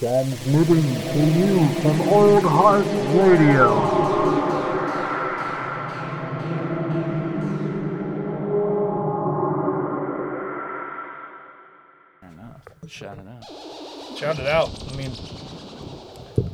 Transmitting 0.00 0.82
to 0.82 1.24
you 1.38 1.68
from 1.82 2.00
Old 2.08 2.42
Heart 2.42 2.86
Radio. 3.14 3.68
Shout 12.88 13.18
it 13.18 13.26
out. 13.28 14.16
Shout 14.16 14.38
it 14.38 14.46
out. 14.46 14.70
I 14.90 14.96
mean, 14.96 15.12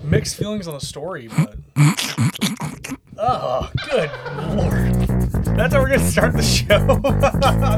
mixed 0.02 0.34
feelings 0.34 0.66
on 0.66 0.74
the 0.74 0.80
story, 0.80 1.28
but. 1.28 1.54
Oh, 3.16 3.70
good 3.88 4.10
lord. 4.56 4.94
That's 5.56 5.72
how 5.72 5.82
we're 5.82 5.88
going 5.90 6.00
to 6.00 6.06
start 6.10 6.32
the 6.32 6.42
show. 6.42 6.98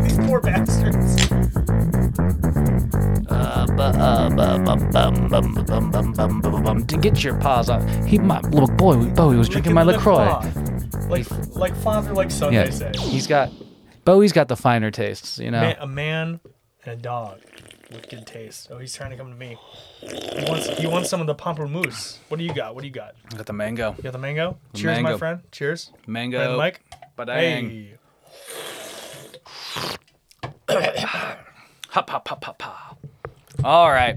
These 0.08 0.16
poor 0.26 0.40
bastards. 0.40 1.37
To 6.86 6.98
get 7.00 7.22
your 7.22 7.38
paws 7.38 7.68
off. 7.68 7.84
He, 8.06 8.18
my 8.18 8.40
little 8.40 8.68
boy, 8.68 8.96
Bowie 9.10 9.36
was 9.36 9.48
drinking 9.48 9.74
my 9.74 9.84
the 9.84 9.92
LaCroix. 9.92 10.40
Like, 11.08 11.26
like 11.54 11.76
father, 11.76 12.12
like 12.14 12.30
son, 12.30 12.52
Yeah, 12.52 12.64
they 12.64 12.70
say. 12.70 12.92
he's 12.98 13.26
got, 13.26 13.50
Bowie's 14.04 14.32
got 14.32 14.48
the 14.48 14.56
finer 14.56 14.90
tastes, 14.90 15.38
you 15.38 15.50
know? 15.50 15.60
Man, 15.60 15.76
a 15.80 15.86
man 15.86 16.40
and 16.84 16.98
a 16.98 17.02
dog 17.02 17.40
with 17.90 18.08
good 18.08 18.26
taste. 18.26 18.68
Oh, 18.70 18.78
he's 18.78 18.94
trying 18.94 19.10
to 19.10 19.16
come 19.16 19.30
to 19.30 19.36
me. 19.36 19.56
He 20.00 20.44
wants, 20.48 20.68
he 20.78 20.86
wants 20.86 21.10
some 21.10 21.20
of 21.20 21.26
the 21.26 21.34
pamplemousse. 21.34 22.18
What 22.28 22.38
do 22.38 22.44
you 22.44 22.54
got? 22.54 22.74
What 22.74 22.80
do 22.82 22.86
you 22.86 22.92
got? 22.94 23.14
I 23.32 23.36
got 23.36 23.46
the 23.46 23.52
mango. 23.52 23.94
You 23.96 24.02
got 24.02 24.12
the 24.12 24.18
mango? 24.18 24.58
Cheers, 24.74 24.96
my 24.96 25.02
mango. 25.02 25.18
friend. 25.18 25.40
Cheers. 25.52 25.92
Mango. 26.06 26.38
Friend 26.38 26.56
Mike. 26.56 26.80
Badang. 27.16 27.34
Hey. 27.36 27.94
Hop, 31.90 32.10
hop, 32.10 32.28
hop, 32.28 32.44
hop, 32.44 32.62
hop. 32.62 32.98
All 33.64 33.90
right. 33.90 34.16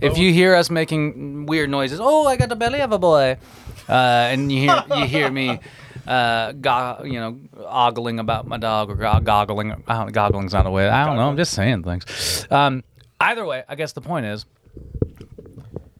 If 0.00 0.16
you 0.16 0.32
hear 0.32 0.54
us 0.54 0.70
making 0.70 1.46
weird 1.46 1.68
noises, 1.68 2.00
oh, 2.02 2.26
I 2.26 2.36
got 2.36 2.48
the 2.48 2.56
belly 2.56 2.80
of 2.80 2.92
a 2.92 2.98
boy, 2.98 3.36
uh, 3.88 3.92
and 3.92 4.50
you 4.50 4.60
hear 4.62 4.82
you 4.96 5.04
hear 5.04 5.30
me, 5.30 5.60
uh, 6.06 6.52
go, 6.52 7.02
you 7.04 7.20
know, 7.20 7.38
ogling 7.66 8.18
about 8.18 8.46
my 8.46 8.56
dog 8.56 8.88
or 8.90 8.94
go- 8.94 9.20
goggling. 9.20 9.72
Uh, 9.86 10.06
goggling's 10.06 10.54
not 10.54 10.64
a 10.66 10.70
way. 10.70 10.88
I 10.88 11.04
don't 11.04 11.16
know. 11.16 11.28
I'm 11.28 11.36
just 11.36 11.52
saying 11.52 11.82
things. 11.82 12.46
Um, 12.50 12.82
either 13.20 13.44
way, 13.44 13.62
I 13.68 13.74
guess 13.74 13.92
the 13.92 14.00
point 14.00 14.24
is, 14.24 14.46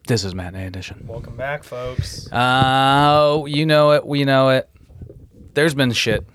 this 0.06 0.24
is 0.24 0.34
matinee 0.34 0.66
edition. 0.66 1.05
Welcome 1.06 1.36
back, 1.36 1.62
folks. 1.62 2.33
Uh, 2.33 3.44
you 3.46 3.66
know 3.66 3.92
it. 3.92 4.06
We 4.06 4.24
know 4.24 4.48
it. 4.48 4.70
There's 5.52 5.74
been 5.74 5.92
shit. 5.92 6.27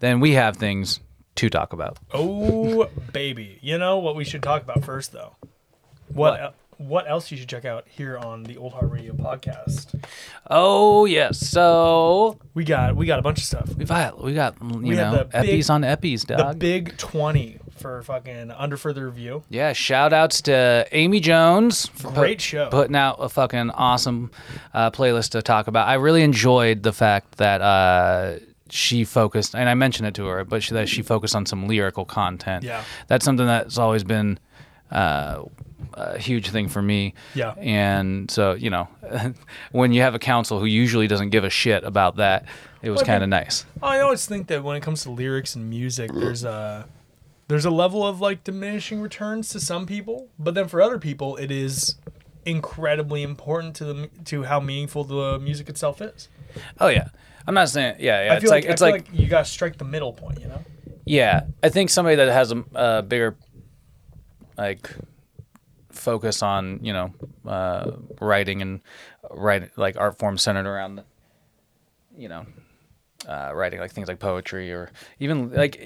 Then 0.00 0.20
we 0.20 0.32
have 0.32 0.56
things 0.56 1.00
to 1.36 1.50
talk 1.50 1.74
about. 1.74 1.98
Oh, 2.12 2.88
baby. 3.12 3.58
You 3.60 3.76
know 3.76 3.98
what 3.98 4.16
we 4.16 4.24
should 4.24 4.42
talk 4.42 4.62
about 4.62 4.84
first, 4.84 5.12
though? 5.12 5.36
What 6.14 6.40
What? 6.40 6.54
what 6.76 7.08
else 7.08 7.30
you 7.30 7.36
should 7.36 7.48
check 7.48 7.64
out 7.64 7.84
here 7.88 8.18
on 8.18 8.42
the 8.42 8.56
Old 8.56 8.72
Heart 8.72 8.90
Radio 8.90 9.12
podcast? 9.12 9.94
Oh 10.50 11.04
yes. 11.04 11.38
So 11.38 12.38
We 12.54 12.64
got 12.64 12.96
we 12.96 13.06
got 13.06 13.18
a 13.18 13.22
bunch 13.22 13.38
of 13.38 13.44
stuff. 13.44 13.68
we 13.76 13.84
got 13.84 14.22
we 14.22 14.34
got 14.34 14.56
you 14.60 14.78
We 14.78 14.94
know 14.96 15.16
the 15.18 15.24
big- 15.24 15.32
eppies 15.60 15.70
on 15.70 15.82
eppies, 15.82 16.26
The 16.26 16.54
big 16.56 16.96
20 16.96 17.58
for 17.76 18.02
fucking 18.02 18.50
under 18.50 18.76
further 18.76 19.06
review. 19.06 19.42
yeah. 19.50 19.72
Shout 19.72 20.12
outs 20.12 20.40
to 20.42 20.86
Amy 20.92 21.20
Jones 21.20 21.86
for 21.88 22.08
put- 22.08 22.14
Great 22.14 22.40
show. 22.40 22.68
putting 22.70 22.96
out 22.96 23.16
a 23.18 23.28
fucking 23.28 23.70
awesome 23.70 24.30
uh, 24.72 24.90
playlist 24.90 25.30
to 25.30 25.42
talk 25.42 25.66
about. 25.68 25.86
I 25.88 25.94
really 25.94 26.22
enjoyed 26.22 26.82
the 26.82 26.92
fact 26.92 27.36
that. 27.38 27.60
Uh, 27.60 28.38
she 28.70 29.04
focused, 29.04 29.54
and 29.54 29.68
I 29.68 29.74
mentioned 29.74 30.08
it 30.08 30.14
to 30.14 30.26
her, 30.26 30.42
but 30.42 30.62
she, 30.62 30.72
that 30.74 30.88
she 30.88 31.02
focused 31.02 31.36
on 31.36 31.46
some 31.46 31.68
lyrical 31.68 32.04
content. 32.04 32.64
Yeah. 32.64 32.82
that's 33.06 33.24
something 33.24 33.46
that's 33.46 33.78
always 33.78 34.02
been 34.02 34.38
uh, 34.90 35.42
a 35.96 36.18
huge 36.18 36.50
thing 36.50 36.68
for 36.68 36.82
me. 36.82 37.14
Yeah. 37.34 37.54
And 37.56 38.30
so, 38.30 38.54
you 38.54 38.70
know, 38.70 38.88
when 39.72 39.92
you 39.92 40.02
have 40.02 40.14
a 40.14 40.18
council 40.18 40.58
who 40.58 40.66
usually 40.66 41.06
doesn't 41.06 41.30
give 41.30 41.44
a 41.44 41.50
shit 41.50 41.84
about 41.84 42.16
that, 42.16 42.44
it 42.82 42.90
was 42.90 42.98
Well, 42.98 43.06
kind 43.06 43.22
of 43.22 43.28
nice. 43.28 43.64
I 43.82 44.00
always 44.00 44.26
think 44.26 44.48
that 44.48 44.62
when 44.62 44.76
it 44.76 44.82
comes 44.82 45.02
to 45.04 45.10
lyrics 45.10 45.54
and 45.54 45.70
music, 45.70 46.12
there's 46.12 46.44
a 46.44 46.86
there's 47.48 47.64
a 47.64 47.70
level 47.70 48.06
of 48.06 48.20
like 48.20 48.42
diminishing 48.44 49.00
returns 49.00 49.50
to 49.50 49.60
some 49.60 49.86
people, 49.86 50.28
but 50.38 50.54
then 50.54 50.66
for 50.68 50.80
other 50.82 50.98
people, 50.98 51.36
it 51.36 51.50
is 51.50 51.96
incredibly 52.46 53.22
important 53.22 53.74
to 53.76 53.84
the 53.84 54.10
to 54.26 54.42
how 54.44 54.60
meaningful 54.60 55.04
the 55.04 55.38
music 55.38 55.68
itself 55.68 56.00
is. 56.02 56.28
Oh 56.80 56.88
yeah. 56.88 57.08
I'm 57.46 57.54
not 57.54 57.68
saying 57.68 57.96
yeah, 58.00 58.24
yeah. 58.24 58.32
I 58.32 58.36
it's 58.36 58.42
feel 58.42 58.50
like, 58.50 58.64
like, 58.64 58.72
it's 58.72 58.82
like, 58.82 58.92
like, 58.92 59.06
you 59.12 59.26
gotta 59.28 59.44
strike 59.44 59.76
the 59.78 59.84
middle 59.84 60.12
point, 60.12 60.40
you 60.40 60.48
know. 60.48 60.62
yeah. 61.04 61.42
I 61.62 61.68
think 61.68 61.90
somebody 61.90 62.16
that 62.16 62.28
has 62.28 62.52
a, 62.52 62.64
a 62.74 63.02
bigger 63.02 63.36
like 64.56 64.90
focus 66.04 66.42
on 66.42 66.80
you 66.82 66.92
know 66.92 67.12
uh, 67.46 67.92
writing 68.20 68.62
and 68.62 68.80
writing 69.30 69.70
like 69.76 69.96
art 69.96 70.18
form 70.18 70.38
centered 70.38 70.66
around 70.66 71.02
you 72.16 72.28
know 72.28 72.46
uh, 73.28 73.50
writing 73.54 73.80
like 73.80 73.90
things 73.90 74.08
like 74.08 74.18
poetry 74.18 74.72
or 74.72 74.90
even 75.18 75.50
like 75.52 75.80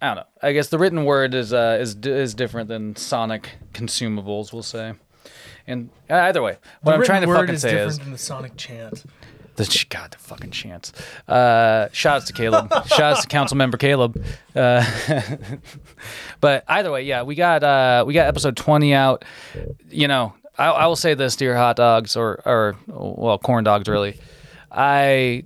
I 0.00 0.08
don't 0.08 0.16
know. 0.16 0.26
I 0.42 0.52
guess 0.52 0.68
the 0.68 0.78
written 0.78 1.04
word 1.04 1.34
is 1.34 1.52
uh, 1.52 1.78
is 1.80 1.96
is 1.96 2.34
different 2.34 2.68
than 2.68 2.94
sonic 2.96 3.50
consumables. 3.72 4.52
We'll 4.52 4.62
say. 4.62 4.94
And 5.66 5.88
uh, 6.10 6.16
either 6.16 6.42
way, 6.42 6.58
what 6.82 6.92
The 6.92 6.98
I'm 6.98 7.04
trying 7.04 7.22
to 7.22 7.26
fucking 7.28 7.54
is 7.54 7.62
say 7.62 7.70
different 7.70 7.90
is 7.90 7.98
than 8.00 8.12
the 8.12 8.18
sonic 8.18 8.56
chant. 8.56 9.04
The 9.64 9.86
God, 9.88 10.10
the 10.10 10.18
fucking 10.18 10.50
chance. 10.50 10.92
Uh, 11.28 11.88
shouts 11.92 12.26
to 12.26 12.32
Caleb. 12.32 12.72
shouts 12.86 13.22
to 13.22 13.28
Council 13.28 13.56
Member 13.56 13.76
Caleb. 13.76 14.24
Uh, 14.54 14.84
but 16.40 16.64
either 16.66 16.90
way, 16.90 17.02
yeah, 17.02 17.22
we 17.22 17.36
got 17.36 17.62
uh, 17.62 18.02
we 18.04 18.14
got 18.14 18.26
episode 18.26 18.56
twenty 18.56 18.94
out. 18.94 19.24
You 19.90 20.08
know, 20.08 20.34
I, 20.58 20.66
I 20.66 20.86
will 20.88 20.96
say 20.96 21.14
this, 21.14 21.36
dear 21.36 21.56
hot 21.56 21.76
dogs, 21.76 22.16
or 22.16 22.40
or 22.44 22.76
well, 22.88 23.38
corn 23.38 23.62
dogs, 23.62 23.88
really. 23.88 24.18
I 24.72 25.44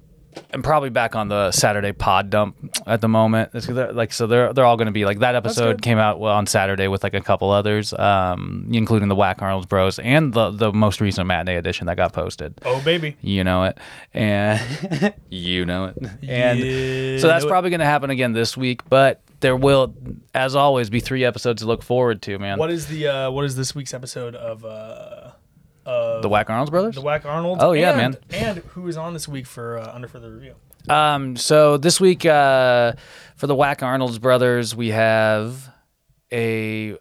am 0.53 0.62
probably 0.62 0.91
back 0.91 1.15
on 1.15 1.28
the 1.28 1.50
Saturday 1.53 1.93
pod 1.93 2.31
dump 2.31 2.56
at 2.87 3.00
the 3.00 3.09
moment. 3.09 3.50
It's, 3.54 3.69
like 3.69 4.12
so, 4.12 4.26
they're 4.26 4.53
they're 4.53 4.65
all 4.65 4.76
going 4.76 4.87
to 4.87 4.93
be 4.93 5.04
like 5.04 5.21
that 5.21 5.34
episode 5.34 5.82
came 5.82 5.99
out 5.99 6.21
well, 6.21 6.34
on 6.34 6.47
Saturday 6.47 6.88
with 6.88 7.03
like 7.03 7.15
a 7.15 7.21
couple 7.21 7.50
others, 7.50 7.93
um, 7.94 8.69
including 8.72 9.09
the 9.09 9.15
Whack 9.15 9.43
Arnold's 9.43 9.66
Bros 9.66 9.98
and 9.98 10.32
the 10.32 10.50
the 10.50 10.72
most 10.72 11.00
recent 11.00 11.27
matinee 11.27 11.56
edition 11.56 11.87
that 11.87 11.97
got 11.97 12.12
posted. 12.12 12.54
Oh 12.65 12.81
baby. 12.82 13.16
you 13.21 13.44
know 13.44 13.65
it. 13.65 13.78
And 14.15 15.15
you 15.31 15.65
know 15.65 15.87
it. 15.87 15.97
And 16.28 16.59
Yeah, 16.59 17.19
so 17.19 17.28
that's 17.28 17.44
probably 17.44 17.71
going 17.71 17.81
to 17.81 17.87
happen 17.87 18.10
again 18.10 18.32
this 18.32 18.56
week 18.56 18.88
but 18.88 19.22
there 19.41 19.56
will 19.56 19.94
as 20.34 20.56
always 20.56 20.91
be 20.91 21.00
three 21.00 21.25
episodes 21.25 21.62
to 21.62 21.69
look 21.69 21.82
forward 21.82 22.22
to 22.22 22.38
man. 22.38 22.59
What 22.59 22.71
is 22.71 22.87
the 22.87 23.06
uh, 23.06 23.31
what 23.31 23.44
is 23.44 23.56
this 23.56 23.75
week's 23.75 23.94
episode 23.94 24.34
of 24.34 24.65
uh, 24.65 25.28
of 25.88 26.22
the 26.22 26.28
whack 26.28 26.50
arnold's 26.50 26.71
brothers 26.71 26.94
the 26.94 27.00
Whack 27.00 27.25
Arnold? 27.25 27.59
Oh, 27.60 27.72
yeah, 27.72 27.91
and, 27.91 27.97
man. 27.99 28.16
And 28.31 28.59
who 28.59 28.87
is 28.88 28.97
on 28.97 29.12
this 29.15 29.26
week 29.26 29.47
for 29.47 29.78
uh, 29.78 29.91
under 29.94 30.06
further 30.09 30.31
review? 30.32 30.54
um 30.88 31.37
so 31.37 31.76
this 31.76 32.00
week 32.00 32.25
uh 32.25 32.93
for 33.37 33.47
the 33.47 33.54
whack 33.54 33.82
arnold's 33.82 34.19
brothers 34.19 34.75
we 34.75 34.88
have 34.88 35.69
a 36.32 36.97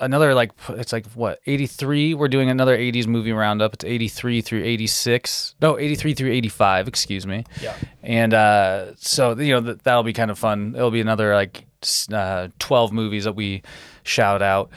another 0.00 0.34
like 0.34 0.50
it's 0.70 0.92
like 0.92 1.06
what 1.12 1.38
83 1.46 2.12
we're 2.14 2.28
doing 2.28 2.50
another 2.50 2.76
80s 2.76 3.06
movie 3.06 3.32
roundup 3.32 3.72
it's 3.74 3.84
83 3.84 4.40
through 4.42 4.64
86 4.64 5.54
no 5.62 5.78
83 5.78 6.12
through 6.14 6.32
85 6.32 6.88
excuse 6.88 7.26
me 7.26 7.44
Yeah. 7.62 7.74
and 8.02 8.34
uh, 8.34 8.94
so 8.96 9.38
you 9.38 9.54
know 9.54 9.62
th- 9.62 9.78
that'll 9.84 10.02
be 10.02 10.12
kind 10.12 10.30
of 10.30 10.38
fun. 10.38 10.74
It'll 10.76 10.90
be 10.90 11.00
another 11.00 11.34
like 11.34 11.64
uh, 12.12 12.48
twelve 12.58 12.92
movies 12.92 13.24
that 13.24 13.34
we 13.34 13.62
shout 14.02 14.42
out, 14.42 14.70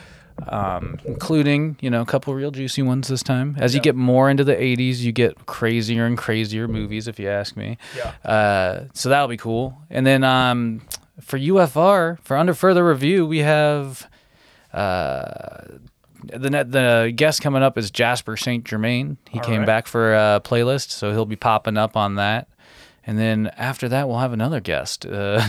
um, 0.48 0.98
including 1.04 1.76
you 1.80 1.90
know 1.90 2.00
a 2.00 2.06
couple 2.06 2.34
real 2.34 2.50
juicy 2.50 2.82
ones 2.82 3.08
this 3.08 3.22
time. 3.22 3.56
As 3.58 3.74
you 3.74 3.80
get 3.80 3.96
more 3.96 4.30
into 4.30 4.44
the 4.44 4.54
'80s, 4.54 4.98
you 4.98 5.12
get 5.12 5.46
crazier 5.46 6.06
and 6.06 6.16
crazier 6.16 6.68
movies, 6.68 7.08
if 7.08 7.18
you 7.18 7.28
ask 7.28 7.56
me. 7.56 7.78
Yeah. 7.96 8.12
Uh, 8.24 8.84
so 8.94 9.08
that'll 9.08 9.28
be 9.28 9.36
cool. 9.36 9.76
And 9.90 10.06
then 10.06 10.24
um, 10.24 10.82
for 11.20 11.38
UFR, 11.38 12.18
for 12.20 12.36
under 12.36 12.54
further 12.54 12.86
review, 12.86 13.26
we 13.26 13.38
have. 13.38 14.08
Uh, 14.72 15.64
the 16.22 16.50
net, 16.50 16.70
the 16.70 17.12
guest 17.16 17.40
coming 17.40 17.62
up 17.62 17.78
is 17.78 17.90
Jasper 17.90 18.36
Saint 18.36 18.64
Germain. 18.64 19.16
He 19.30 19.38
All 19.38 19.44
came 19.44 19.60
right. 19.60 19.66
back 19.66 19.86
for 19.86 20.14
a 20.14 20.40
playlist, 20.44 20.90
so 20.90 21.12
he'll 21.12 21.24
be 21.24 21.34
popping 21.34 21.78
up 21.78 21.96
on 21.96 22.16
that. 22.16 22.46
And 23.06 23.18
then 23.18 23.50
after 23.56 23.88
that, 23.88 24.06
we'll 24.06 24.18
have 24.18 24.32
another 24.32 24.60
guest. 24.60 25.06
Uh, 25.06 25.42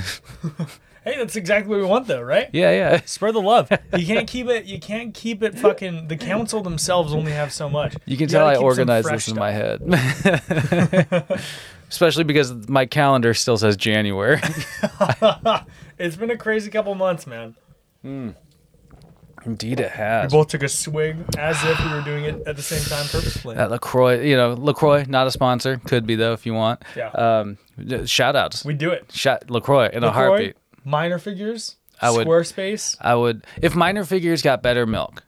Hey, 1.04 1.18
that's 1.18 1.36
exactly 1.36 1.70
what 1.72 1.80
we 1.80 1.86
want, 1.86 2.08
though, 2.08 2.22
right? 2.22 2.50
yeah, 2.54 2.72
yeah. 2.72 3.02
Spread 3.06 3.34
the 3.34 3.42
love. 3.42 3.72
You 3.98 4.06
can't 4.06 4.28
keep 4.28 4.48
it. 4.48 4.66
You 4.66 4.80
can't 4.80 5.14
keep 5.14 5.44
it. 5.44 5.58
Fucking 5.58 6.08
the 6.08 6.18
council 6.18 6.62
themselves 6.62 7.14
only 7.14 7.32
have 7.32 7.52
so 7.52 7.70
much. 7.70 7.96
You 8.06 8.18
can 8.18 8.28
tell 8.28 8.48
I 8.48 8.56
organized 8.56 9.08
this 9.08 9.28
in 9.28 9.34
stuff. 9.34 9.38
my 9.38 9.52
head. 9.52 9.82
Especially 11.90 12.24
because 12.24 12.70
my 12.70 12.86
calendar 12.86 13.34
still 13.34 13.58
says 13.58 13.76
January. 13.76 14.40
It's 16.00 16.16
been 16.16 16.32
a 16.32 16.38
crazy 16.38 16.72
couple 16.72 16.96
months, 16.96 17.28
man. 17.28 17.56
Indeed, 19.46 19.80
it 19.80 19.92
has. 19.92 20.32
We 20.32 20.38
both 20.38 20.50
took 20.50 20.64
a 20.64 20.70
swig 20.70 21.18
as 21.38 21.58
if 21.64 21.84
we 21.84 21.92
were 21.92 22.02
doing 22.02 22.26
it 22.26 22.48
at 22.48 22.56
the 22.56 22.62
same 22.62 22.84
time 22.84 23.08
purposefully. 23.08 23.56
At 23.56 23.72
LaCroix, 23.72 24.22
you 24.22 24.36
know, 24.36 24.54
LaCroix, 24.54 25.06
not 25.08 25.28
a 25.28 25.32
sponsor. 25.32 25.82
Could 25.86 26.06
be, 26.06 26.16
though, 26.16 26.34
if 26.34 26.46
you 26.46 26.54
want. 26.54 26.84
Yeah. 26.96 27.10
Um, 27.10 27.58
shout 28.06 28.36
outs. 28.36 28.64
we 28.64 28.74
do 28.74 28.92
it. 28.92 29.12
Shout 29.12 29.50
LaCroix 29.50 29.90
in 29.92 30.04
a 30.04 30.12
heartbeat. 30.12 30.56
Minor 30.84 31.20
figures. 31.20 31.76
I 32.02 32.10
would- 32.12 32.26
Squarespace. 32.28 32.96
I 33.00 33.14
would, 33.16 33.46
if 33.62 33.76
minor 33.76 34.04
figures 34.06 34.42
got 34.42 34.64
better 34.64 34.86
milk, 34.88 35.24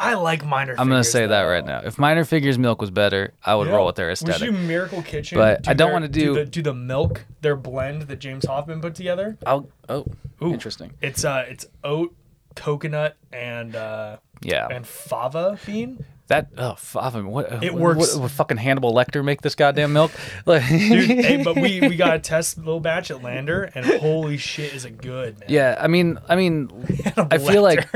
I 0.00 0.14
like 0.14 0.44
minor. 0.44 0.72
I'm 0.72 0.88
gonna 0.88 1.02
Figures, 1.04 1.12
say 1.12 1.26
that 1.28 1.42
though. 1.44 1.48
right 1.48 1.64
now. 1.64 1.80
If 1.84 2.00
Minor 2.00 2.24
Figures 2.24 2.58
milk 2.58 2.80
was 2.80 2.90
better, 2.90 3.32
I 3.44 3.54
would 3.54 3.68
Yeah. 3.68 3.76
roll 3.76 3.86
with 3.86 3.94
their 3.94 4.08
We 4.08 4.16
should 4.16 4.28
aesthetic. 4.30 4.50
do 4.50 4.58
Miracle 4.58 5.02
Kitchen, 5.02 5.38
But 5.38 5.68
I 5.68 5.72
don't 5.72 5.86
their- 5.86 5.92
wanna 5.94 6.08
do- 6.08 6.34
the, 6.34 6.44
do 6.44 6.62
the 6.62 6.74
milk, 6.74 7.24
their 7.42 7.54
blend 7.54 8.02
that 8.02 8.18
James 8.18 8.44
Hoffmann 8.44 8.80
put 8.80 8.96
together. 8.96 9.38
I'll, 9.46 9.68
oh, 9.88 10.04
Ooh. 10.42 10.52
interesting. 10.52 10.94
It's 11.00 11.24
uh, 11.24 11.44
it's 11.48 11.66
oat, 11.84 12.12
coconut, 12.56 13.16
and 13.32 13.76
uh, 13.76 14.16
Yeah, 14.42 14.66
and 14.68 14.84
fava 14.84 15.58
bean. 15.64 16.04
That 16.28 16.48
oh, 16.56 16.74
fuck, 16.76 17.14
what 17.24 17.52
uh, 17.52 17.58
It 17.62 17.74
what- 17.74 17.82
works. 17.82 18.14
What, 18.14 18.22
would 18.22 18.30
fucking 18.30 18.56
Hannibal 18.56 18.94
Lecter 18.94 19.22
make 19.22 19.42
this 19.42 19.54
goddamn 19.54 19.92
milk? 19.92 20.10
Dude, 20.46 20.62
hey, 20.62 21.42
but 21.44 21.54
we 21.56 21.80
we 21.80 21.96
got 21.96 22.14
a 22.14 22.18
test 22.18 22.56
little 22.58 22.80
batch 22.80 23.10
at 23.10 23.22
Lander, 23.22 23.64
and 23.74 23.84
holy 23.84 24.38
shit, 24.38 24.72
is 24.74 24.84
it 24.84 24.98
good, 24.98 25.38
man? 25.40 25.48
yeah, 25.50 25.76
I 25.78 25.86
mean, 25.86 26.18
I 26.28 26.36
mean, 26.36 26.70
I 27.16 27.38
feel 27.38 27.62
like 27.62 27.86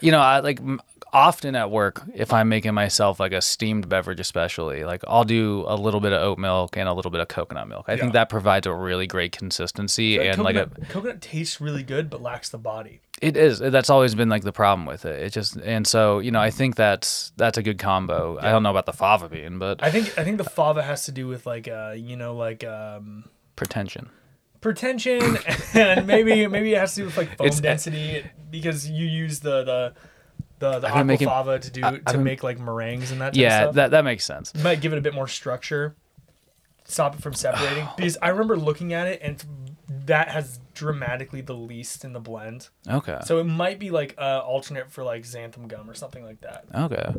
you 0.00 0.12
know, 0.12 0.20
I 0.20 0.40
like 0.40 0.60
often 1.12 1.54
at 1.54 1.70
work 1.70 2.02
if 2.14 2.32
I'm 2.32 2.48
making 2.48 2.72
myself 2.74 3.20
like 3.20 3.32
a 3.32 3.42
steamed 3.42 3.88
beverage, 3.88 4.18
especially 4.20 4.84
like 4.84 5.02
I'll 5.06 5.24
do 5.24 5.64
a 5.68 5.76
little 5.76 6.00
bit 6.00 6.12
of 6.12 6.22
oat 6.22 6.38
milk 6.38 6.76
and 6.76 6.88
a 6.88 6.92
little 6.94 7.10
bit 7.10 7.20
of 7.20 7.28
coconut 7.28 7.68
milk. 7.68 7.84
I 7.88 7.96
think 7.96 8.14
that 8.14 8.28
provides 8.28 8.66
a 8.66 8.72
really 8.74 9.06
great 9.06 9.32
consistency 9.32 10.18
and 10.18 10.42
like 10.42 10.56
a 10.56 10.66
coconut, 10.66 10.88
coconut 10.88 11.20
tastes 11.20 11.60
really 11.60 11.82
good, 11.82 12.08
but 12.08 12.22
lacks 12.22 12.48
the 12.48 12.58
body. 12.58 13.00
It 13.20 13.36
is. 13.36 13.58
That's 13.60 13.90
always 13.90 14.14
been 14.14 14.28
like 14.28 14.42
the 14.42 14.52
problem 14.52 14.86
with 14.86 15.04
it. 15.04 15.22
It 15.22 15.30
just 15.30 15.56
and 15.56 15.86
so 15.86 16.18
you 16.18 16.30
know 16.30 16.40
I 16.40 16.50
think 16.50 16.76
that's 16.76 17.32
that's 17.36 17.58
a 17.58 17.62
good 17.62 17.78
combo. 17.78 18.38
I 18.40 18.50
don't 18.50 18.62
know 18.62 18.70
about 18.70 18.86
the 18.86 18.92
fava 18.92 19.28
bean, 19.28 19.58
but 19.58 19.82
I 19.82 19.90
think 19.90 20.18
I 20.18 20.24
think 20.24 20.38
the 20.38 20.44
fava 20.44 20.82
has 20.82 21.04
to 21.04 21.12
do 21.12 21.28
with 21.28 21.46
like 21.46 21.68
uh 21.68 21.94
you 21.96 22.16
know 22.16 22.34
like 22.34 22.64
um 22.64 23.24
pretension. 23.54 24.08
pretension 24.60 25.36
and 25.74 26.06
maybe 26.06 26.46
maybe 26.46 26.72
it 26.74 26.78
has 26.78 26.94
to 26.94 27.00
do 27.00 27.04
with 27.06 27.16
like 27.16 27.36
foam 27.36 27.46
It's- 27.46 27.60
density 27.60 28.24
because 28.50 28.88
you 28.88 29.06
use 29.06 29.40
the 29.40 29.62
the 29.64 29.94
the, 30.70 30.78
the 30.78 30.94
I've 30.94 31.04
making- 31.06 31.28
aquafaba 31.28 31.60
to 31.60 31.70
do 31.70 31.80
to 31.80 32.00
been- 32.12 32.22
make 32.24 32.42
like 32.44 32.58
meringues 32.60 33.10
and 33.10 33.20
that. 33.20 33.34
Type 33.34 33.40
Yeah, 33.40 33.58
of 33.58 33.62
stuff. 33.66 33.74
that 33.74 33.90
that 33.90 34.04
makes 34.04 34.24
sense. 34.24 34.54
might 34.54 34.80
give 34.80 34.92
it 34.92 34.98
a 34.98 35.02
bit 35.02 35.12
more 35.14 35.26
structure, 35.26 35.96
stop 36.84 37.14
it 37.16 37.20
from 37.22 37.34
separating. 37.34 37.88
because 37.96 38.16
I 38.22 38.28
remember 38.28 38.56
looking 38.56 38.92
at 38.92 39.06
it 39.08 39.20
and 39.22 39.44
that 40.06 40.28
has 40.28 40.58
dramatically 40.74 41.40
the 41.42 41.54
least 41.54 42.04
in 42.04 42.12
the 42.12 42.20
blend. 42.20 42.68
Okay. 42.88 43.18
So 43.24 43.38
it 43.38 43.44
might 43.44 43.78
be 43.78 43.90
like 43.90 44.14
uh, 44.18 44.40
alternate 44.44 44.90
for 44.90 45.02
like 45.04 45.24
xanthan 45.24 45.68
gum 45.68 45.90
or 45.90 45.94
something 45.94 46.24
like 46.24 46.40
that. 46.42 46.64
okay. 46.74 47.12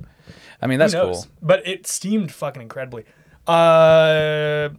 I 0.61 0.67
mean 0.67 0.79
that's 0.79 0.93
cool. 0.93 1.25
But 1.41 1.67
it 1.67 1.85
steamed 1.85 2.31
fucking 2.31 2.61
incredibly. 2.61 3.03
Uh, 3.45 4.69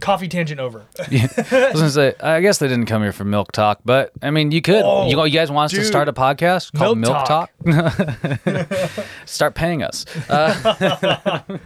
coffee 0.00 0.28
tangent 0.28 0.60
over. 0.60 0.84
I 0.98 1.70
was 1.72 1.80
gonna 1.80 1.90
say 1.90 2.14
I 2.20 2.40
guess 2.40 2.58
they 2.58 2.68
didn't 2.68 2.86
come 2.86 3.02
here 3.02 3.12
for 3.12 3.24
milk 3.24 3.52
talk, 3.52 3.80
but 3.84 4.12
I 4.20 4.30
mean 4.30 4.50
you 4.50 4.62
could. 4.62 4.82
Oh, 4.84 5.08
you, 5.08 5.22
you 5.24 5.30
guys 5.30 5.50
want 5.50 5.72
us 5.72 5.78
to 5.78 5.84
start 5.84 6.08
a 6.08 6.12
podcast 6.12 6.72
called 6.76 6.98
Milk 6.98 7.14
Milk, 7.14 7.26
Talk? 7.26 9.10
start 9.26 9.54
paying 9.54 9.82
us. 9.82 10.04
Uh, 10.28 11.40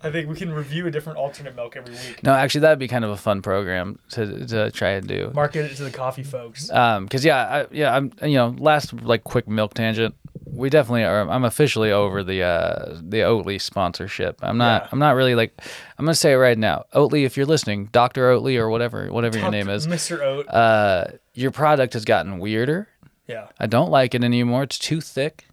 I 0.00 0.12
think 0.12 0.28
we 0.28 0.36
can 0.36 0.52
review 0.52 0.86
a 0.86 0.92
different 0.92 1.18
alternate 1.18 1.56
milk 1.56 1.76
every 1.76 1.92
week. 1.92 2.22
no, 2.22 2.32
actually 2.32 2.60
that'd 2.60 2.78
be 2.78 2.86
kind 2.86 3.04
of 3.04 3.10
a 3.10 3.16
fun 3.16 3.42
program 3.42 3.98
to 4.10 4.46
to 4.46 4.70
try 4.70 4.90
and 4.90 5.08
do. 5.08 5.32
Market 5.34 5.70
it 5.70 5.76
to 5.76 5.84
the 5.84 5.90
coffee 5.90 6.22
folks. 6.22 6.70
Um, 6.70 7.08
cause 7.08 7.24
yeah, 7.24 7.36
I, 7.36 7.66
yeah, 7.72 7.94
I'm 7.94 8.12
you 8.22 8.34
know 8.34 8.54
last 8.58 8.92
like 9.02 9.24
quick 9.24 9.48
milk 9.48 9.74
tangent. 9.74 10.14
We 10.52 10.70
definitely 10.70 11.04
are. 11.04 11.28
I'm 11.28 11.44
officially 11.44 11.92
over 11.92 12.22
the 12.24 12.42
uh 12.42 12.94
the 13.00 13.18
Oatly 13.18 13.60
sponsorship. 13.60 14.38
I'm 14.42 14.58
not. 14.58 14.82
Yeah. 14.84 14.88
I'm 14.92 14.98
not 14.98 15.14
really 15.14 15.34
like. 15.34 15.52
I'm 15.98 16.04
gonna 16.04 16.14
say 16.14 16.32
it 16.32 16.36
right 16.36 16.58
now. 16.58 16.84
Oatly, 16.94 17.24
if 17.24 17.36
you're 17.36 17.46
listening, 17.46 17.86
Doctor 17.92 18.30
Oatly 18.30 18.58
or 18.58 18.68
whatever 18.68 19.10
whatever 19.12 19.38
your 19.38 19.50
name 19.50 19.68
is, 19.68 19.86
Mr. 19.86 20.20
Oat. 20.20 20.48
uh, 20.48 21.04
your 21.34 21.50
product 21.50 21.92
has 21.94 22.04
gotten 22.04 22.38
weirder. 22.38 22.88
yeah. 23.26 23.46
I 23.60 23.66
don't 23.66 23.90
like 23.90 24.14
it 24.14 24.24
anymore. 24.24 24.62
It's 24.64 24.78
too 24.78 25.00
thick. 25.00 25.44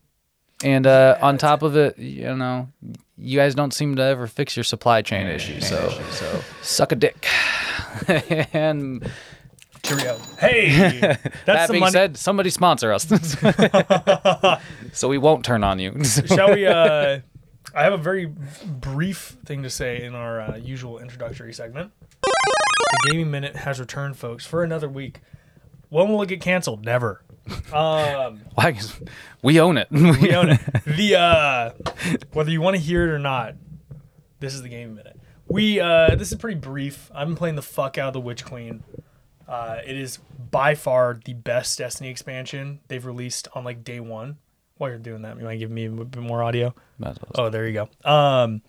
And 0.63 0.87
uh, 0.87 1.17
on 1.21 1.37
top 1.37 1.61
of 1.63 1.75
it, 1.75 1.99
you 1.99 2.33
know, 2.33 2.69
you 3.17 3.37
guys 3.37 3.53
don't 3.55 3.73
seem 3.73 3.95
to 3.97 4.01
ever 4.01 4.25
fix 4.25 4.55
your 4.55 4.63
supply 4.63 5.01
chain 5.01 5.27
issues. 5.27 5.67
So, 5.67 5.89
so 6.11 6.41
suck 6.61 6.93
a 6.93 6.95
dick. 6.95 7.27
and 8.53 9.09
Cheerio. 9.85 10.17
Hey, 10.39 10.99
that's 10.99 11.21
that 11.45 11.69
being 11.69 11.79
money. 11.81 11.91
said, 11.91 12.17
somebody 12.17 12.49
sponsor 12.49 12.91
us, 12.91 13.05
so 14.93 15.07
we 15.07 15.17
won't 15.17 15.45
turn 15.45 15.63
on 15.63 15.79
you. 15.79 16.03
Shall 16.03 16.53
we? 16.53 16.65
Uh, 16.75 17.19
I 17.73 17.83
have 17.83 17.93
a 17.93 17.97
very 17.97 18.25
brief 18.65 19.35
thing 19.45 19.63
to 19.63 19.69
say 19.69 20.03
in 20.03 20.15
our 20.15 20.39
uh, 20.39 20.55
usual 20.55 20.99
introductory 20.99 21.51
segment. 21.53 21.91
The 22.21 23.09
gaming 23.11 23.31
minute 23.31 23.55
has 23.57 23.79
returned, 23.81 24.17
folks, 24.17 24.45
for 24.45 24.63
another 24.63 24.87
week. 24.87 25.19
When 25.89 26.07
will 26.09 26.21
it 26.21 26.29
get 26.29 26.39
canceled? 26.41 26.85
Never. 26.85 27.21
Um, 27.73 28.41
Why? 28.53 28.71
'Cause 28.71 28.99
we 29.41 29.59
own 29.59 29.77
it. 29.77 29.87
we 29.91 30.33
own 30.33 30.49
it. 30.51 30.59
The 30.85 31.15
uh, 31.15 31.71
whether 32.33 32.49
you 32.49 32.61
want 32.61 32.75
to 32.77 32.81
hear 32.81 33.03
it 33.07 33.09
or 33.11 33.19
not, 33.19 33.55
this 34.39 34.53
is 34.53 34.61
the 34.61 34.69
gaming 34.69 34.95
minute. 34.95 35.19
We 35.47 35.79
uh, 35.79 36.15
this 36.15 36.31
is 36.31 36.37
pretty 36.37 36.59
brief. 36.59 37.11
I've 37.13 37.27
been 37.27 37.35
playing 37.35 37.55
the 37.55 37.61
fuck 37.61 37.97
out 37.97 38.07
of 38.07 38.13
the 38.13 38.21
Witch 38.21 38.45
Queen. 38.45 38.83
Uh, 39.47 39.77
it 39.85 39.95
is 39.95 40.19
by 40.51 40.75
far 40.75 41.19
the 41.23 41.33
best 41.33 41.77
Destiny 41.77 42.09
expansion 42.09 42.79
they've 42.87 43.05
released 43.05 43.47
on 43.53 43.63
like 43.63 43.83
day 43.83 43.99
one. 43.99 44.37
While 44.77 44.89
you're 44.89 44.99
doing 44.99 45.21
that, 45.21 45.37
you 45.37 45.43
want 45.43 45.53
to 45.53 45.57
give 45.57 45.71
me 45.71 45.85
a 45.85 45.91
bit 45.91 46.21
more 46.21 46.43
audio? 46.43 46.73
Well. 46.99 47.15
Oh, 47.35 47.49
there 47.49 47.67
you 47.67 47.73
go. 47.73 48.09
Um, 48.09 48.61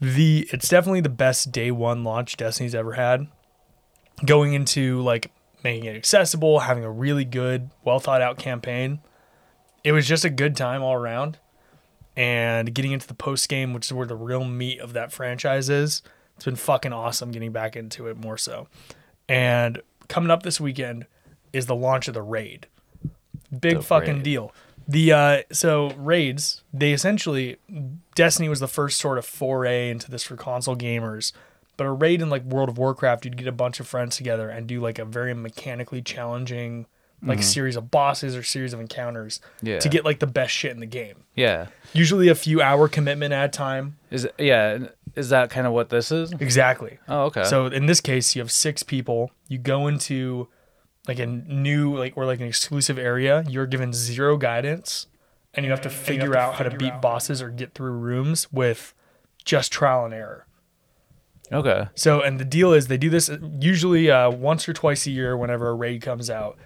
the 0.00 0.48
it's 0.52 0.68
definitely 0.68 1.02
the 1.02 1.08
best 1.08 1.52
day 1.52 1.70
one 1.70 2.04
launch 2.04 2.36
Destiny's 2.36 2.74
ever 2.74 2.92
had. 2.92 3.26
Going 4.24 4.54
into 4.54 5.02
like 5.02 5.32
making 5.62 5.84
it 5.84 5.96
accessible, 5.96 6.60
having 6.60 6.84
a 6.84 6.90
really 6.90 7.24
good, 7.24 7.70
well 7.84 7.98
thought 7.98 8.22
out 8.22 8.38
campaign. 8.38 9.00
It 9.82 9.92
was 9.92 10.06
just 10.06 10.24
a 10.24 10.30
good 10.30 10.56
time 10.56 10.82
all 10.82 10.94
around. 10.94 11.38
And 12.16 12.72
getting 12.72 12.92
into 12.92 13.08
the 13.08 13.14
post 13.14 13.48
game, 13.48 13.72
which 13.72 13.86
is 13.86 13.92
where 13.92 14.06
the 14.06 14.14
real 14.14 14.44
meat 14.44 14.78
of 14.80 14.92
that 14.92 15.12
franchise 15.12 15.68
is, 15.68 16.00
it's 16.36 16.44
been 16.44 16.56
fucking 16.56 16.92
awesome 16.92 17.32
getting 17.32 17.50
back 17.50 17.74
into 17.74 18.06
it 18.06 18.16
more 18.16 18.38
so. 18.38 18.68
And 19.28 19.82
coming 20.08 20.30
up 20.30 20.42
this 20.42 20.60
weekend 20.60 21.06
is 21.52 21.66
the 21.66 21.74
launch 21.74 22.08
of 22.08 22.14
the 22.14 22.22
raid. 22.22 22.66
Big 23.60 23.76
The 23.76 23.82
fucking 23.82 24.14
Raid. 24.16 24.22
deal. 24.22 24.52
The 24.86 25.12
uh 25.12 25.42
so 25.52 25.90
raids, 25.92 26.62
they 26.72 26.92
essentially 26.92 27.56
Destiny 28.14 28.48
was 28.48 28.60
the 28.60 28.68
first 28.68 28.98
sort 28.98 29.16
of 29.18 29.24
foray 29.24 29.90
into 29.90 30.10
this 30.10 30.22
for 30.24 30.36
console 30.36 30.76
gamers. 30.76 31.32
But 31.76 31.86
a 31.86 31.90
raid 31.92 32.20
in 32.22 32.30
like 32.30 32.42
World 32.44 32.68
of 32.68 32.78
Warcraft, 32.78 33.24
you'd 33.24 33.36
get 33.36 33.46
a 33.46 33.52
bunch 33.52 33.80
of 33.80 33.86
friends 33.88 34.16
together 34.16 34.48
and 34.48 34.66
do 34.66 34.80
like 34.80 34.98
a 34.98 35.04
very 35.04 35.34
mechanically 35.34 36.02
challenging 36.02 36.86
like 37.22 37.42
series 37.42 37.74
of 37.74 37.90
bosses 37.90 38.36
or 38.36 38.42
series 38.42 38.74
of 38.74 38.80
encounters 38.80 39.40
Mm-hmm. 39.56 39.66
Yeah. 39.68 39.78
to 39.78 39.88
get 39.88 40.04
like 40.04 40.18
the 40.18 40.26
best 40.26 40.52
shit 40.52 40.72
in 40.72 40.80
the 40.80 40.86
game. 40.86 41.24
Yeah. 41.34 41.68
Usually 41.94 42.28
a 42.28 42.34
few 42.34 42.60
hour 42.60 42.86
commitment 42.86 43.32
at 43.32 43.46
a 43.46 43.48
time. 43.48 43.96
Is 44.10 44.28
yeah. 44.38 44.88
Is 45.16 45.28
that 45.28 45.50
kind 45.50 45.66
of 45.66 45.72
what 45.72 45.90
this 45.90 46.10
is? 46.10 46.32
Exactly. 46.32 46.98
Oh, 47.08 47.24
okay. 47.24 47.44
So 47.44 47.66
in 47.66 47.86
this 47.86 48.00
case, 48.00 48.34
you 48.34 48.42
have 48.42 48.50
six 48.50 48.82
people. 48.82 49.30
You 49.48 49.58
go 49.58 49.86
into 49.86 50.48
like 51.06 51.18
a 51.18 51.26
new 51.26 51.96
like 51.96 52.16
or 52.16 52.24
like 52.26 52.40
an 52.40 52.46
exclusive 52.46 52.98
area. 52.98 53.44
You're 53.48 53.66
given 53.66 53.92
zero 53.92 54.36
guidance, 54.36 55.06
and 55.54 55.64
you 55.64 55.70
have 55.70 55.82
to 55.82 55.90
figure 55.90 56.36
out 56.36 56.54
how 56.54 56.64
to 56.64 56.76
beat 56.76 57.00
bosses 57.00 57.40
or 57.42 57.50
get 57.50 57.74
through 57.74 57.92
rooms 57.92 58.52
with 58.52 58.94
just 59.44 59.70
trial 59.70 60.04
and 60.04 60.14
error. 60.14 60.46
okay. 61.52 61.88
So 61.94 62.20
and 62.22 62.40
the 62.40 62.44
deal 62.44 62.72
is 62.72 62.88
they 62.88 62.96
do 62.98 63.10
this 63.10 63.30
usually 63.60 64.10
uh, 64.10 64.30
once 64.30 64.68
or 64.68 64.72
twice 64.72 65.06
a 65.06 65.10
year 65.10 65.36
whenever 65.36 65.68
a 65.68 65.74
raid 65.74 66.02
comes 66.02 66.30
out. 66.30 66.56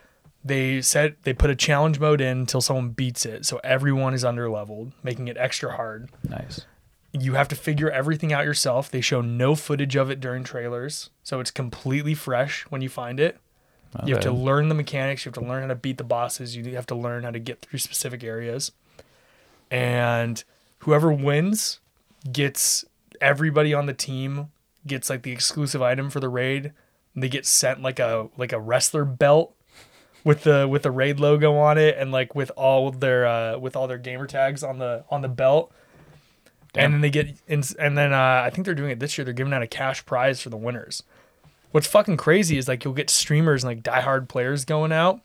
They 0.45 0.81
set 0.81 1.25
they 1.25 1.35
put 1.35 1.51
a 1.51 1.57
challenge 1.57 1.99
mode 1.99 2.21
in 2.21 2.39
until 2.39 2.61
someone 2.61 2.91
beats 2.91 3.27
it, 3.27 3.45
so 3.45 3.61
everyone 3.65 4.15
is 4.15 4.25
under 4.25 4.49
leveled, 4.49 4.93
making 5.03 5.29
it 5.29 5.37
extra 5.37 5.75
hard. 5.75 6.09
Nice. 6.27 6.65
You 7.13 7.35
have 7.35 7.49
to 7.49 7.57
figure 7.57 7.91
everything 7.91 8.33
out 8.33 8.45
yourself. 8.45 8.91
They 8.91 9.01
show 9.01 9.21
no 9.21 9.55
footage 9.55 9.97
of 9.97 10.11
it 10.11 10.21
during 10.21 10.45
trailers, 10.45 11.11
so 11.23 11.41
it's 11.41 11.51
completely 11.51 12.15
fresh 12.15 12.63
when 12.69 12.83
you 12.83 12.89
find 12.89 13.19
it. 13.19 13.39
You 14.05 14.15
have 14.15 14.23
to 14.25 14.33
learn 14.33 14.69
the 14.69 14.75
mechanics. 14.75 15.25
You 15.25 15.31
have 15.31 15.43
to 15.43 15.49
learn 15.49 15.63
how 15.63 15.69
to 15.69 15.75
beat 15.75 15.97
the 15.97 16.05
bosses. 16.05 16.55
You 16.55 16.75
have 16.75 16.87
to 16.87 16.95
learn 16.95 17.25
how 17.25 17.31
to 17.31 17.39
get 17.39 17.61
through 17.61 17.79
specific 17.79 18.23
areas. 18.23 18.71
And 19.71 20.45
whoever 20.81 21.11
wins 21.13 21.81
gets 22.31 22.85
everybody 23.21 23.73
on 23.73 23.87
the 23.87 23.95
team 23.95 24.49
gets 24.87 25.09
like 25.09 25.23
the 25.23 25.33
exclusive 25.33 25.81
item 25.81 26.11
for 26.11 26.21
the 26.21 26.29
raid. 26.29 26.73
They 27.17 27.29
get 27.29 27.47
sent 27.47 27.83
like 27.83 27.99
a 27.99 28.29
like 28.37 28.53
a 28.53 28.61
wrestler 28.61 29.05
belt 29.05 29.55
with 30.25 30.43
the 30.43 30.69
with 30.69 30.83
the 30.83 30.91
raid 30.91 31.19
logo 31.19 31.57
on 31.57 31.79
it 31.79 31.97
and 31.99 32.13
like 32.13 32.35
with 32.35 32.51
all 32.57 32.91
their 32.91 33.27
uh 33.27 33.59
with 33.59 33.75
all 33.75 33.89
their 33.89 33.99
gamer 33.99 34.27
tags 34.27 34.63
on 34.63 34.79
the 34.79 35.05
on 35.11 35.23
the 35.23 35.29
belt. 35.29 35.73
Damn. 36.73 36.85
And 36.85 36.95
then 36.95 37.01
they 37.01 37.11
get 37.11 37.37
and, 37.49 37.75
and 37.79 37.97
then 37.97 38.13
uh, 38.13 38.43
I 38.45 38.51
think 38.51 38.65
they're 38.65 38.75
doing 38.75 38.91
it 38.91 39.01
this 39.01 39.17
year. 39.17 39.25
They're 39.25 39.35
giving 39.35 39.53
out 39.53 39.63
a 39.63 39.67
cash 39.67 40.05
prize 40.05 40.41
for 40.41 40.51
the 40.51 40.57
winners. 40.57 41.03
What's 41.71 41.87
fucking 41.87 42.17
crazy 42.17 42.57
is 42.57 42.69
like 42.69 42.85
you'll 42.85 42.95
get 42.95 43.11
streamers 43.11 43.65
and 43.65 43.71
like 43.71 43.83
diehard 43.83 44.29
players 44.29 44.65
going 44.65 44.93
out, 44.93 45.21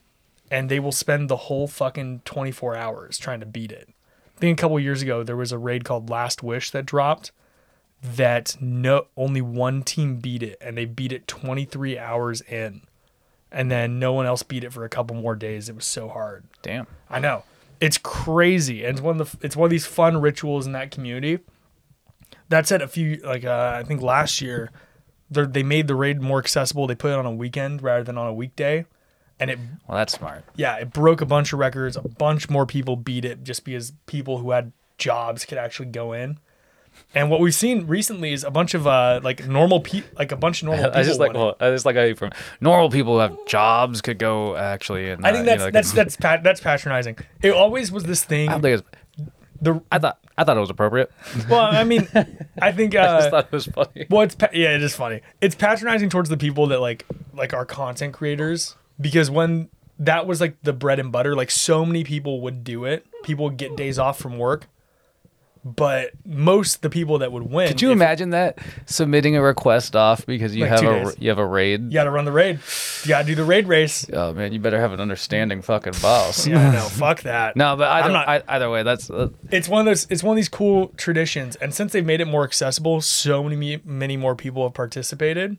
and 0.51 0.69
they 0.69 0.79
will 0.79 0.91
spend 0.91 1.29
the 1.29 1.37
whole 1.37 1.67
fucking 1.67 2.21
24 2.25 2.75
hours 2.75 3.17
trying 3.17 3.39
to 3.39 3.45
beat 3.45 3.71
it. 3.71 3.89
I 4.35 4.39
think 4.39 4.59
a 4.59 4.61
couple 4.61 4.79
years 4.79 5.01
ago 5.01 5.23
there 5.23 5.37
was 5.37 5.51
a 5.51 5.57
raid 5.57 5.85
called 5.85 6.09
Last 6.09 6.43
Wish 6.43 6.71
that 6.71 6.85
dropped, 6.85 7.31
that 8.01 8.57
no 8.59 9.07
only 9.15 9.41
one 9.41 9.83
team 9.83 10.17
beat 10.17 10.43
it, 10.43 10.57
and 10.59 10.77
they 10.77 10.85
beat 10.85 11.13
it 11.13 11.27
23 11.27 11.97
hours 11.97 12.41
in, 12.41 12.81
and 13.51 13.71
then 13.71 13.99
no 13.99 14.11
one 14.11 14.25
else 14.25 14.43
beat 14.43 14.65
it 14.65 14.73
for 14.73 14.83
a 14.83 14.89
couple 14.89 15.15
more 15.15 15.35
days. 15.35 15.69
It 15.69 15.75
was 15.75 15.85
so 15.85 16.09
hard. 16.09 16.43
Damn. 16.61 16.87
I 17.09 17.19
know. 17.19 17.43
It's 17.83 17.97
crazy, 17.97 18.85
and 18.85 18.93
it's 18.97 19.01
one 19.01 19.19
of 19.19 19.31
the 19.39 19.45
it's 19.45 19.55
one 19.57 19.65
of 19.67 19.71
these 19.71 19.85
fun 19.85 20.21
rituals 20.21 20.65
in 20.65 20.71
that 20.71 20.89
community. 20.91 21.39
That 22.49 22.65
said, 22.67 22.81
a 22.81 22.87
few 22.87 23.17
like 23.23 23.43
uh, 23.43 23.73
I 23.75 23.83
think 23.83 24.01
last 24.01 24.41
year, 24.41 24.71
they 25.29 25.43
they 25.45 25.63
made 25.63 25.87
the 25.87 25.95
raid 25.95 26.21
more 26.21 26.39
accessible. 26.39 26.87
They 26.87 26.95
put 26.95 27.11
it 27.11 27.17
on 27.17 27.25
a 27.25 27.31
weekend 27.31 27.81
rather 27.81 28.03
than 28.03 28.17
on 28.17 28.27
a 28.27 28.33
weekday, 28.33 28.85
and 29.39 29.51
it 29.51 29.59
Well, 29.87 29.97
that's 29.97 30.13
smart. 30.13 30.45
yeah 30.55 30.77
it 30.77 30.93
broke 30.93 31.19
a 31.19 31.25
bunch 31.25 31.51
of 31.51 31.59
records. 31.59 31.97
A 31.97 32.01
bunch 32.01 32.49
more 32.49 32.65
people 32.65 32.95
beat 32.95 33.25
it 33.25 33.43
just 33.43 33.65
because 33.65 33.91
people 34.05 34.37
who 34.37 34.51
had 34.51 34.71
jobs 34.97 35.43
could 35.43 35.57
actually 35.57 35.87
go 35.87 36.13
in. 36.13 36.39
And 37.15 37.29
what 37.29 37.39
we've 37.39 37.53
seen 37.53 37.85
recently 37.87 38.33
is 38.33 38.43
a 38.43 38.51
bunch 38.51 38.73
of 38.73 38.87
uh 38.87 39.19
like 39.23 39.47
normal 39.47 39.79
people, 39.81 40.09
like 40.17 40.31
a 40.31 40.35
bunch 40.35 40.61
of 40.61 40.67
normal 40.67 40.83
people. 40.85 40.99
I 40.99 41.03
just 41.03 41.19
like 41.19 41.33
well, 41.33 41.55
I 41.59 41.69
just 41.69 41.85
like 41.85 41.95
you 41.95 42.15
from 42.15 42.31
normal 42.61 42.89
people 42.89 43.13
who 43.13 43.19
have 43.19 43.37
jobs 43.45 44.01
could 44.01 44.17
go 44.17 44.55
actually 44.55 45.09
and 45.09 45.25
I 45.25 45.29
uh, 45.29 45.33
think 45.33 45.45
you 45.45 45.49
that's 45.51 45.59
know, 45.63 45.71
that's 45.71 45.91
that's 45.91 46.15
pat, 46.15 46.43
that's 46.43 46.61
patronizing. 46.61 47.17
It 47.41 47.51
always 47.51 47.91
was 47.91 48.03
this 48.03 48.23
thing. 48.23 48.49
I 48.49 48.53
don't 48.53 48.61
think 48.61 48.79
it's, 48.79 49.27
The 49.61 49.81
I 49.91 49.99
thought 49.99 50.19
I 50.37 50.43
thought 50.43 50.57
it 50.57 50.61
was 50.61 50.71
appropriate. 50.71 51.11
well, 51.49 51.61
I 51.61 51.83
mean, 51.83 52.07
I 52.61 52.71
think 52.71 52.95
I 52.95 53.03
just 53.03 53.27
uh, 53.27 53.29
thought 53.29 53.45
it 53.45 53.51
was 53.51 53.65
funny. 53.67 54.07
well, 54.09 54.21
it's 54.21 54.35
pa- 54.35 54.49
yeah, 54.51 54.75
it 54.75 54.81
is 54.81 54.95
funny. 54.95 55.21
It's 55.41 55.55
patronizing 55.55 56.09
towards 56.09 56.29
the 56.29 56.37
people 56.37 56.67
that 56.67 56.79
like 56.79 57.05
like 57.33 57.53
our 57.53 57.65
content 57.65 58.13
creators 58.13 58.75
because 58.99 59.29
when 59.29 59.69
that 59.99 60.25
was 60.25 60.41
like 60.41 60.59
the 60.63 60.73
bread 60.73 60.99
and 60.99 61.11
butter, 61.11 61.35
like 61.35 61.51
so 61.51 61.85
many 61.85 62.03
people 62.03 62.41
would 62.41 62.63
do 62.63 62.85
it. 62.85 63.05
People 63.23 63.45
would 63.45 63.57
get 63.57 63.75
days 63.75 63.99
off 63.99 64.17
from 64.19 64.37
work, 64.39 64.67
but 65.65 66.11
most 66.25 66.81
the 66.81 66.89
people 66.89 67.19
that 67.19 67.31
would 67.31 67.43
win. 67.43 67.69
Could 67.69 67.81
you 67.81 67.89
if- 67.91 67.93
imagine 67.95 68.31
that 68.31 68.59
submitting 68.85 69.35
a 69.37 69.41
request 69.41 69.95
off 69.95 70.25
because 70.25 70.55
you 70.55 70.63
Like 70.63 70.71
have 70.71 70.81
a 70.83 71.03
days. 71.05 71.15
you 71.19 71.29
have 71.29 71.37
a 71.39 71.45
raid? 71.45 71.83
You 71.85 71.91
got 71.91 72.03
to 72.03 72.11
run 72.11 72.25
the 72.25 72.31
raid. 72.33 72.59
You 73.03 73.09
got 73.09 73.21
to 73.21 73.25
do 73.27 73.35
the 73.35 73.43
raid 73.45 73.67
race. 73.67 74.05
Oh 74.11 74.33
man, 74.33 74.51
you 74.53 74.59
better 74.59 74.79
have 74.79 74.91
an 74.91 74.99
understanding 74.99 75.61
fucking 75.61 75.93
boss. 76.01 76.45
Yeah, 76.53 76.71
no, 76.71 76.81
fuck 76.81 77.21
that. 77.21 77.55
No, 77.55 77.75
but 77.77 77.87
either, 77.89 78.07
I'm 78.07 78.13
not- 78.13 78.27
I, 78.27 78.41
either 78.49 78.69
way, 78.69 78.83
that's 78.83 79.09
uh, 79.09 79.29
it's 79.51 79.69
one 79.69 79.79
of 79.81 79.85
those 79.85 80.05
it's 80.09 80.21
one 80.23 80.33
of 80.33 80.37
these 80.37 80.49
cool 80.49 80.89
traditions 80.97 81.55
and 81.57 81.73
since 81.73 81.93
they've 81.93 82.05
made 82.05 82.19
it 82.21 82.25
more 82.27 82.43
accessible 82.43 82.99
so 83.01 83.43
many 83.43 83.79
many 83.85 84.17
more 84.17 84.35
people 84.35 84.63
have 84.63 84.73
participated 84.73 85.57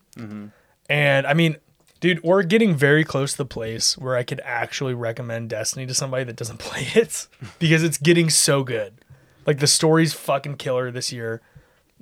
and 0.89 1.27
i 1.27 1.35
mean 1.35 1.57
dude 2.01 2.23
we're 2.23 2.43
getting 2.43 2.75
very 2.75 3.05
close 3.05 3.33
to 3.33 3.39
the 3.39 3.45
place 3.45 3.97
where 3.99 4.17
i 4.17 4.23
could 4.23 4.41
actually 4.45 4.95
recommend 4.95 5.49
destiny 5.51 5.87
to 5.87 5.95
somebody 5.95 6.25
that 6.25 6.37
doesn't 6.37 6.59
play 6.61 6.87
it 6.95 7.27
because 7.59 7.83
it's 7.83 7.99
getting 7.99 8.29
so 8.31 8.63
good 8.63 8.95
like 9.47 9.59
the 9.59 9.67
story's 9.67 10.13
fucking 10.13 10.57
killer 10.57 10.91
this 10.91 11.13
year 11.13 11.41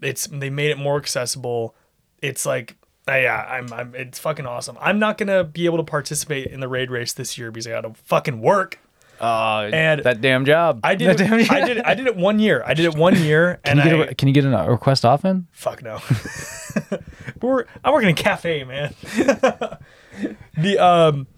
it's 0.01 0.27
they 0.27 0.51
made 0.51 0.71
it 0.71 0.79
more 0.79 0.97
accessible 0.97 1.75
it's 2.21 2.45
like 2.47 2.77
uh, 3.09 3.15
yeah 3.15 3.45
i'm 3.49 3.73
i'm 3.73 3.95
it's 3.95 4.19
fucking 4.19 4.47
awesome 4.47 4.77
i'm 4.81 4.99
not 4.99 5.19
gonna 5.19 5.45
be 5.45 5.65
able 5.65 5.77
to 5.79 5.85
participate 5.85 6.47
in 6.47 6.61
the 6.61 6.69
raid 6.69 6.91
race 6.91 7.13
this 7.13 7.37
year 7.39 7.51
because 7.51 7.67
i 7.67 7.71
gotta 7.71 7.93
fucking 8.05 8.41
work 8.41 8.79
uh, 9.21 9.71
And 9.73 10.03
that 10.03 10.21
damn 10.21 10.45
job. 10.45 10.81
I 10.83 10.97
did. 10.97 11.21
It, 11.21 11.25
job. 11.25 11.33
I 11.49 11.65
did. 11.65 11.77
It, 11.77 11.87
I 11.87 11.95
did 11.95 12.09
it 12.09 12.17
one 12.17 12.41
year. 12.41 12.65
I 12.67 12.75
did 12.75 12.87
it 12.87 12.97
one 12.97 13.15
year, 13.17 13.61
and 13.65 13.79
Can 13.81 13.89
you, 13.89 13.97
get 13.99 14.11
a, 14.11 14.15
can 14.17 14.29
you 14.29 14.35
get 14.35 14.45
a 14.45 14.67
request 14.69 15.05
off 15.05 15.25
in? 15.25 15.47
fuck 15.53 15.81
no. 15.81 16.01
We're 17.41 17.67
I 17.85 17.93
work 17.93 18.03
in 18.03 18.09
a 18.09 18.15
cafe, 18.15 18.65
man. 18.65 18.95
the 20.57 20.79
um, 20.79 21.29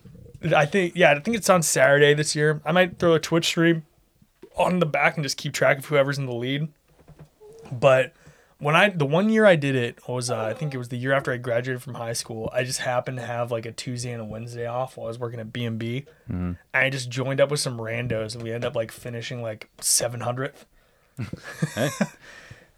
I 0.57 0.65
think 0.65 0.95
yeah, 0.97 1.11
I 1.11 1.21
think 1.21 1.37
it's 1.37 1.51
on 1.51 1.63
Saturday 1.63 2.15
this 2.15 2.35
year. 2.35 2.63
I 2.65 2.73
might 2.73 2.99
throw 2.99 3.13
a 3.13 3.21
Twitch 3.21 3.45
stream 3.45 3.85
on 4.57 4.79
the 4.79 4.87
back 4.87 5.17
and 5.17 5.25
just 5.25 5.37
keep 5.37 5.53
track 5.53 5.79
of 5.79 5.87
whoever's 5.87 6.19
in 6.19 6.27
the 6.27 6.35
lead. 6.35 6.69
But 7.73 8.13
when 8.59 8.77
I 8.77 8.89
the 8.91 9.07
one 9.07 9.29
year 9.29 9.45
I 9.45 9.57
did 9.57 9.75
it 9.75 9.99
was 10.09 10.31
uh, 10.31 10.41
I 10.43 10.55
think 10.55 10.75
it 10.75 10.79
was 10.79 10.89
the 10.89 10.97
year 10.97 11.13
after 11.13 11.33
I 11.33 11.37
graduated 11.37 11.83
from 11.83 11.95
high 11.95 12.13
school. 12.13 12.51
I 12.53 12.65
just 12.65 12.81
happened 12.81 13.19
to 13.19 13.25
have 13.27 13.51
like 13.51 13.67
a 13.67 13.73
Tuesday 13.73 14.13
and 14.13 14.23
a 14.23 14.25
Wednesday 14.25 14.67
off 14.67 14.97
while 14.97 15.07
I 15.07 15.09
was 15.09 15.19
working 15.19 15.41
at 15.41 15.53
B 15.53 15.65
and 15.65 15.79
B. 15.79 16.07
And 16.29 16.57
I 16.73 16.91
just 16.91 17.11
joined 17.11 17.41
up 17.41 17.51
with 17.51 17.61
some 17.61 17.79
randos, 17.79 18.35
and 18.35 18.43
we 18.43 18.53
ended 18.53 18.67
up 18.67 18.77
like 18.77 18.93
finishing 18.93 19.43
like 19.43 19.69
seven 19.81 20.21
hundredth. 20.21 20.67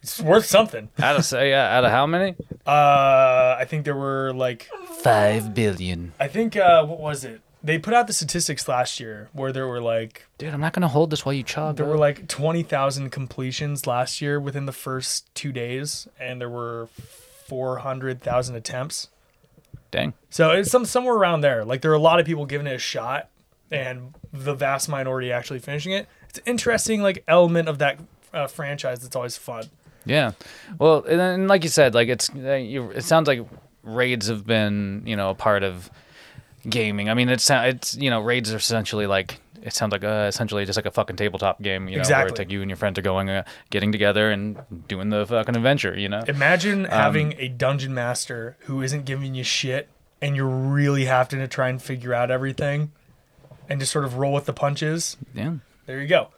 it's 0.02 0.21
worth 0.21 0.47
something. 0.47 0.88
Out 0.99 1.16
of 1.16 1.25
say 1.25 1.50
yeah, 1.50 1.76
out 1.76 1.85
of 1.85 1.90
how 1.90 2.06
many? 2.06 2.37
Uh, 2.66 3.56
I 3.59 3.64
think 3.68 3.85
there 3.85 3.97
were 3.97 4.33
like 4.33 4.68
Five 5.02 5.54
billion. 5.54 6.12
I 6.18 6.26
think 6.26 6.56
uh, 6.56 6.85
what 6.85 6.99
was 6.99 7.25
it? 7.25 7.40
They 7.66 7.78
put 7.78 7.94
out 7.94 8.06
the 8.06 8.12
statistics 8.12 8.68
last 8.68 9.00
year 9.00 9.28
where 9.32 9.52
there 9.52 9.66
were 9.66 9.80
like 9.80 10.25
Dude, 10.38 10.54
I'm 10.54 10.61
not 10.61 10.73
gonna 10.73 10.87
hold 10.87 11.11
this 11.11 11.25
while 11.25 11.32
you 11.32 11.42
chug. 11.42 11.76
there 11.76 11.85
bro. 11.85 11.94
were 11.94 11.99
like 11.99 12.28
twenty 12.28 12.62
thousand 12.62 13.11
completions 13.11 13.88
last 13.88 14.23
year 14.23 14.38
within 14.38 14.66
the 14.66 14.73
first 14.73 15.35
two 15.35 15.50
days, 15.50 16.06
and 16.20 16.40
there 16.40 16.49
were 16.49 16.88
four 17.49 17.78
hundred 17.78 18.23
thousand 18.23 18.54
attempts. 18.54 19.08
Dang. 19.90 20.14
So 20.30 20.52
it's 20.52 20.70
some 20.70 20.85
somewhere 20.85 21.16
around 21.16 21.40
there. 21.40 21.64
Like 21.64 21.80
there 21.82 21.90
are 21.90 21.94
a 21.94 21.99
lot 21.99 22.20
of 22.20 22.26
people 22.26 22.46
giving 22.46 22.68
it 22.68 22.75
a 22.75 22.78
shot, 22.78 23.30
and 23.73 24.14
the 24.32 24.54
vast 24.54 24.88
minority 24.88 25.32
actually 25.32 25.58
finishing 25.58 25.90
it. 25.90 26.06
It's 26.28 26.38
an 26.38 26.44
interesting 26.46 27.02
like 27.02 27.25
element 27.26 27.68
of 27.68 27.78
that 27.78 27.99
uh, 28.32 28.46
franchise 28.46 29.00
that's 29.00 29.16
always 29.16 29.37
fun. 29.37 29.64
Yeah. 30.04 30.32
Well, 30.78 31.02
and, 31.02 31.18
then, 31.18 31.49
like 31.49 31.64
you 31.64 31.68
said, 31.68 31.94
like 31.94 32.06
it's 32.06 32.30
uh, 32.30 32.52
you, 32.52 32.90
it 32.90 33.02
sounds 33.02 33.26
like 33.26 33.44
raids 33.82 34.28
have 34.28 34.46
been 34.46 35.02
you 35.04 35.16
know 35.16 35.30
a 35.30 35.35
part 35.35 35.64
of 35.64 35.90
gaming. 36.68 37.08
I 37.11 37.14
mean, 37.14 37.28
it's 37.28 37.49
it's 37.50 37.96
you 37.96 38.11
know 38.11 38.20
raids 38.20 38.52
are 38.52 38.56
essentially 38.56 39.06
like 39.06 39.40
it 39.62 39.73
sounds 39.73 39.90
like 39.92 40.04
uh, 40.04 40.26
essentially 40.28 40.64
just 40.64 40.76
like 40.76 40.87
a 40.87 40.90
fucking 40.90 41.16
tabletop 41.16 41.61
game. 41.62 41.88
You 41.88 41.92
know, 41.92 41.96
where 41.96 42.00
Exactly. 42.00 42.30
it's 42.30 42.38
like 42.38 42.50
you 42.50 42.61
and 42.62 42.70
your 42.70 42.76
friends 42.76 42.99
are 42.99 43.02
going, 43.02 43.28
uh, 43.30 43.42
getting 43.70 43.90
together 43.92 44.30
and 44.30 44.58
doing 44.88 45.11
the 45.11 45.26
fucking 45.26 45.56
adventure. 45.56 45.99
You 45.99 46.08
know. 46.08 46.23
Imagine 46.28 46.85
having 46.85 47.35
a 47.38 47.49
dungeon 47.49 47.92
master 47.94 48.56
who 48.61 48.82
isn't 48.82 49.04
giving 49.06 49.35
you 49.35 49.42
shit, 49.44 49.88
and 50.23 50.37
you're 50.37 50.46
really 50.46 51.06
having 51.06 51.40
to 51.40 51.49
try 51.49 51.68
and 51.68 51.82
figure 51.82 52.14
out 52.14 52.30
everything, 52.30 52.92
and 53.68 53.80
just 53.80 53.92
sort 53.92 54.04
of 54.04 54.16
roll 54.18 54.32
with 54.32 54.46
the 54.46 54.52
punches. 54.52 55.16
yeah. 55.35 55.54
There 55.87 56.00
you 56.00 56.08
go. 56.08 56.28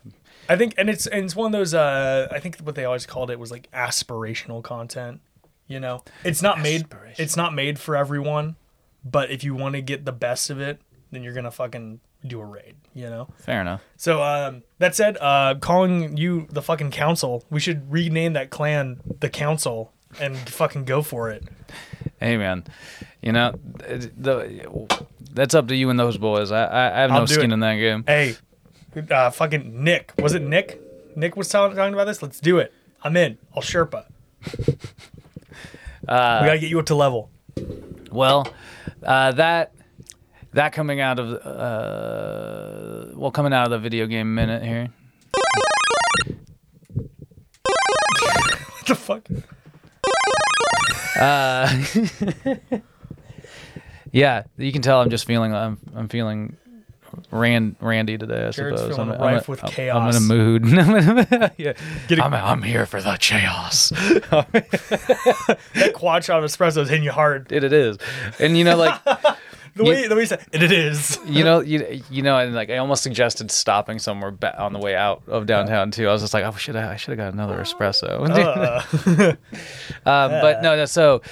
I 0.51 0.57
think, 0.57 0.75
and 0.79 0.89
it's 0.91 1.07
and 1.07 1.25
it's 1.25 1.37
one 1.37 1.47
of 1.47 1.53
those. 1.59 1.75
Uh, 1.75 2.29
I 2.31 2.39
think 2.39 2.59
what 2.61 2.75
they 2.75 2.85
always 2.85 3.05
called 3.07 3.31
it 3.31 3.39
was 3.39 3.51
like 3.51 3.71
aspirational 3.73 4.63
content. 4.63 5.21
You 5.67 5.81
know, 5.81 6.03
it's 6.25 6.41
not 6.41 6.61
made. 6.63 6.87
It's 7.19 7.37
not 7.37 7.55
made 7.55 7.79
for 7.79 7.95
everyone, 7.97 8.57
but 9.05 9.31
if 9.31 9.45
you 9.45 9.55
want 9.55 9.75
to 9.75 9.83
get 9.83 10.05
the 10.05 10.13
best 10.13 10.51
of 10.51 10.61
it, 10.61 10.81
then 11.11 11.23
you're 11.23 11.35
gonna 11.35 11.51
fucking 11.51 12.01
do 12.27 12.41
a 12.41 12.45
raid. 12.45 12.77
You 12.95 13.09
know. 13.11 13.29
Fair 13.39 13.61
enough. 13.61 13.83
So 13.97 14.23
um, 14.23 14.63
that 14.79 14.95
said, 14.95 15.17
uh, 15.21 15.55
calling 15.61 16.17
you 16.17 16.47
the 16.51 16.63
fucking 16.63 16.91
council, 16.91 17.45
we 17.51 17.61
should 17.61 17.91
rename 17.91 18.33
that 18.35 18.51
clan 18.51 19.01
the 19.21 19.29
council 19.29 19.93
and 20.21 20.37
fucking 20.37 20.85
go 20.85 21.03
for 21.03 21.31
it. 21.31 21.45
Hey 22.21 22.37
man, 22.37 22.65
you 23.23 23.33
know 23.33 23.55
the 23.87 24.87
that's 25.33 25.55
up 25.55 25.69
to 25.69 25.77
you 25.77 25.91
and 25.91 25.99
those 25.99 26.19
boys. 26.19 26.51
I 26.51 26.65
I, 26.65 26.87
I 26.87 27.01
have 27.03 27.11
I'll 27.13 27.21
no 27.21 27.27
skin 27.27 27.51
it. 27.51 27.55
in 27.55 27.61
that 27.61 27.77
game. 27.77 28.05
Hey, 28.07 28.37
uh, 29.11 29.31
fucking 29.31 29.85
Nick, 29.85 30.13
was 30.19 30.35
it 30.35 30.43
Nick? 30.43 30.81
Nick 31.17 31.37
was 31.37 31.49
talking 31.49 31.77
talking 31.77 31.95
about 31.95 32.07
this. 32.07 32.23
Let's 32.23 32.41
do 32.41 32.59
it. 32.59 32.73
I'm 33.03 33.17
in. 33.17 33.39
I'll 33.55 33.63
Sherpa. 33.63 34.07
Uh, 36.07 36.39
we 36.41 36.47
gotta 36.47 36.59
get 36.59 36.71
you 36.71 36.79
up 36.79 36.87
to 36.87 36.95
level. 36.95 37.29
Well, 38.11 38.47
uh, 39.03 39.33
that 39.33 39.75
that 40.53 40.73
coming 40.73 41.01
out 41.01 41.19
of 41.19 41.33
uh, 41.33 43.13
well 43.17 43.31
coming 43.31 43.53
out 43.53 43.65
of 43.67 43.71
the 43.71 43.79
video 43.79 44.07
game 44.07 44.35
minute 44.35 44.63
here. 44.63 44.89
What 47.65 48.87
the 48.87 48.95
fuck? 48.95 49.29
Yeah, 54.13 54.45
you 54.57 54.73
can 54.73 54.83
tell 54.83 55.01
I'm 55.01 55.11
just 55.11 55.27
feeling 55.27 55.55
I'm 55.55 55.79
I'm 55.95 56.09
feeling 56.09 56.57
ran 57.31 57.77
randy 57.81 58.17
today. 58.19 58.47
I 58.47 58.51
Jared's 58.51 58.81
suppose 58.81 58.97
feeling 58.97 59.13
I'm, 59.13 59.21
rife 59.21 59.49
I'm, 59.49 59.53
with 59.53 59.65
I'm- 59.65 59.73
chaos. 59.73 60.17
I'm 60.17 60.31
in 60.31 60.31
a 60.31 60.35
mood. 60.35 61.53
yeah, 61.59 61.73
Get 62.09 62.19
a- 62.19 62.25
I'm, 62.25 62.35
I'm 62.35 62.63
here 62.63 62.87
for 62.87 63.01
the 63.03 63.17
chaos. 63.21 63.93
That 65.75 65.93
quad 65.95 66.25
shot 66.25 66.43
of 66.43 66.51
espresso 66.51 66.79
is 66.83 66.89
hitting 66.89 67.05
you 67.05 67.13
hard. 67.13 67.51
it, 67.53 67.65
it 67.65 67.73
is, 67.73 67.99
and 68.39 68.57
you 68.57 68.65
know 68.65 68.77
like. 68.77 69.01
The 69.75 69.85
You- 69.85 69.91
way 69.91 70.09
the 70.09 70.15
way 70.17 70.23
you 70.23 70.27
said 70.27 70.45
it, 70.51 70.61
it 70.65 70.73
is. 70.73 71.21
you 71.25 71.45
know, 71.45 71.61
you 71.61 72.03
you 72.11 72.23
know, 72.23 72.37
and 72.37 72.53
like 72.53 72.69
I 72.69 72.79
almost 72.79 73.05
suggested 73.05 73.49
stopping 73.53 74.01
somewhere 74.01 74.35
on 74.59 74.73
the 74.73 74.81
way 74.81 74.97
out 74.97 75.23
of 75.29 75.47
downtown 75.47 75.93
too. 75.93 76.09
I 76.09 76.13
was 76.13 76.21
just 76.23 76.35
like, 76.35 76.45
oh, 76.45 76.51
should 76.57 76.75
I 76.75 76.95
I 76.95 76.97
should 76.97 77.17
have 77.17 77.19
got 77.19 77.33
another 77.33 77.59
espresso. 77.63 78.19
Uh, 78.29 79.37
um, 80.05 80.31
but 80.41 80.63
no, 80.63 80.75
no, 80.75 80.85
so 80.85 81.23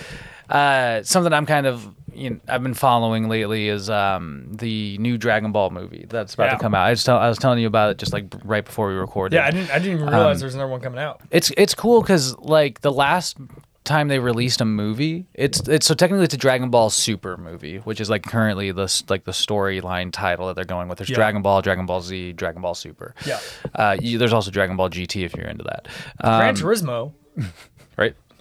uh, 0.48 1.02
something 1.02 1.32
I'm 1.32 1.46
kind 1.46 1.66
of 1.66 1.88
you 2.16 2.30
know, 2.30 2.40
I've 2.49 2.62
been 2.62 2.75
following 2.75 3.28
lately 3.28 3.68
is 3.68 3.88
um, 3.90 4.49
the 4.52 4.96
new 4.99 5.18
Dragon 5.18 5.52
Ball 5.52 5.70
movie 5.70 6.06
that's 6.08 6.35
about 6.35 6.44
Yeah. 6.46 6.50
to 6.52 6.58
come 6.58 6.75
out. 6.75 6.87
I 6.87 6.94
just 6.94 7.06
tell, 7.06 7.18
I 7.18 7.28
was 7.28 7.38
telling 7.38 7.58
you 7.58 7.66
about 7.66 7.90
it 7.90 7.99
just 7.99 8.12
like 8.12 8.26
right 8.44 8.64
before 8.64 8.88
we 8.88 8.94
recorded. 8.94 9.37
yeah, 9.37 9.46
I 9.46 9.50
didn't 9.50 9.70
I 9.70 9.78
didn't 9.78 9.94
even 9.94 10.06
realize 10.08 10.37
Um, 10.37 10.38
there 10.40 10.46
was 10.46 10.54
another 10.54 10.70
one 10.70 10.80
coming 10.80 10.99
out. 10.99 11.20
It's 11.30 11.50
it's 11.56 11.75
cool 11.75 12.00
because 12.00 12.37
like 12.38 12.80
the 12.80 12.92
last 12.92 13.37
time 13.85 14.08
they 14.08 14.18
released 14.18 14.61
a 14.61 14.64
movie, 14.64 15.26
it's 15.35 15.61
it's 15.68 15.87
so 15.87 15.94
technically 15.94 16.25
it's 16.25 16.35
a 16.35 16.38
Dragon 16.38 16.70
Ball 16.70 16.90
Super 16.90 17.37
movie, 17.37 17.76
which 17.78 18.00
is 18.00 18.11
like 18.11 18.25
currently 18.25 18.73
the 18.73 18.82
s- 18.85 19.04
like 19.08 19.23
the 19.25 19.30
storyline 19.32 20.11
title 20.12 20.49
that 20.49 20.56
they're 20.56 20.64
going 20.64 20.88
with. 20.88 20.99
There's 20.99 21.11
Yeah. 21.11 21.14
Dragon 21.16 21.40
Ball, 21.42 21.62
Dragon 21.62 21.87
Ball 21.87 22.00
Z, 22.00 22.32
Dragon 22.32 22.62
Ball 22.62 22.75
Super. 22.75 23.14
Yeah. 23.25 23.38
Uh, 23.75 23.96
you, 24.00 24.18
there's 24.18 24.32
also 24.32 24.50
Dragon 24.50 24.76
Ball 24.76 24.90
GT 24.90 25.25
if 25.25 25.37
you're 25.37 25.46
into 25.46 25.62
that. 25.64 25.87
Gran 26.20 26.49
Um, 26.49 26.56
Turismo. 26.56 27.12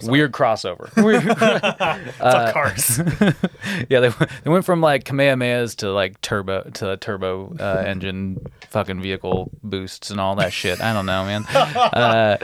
right? 0.02 0.10
weird 0.10 0.32
crossover. 0.32 0.88
Fuck 2.18 2.52
cars. 2.52 2.98
yeah, 3.88 4.00
they 4.00 4.08
they 4.44 4.50
went 4.50 4.64
from 4.64 4.80
like 4.80 5.04
Kamehamehas 5.04 5.76
to 5.76 5.90
like 5.92 6.20
turbo 6.20 6.62
to 6.74 6.96
turbo 6.96 7.54
uh, 7.58 7.82
engine 7.86 8.44
fucking 8.70 9.00
vehicle 9.00 9.50
boosts 9.62 10.10
and 10.10 10.20
all 10.20 10.36
that 10.36 10.52
shit. 10.52 10.80
I 10.80 10.92
don't 10.92 11.06
know, 11.06 11.24
man. 11.24 11.44
Uh, 11.76 12.36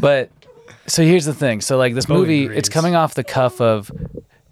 but 0.00 0.30
so 0.86 1.02
here's 1.02 1.24
the 1.24 1.34
thing. 1.34 1.60
So 1.60 1.76
like 1.76 1.94
this 1.94 2.06
Bowie 2.06 2.18
movie, 2.18 2.44
agrees. 2.44 2.58
it's 2.58 2.68
coming 2.68 2.94
off 2.94 3.14
the 3.14 3.24
cuff 3.24 3.60
of 3.60 3.90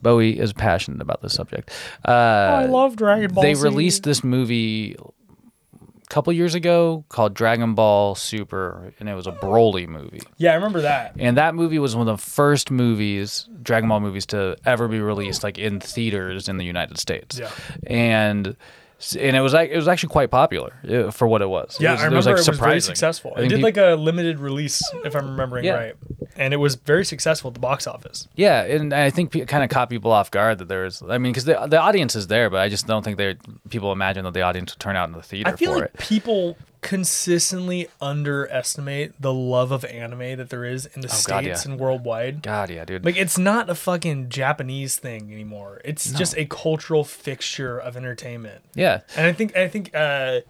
Bowie 0.02 0.38
is 0.38 0.52
passionate 0.52 1.00
about 1.02 1.20
this 1.23 1.35
subject. 1.35 1.70
Uh, 2.06 2.11
I 2.11 2.66
love 2.66 2.97
Dragon 2.97 3.32
Ball 3.32 3.42
they 3.42 3.54
Z. 3.54 3.62
released 3.62 4.02
this 4.04 4.23
movie 4.23 4.97
couple 6.11 6.33
years 6.33 6.55
ago 6.55 7.05
called 7.09 7.35
Dragon 7.35 7.75
Ball 7.75 8.14
Super, 8.14 8.93
and 9.00 9.09
it 9.09 9.14
was 9.14 9.26
a 9.26 9.33
Broly 9.33 9.88
movie. 9.88 10.21
Yeah, 10.37 10.52
I 10.52 10.55
remember 10.57 10.83
that. 10.83 11.14
And 11.19 11.37
that 11.37 11.55
movie 11.55 11.79
was 11.79 11.97
one 11.97 12.07
of 12.07 12.19
the 12.19 12.23
first 12.23 12.71
movies, 12.71 13.49
Dragon 13.62 13.88
Ball 13.88 14.00
movies, 14.00 14.26
to 14.26 14.57
ever 14.67 14.88
be 14.88 15.00
released 15.00 15.43
like 15.43 15.57
in 15.57 15.81
theaters 15.81 16.49
in 16.49 16.59
the 16.59 16.64
United 16.64 16.99
States. 16.99 17.38
Yeah. 17.38 17.50
And 17.87 18.57
and 19.19 19.37
it 19.37 19.40
was 19.40 19.52
like 19.52 19.71
it 19.71 19.76
was 19.76 19.88
actually 19.88 20.11
quite 20.11 20.30
popular 20.30 20.73
uh, 20.88 21.11
for 21.11 21.26
what 21.26 21.42
it 21.42 21.49
was. 21.49 21.76
It 21.76 21.83
Yeah, 21.83 21.92
was, 21.92 22.00
I 22.00 22.07
it 22.07 22.11
was, 22.11 22.26
remember 22.26 22.30
like, 22.40 22.47
it 22.47 22.50
was 22.50 22.59
very 22.59 22.80
successful. 22.80 23.35
It 23.37 23.49
did 23.49 23.57
peop- 23.57 23.62
like 23.62 23.76
a 23.76 23.95
limited 23.95 24.38
release, 24.38 24.83
if 25.04 25.14
I'm 25.14 25.30
remembering 25.30 25.64
Yeah. 25.64 25.75
right, 25.75 25.95
and 26.37 26.52
it 26.52 26.59
was 26.59 26.75
very 26.76 27.04
successful 27.04 27.49
at 27.49 27.54
the 27.54 27.61
box 27.61 27.87
office. 27.87 28.28
Yeah, 28.37 28.62
and 28.62 28.92
I 28.92 29.11
think 29.11 29.35
it 29.35 29.49
kind 29.49 29.64
of 29.64 29.71
caught 29.71 29.88
people 29.90 30.12
off 30.12 30.30
guard 30.30 30.59
that 30.59 30.69
there 30.69 30.85
was. 30.85 31.02
I 31.02 31.19
mean, 31.19 31.33
because 31.33 31.45
the 31.45 31.54
the 31.66 31.78
audience 31.80 32.14
is 32.16 32.26
there, 32.26 32.50
but 32.50 32.61
I 32.61 32.69
just 32.69 32.87
don't 32.87 33.02
think 33.04 33.16
they 33.16 33.37
people 33.69 33.92
imagine 33.92 34.25
that 34.25 34.35
the 34.35 34.42
audience 34.42 34.73
would 34.75 34.80
turn 34.80 34.97
out 34.97 35.09
in 35.09 35.14
the 35.14 35.23
theater 35.23 35.50
I 35.50 35.57
feel 35.57 35.73
for 35.73 35.80
like 35.80 35.95
it. 35.95 35.99
people 35.99 36.57
consistently 36.81 37.89
underestimate 38.01 39.21
the 39.21 39.33
love 39.33 39.71
of 39.73 39.85
anime 39.85 40.37
that 40.39 40.49
there 40.51 40.65
is 40.65 40.87
in 40.87 41.01
the 41.03 41.09
Oh, 41.09 41.11
God, 41.27 41.43
states 41.45 41.65
yeah. 41.67 41.73
and 41.73 41.81
worldwide. 41.81 42.43
God, 42.43 42.71
yeah, 42.71 42.85
dude. 42.85 43.05
Like 43.05 43.17
it's 43.17 43.39
not 43.39 43.69
a 43.69 43.75
fucking 43.75 44.29
Japanese 44.29 44.97
thing 44.97 45.33
anymore. 45.33 45.81
It's 45.85 46.11
just 46.13 46.37
a 46.37 46.45
cultural 46.47 47.05
fixture 47.05 47.79
of 47.79 47.97
entertainment. 47.97 48.63
yeah, 48.75 49.01
And 49.17 49.27
I 49.27 49.33
think 49.33 49.57
I 49.57 49.69
think 49.69 49.95
uh 49.95 50.41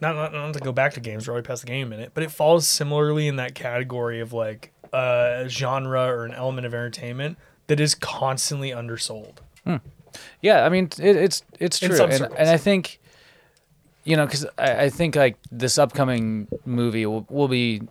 not, 0.00 0.14
not 0.16 0.32
not 0.32 0.54
to 0.54 0.60
go 0.60 0.72
back 0.72 0.94
to 0.94 1.00
games, 1.00 1.28
we're 1.28 1.34
already 1.34 1.46
past 1.46 1.62
the 1.62 1.68
game 1.68 1.86
a 1.86 1.90
minute, 1.90 2.10
but 2.14 2.22
it 2.24 2.30
falls 2.30 2.66
similarly 2.66 3.28
in 3.28 3.36
that 3.36 3.54
category 3.54 4.20
of 4.20 4.32
like 4.32 4.72
a 4.92 5.44
genre 5.48 6.06
or 6.06 6.24
an 6.24 6.32
element 6.32 6.66
of 6.66 6.74
entertainment 6.74 7.38
that 7.68 7.78
is 7.78 7.94
constantly 7.94 8.72
undersold. 8.72 9.40
Yeah, 10.42 10.64
I 10.64 10.68
mean 10.68 10.86
it, 10.98 11.16
it's 11.16 11.42
it's 11.58 11.78
true, 11.78 12.02
and, 12.02 12.24
and 12.36 12.48
I 12.50 12.56
think 12.56 13.00
you 14.04 14.16
know 14.16 14.26
because 14.26 14.46
I, 14.58 14.84
I 14.84 14.88
think 14.90 15.14
like 15.16 15.36
this 15.50 15.78
upcoming 15.78 16.48
movie 16.64 17.06
will, 17.06 17.26
will 17.30 17.48
be 17.48 17.82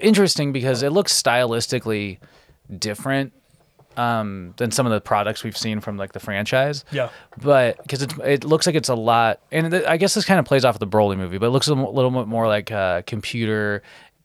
interesting 0.00 0.52
because 0.52 0.82
it 0.82 0.90
looks 0.90 1.12
stylistically 1.20 2.18
different 2.78 3.32
um, 3.96 4.54
than 4.58 4.70
some 4.70 4.86
of 4.86 4.92
the 4.92 5.00
products 5.00 5.42
we've 5.42 5.56
seen 5.56 5.80
from 5.80 5.96
like 5.96 6.12
the 6.12 6.20
franchise. 6.20 6.84
Yeah. 6.92 7.08
but 7.42 7.82
because 7.82 8.02
it 8.02 8.12
it 8.24 8.44
looks 8.44 8.66
like 8.66 8.76
it's 8.76 8.88
a 8.88 8.94
lot, 8.94 9.40
and 9.50 9.70
th- 9.72 9.84
I 9.86 9.96
guess 9.96 10.14
this 10.14 10.24
kind 10.24 10.38
of 10.38 10.46
plays 10.46 10.64
off 10.64 10.76
of 10.76 10.80
the 10.80 10.86
Broly 10.86 11.16
movie, 11.16 11.38
but 11.38 11.46
it 11.46 11.50
looks 11.50 11.66
a 11.68 11.74
little 11.74 12.10
bit 12.10 12.28
more 12.28 12.46
like 12.46 12.70
uh, 12.70 13.02
computer 13.06 13.82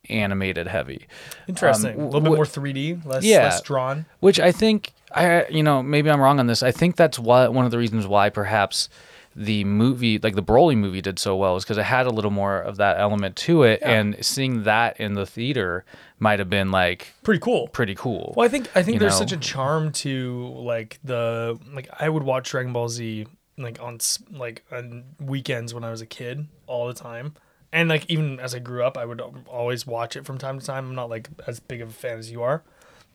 animated 0.10 0.68
heavy. 0.68 1.08
Interesting. 1.48 1.96
Um, 1.96 2.02
a 2.02 2.06
little 2.06 2.22
bit 2.22 2.32
wh- 2.34 2.36
more 2.36 2.46
3D, 2.46 3.06
less 3.06 3.24
Yeah. 3.24 3.44
less 3.44 3.62
drawn. 3.62 4.06
which 4.20 4.40
I 4.40 4.52
think 4.52 4.92
I 5.12 5.46
you 5.50 5.64
know 5.64 5.82
maybe 5.82 6.10
I'm 6.12 6.20
wrong 6.22 6.40
on 6.40 6.48
this. 6.48 6.62
I 6.62 6.72
think 6.72 6.96
that's 6.96 7.18
why 7.18 7.48
one 7.48 7.66
of 7.66 7.72
the 7.72 7.78
reasons 7.78 8.06
why 8.06 8.30
perhaps 8.30 8.90
the 9.36 9.64
movie 9.64 10.20
like 10.20 10.36
the 10.36 10.44
Broly 10.44 10.78
movie 10.78 11.02
did 11.02 11.18
so 11.20 11.36
well 11.36 11.56
is 11.56 11.64
because 11.64 11.78
it 11.78 11.84
had 11.84 12.06
a 12.06 12.10
little 12.12 12.32
more 12.32 12.58
of 12.60 12.78
that 12.78 13.00
element 13.00 13.36
to 13.38 13.64
it, 13.64 13.80
and 13.82 14.16
seeing 14.24 14.64
that 14.64 15.00
in 15.00 15.14
the 15.14 15.26
theater 15.26 15.86
might 16.20 16.40
have 16.40 16.50
been 16.50 16.72
like 16.72 17.14
Pretty 17.24 17.40
cool. 17.40 17.68
pretty 17.70 17.96
cool. 17.96 18.34
Well, 18.38 18.46
I 18.46 18.50
think 18.50 18.70
I 18.76 18.84
think 18.84 19.00
there's 19.00 19.14
know? 19.14 19.20
such 19.26 19.32
a 19.32 19.38
charm 19.38 19.92
to 19.94 20.48
like 20.56 21.00
the 21.04 21.60
like 21.74 21.90
I 22.00 22.10
would 22.10 22.24
watch 22.24 22.50
Dragon 22.52 22.74
Ball 22.74 22.90
Z 22.90 23.26
like 23.58 23.82
on 23.82 23.96
s- 23.96 24.20
like 24.32 24.64
on 24.72 25.04
weekends 25.20 25.74
when 25.74 25.84
I 25.84 25.92
was 25.92 26.02
a 26.02 26.06
kid 26.08 26.48
all 26.68 26.88
the 26.88 26.94
time, 26.94 27.34
and 27.72 27.90
like 27.90 28.06
even 28.10 28.40
as 28.40 28.54
I 28.56 28.60
grew 28.60 28.84
up, 28.84 28.98
I 28.98 29.06
would 29.06 29.22
always 29.48 29.86
watch 29.88 30.16
it 30.16 30.26
from 30.26 30.38
time 30.38 30.60
to 30.60 30.66
time. 30.66 30.88
I'm 30.90 30.96
not 30.96 31.10
like 31.10 31.30
as 31.48 31.60
big 31.60 31.82
of 31.82 31.90
a 31.90 31.94
fan 31.94 32.18
as 32.20 32.32
you 32.32 32.42
are, 32.44 32.64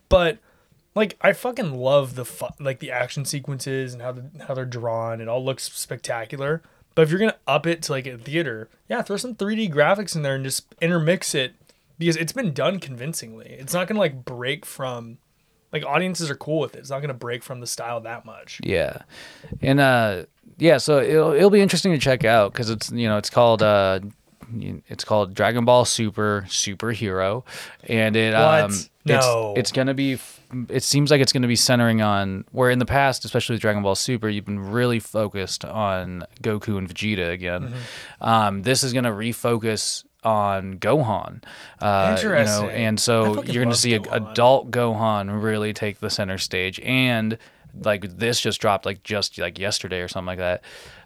but 0.08 0.38
like 0.98 1.16
I 1.20 1.32
fucking 1.32 1.74
love 1.74 2.14
the 2.14 2.24
fu- 2.24 2.46
like 2.60 2.80
the 2.80 2.90
action 2.90 3.24
sequences 3.24 3.92
and 3.94 4.02
how 4.02 4.12
the, 4.12 4.30
how 4.46 4.54
they're 4.54 4.64
drawn. 4.66 5.20
It 5.20 5.28
all 5.28 5.44
looks 5.44 5.72
spectacular. 5.72 6.62
But 6.94 7.02
if 7.02 7.10
you're 7.10 7.20
gonna 7.20 7.36
up 7.46 7.66
it 7.66 7.82
to 7.82 7.92
like 7.92 8.06
a 8.06 8.18
theater, 8.18 8.68
yeah, 8.88 9.02
throw 9.02 9.16
some 9.16 9.34
3D 9.34 9.72
graphics 9.72 10.14
in 10.16 10.22
there 10.22 10.34
and 10.34 10.44
just 10.44 10.66
intermix 10.80 11.34
it 11.34 11.54
because 11.98 12.16
it's 12.16 12.32
been 12.32 12.52
done 12.52 12.80
convincingly. 12.80 13.46
It's 13.58 13.72
not 13.72 13.86
gonna 13.88 14.00
like 14.00 14.24
break 14.24 14.66
from 14.66 15.18
like 15.72 15.84
audiences 15.84 16.30
are 16.30 16.34
cool 16.34 16.58
with 16.60 16.74
it. 16.74 16.80
It's 16.80 16.90
not 16.90 17.00
gonna 17.00 17.14
break 17.14 17.42
from 17.42 17.60
the 17.60 17.66
style 17.66 18.00
that 18.00 18.24
much. 18.24 18.60
Yeah, 18.64 19.02
and 19.62 19.78
uh, 19.80 20.24
yeah, 20.56 20.78
so 20.78 20.98
it'll 20.98 21.32
it'll 21.32 21.50
be 21.50 21.60
interesting 21.60 21.92
to 21.92 21.98
check 21.98 22.24
out 22.24 22.52
because 22.52 22.68
it's 22.70 22.90
you 22.90 23.06
know 23.06 23.16
it's 23.18 23.30
called 23.30 23.62
uh, 23.62 24.00
it's 24.88 25.04
called 25.04 25.34
Dragon 25.34 25.64
Ball 25.64 25.84
Super 25.84 26.46
Superhero, 26.48 27.44
and 27.84 28.16
it 28.16 28.32
What? 28.34 28.60
um 28.62 28.70
it's, 28.72 28.90
No. 29.04 29.54
it's 29.56 29.70
gonna 29.72 29.94
be 29.94 30.18
it 30.68 30.82
seems 30.82 31.10
like 31.10 31.20
it's 31.20 31.32
gonna 31.32 31.46
be 31.48 31.56
centering 31.56 32.00
on 32.02 32.44
where 32.52 32.70
in 32.70 32.78
the 32.78 32.86
past, 32.86 33.24
especially 33.24 33.54
with 33.54 33.60
Dragon 33.60 33.82
Ball 33.82 33.94
Super, 33.94 34.28
you've 34.28 34.44
been 34.46 34.70
really 34.70 34.98
focused 35.00 35.64
on 35.64 36.24
Goku 36.42 36.78
and 36.78 36.88
Vegeta 36.88 37.30
again. 37.30 37.68
Mm-hmm. 37.68 38.24
Um, 38.24 38.62
this 38.62 38.82
is 38.82 38.92
gonna 38.92 39.12
refocus 39.12 40.04
on 40.24 40.78
Gohan. 40.78 41.42
Uh, 41.80 42.16
You 42.60 42.64
know, 42.64 42.68
and 42.70 43.00
so 43.00 43.42
you're 43.44 43.62
gonna 43.62 43.70
love 43.70 43.76
see 43.76 43.94
a, 43.94 44.00
adult 44.02 44.70
Gohan 44.70 45.42
really 45.42 45.72
take 45.72 46.00
the 46.00 46.10
center 46.10 46.38
stage 46.38 46.80
and 46.80 47.38
like 47.84 48.16
this 48.18 48.40
just 48.40 48.60
dropped 48.60 48.84
like 48.86 49.02
just 49.04 49.38
like 49.38 49.58
yesterday 49.58 50.00
or 50.00 50.08
something 50.08 50.36
like 50.36 50.38
that. 50.38 50.62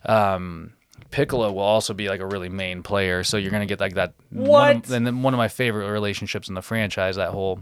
Um, 0.06 0.72
Piccolo 1.10 1.52
will 1.52 1.60
also 1.60 1.92
be 1.92 2.08
like 2.08 2.20
a 2.20 2.26
really 2.26 2.48
main 2.48 2.82
player, 2.82 3.22
so 3.22 3.36
you're 3.36 3.50
gonna 3.50 3.66
get 3.66 3.80
like 3.80 3.94
that. 3.94 4.14
One 4.30 4.48
What? 4.48 4.76
of, 4.76 4.92
and 4.92 5.06
then 5.06 5.22
one 5.22 5.34
of 5.34 5.38
my 5.38 5.48
favorite 5.48 5.90
relationships 5.90 6.48
in 6.48 6.54
the 6.54 6.62
franchise, 6.62 7.16
that 7.16 7.30
whole, 7.30 7.60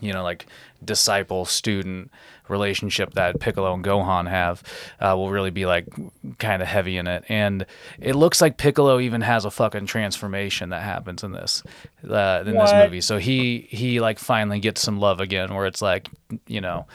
you 0.00 0.12
know, 0.12 0.22
like 0.22 0.46
disciple 0.84 1.44
student 1.44 2.10
relationship 2.48 3.14
that 3.14 3.40
Piccolo 3.40 3.74
and 3.74 3.84
Gohan 3.84 4.28
have, 4.28 4.62
uh, 5.00 5.14
will 5.16 5.30
really 5.30 5.50
be 5.50 5.66
like 5.66 5.86
kind 6.38 6.62
of 6.62 6.68
heavy 6.68 6.96
in 6.96 7.06
it. 7.06 7.24
And 7.28 7.66
it 7.98 8.14
looks 8.14 8.40
like 8.40 8.56
Piccolo 8.56 9.00
even 9.00 9.20
has 9.22 9.44
a 9.44 9.50
fucking 9.50 9.86
transformation 9.86 10.68
that 10.70 10.82
happens 10.82 11.24
in 11.24 11.32
this, 11.32 11.62
uh, 12.08 12.44
in 12.46 12.54
this 12.54 12.72
movie. 12.72 13.00
So 13.00 13.18
he 13.18 13.66
he 13.70 14.00
like 14.00 14.18
finally 14.18 14.60
gets 14.60 14.80
some 14.80 15.00
love 15.00 15.20
again, 15.20 15.54
where 15.54 15.66
it's 15.66 15.82
like, 15.82 16.08
you 16.46 16.60
know 16.60 16.86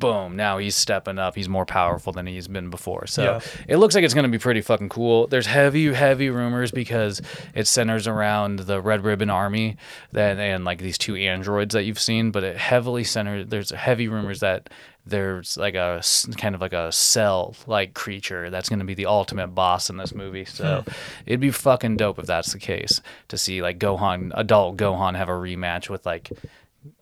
boom, 0.00 0.34
now 0.34 0.58
he's 0.58 0.74
stepping 0.74 1.18
up. 1.18 1.36
He's 1.36 1.48
more 1.48 1.64
powerful 1.64 2.12
than 2.12 2.26
he's 2.26 2.48
been 2.48 2.70
before. 2.70 3.06
So 3.06 3.22
Yeah. 3.22 3.40
it 3.68 3.76
looks 3.76 3.94
like 3.94 4.02
it's 4.02 4.14
going 4.14 4.24
to 4.24 4.30
be 4.30 4.38
pretty 4.38 4.60
fucking 4.60 4.88
cool. 4.88 5.28
There's 5.28 5.46
heavy, 5.46 5.92
heavy 5.92 6.30
rumors 6.30 6.72
because 6.72 7.22
it 7.54 7.66
centers 7.66 8.08
around 8.08 8.60
the 8.60 8.80
Red 8.80 9.04
Ribbon 9.04 9.30
Army 9.30 9.76
that, 10.12 10.38
and 10.38 10.64
like 10.64 10.80
these 10.80 10.98
two 10.98 11.14
androids 11.14 11.74
that 11.74 11.84
you've 11.84 12.00
seen, 12.00 12.32
but 12.32 12.42
it 12.42 12.56
heavily 12.56 13.04
centered, 13.04 13.50
there's 13.50 13.70
heavy 13.70 14.08
rumors 14.08 14.40
that 14.40 14.68
there's 15.06 15.56
like 15.56 15.74
a 15.74 16.02
kind 16.36 16.54
of 16.54 16.60
like 16.60 16.72
a 16.72 16.92
cell 16.92 17.54
like 17.66 17.94
creature 17.94 18.50
that's 18.50 18.68
going 18.68 18.78
to 18.78 18.84
be 18.84 18.94
the 18.94 19.06
ultimate 19.06 19.48
boss 19.48 19.90
in 19.90 19.96
this 19.96 20.14
movie. 20.14 20.44
So 20.44 20.82
hmm. 20.84 20.90
it'd 21.26 21.40
be 21.40 21.50
fucking 21.50 21.96
dope 21.96 22.18
if 22.18 22.26
that's 22.26 22.52
the 22.52 22.58
case 22.58 23.00
to 23.28 23.38
see 23.38 23.62
like 23.62 23.78
Gohan, 23.78 24.30
adult 24.34 24.76
Gohan 24.76 25.16
have 25.16 25.28
a 25.28 25.32
rematch 25.32 25.88
with 25.88 26.04
like 26.06 26.30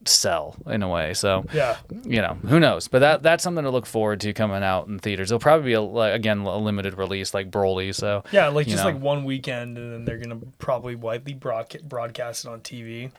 Cell 0.04 0.56
in 0.66 0.82
a 0.82 0.88
way. 0.88 1.14
So 1.14 1.44
Yeah. 1.52 1.76
you 2.04 2.20
know, 2.20 2.34
who 2.48 2.58
knows? 2.58 2.88
But 2.88 2.98
that 3.00 3.22
that's 3.22 3.44
something 3.44 3.62
to 3.64 3.70
look 3.70 3.86
forward 3.86 4.20
to 4.22 4.32
coming 4.32 4.62
out 4.62 4.88
in 4.88 4.98
theaters. 4.98 5.30
It'll 5.30 5.38
probably 5.38 5.66
be 5.66 5.72
a, 5.74 5.80
like, 5.80 6.14
again 6.14 6.40
a 6.40 6.56
limited 6.58 6.98
release 6.98 7.32
like 7.34 7.50
Broly. 7.50 7.94
So 7.94 8.24
Yeah, 8.32 8.48
like 8.48 8.66
just 8.66 8.84
know. 8.84 8.90
like 8.90 9.00
one 9.00 9.24
weekend, 9.24 9.78
and 9.78 9.92
then 9.92 10.04
they're 10.04 10.18
gonna 10.18 10.40
probably 10.58 10.94
widely 10.96 11.34
broadca- 11.34 11.82
broadcast 11.84 12.44
it 12.44 12.48
on 12.48 12.60
TV. 12.60 13.10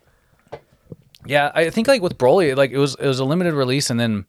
yeah, 1.25 1.51
I 1.53 1.69
think 1.69 1.87
like 1.87 2.01
with 2.01 2.17
Broly, 2.17 2.55
like 2.57 2.71
it 2.71 2.77
was 2.77 2.95
it 2.95 3.07
was 3.07 3.19
a 3.19 3.25
limited 3.25 3.53
release, 3.53 3.89
and 3.89 3.99
then 3.99 4.25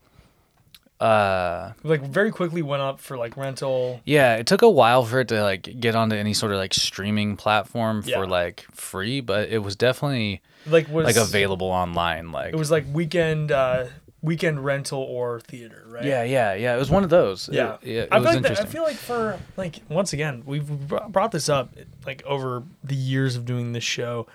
uh 1.00 1.72
Like 1.82 2.02
very 2.02 2.30
quickly 2.30 2.60
went 2.62 2.82
up 2.82 3.00
for 3.00 3.16
like 3.16 3.36
rental. 3.36 4.00
yeah, 4.04 4.36
it 4.36 4.46
took 4.46 4.60
a 4.62 4.68
while 4.68 5.02
for 5.04 5.20
it 5.20 5.28
to 5.28 5.42
like 5.42 5.80
get 5.80 5.94
onto 5.96 6.14
any 6.14 6.34
sort 6.34 6.52
of 6.52 6.58
like 6.58 6.74
streaming 6.74 7.36
platform 7.36 8.02
Yeah. 8.04 8.16
for 8.18 8.26
like 8.26 8.66
free, 8.72 9.20
but 9.20 9.48
it 9.48 9.58
was 9.62 9.76
definitely 9.76 10.42
Like 10.66 10.88
was 10.88 11.06
like 11.06 11.16
available 11.16 11.68
online. 11.68 12.32
Like 12.32 12.52
It 12.52 12.56
was 12.56 12.70
like 12.70 12.84
weekend 12.92 13.50
uh 13.52 13.86
weekend 14.22 14.62
rental 14.62 15.00
or 15.02 15.40
theater, 15.40 15.82
right? 15.88 16.04
yeah, 16.04 16.22
yeah, 16.22 16.52
yeah. 16.54 16.74
It 16.76 16.78
was 16.78 16.90
one 16.90 17.04
of 17.04 17.10
those. 17.10 17.48
It- 17.48 17.54
Yeah, 17.54 17.76
it, 17.82 18.08
I 18.12 18.16
feel 18.20 18.24
like 18.34 18.42
that, 18.42 18.60
I 18.60 18.64
feel 18.66 18.82
like 18.82 18.96
for 18.96 19.38
like 19.56 19.80
once 19.88 20.12
again 20.12 20.42
we've 20.44 20.68
brought 20.88 21.32
this 21.32 21.48
up 21.48 21.74
like 22.04 22.22
over 22.26 22.62
the 22.84 22.94
years 22.94 23.36
of 23.36 23.44
doing 23.46 23.72
this 23.72 23.84
show, 23.84 24.26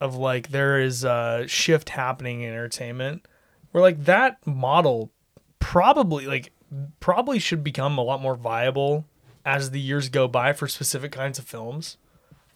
of 0.00 0.14
like 0.14 0.48
there 0.50 0.78
is 0.80 1.02
a 1.04 1.44
shift 1.48 1.88
happening 1.90 2.42
in 2.42 2.50
entertainment, 2.50 3.26
where 3.72 3.82
like 3.82 4.04
that 4.04 4.46
model 4.46 5.10
probably 5.58 6.26
like 6.26 6.52
probably 7.00 7.38
should 7.38 7.64
become 7.64 7.98
a 7.98 8.02
lot 8.02 8.20
more 8.22 8.34
viable 8.36 9.04
as 9.44 9.70
the 9.70 9.80
years 9.80 10.08
go 10.08 10.26
by 10.28 10.52
for 10.52 10.66
specific 10.68 11.12
kinds 11.12 11.38
of 11.38 11.44
films, 11.44 11.96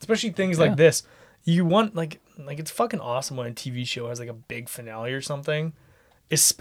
especially 0.00 0.30
things 0.30 0.58
Yeah. 0.58 0.66
like 0.66 0.76
this. 0.76 1.02
You 1.44 1.64
want 1.64 1.94
like 1.96 2.20
like 2.46 2.58
it's 2.58 2.70
fucking 2.70 3.00
awesome 3.00 3.36
when 3.36 3.46
a 3.46 3.50
TV 3.52 3.86
show 3.86 4.08
has 4.08 4.18
like 4.20 4.28
a 4.28 4.32
big 4.34 4.68
finale 4.68 5.12
or 5.12 5.20
something 5.20 5.72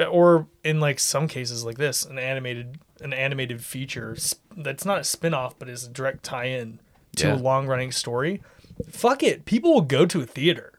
or 0.10 0.48
in 0.64 0.80
like 0.80 1.00
some 1.00 1.28
cases 1.28 1.64
like 1.64 1.78
this, 1.78 2.04
an 2.06 2.18
animated 2.20 2.80
an 3.02 3.14
animated 3.14 3.64
feature 3.64 4.18
that's 4.58 4.84
not 4.84 5.00
a 5.00 5.04
spin-off 5.04 5.58
but 5.60 5.70
is 5.70 5.86
a 5.86 5.90
direct 5.90 6.24
tie-in 6.24 6.80
to 7.16 7.28
Yeah. 7.28 7.36
a 7.36 7.38
long-running 7.38 7.92
story. 7.92 8.42
Fuck 8.90 9.24
it, 9.24 9.46
people 9.46 9.74
will 9.74 9.82
go 9.82 10.06
to 10.06 10.22
a 10.22 10.26
theater. 10.26 10.74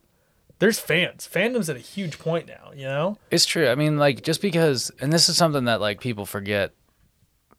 There's 0.59 0.79
fans. 0.79 1.27
Fandom's 1.33 1.71
at 1.71 1.77
a 1.77 1.81
huge 1.81 2.19
point 2.19 2.47
now, 2.47 2.73
you 2.75 2.85
know? 2.85 3.17
It's 3.31 3.47
true. 3.47 3.69
I 3.69 3.75
mean, 3.75 3.97
like 3.97 4.23
just 4.23 4.43
because, 4.43 4.91
and 5.01 5.11
this 5.13 5.29
is 5.31 5.37
something 5.37 5.65
that 5.65 5.81
like 5.81 6.01
people 6.01 6.27
forget. 6.27 6.73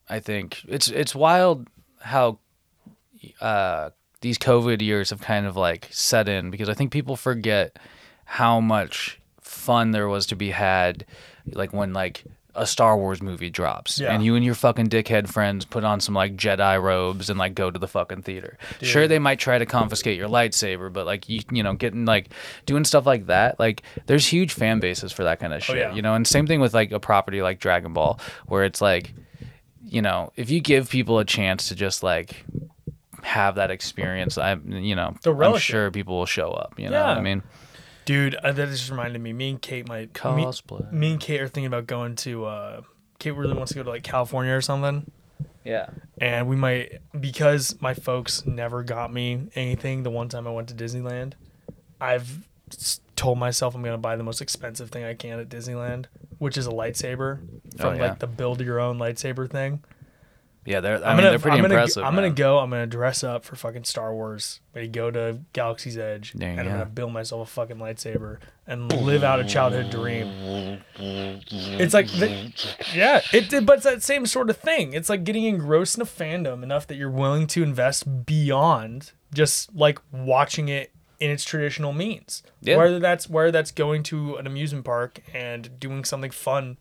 I 0.09 0.19
think 0.19 0.63
it's 0.67 0.89
it's 0.89 1.15
wild 1.15 1.67
how 2.01 2.39
uh, 3.39 3.91
these 4.21 4.37
COVID 4.37 4.81
years 4.81 5.09
have 5.09 5.21
kind 5.21 5.45
of 5.45 5.55
like 5.57 5.87
set 5.91 6.27
in 6.29 6.49
because 6.51 6.69
I 6.69 6.73
think 6.73 6.91
people 6.91 7.15
forget 7.15 7.77
how 8.25 8.59
much 8.59 9.19
fun 9.41 9.91
there 9.91 10.07
was 10.07 10.25
to 10.27 10.35
be 10.35 10.51
had, 10.51 11.05
like 11.53 11.73
when 11.73 11.91
like 11.93 12.23
a 12.53 12.67
Star 12.67 12.97
Wars 12.97 13.21
movie 13.21 13.49
drops 13.49 13.97
Yeah. 13.99 14.13
and 14.13 14.23
you 14.25 14.35
and 14.35 14.43
your 14.43 14.55
fucking 14.55 14.89
dickhead 14.89 15.29
friends 15.29 15.63
put 15.63 15.85
on 15.85 16.01
some 16.01 16.13
like 16.13 16.35
Jedi 16.35 16.81
robes 16.81 17.29
and 17.29 17.39
like 17.39 17.55
go 17.55 17.71
to 17.71 17.79
the 17.79 17.87
fucking 17.87 18.23
theater. 18.23 18.57
Sure, 18.81 19.07
they 19.07 19.19
might 19.19 19.39
try 19.39 19.57
to 19.57 19.65
confiscate 19.65 20.17
your 20.17 20.27
lightsaber, 20.27 20.91
but 20.91 21.05
like 21.05 21.29
you 21.29 21.41
you 21.51 21.63
know 21.63 21.73
getting 21.73 22.05
like 22.05 22.29
doing 22.65 22.83
stuff 22.83 23.05
like 23.05 23.27
that, 23.27 23.59
like 23.59 23.83
there's 24.05 24.27
huge 24.27 24.53
fan 24.53 24.79
bases 24.81 25.11
for 25.13 25.23
that 25.23 25.39
kind 25.39 25.53
of 25.53 25.57
oh, 25.57 25.61
shit. 25.61 25.77
yeah. 25.77 25.93
You 25.93 26.01
know, 26.01 26.13
and 26.13 26.27
same 26.27 26.45
thing 26.45 26.59
with 26.59 26.73
like 26.73 26.91
a 26.91 26.99
property 26.99 27.41
like 27.41 27.59
Dragon 27.59 27.93
Ball, 27.93 28.19
where 28.47 28.65
it's 28.65 28.81
like, 28.81 29.13
you 29.85 30.01
know, 30.01 30.31
if 30.35 30.49
you 30.49 30.59
give 30.59 30.89
people 30.89 31.19
a 31.19 31.25
chance 31.25 31.69
to 31.69 31.75
just 31.75 32.03
like 32.03 32.45
have 33.31 33.55
that 33.55 33.71
experience, 33.71 34.37
I 34.37 34.53
you 34.55 34.95
know, 34.95 35.15
They'll 35.23 35.33
I'm 35.33 35.39
relish 35.39 35.69
it. 35.69 35.71
sure 35.71 35.91
people 35.91 36.17
will 36.19 36.25
show 36.25 36.51
up. 36.51 36.73
You 36.77 36.89
know 36.89 37.01
what 37.07 37.17
I 37.17 37.21
mean? 37.21 37.43
Dude, 38.05 38.35
uh, 38.35 38.51
that 38.51 38.67
just 38.69 38.89
reminded 38.89 39.21
me. 39.21 39.31
Me 39.33 39.51
and 39.51 39.61
Kate 39.61 39.87
might 39.87 40.07
me, 40.07 40.09
Cosplay. 40.13 40.91
me 40.91 41.11
and 41.11 41.19
Kate 41.19 41.39
are 41.41 41.47
thinking 41.47 41.67
about 41.67 41.87
going 41.87 42.15
to 42.17 42.45
uh 42.45 42.81
Kate 43.19 43.31
really 43.31 43.53
wants 43.53 43.71
to 43.71 43.75
go 43.77 43.83
to 43.83 43.89
like 43.89 44.03
California 44.03 44.53
or 44.53 44.61
something. 44.61 45.09
Yeah. 45.63 45.89
and 46.19 46.47
we 46.47 46.55
might 46.55 46.99
because 47.19 47.79
my 47.79 47.93
folks 47.93 48.45
never 48.47 48.81
got 48.83 49.13
me 49.13 49.49
anything 49.53 50.01
the 50.01 50.09
one 50.09 50.27
time 50.27 50.47
I 50.47 50.51
went 50.51 50.69
to 50.69 50.73
Disneyland. 50.75 51.33
I've 52.01 52.47
s- 52.71 52.99
told 53.15 53.37
myself 53.37 53.75
I'm 53.75 53.83
gonna 53.83 53.99
buy 53.99 54.15
the 54.15 54.23
most 54.23 54.41
expensive 54.41 54.89
thing 54.89 55.03
I 55.03 55.13
can 55.13 55.39
at 55.39 55.49
Disneyland, 55.49 56.05
which 56.39 56.57
is 56.57 56.65
a 56.65 56.71
lightsaber 56.71 57.39
from 57.77 57.89
Oh, 57.89 57.93
yeah. 57.93 58.01
like 58.09 58.19
the 58.19 58.25
build 58.27 58.59
your 58.61 58.79
own 58.79 58.97
lightsaber 58.97 59.47
thing. 59.47 59.83
Yeah, 60.63 60.79
they're. 60.79 61.03
I 61.03 61.09
I'm 61.11 61.17
mean, 61.17 61.23
gonna, 61.23 61.29
they're 61.31 61.39
pretty 61.39 61.57
I'm 61.57 61.63
gonna, 61.63 61.73
impressive. 61.73 62.03
I'm 62.03 62.13
gonna 62.13 62.29
go. 62.29 62.59
I'm 62.59 62.69
gonna 62.69 62.85
dress 62.85 63.23
up 63.23 63.45
for 63.45 63.55
fucking 63.55 63.83
Star 63.83 64.13
Wars. 64.13 64.59
I'm 64.73 64.81
gonna 64.81 64.87
go 64.89 65.09
to 65.09 65.39
Galaxy's 65.53 65.97
Edge, 65.97 66.35
you 66.35 66.45
and 66.45 66.59
I'm 66.59 66.67
gonna 66.67 66.85
build 66.85 67.11
myself 67.11 67.47
a 67.47 67.51
fucking 67.51 67.77
lightsaber 67.77 68.37
and 68.67 68.91
live 69.01 69.23
out 69.23 69.39
a 69.39 69.43
childhood 69.43 69.89
dream. 69.89 70.81
It's 70.97 71.93
like, 71.95 72.07
the, 72.07 72.53
yeah, 72.93 73.21
it 73.33 73.65
but 73.65 73.77
it's 73.77 73.85
that 73.85 74.03
same 74.03 74.27
sort 74.27 74.51
of 74.51 74.57
thing. 74.57 74.93
It's 74.93 75.09
like 75.09 75.23
getting 75.23 75.45
engrossed 75.45 75.95
in 75.95 76.03
a 76.03 76.05
fandom 76.05 76.61
enough 76.61 76.85
that 76.87 76.95
you're 76.95 77.09
willing 77.09 77.47
to 77.47 77.63
invest 77.63 78.25
beyond 78.25 79.13
just 79.33 79.73
like 79.75 79.99
watching 80.11 80.69
it 80.69 80.91
in 81.19 81.31
its 81.31 81.43
traditional 81.43 81.93
means. 81.93 82.43
Yeah. 82.61 82.77
Whether 82.77 82.99
that's 82.99 83.27
whether 83.29 83.51
that's 83.51 83.71
going 83.71 84.03
to 84.03 84.35
an 84.35 84.45
amusement 84.45 84.85
park 84.85 85.21
and 85.33 85.79
doing 85.79 86.03
something 86.03 86.31
fun 86.31 86.77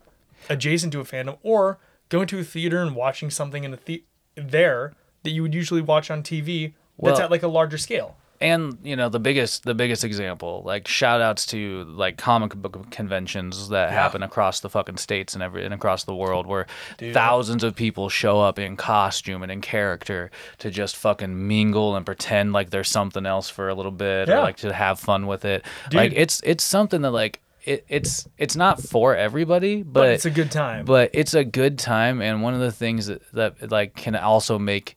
adjacent 0.49 0.93
to 0.93 1.01
a 1.01 1.05
fandom, 1.05 1.39
or 1.43 1.79
going 2.11 2.27
to 2.29 2.39
a 2.39 2.45
theater 2.45 2.83
and 2.83 2.95
watching 2.95 3.31
something 3.31 3.65
in 3.65 3.73
a 3.73 3.79
the- 3.85 4.05
there 4.37 4.93
that 5.23 5.31
you 5.31 5.41
would 5.43 5.55
usually 5.55 5.81
watch 5.83 6.11
on 6.11 6.23
TV 6.23 6.75
that's 7.03 7.17
Well- 7.19 7.21
at 7.23 7.31
like 7.31 7.43
a 7.43 7.49
larger 7.49 7.79
scale. 7.79 8.17
and 8.43 8.79
you 8.83 8.97
know 8.97 9.11
the 9.11 9.21
biggest 9.21 9.65
the 9.65 9.75
biggest 9.75 10.03
example 10.03 10.63
like 10.65 10.89
shout 10.89 11.21
outs 11.21 11.45
to 11.45 11.85
like 11.85 12.17
comic 12.17 12.55
book 12.55 12.91
conventions 12.91 13.69
that 13.69 13.91
happen 13.93 14.23
across 14.23 14.61
the 14.61 14.71
fucking 14.71 14.97
states 14.97 15.35
and 15.35 15.43
every 15.43 15.63
and 15.63 15.75
across 15.75 16.05
the 16.05 16.15
world 16.15 16.47
where 16.47 16.67
thousands 17.13 17.63
of 17.63 17.75
people 17.77 18.09
show 18.09 18.41
up 18.41 18.59
in 18.59 18.77
costume 18.79 19.43
and 19.43 19.53
in 19.53 19.61
character 19.61 20.31
to 20.57 20.71
just 20.71 20.97
fucking 20.97 21.47
mingle 21.49 21.97
and 21.97 22.07
pretend 22.07 22.55
like 22.55 22.71
there's 22.71 22.89
something 22.89 23.27
else 23.27 23.51
for 23.51 23.69
a 23.69 23.75
little 23.75 23.93
bit 23.93 24.29
Yeah. 24.29 24.39
or 24.39 24.43
like 24.43 24.57
to 24.59 24.73
have 24.73 24.99
fun 24.99 25.27
with 25.27 25.45
it 25.45 25.63
like 25.93 26.13
it's 26.17 26.41
it's 26.43 26.65
something 26.65 27.03
that 27.03 27.11
like 27.11 27.41
it, 27.65 27.85
it's 27.89 28.29
it's 28.39 28.57
not 28.57 28.81
for 28.81 29.15
everybody 29.17 29.83
but, 29.83 29.93
But 30.01 30.09
it's 30.11 30.25
a 30.25 30.31
good 30.31 30.51
time. 30.51 30.85
but 30.85 31.11
it's 31.13 31.35
a 31.35 31.45
good 31.45 31.79
time 31.79 32.21
and 32.23 32.43
one 32.43 32.55
of 32.55 32.61
the 32.61 32.73
things 32.73 33.07
that, 33.07 33.23
that 33.33 33.71
like 33.71 33.95
can 33.95 34.17
also 34.17 34.59
make 34.59 34.97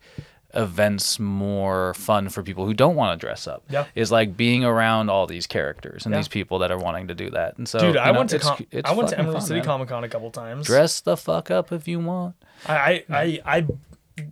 events 0.55 1.19
more 1.19 1.95
fun 1.95 2.29
for 2.29 2.43
people 2.43 2.65
who 2.67 2.75
don't 2.75 2.95
want 2.95 3.19
to 3.19 3.25
dress 3.25 3.47
up 3.47 3.63
Yeah. 3.69 3.85
is 3.95 4.11
like 4.11 4.37
being 4.37 4.63
around 4.63 5.09
all 5.09 5.25
these 5.25 5.47
characters 5.47 6.05
and 6.05 6.13
Yeah. 6.13 6.19
these 6.19 6.27
people 6.27 6.59
that 6.59 6.69
are 6.71 6.77
wanting 6.77 7.07
to 7.07 7.15
do 7.15 7.31
that 7.31 7.57
and 7.57 7.67
so 7.67 7.79
Dude, 7.79 7.97
I 7.97 8.11
know, 8.11 8.19
went 8.19 8.29
to 8.31 8.35
it's- 8.35 8.57
com- 8.57 8.67
it's 8.69 8.87
I 8.89 8.93
went 8.93 9.09
to 9.09 9.17
Emerald 9.17 9.37
fun, 9.39 9.47
City. 9.47 9.61
Comic 9.61 9.89
Con 9.89 10.03
a 10.03 10.09
couple 10.09 10.29
times. 10.29 10.67
dress 10.67 11.01
the 11.01 11.17
fuck 11.17 11.49
up 11.49 11.71
if 11.71 11.87
you 11.87 11.99
want 11.99 12.35
I, 12.67 12.75
I, 12.75 13.03
I, 13.09 13.41
I, 13.57 13.67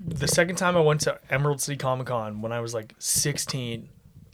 the 0.08 0.28
second 0.28 0.58
time 0.58 0.78
I 0.78 0.82
went 0.82 1.02
to 1.02 1.20
Emerald 1.32 1.60
City 1.60 1.78
Comic 1.78 2.06
Con 2.08 2.42
when 2.44 2.52
I 2.52 2.60
was 2.60 2.74
like 2.76 2.94
16, 3.00 3.90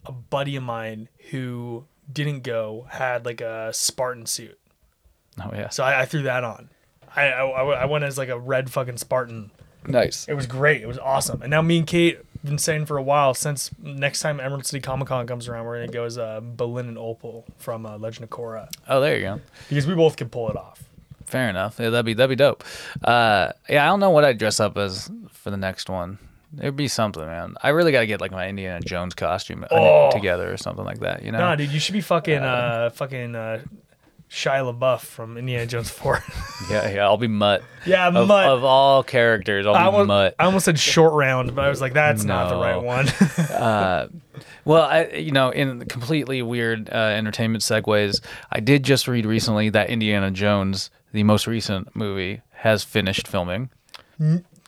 a 0.06 0.12
buddy 0.12 0.58
of 0.58 0.64
mine 0.64 1.08
who 1.32 1.86
didn't 2.12 2.44
go 2.44 2.88
had 2.90 3.26
like 3.26 3.42
a 3.42 3.72
Spartan 3.74 4.26
suit. 4.26 4.58
oh 5.44 5.50
yeah 5.54 5.70
So 5.70 5.84
I, 5.84 6.02
I 6.02 6.06
threw 6.06 6.24
that 6.24 6.44
on. 6.44 6.70
I, 7.16 7.30
I, 7.30 7.64
I 7.82 7.86
went 7.86 8.04
as 8.04 8.18
like 8.18 8.30
a 8.30 8.38
red 8.40 8.70
fucking 8.70 8.98
Spartan. 8.98 9.52
nice 9.88 10.28
It 10.28 10.34
was 10.36 10.46
great. 10.48 10.82
It 10.82 10.88
was 10.88 11.00
awesome. 11.00 11.42
And 11.42 11.50
now 11.52 11.62
me 11.62 11.80
and 11.80 11.88
Kate 11.88 12.20
been 12.44 12.58
saying 12.60 12.86
for 12.86 12.98
a 12.98 13.04
while 13.04 13.34
since 13.34 13.72
next 13.82 14.22
time 14.22 14.40
Emerald 14.40 14.66
City 14.66 14.80
Comic 14.80 15.08
Con 15.08 15.26
comes 15.28 15.48
around, 15.50 15.66
we're 15.66 15.80
gonna 15.80 15.92
go 15.92 16.04
as 16.06 16.18
uh, 16.18 16.40
Bolin 16.40 16.88
and 16.88 16.98
Opal 16.98 17.44
from 17.58 17.86
uh, 17.86 17.98
Legend 17.98 18.26
of 18.26 18.30
Korra 18.30 18.70
oh 18.88 19.02
there 19.02 19.16
you 19.18 19.24
go 19.24 19.42
because 19.70 19.88
we 19.88 19.96
both 19.96 20.16
can 20.16 20.30
pull 20.30 20.48
it 20.50 20.56
off. 20.56 20.84
fair 21.26 21.50
enough 21.50 21.78
yeah, 21.80 21.90
that'd 21.90 22.06
be 22.06 22.14
that'd 22.14 22.30
be 22.30 22.36
dope 22.42 22.64
uh 23.04 23.52
yeah 23.68 23.84
i 23.84 23.88
don't 23.88 24.00
know 24.00 24.12
what 24.12 24.24
i'd 24.24 24.38
dress 24.38 24.60
up 24.62 24.78
as 24.78 25.10
for 25.32 25.50
the 25.50 25.58
next 25.58 25.90
one 25.90 26.20
It'd 26.60 26.76
be 26.76 26.88
something, 26.88 27.26
man. 27.26 27.56
I 27.62 27.70
really 27.70 27.92
got 27.92 28.00
to 28.02 28.08
get 28.08 28.20
like 28.22 28.32
my 28.32 28.48
Indiana 28.48 28.80
Jones 28.82 29.14
costume 29.14 29.64
uh, 29.64 29.68
Oh. 29.72 30.10
together 30.12 30.52
or 30.52 30.58
something 30.58 30.86
like 30.86 31.00
that. 31.00 31.24
You 31.24 31.32
know? 31.32 31.40
Nah, 31.40 31.56
dude, 31.56 31.72
you 31.72 31.80
should 31.80 31.94
be 31.94 32.02
fucking 32.02 32.40
uh, 32.40 32.90
fucking 32.92 33.36
uh, 33.36 33.62
Shia 34.30 34.74
LaBeouf 34.78 35.02
from 35.02 35.38
Indiana 35.38 35.66
Jones 35.66 35.90
4. 35.90 36.24
Yeah, 36.72 36.90
yeah. 36.90 37.06
I'll 37.06 37.18
be 37.18 37.28
Mutt. 37.28 37.64
yeah, 37.86 38.08
Of, 38.08 38.28
Mutt. 38.28 38.46
of 38.48 38.64
all 38.66 39.02
characters, 39.04 39.66
I'll 39.68 39.76
I, 39.76 39.84
be 39.84 39.86
almost, 39.86 40.08
Mutt. 40.08 40.36
I 40.40 40.46
almost 40.46 40.66
said 40.66 40.78
short 40.80 41.14
round, 41.14 41.56
but 41.56 41.64
I 41.64 41.70
was 41.70 41.80
like, 41.80 41.94
that's 41.94 42.24
not 42.26 42.50
the 42.50 42.56
No. 42.56 42.62
right 42.62 42.84
one. 42.84 44.10
Well, 44.66 44.84
I, 44.84 45.06
you 45.06 45.32
know, 45.32 45.50
in 45.50 45.86
completely 45.86 46.42
weird 46.42 46.90
uh, 46.92 46.96
entertainment 46.96 47.64
segues, 47.64 48.22
I 48.52 48.60
did 48.60 48.84
just 48.84 49.08
read 49.08 49.26
recently 49.26 49.70
that 49.70 49.90
Indiana 49.90 50.30
Jones, 50.30 50.90
the 51.14 51.24
most 51.24 51.48
recent 51.48 51.96
movie, 51.96 52.42
has 52.52 52.84
finished 52.84 53.28
filming. 53.28 53.70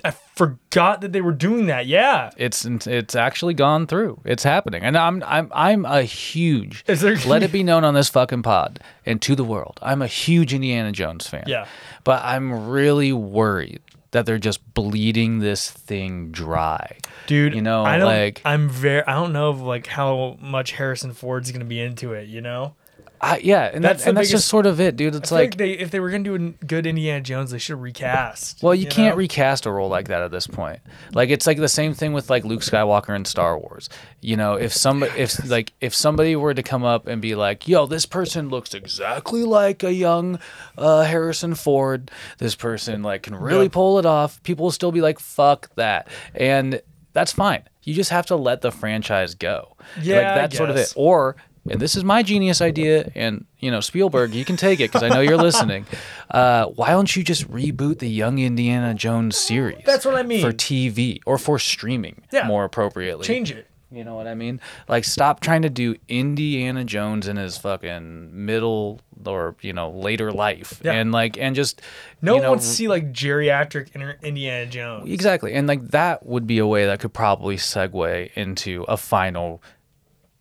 I 0.05 0.11
forgot 0.11 1.01
that 1.01 1.11
they 1.11 1.21
were 1.21 1.31
doing 1.33 1.65
that. 1.67 1.85
Yeah. 1.85 2.31
It's 2.37 2.65
it's 2.65 3.15
actually 3.15 3.53
gone 3.53 3.87
through. 3.87 4.21
It's 4.23 4.43
happening, 4.43 4.83
and 4.83 4.97
I'm 4.97 5.21
I'm 5.25 5.51
I'm 5.53 5.85
a 5.85 6.03
huge. 6.03 6.83
There- 6.85 7.15
let 7.27 7.43
it 7.43 7.51
be 7.51 7.63
known 7.63 7.83
on 7.83 7.93
this 7.93 8.09
fucking 8.09 8.43
pod 8.43 8.79
and 9.05 9.21
to 9.23 9.35
the 9.35 9.43
world. 9.43 9.79
I'm 9.81 10.01
a 10.01 10.07
huge 10.07 10.53
Indiana 10.53 10.91
Jones 10.91 11.27
fan. 11.27 11.43
Yeah. 11.47 11.65
but 12.03 12.23
I'm 12.23 12.69
really 12.69 13.11
worried 13.13 13.81
that 14.11 14.25
they're 14.25 14.39
just 14.39 14.73
bleeding 14.73 15.37
this 15.39 15.69
thing 15.69 16.31
dry. 16.31 16.97
Dude, 17.27 17.53
You 17.53 17.61
know, 17.61 17.83
I 17.83 17.97
don't, 17.97 18.07
like- 18.07 18.41
I'm 18.43 18.67
very, 18.67 19.03
I 19.05 19.13
don't 19.13 19.33
know 19.33 19.51
like 19.51 19.85
how 19.85 20.37
much 20.41 20.71
Harrison 20.71 21.13
Ford's 21.13 21.51
gonna 21.51 21.65
be 21.65 21.79
into 21.79 22.13
it. 22.13 22.27
You 22.27 22.41
know, 22.41 22.73
I, 23.21 23.39
yeah, 23.39 23.69
and 23.73 23.83
That's 23.83 24.03
the 24.03 24.09
and 24.09 24.17
that's 24.17 24.29
just 24.29 24.47
sort 24.47 24.65
of 24.65 24.79
it, 24.79 24.95
dude. 24.95 25.13
It's 25.13 25.31
like 25.31 25.51
like 25.51 25.57
they, 25.57 25.71
if 25.73 25.91
they 25.91 25.99
were 25.99 26.09
gonna 26.09 26.23
do 26.23 26.35
a 26.35 26.39
good 26.65 26.85
Indiana 26.85 27.21
Jones, 27.21 27.51
they 27.51 27.57
should 27.57 27.81
recast. 27.81 28.63
Well, 28.63 28.73
you, 28.73 28.87
can't 28.87 29.15
know? 29.15 29.19
recast 29.19 29.65
a 29.65 29.71
role 29.71 29.89
like 29.89 30.07
that 30.07 30.21
at 30.21 30.31
this 30.31 30.47
point. 30.47 30.79
Like 31.13 31.29
it's 31.29 31.45
like 31.45 31.57
the 31.57 31.67
same 31.67 31.93
thing 31.93 32.13
with 32.13 32.29
like 32.29 32.45
Luke 32.45 32.61
Skywalker 32.61 33.15
in 33.15 33.25
Star 33.25 33.57
Wars. 33.57 33.89
You 34.21 34.37
know, 34.37 34.53
if 34.53 34.73
somebody 34.73 35.19
if 35.19 35.49
like 35.49 35.73
if 35.81 35.93
somebody 35.93 36.35
were 36.35 36.53
to 36.53 36.63
come 36.63 36.83
up 36.83 37.07
and 37.07 37.21
be 37.21 37.35
like, 37.35 37.67
"Yo, 37.67 37.85
this 37.85 38.05
person 38.05 38.49
looks 38.49 38.73
exactly 38.73 39.43
like 39.43 39.83
a 39.83 39.93
young 39.93 40.39
uh, 40.77 41.03
Harrison 41.03 41.55
Ford. 41.55 42.11
This 42.37 42.55
person 42.55 43.03
like 43.03 43.23
can 43.23 43.35
really 43.35 43.65
Yeah. 43.65 43.69
pull 43.71 43.99
it 43.99 44.05
off." 44.05 44.41
People 44.43 44.65
will 44.65 44.71
still 44.71 44.91
be 44.93 45.01
like, 45.01 45.19
"Fuck 45.19 45.73
that." 45.75 46.07
And 46.33 46.81
that's 47.13 47.31
fine. 47.33 47.63
You 47.83 47.93
just 47.93 48.11
have 48.11 48.27
to 48.27 48.35
let 48.35 48.61
the 48.61 48.71
franchise 48.71 49.33
go. 49.35 49.75
Yeah, 50.01 50.15
like 50.17 50.23
that's 50.35 50.57
sort 50.57 50.69
of 50.69 50.75
it. 50.77 50.93
Or 50.95 51.35
this 51.75 51.95
is 51.95 52.03
my 52.03 52.23
genius 52.23 52.61
idea, 52.61 53.11
and 53.15 53.45
you 53.59 53.69
know 53.71 53.79
Spielberg, 53.79 54.33
you 54.33 54.45
can 54.45 54.55
take 54.57 54.79
it 54.79 54.91
because 54.91 55.03
I 55.03 55.09
know 55.09 55.21
you're 55.21 55.37
listening. 55.37 55.85
Uh, 56.31 56.65
why 56.75 56.89
don't 56.91 57.15
you 57.15 57.23
just 57.23 57.49
reboot 57.49 57.97
the 57.97 58.07
Young 58.07 58.37
Indiana 58.37 58.93
Jones 58.93 59.35
series? 59.35 59.81
That's 59.83 60.05
what 60.05 60.13
I 60.13 60.21
mean. 60.21 60.41
for 60.41 60.51
TV 60.53 61.19
or 61.25 61.39
for 61.39 61.57
streaming, 61.57 62.21
Yeah. 62.31 62.45
more 62.45 62.65
appropriately. 62.65 63.25
change 63.25 63.49
it. 63.51 63.65
You 63.91 64.03
know 64.03 64.13
what 64.13 64.27
I 64.27 64.35
mean? 64.35 64.61
Like, 64.87 65.05
stop 65.05 65.39
trying 65.39 65.63
to 65.63 65.71
do 65.71 65.95
Indiana 66.07 66.83
Jones 66.83 67.27
in 67.27 67.37
his 67.37 67.57
fucking 67.57 68.45
middle 68.45 69.01
or 69.25 69.55
you 69.61 69.73
know 69.73 69.89
later 69.89 70.31
life, 70.31 70.79
Yeah. 70.83 70.91
and 70.93 71.11
like 71.11 71.35
and 71.39 71.55
just 71.55 71.81
No 72.21 72.33
one 72.35 72.43
know, 72.43 72.49
wants 72.51 72.67
to 72.67 72.73
see 72.75 72.87
like 72.87 73.11
geriatric 73.11 73.87
Indiana 74.21 74.67
Jones. 74.67 75.09
Exactly. 75.11 75.53
And 75.53 75.67
like 75.67 75.87
that 75.89 76.23
would 76.27 76.45
be 76.45 76.59
a 76.59 76.67
way 76.67 76.85
that 76.85 76.99
could 76.99 77.13
probably 77.13 77.55
segue 77.57 78.31
into 78.35 78.83
a 78.87 78.97
final 78.97 79.63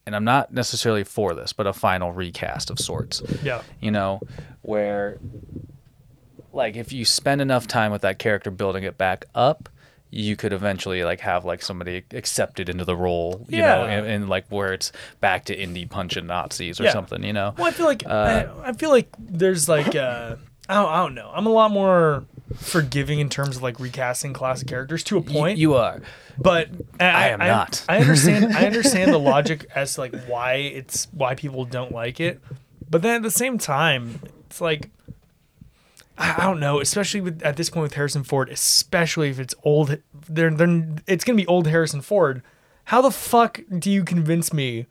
and 0.09 0.17
I'm 0.17 0.25
not 0.25 0.55
necessarily 0.55 1.05
for 1.05 1.35
this, 1.35 1.53
but 1.53 1.67
a 1.67 1.73
final 1.75 2.13
recast 2.13 2.71
of 2.71 2.79
sorts. 2.81 3.23
Yeah. 3.43 3.61
You 3.79 3.91
know, 3.91 4.21
where 4.63 5.19
like 6.53 6.77
if 6.77 6.93
you 6.95 7.05
spend 7.05 7.41
enough 7.43 7.67
time 7.67 7.93
with 7.93 8.01
that 8.03 8.19
character 8.19 8.51
building 8.51 8.85
it 8.85 8.97
back 8.97 9.27
up, 9.35 9.69
you 10.11 10.35
could 10.35 10.55
eventually 10.55 11.05
like 11.05 11.21
have 11.21 11.45
like 11.45 11.61
somebody 11.63 12.03
accepted 12.13 12.71
into 12.71 12.87
the 12.87 12.97
role, 12.97 13.45
you 13.51 13.61
know, 13.61 13.85
and, 13.85 14.07
and 14.07 14.29
like 14.31 14.47
where 14.49 14.73
it's 14.73 14.91
back 15.21 15.45
to 15.45 15.55
Indy 15.55 15.85
punching 15.85 16.27
Nazis 16.27 16.81
or 16.81 16.85
Yeah. 16.85 16.93
something, 16.93 17.23
you 17.23 17.35
know. 17.35 17.55
Well, 17.59 17.67
I 17.67 17.71
feel 17.73 17.85
like 17.87 18.05
Uh, 18.07 18.47
I, 18.65 18.69
I 18.71 18.73
feel 18.73 18.89
like 18.89 19.09
there's 19.19 19.69
like 19.69 19.95
uh, 19.95 20.37
I 20.71 20.75
don't, 20.75 20.89
I 20.89 20.97
don't 21.03 21.15
know. 21.15 21.31
I'm 21.35 21.45
a 21.45 21.51
lot 21.51 21.71
more 21.71 22.25
forgiving 22.57 23.21
in 23.21 23.29
terms 23.29 23.57
of 23.57 23.63
like 23.63 23.79
recasting 23.79 24.33
classic 24.33 24.69
characters 24.69 25.05
to 25.05 25.19
a 25.19 25.23
point. 25.23 25.59
you 25.59 25.75
are. 25.75 26.01
but 26.39 26.69
I, 26.99 27.05
I 27.05 27.29
am 27.29 27.39
not. 27.41 27.85
I 27.89 27.99
understand. 27.99 28.55
I 28.55 28.67
understand 28.67 29.13
the 29.13 29.19
logic 29.19 29.67
as 29.75 29.95
to 29.95 30.01
like 30.01 30.15
why 30.27 30.55
it's 30.55 31.09
why 31.13 31.35
people 31.35 31.65
don't 31.65 31.93
like 31.93 32.21
it, 32.21 32.41
but 32.89 33.03
then 33.03 33.17
at 33.17 33.23
the 33.23 33.31
same 33.31 33.59
time, 33.59 34.21
it's 34.47 34.61
like 34.61 34.91
I, 36.17 36.37
I 36.39 36.45
don't 36.45 36.61
know. 36.61 36.81
Especially 36.81 37.21
with 37.21 37.43
at 37.43 37.57
this 37.57 37.71
point 37.71 37.83
with 37.83 37.95
Harrison 37.95 38.25
Ford, 38.25 38.49
especially 38.49 39.31
if 39.31 39.39
it's 39.39 39.55
old, 39.63 39.99
they're, 40.29 40.51
they're 40.51 40.87
it's 41.07 41.25
gonna 41.25 41.37
be 41.37 41.47
old 41.47 41.67
Harrison 41.67 42.01
Ford. 42.01 42.43
How 42.85 43.03
the 43.03 43.11
fuck 43.11 43.61
do 43.79 43.91
you 43.91 44.03
convince 44.05 44.53
me? 44.53 44.87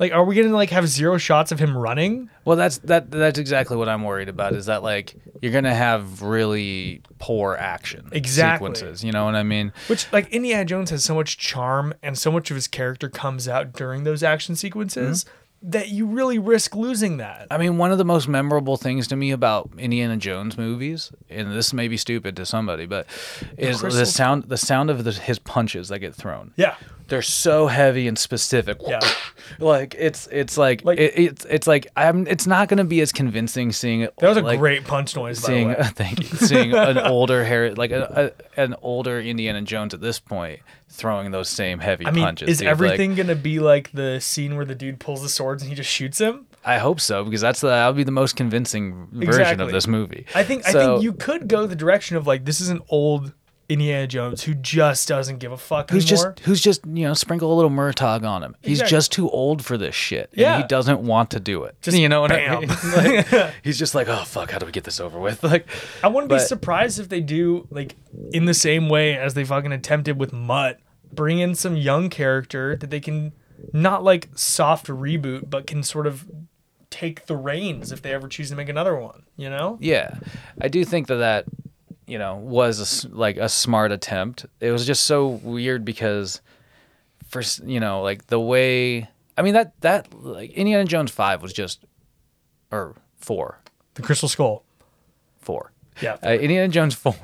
Like, 0.00 0.12
are 0.12 0.24
we 0.24 0.34
gonna 0.34 0.48
like 0.48 0.70
have 0.70 0.88
zero 0.88 1.18
shots 1.18 1.52
of 1.52 1.58
him 1.58 1.76
running? 1.76 2.30
Well, 2.46 2.56
that's 2.56 2.78
that. 2.78 3.10
That's 3.10 3.38
exactly 3.38 3.76
what 3.76 3.86
I'm 3.86 4.02
worried 4.02 4.30
about. 4.30 4.54
Is 4.54 4.64
that 4.64 4.82
like 4.82 5.14
you're 5.42 5.52
gonna 5.52 5.74
have 5.74 6.22
really 6.22 7.02
poor 7.18 7.54
action 7.54 8.08
Exactly. 8.10 8.74
sequences? 8.74 9.04
You 9.04 9.12
know 9.12 9.26
what 9.26 9.34
I 9.34 9.42
mean? 9.42 9.74
Which 9.88 10.10
like 10.10 10.30
Indiana 10.30 10.64
Jones 10.64 10.88
has 10.88 11.04
so 11.04 11.14
much 11.14 11.36
charm 11.36 11.92
and 12.02 12.16
so 12.16 12.32
much 12.32 12.50
of 12.50 12.54
his 12.54 12.66
character 12.66 13.10
comes 13.10 13.46
out 13.46 13.74
during 13.74 14.04
those 14.04 14.22
action 14.22 14.56
sequences 14.56 15.24
mm-hmm. 15.24 15.70
that 15.70 15.90
you 15.90 16.06
really 16.06 16.38
risk 16.38 16.74
losing 16.74 17.18
that. 17.18 17.48
I 17.50 17.58
mean, 17.58 17.76
one 17.76 17.92
of 17.92 17.98
the 17.98 18.04
most 18.06 18.26
memorable 18.26 18.78
things 18.78 19.06
to 19.08 19.16
me 19.16 19.32
about 19.32 19.68
Indiana 19.76 20.16
Jones 20.16 20.56
movies, 20.56 21.12
and 21.28 21.52
this 21.52 21.74
may 21.74 21.88
be 21.88 21.98
stupid 21.98 22.36
to 22.36 22.46
somebody, 22.46 22.86
but 22.86 23.06
is 23.58 23.82
the 23.82 23.88
crystals? 23.88 24.14
sound 24.14 24.44
the 24.44 24.56
sound 24.56 24.88
of 24.88 25.04
the, 25.04 25.12
his 25.12 25.38
punches 25.38 25.88
that 25.88 25.98
get 25.98 26.14
thrown. 26.14 26.54
Yeah. 26.56 26.76
They're 27.10 27.20
so 27.22 27.66
heavy 27.66 28.08
and 28.08 28.18
specific. 28.18 28.78
Yeah. 28.86 29.00
like 29.58 29.94
it's 29.98 30.26
it's 30.32 30.56
like, 30.56 30.84
Like- 30.84 30.98
it, 30.98 31.12
it's 31.18 31.44
it's 31.44 31.66
like 31.66 31.88
I'm. 31.96 32.26
It's 32.26 32.46
not 32.46 32.68
gonna 32.68 32.84
be 32.84 33.00
as 33.02 33.12
convincing 33.12 33.72
seeing 33.72 34.00
it. 34.00 34.14
That 34.18 34.28
was 34.28 34.38
a 34.38 34.42
like, 34.42 34.58
great 34.58 34.84
punch 34.84 35.14
noise, 35.16 35.42
by 35.42 35.46
seeing 35.48 35.68
the 35.68 35.74
way. 35.74 35.82
thank 35.94 36.18
you 36.20 36.38
seeing 36.38 36.72
an 36.72 36.96
older 37.16 37.44
hair 37.44 37.74
like 37.74 37.90
a, 37.90 38.32
a, 38.56 38.60
an 38.62 38.74
older 38.80 39.20
Indiana 39.20 39.60
Jones 39.62 39.92
at 39.92 40.00
this 40.00 40.18
point 40.18 40.60
throwing 40.88 41.30
those 41.30 41.48
same 41.48 41.78
heavy 41.78 42.06
I 42.06 42.10
mean, 42.10 42.24
punches. 42.24 42.48
is 42.48 42.58
dude. 42.58 42.66
Like, 42.66 42.70
everything 42.72 43.14
gonna 43.14 43.34
be 43.34 43.58
like 43.60 43.92
the 43.92 44.20
scene 44.20 44.56
where 44.56 44.64
the 44.64 44.74
dude 44.74 44.98
pulls 44.98 45.20
the 45.22 45.28
swords 45.28 45.62
and 45.62 45.68
he 45.68 45.74
just 45.76 45.90
shoots 45.90 46.18
him? 46.18 46.46
I 46.64 46.78
hope 46.78 47.00
so 47.00 47.24
because 47.24 47.40
that's 47.40 47.60
the 47.60 47.68
that 47.68 47.86
would 47.86 47.96
be 47.96 48.04
the 48.04 48.10
most 48.12 48.36
convincing 48.36 49.08
version 49.12 49.28
Exactly. 49.40 49.64
of 49.66 49.72
this 49.72 49.86
movie. 49.86 50.26
I 50.34 50.44
think 50.44 50.66
I 50.66 50.72
think 50.72 51.02
you 51.02 51.12
could 51.12 51.48
go 51.48 51.66
the 51.66 51.76
direction 51.76 52.16
of 52.16 52.26
like 52.26 52.44
this 52.44 52.60
is 52.60 52.68
an 52.68 52.80
old 52.88 53.32
Indiana 53.70 54.06
Jones 54.06 54.42
who 54.42 54.52
just 54.54 55.08
doesn't 55.08 55.38
give 55.38 55.52
a 55.52 55.56
fuck 55.56 55.90
who's 55.90 56.10
anymore. 56.10 56.32
just 56.34 56.46
who's 56.46 56.60
just 56.60 56.84
you 56.86 57.06
know 57.06 57.14
sprinkle 57.14 57.52
a 57.52 57.56
little 57.56 57.70
Murtaugh 57.70 58.22
on 58.24 58.42
him. 58.42 58.56
He's 58.60 58.80
Exactly. 58.80 58.90
just 58.96 59.12
too 59.12 59.30
old 59.30 59.64
for 59.64 59.78
this 59.78 59.94
shit. 59.94 60.30
and 60.32 60.40
Yeah. 60.40 60.56
he 60.58 60.64
doesn't 60.66 61.00
want 61.00 61.30
to 61.30 61.40
do 61.40 61.62
it. 61.64 61.76
Just 61.80 61.96
you 61.96 62.08
know 62.08 62.20
what 62.20 62.32
I 62.32 62.36
bam. 62.46 62.60
mean? 62.60 62.68
Like, 63.30 63.54
he's 63.62 63.78
just 63.78 63.94
like, 63.94 64.08
oh 64.08 64.24
fuck, 64.24 64.50
how 64.50 64.58
do 64.58 64.66
we 64.66 64.72
get 64.72 64.84
this 64.84 64.98
over 65.00 65.18
with? 65.18 65.42
Like, 65.50 65.66
I 66.02 66.08
wouldn't 66.08 66.28
be 66.28 66.34
but- 66.36 66.46
surprised 66.48 66.98
if 66.98 67.08
they 67.08 67.20
do 67.20 67.66
like 67.70 67.94
in 68.32 68.44
the 68.44 68.54
same 68.54 68.88
way 68.88 69.16
as 69.16 69.34
they 69.34 69.44
fucking 69.44 69.72
attempted 69.72 70.18
with 70.18 70.32
Mutt, 70.32 70.80
bring 71.12 71.38
in 71.38 71.54
some 71.54 71.76
young 71.76 72.10
character 72.10 72.74
that 72.76 72.90
they 72.90 73.00
can 73.00 73.32
not 73.72 74.02
like 74.02 74.28
soft 74.34 74.86
reboot, 74.88 75.48
but 75.48 75.66
can 75.66 75.82
sort 75.82 76.06
of 76.06 76.26
take 76.90 77.26
the 77.26 77.36
reins 77.36 77.92
if 77.92 78.02
they 78.02 78.12
ever 78.12 78.26
choose 78.26 78.50
to 78.50 78.56
make 78.56 78.68
another 78.68 78.96
one. 78.96 79.22
You 79.36 79.48
know? 79.48 79.78
yeah, 79.80 80.18
I 80.60 80.66
do 80.68 80.84
think 80.84 81.06
that 81.06 81.16
that 81.16 81.44
you 82.10 82.18
know 82.18 82.36
was 82.36 83.04
a 83.04 83.08
like 83.16 83.36
a 83.36 83.48
smart 83.48 83.92
attempt. 83.92 84.46
It 84.60 84.70
was 84.72 84.86
just 84.86 85.06
so 85.06 85.28
weird 85.28 85.84
because 85.84 86.40
for 87.28 87.42
you 87.64 87.80
know 87.80 88.02
like 88.02 88.26
the 88.26 88.40
way 88.40 89.08
I 89.38 89.42
mean 89.42 89.54
that 89.54 89.80
that 89.82 90.12
like 90.12 90.50
Indiana 90.52 90.84
Jones 90.84 91.10
five 91.10 91.40
was 91.42 91.52
just 91.52 91.84
or 92.72 92.94
four 93.16 93.60
The 93.94 94.02
Crystal 94.02 94.28
Skull. 94.28 94.64
four. 95.38 95.72
Yeah. 96.00 96.16
uh, 96.24 96.30
Indiana 96.30 96.68
Jones 96.68 96.94
4 97.04 97.14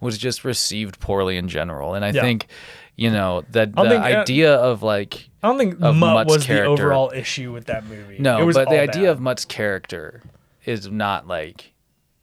was 0.00 0.16
just 0.16 0.44
received 0.44 1.00
poorly 1.00 1.36
in 1.36 1.48
general. 1.48 1.94
And 1.94 2.04
I 2.04 2.10
Yeah. 2.10 2.20
think, 2.22 2.46
you 2.94 3.10
know, 3.10 3.42
that 3.50 3.74
the 3.74 3.82
think, 3.88 4.04
uh, 4.04 4.20
idea 4.20 4.54
of 4.54 4.84
like, 4.84 5.28
I 5.42 5.48
don't 5.48 5.58
think 5.58 5.80
Mutt 5.80 5.96
Mutt's 5.96 6.32
was 6.32 6.44
character. 6.46 6.76
the 6.76 6.82
overall 6.82 7.10
issue 7.12 7.50
with 7.52 7.64
that 7.66 7.84
movie. 7.86 8.18
no, 8.20 8.52
but 8.52 8.68
the 8.68 8.78
idea 8.80 9.04
bad. 9.08 9.10
of 9.10 9.20
Mutt's 9.20 9.44
character 9.44 10.22
is 10.64 10.88
not 10.92 11.26
like 11.26 11.72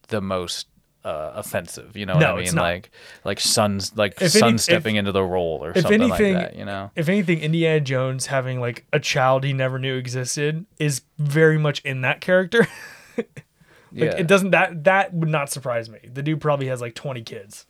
the 0.07 0.21
most 0.21 0.67
uh, 1.03 1.31
offensive. 1.35 1.95
You 1.95 2.05
know 2.05 2.13
what 2.15 2.19
No, 2.21 2.31
I 2.33 2.35
mean? 2.35 2.43
it's 2.43 2.53
not. 2.53 2.61
Like, 2.63 2.91
like 3.23 3.39
sons, 3.39 3.93
like 3.95 4.21
If 4.21 4.31
son 4.31 4.49
any- 4.49 4.57
stepping 4.57 4.95
into 4.97 5.11
the 5.11 5.23
role 5.23 5.63
or 5.63 5.71
if 5.71 5.81
something 5.81 6.01
anything- 6.01 6.33
like 6.35 6.51
that, 6.51 6.55
you 6.57 6.65
know? 6.65 6.91
if 6.95 7.07
anything, 7.09 7.39
Indiana 7.39 7.79
Jones 7.79 8.25
having 8.27 8.59
like 8.59 8.85
a 8.93 8.99
child 8.99 9.43
he 9.43 9.53
never 9.53 9.79
knew 9.79 9.95
existed 9.95 10.65
is 10.77 11.01
very 11.17 11.57
much 11.57 11.79
in 11.85 12.01
that 12.01 12.21
character. 12.21 12.67
like 13.17 13.43
yeah. 13.91 14.15
it 14.17 14.27
doesn't 14.27 14.51
that 14.51 14.83
that 14.83 15.13
would 15.13 15.29
not 15.29 15.49
surprise 15.49 15.89
me. 15.89 15.99
The 16.03 16.21
dude 16.21 16.41
probably 16.41 16.67
has 16.67 16.79
like 16.81 16.95
twenty 16.95 17.21
kids. 17.23 17.65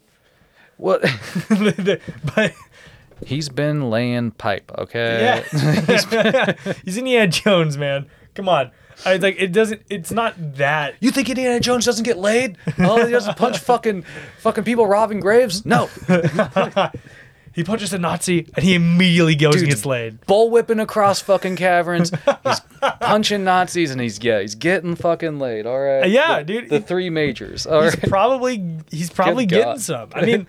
Well, 0.77 0.99
but 2.35 2.53
he's 3.25 3.49
been 3.49 3.89
laying 3.89 4.31
pipe, 4.31 4.71
okay? 4.77 5.43
yeah, 5.53 6.53
he's 6.85 6.97
Indiana 6.97 7.27
Jones, 7.27 7.77
man. 7.77 8.07
Come 8.39 8.49
on, 8.49 8.71
I 9.05 9.17
like 9.17 9.35
it 9.39 9.51
doesn't. 9.51 9.81
It's 9.89 10.11
not 10.11 10.33
that. 10.57 10.95
You 10.99 11.11
think 11.11 11.29
Indiana 11.29 11.59
Jones 11.59 11.85
doesn't 11.85 12.03
get 12.05 12.17
laid? 12.17 12.57
Oh, 12.77 13.05
he 13.05 13.11
doesn't 13.11 13.37
punch 13.37 13.57
fucking 13.69 14.03
fucking 14.39 14.63
people 14.63 14.87
robbing 14.87 15.19
graves? 15.19 15.65
No. 15.65 15.89
He 17.51 17.63
punches 17.63 17.91
a 17.93 17.97
Nazi 17.97 18.47
and 18.55 18.63
he 18.63 18.75
immediately 18.75 19.35
goes 19.35 19.55
and 19.59 19.67
gets 19.69 19.85
laid. 19.85 20.23
bull 20.27 20.49
whipping 20.51 20.79
across 20.79 21.19
fucking 21.19 21.55
caverns. 21.57 22.11
He's 22.45 22.59
punching 23.01 23.43
Nazis 23.43 23.91
and 23.91 23.99
he's 23.99 24.23
yeah, 24.23 24.39
he's 24.39 24.55
getting 24.55 24.95
fucking 24.95 25.39
laid. 25.39 25.65
All 25.65 25.77
right. 25.79 26.09
Yeah, 26.09 26.37
The- 26.39 26.43
dude. 26.45 26.69
The 26.69 26.79
three 26.79 27.09
majors. 27.09 27.65
All 27.65 27.81
He's 27.83 27.95
right. 27.95 28.07
probably 28.09 28.77
he's 28.91 29.09
probably 29.09 29.45
Good 29.45 29.55
getting 29.55 29.73
God. 29.73 29.81
some. 29.81 30.09
I 30.13 30.25
mean, 30.25 30.47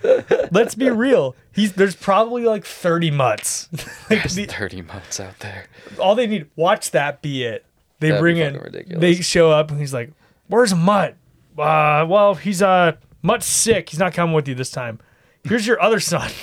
let's 0.53 0.75
be 0.77 0.91
real. 0.91 1.35
He's 1.53 1.73
there's 1.73 1.97
probably 1.97 2.45
like 2.45 2.65
thirty 2.67 3.11
mutts. 3.11 3.69
like 4.09 4.21
There's 4.21 4.35
the, 4.37 4.45
thirty 4.45 4.83
months 4.83 5.19
out 5.19 5.39
there. 5.41 5.67
all 5.99 6.15
they 6.15 6.27
need 6.29 6.49
watch 6.55 6.91
that 6.93 7.23
be 7.23 7.43
it. 7.45 7.65
They 8.01 8.09
That'd 8.09 8.21
bring 8.21 8.37
in 8.39 8.55
ridiculous. 8.59 9.01
they 9.01 9.15
show 9.15 9.51
up 9.51 9.71
and 9.71 9.79
he's 9.79 9.93
like, 9.95 10.11
"Where's 10.49 10.75
Mutt? 10.75 11.17
Uh, 11.59 12.05
well, 12.09 12.35
he's 12.35 12.61
uh 12.63 12.93
Mutt's 13.23 13.47
sick. 13.47 13.91
He's 13.91 13.99
not 13.99 14.13
coming 14.15 14.35
with 14.35 14.49
you 14.49 14.55
this 14.55 14.71
time. 14.71 14.99
Here's 15.45 15.67
your 15.67 15.81
other 15.81 16.01
son. 16.01 16.31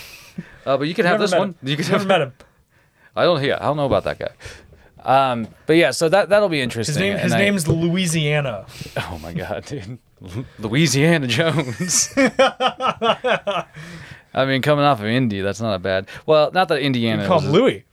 Uh, 0.68 0.76
but 0.78 0.88
you 0.90 0.94
can 0.94 1.06
have 1.06 1.18
this 1.20 1.32
one. 1.34 1.52
him. 1.52 1.56
You 1.64 1.78
can 1.78 1.86
Never 1.86 1.98
have. 2.00 2.08
met 2.08 2.22
him. 2.28 2.34
I 3.16 3.24
don't. 3.24 3.40
hear. 3.42 3.58
I 3.60 3.64
don't 3.66 3.78
know 3.78 3.86
about 3.86 4.04
that 4.04 4.20
guy. 4.20 4.32
Um, 5.02 5.48
but 5.66 5.78
yeah, 5.78 5.92
so 5.92 6.10
that 6.10 6.28
that'll 6.28 6.50
be 6.50 6.60
interesting. 6.60 6.94
His 6.94 7.00
name 7.00 7.14
and 7.14 7.22
his 7.22 7.32
I- 7.34 7.38
name's 7.40 7.68
Louisiana. 7.70 8.66
Oh 8.98 9.18
my 9.24 9.34
god, 9.34 9.64
dude. 9.66 9.98
Louisiana 10.60 11.26
Jones. 11.26 12.10
I 12.18 13.66
mean, 14.46 14.62
coming 14.62 14.86
off 14.86 15.00
of 15.00 15.06
Indy, 15.06 15.42
that's 15.42 15.62
not 15.62 15.82
bad. 15.82 16.08
Well, 16.26 16.52
not 16.52 16.68
that 16.68 16.82
Indiana. 16.82 17.26
Call 17.26 17.40
is- 17.40 17.46
him 17.46 17.52
Louis, 17.52 17.86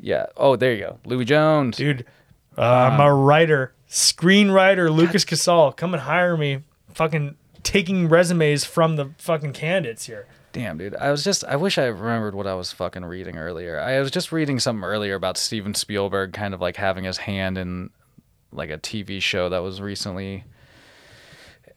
Yeah. 0.00 0.26
Oh, 0.36 0.56
there 0.56 0.72
you 0.72 0.80
go. 0.80 0.98
Louis 1.04 1.24
Jones. 1.24 1.76
dude. 1.76 2.06
Uh, 2.56 2.62
I'm 2.62 3.00
a 3.00 3.14
writer, 3.14 3.74
screenwriter. 3.88 4.94
Lucas 4.94 5.24
Casal, 5.24 5.72
come 5.72 5.94
and 5.94 6.02
hire 6.02 6.36
me. 6.36 6.62
Fucking 6.94 7.36
taking 7.62 8.08
resumes 8.08 8.64
from 8.64 8.96
the 8.96 9.10
fucking 9.18 9.52
candidates 9.52 10.06
here. 10.06 10.26
Damn, 10.52 10.78
dude. 10.78 10.94
I 10.94 11.10
was 11.10 11.22
just. 11.22 11.44
I 11.44 11.56
wish 11.56 11.76
I 11.76 11.84
remembered 11.84 12.34
what 12.34 12.46
I 12.46 12.54
was 12.54 12.72
fucking 12.72 13.04
reading 13.04 13.36
earlier. 13.36 13.78
I 13.78 14.00
was 14.00 14.10
just 14.10 14.32
reading 14.32 14.58
something 14.58 14.84
earlier 14.84 15.14
about 15.14 15.36
Steven 15.36 15.74
Spielberg 15.74 16.32
kind 16.32 16.54
of 16.54 16.60
like 16.60 16.76
having 16.76 17.04
his 17.04 17.18
hand 17.18 17.58
in 17.58 17.90
like 18.52 18.70
a 18.70 18.78
TV 18.78 19.20
show 19.20 19.50
that 19.50 19.58
was 19.58 19.82
recently 19.82 20.44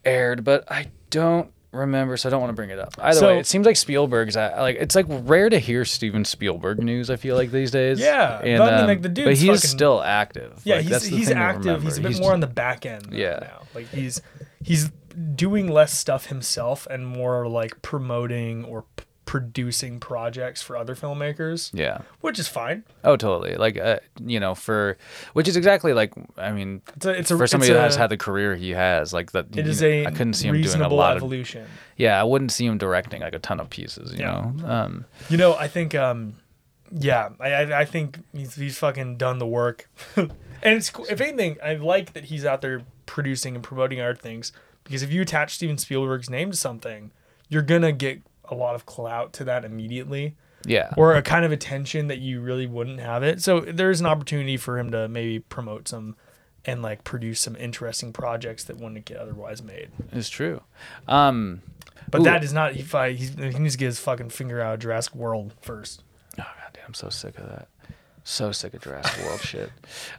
aired, 0.05 0.45
but 0.45 0.71
I 0.71 0.87
don't 1.09 1.51
remember, 1.71 2.17
so 2.17 2.27
I 2.27 2.31
don't 2.31 2.41
want 2.41 2.49
to 2.51 2.55
bring 2.55 2.69
it 2.71 2.79
up. 2.79 2.95
Either 2.97 3.19
So- 3.19 3.27
way, 3.27 3.39
it 3.39 3.45
seems 3.47 3.65
like 3.65 3.75
Spielberg's 3.75 4.35
at, 4.35 4.57
like 4.57 4.77
it's 4.79 4.95
like 4.95 5.05
rare 5.09 5.49
to 5.49 5.59
hear 5.59 5.85
Steven 5.85 6.25
Spielberg 6.25 6.81
news. 6.81 7.09
I 7.09 7.15
feel 7.15 7.35
like 7.35 7.51
these 7.51 7.71
days. 7.71 7.99
Yeah, 7.99 8.39
and, 8.41 8.57
but 8.57 8.73
I 8.73 8.75
mean, 8.75 8.79
um, 8.81 8.87
like, 8.87 9.01
the 9.01 9.09
but 9.09 9.35
he's 9.35 9.41
fucking- 9.45 9.57
still 9.59 10.01
active. 10.01 10.61
Yeah, 10.63 10.75
Like, 10.77 10.85
he's 10.85 11.05
he's 11.05 11.31
active. 11.31 11.83
He's 11.83 11.97
a 11.97 12.01
bit 12.01 12.09
He's 12.11 12.19
more 12.21 12.33
on 12.33 12.39
the 12.39 12.47
back 12.47 12.85
end 12.85 13.09
Yeah. 13.11 13.39
now. 13.41 13.61
Like 13.75 13.87
he's 13.89 14.21
he's 14.63 14.89
doing 15.35 15.67
less 15.67 15.93
stuff 15.97 16.27
himself 16.27 16.87
and 16.89 17.05
more 17.05 17.47
like 17.47 17.81
promoting 17.81 18.63
or 18.65 18.83
p- 18.95 19.03
producing 19.29 19.99
projects 19.99 20.59
for 20.59 20.75
other 20.75 20.95
filmmakers, 20.95 21.69
Yeah. 21.71 21.99
which 22.19 22.39
is 22.39 22.47
fine. 22.47 22.83
Oh, 23.03 23.15
totally. 23.15 23.53
Like, 23.57 23.77
uh, 23.77 23.99
you 24.25 24.39
know, 24.39 24.55
for 24.55 24.97
which 25.33 25.47
is 25.47 25.55
exactly 25.55 25.93
like 25.93 26.13
I 26.35 26.51
mean, 26.51 26.81
It's 26.95 27.05
a 27.05 27.09
it's 27.11 27.29
a 27.31 27.37
for 27.37 27.45
somebody 27.45 27.71
that 27.73 27.79
has 27.83 27.95
had 27.95 28.09
the 28.09 28.17
career 28.17 28.55
he 28.55 28.71
has, 28.71 29.13
like 29.13 29.31
that. 29.33 29.55
It 29.55 29.67
is 29.67 29.83
know, 29.83 29.87
a 29.87 30.07
I 30.07 30.11
couldn't 30.11 30.33
see 30.33 30.47
him 30.47 30.59
doing 30.59 30.81
a 30.81 30.89
lot 30.89 31.11
of. 31.15 31.17
evolution. 31.21 31.67
Yeah, 31.95 32.19
I 32.19 32.23
wouldn't 32.23 32.51
see 32.51 32.65
him 32.65 32.79
directing 32.79 33.21
like 33.21 33.35
a 33.35 33.39
ton 33.39 33.59
of 33.59 33.69
pieces. 33.69 34.13
You 34.13 34.21
Yeah. 34.21 34.51
know. 34.55 34.67
Um, 34.67 35.05
You 35.29 35.37
know, 35.37 35.53
I 35.53 35.67
think, 35.67 35.93
um, 35.93 36.37
yeah, 36.91 37.29
I, 37.39 37.49
I, 37.53 37.79
I 37.81 37.85
think 37.85 38.17
he's, 38.33 38.55
he's 38.55 38.79
fucking 38.79 39.17
done 39.17 39.37
the 39.37 39.45
work. 39.45 39.87
and 40.15 40.31
it's 40.63 40.89
cool. 40.89 41.05
If 41.07 41.21
anything, 41.21 41.57
I 41.63 41.75
like 41.75 42.13
that 42.13 42.25
he's 42.25 42.45
out 42.45 42.61
there 42.61 42.81
producing 43.05 43.53
and 43.53 43.63
promoting 43.63 44.01
art 44.01 44.19
things. 44.19 44.51
because 44.85 45.03
if 45.03 45.11
you 45.11 45.21
attach 45.21 45.53
Steven 45.53 45.77
Spielberg's 45.77 46.31
name 46.31 46.49
to 46.49 46.57
something, 46.57 47.11
you're 47.47 47.61
gonna 47.61 47.91
get 47.91 48.21
a 48.49 48.55
lot 48.55 48.75
of 48.75 48.85
clout 48.85 49.33
to 49.33 49.43
that 49.45 49.63
immediately, 49.65 50.35
Yeah. 50.65 50.93
or 50.97 51.15
a 51.15 51.21
kind 51.21 51.45
of 51.45 51.51
attention 51.51 52.07
that 52.07 52.19
you 52.19 52.41
really 52.41 52.67
wouldn't 52.67 52.99
have 52.99 53.23
it. 53.23 53.41
So 53.41 53.59
there's 53.61 53.99
an 53.99 54.05
opportunity 54.05 54.57
for 54.57 54.77
him 54.79 54.91
to 54.91 55.07
maybe 55.07 55.39
promote 55.39 55.87
some 55.87 56.15
and 56.65 56.81
like 56.81 57.03
produce 57.05 57.39
some 57.39 57.55
interesting 57.55 58.11
projects 58.11 58.65
that 58.65 58.77
wouldn't 58.77 59.05
get 59.05 59.17
otherwise 59.17 59.63
made. 59.63 59.89
it's 60.11 60.29
true. 60.29 60.61
Um, 61.07 61.61
But 62.11 62.21
Ooh. 62.21 62.23
that 62.25 62.43
is 62.43 62.51
not. 62.53 62.73
He, 62.73 62.81
fi- 62.81 63.13
he's, 63.13 63.35
he 63.35 63.59
needs 63.59 63.75
to 63.75 63.77
get 63.79 63.85
his 63.85 63.99
fucking 63.99 64.29
finger 64.31 64.59
out 64.61 64.73
of 64.73 64.79
Jurassic 64.81 65.15
World 65.15 65.53
first. 65.61 66.03
Oh 66.33 66.43
god 66.43 66.71
damn, 66.73 66.83
I'm 66.87 66.93
so 66.93 67.09
sick 67.09 67.37
of 67.37 67.47
that. 67.47 67.67
So 68.29 68.51
sick 68.51 68.75
of 68.75 68.81
Jurassic 68.81 69.25
World 69.25 69.41
shit. 69.41 69.71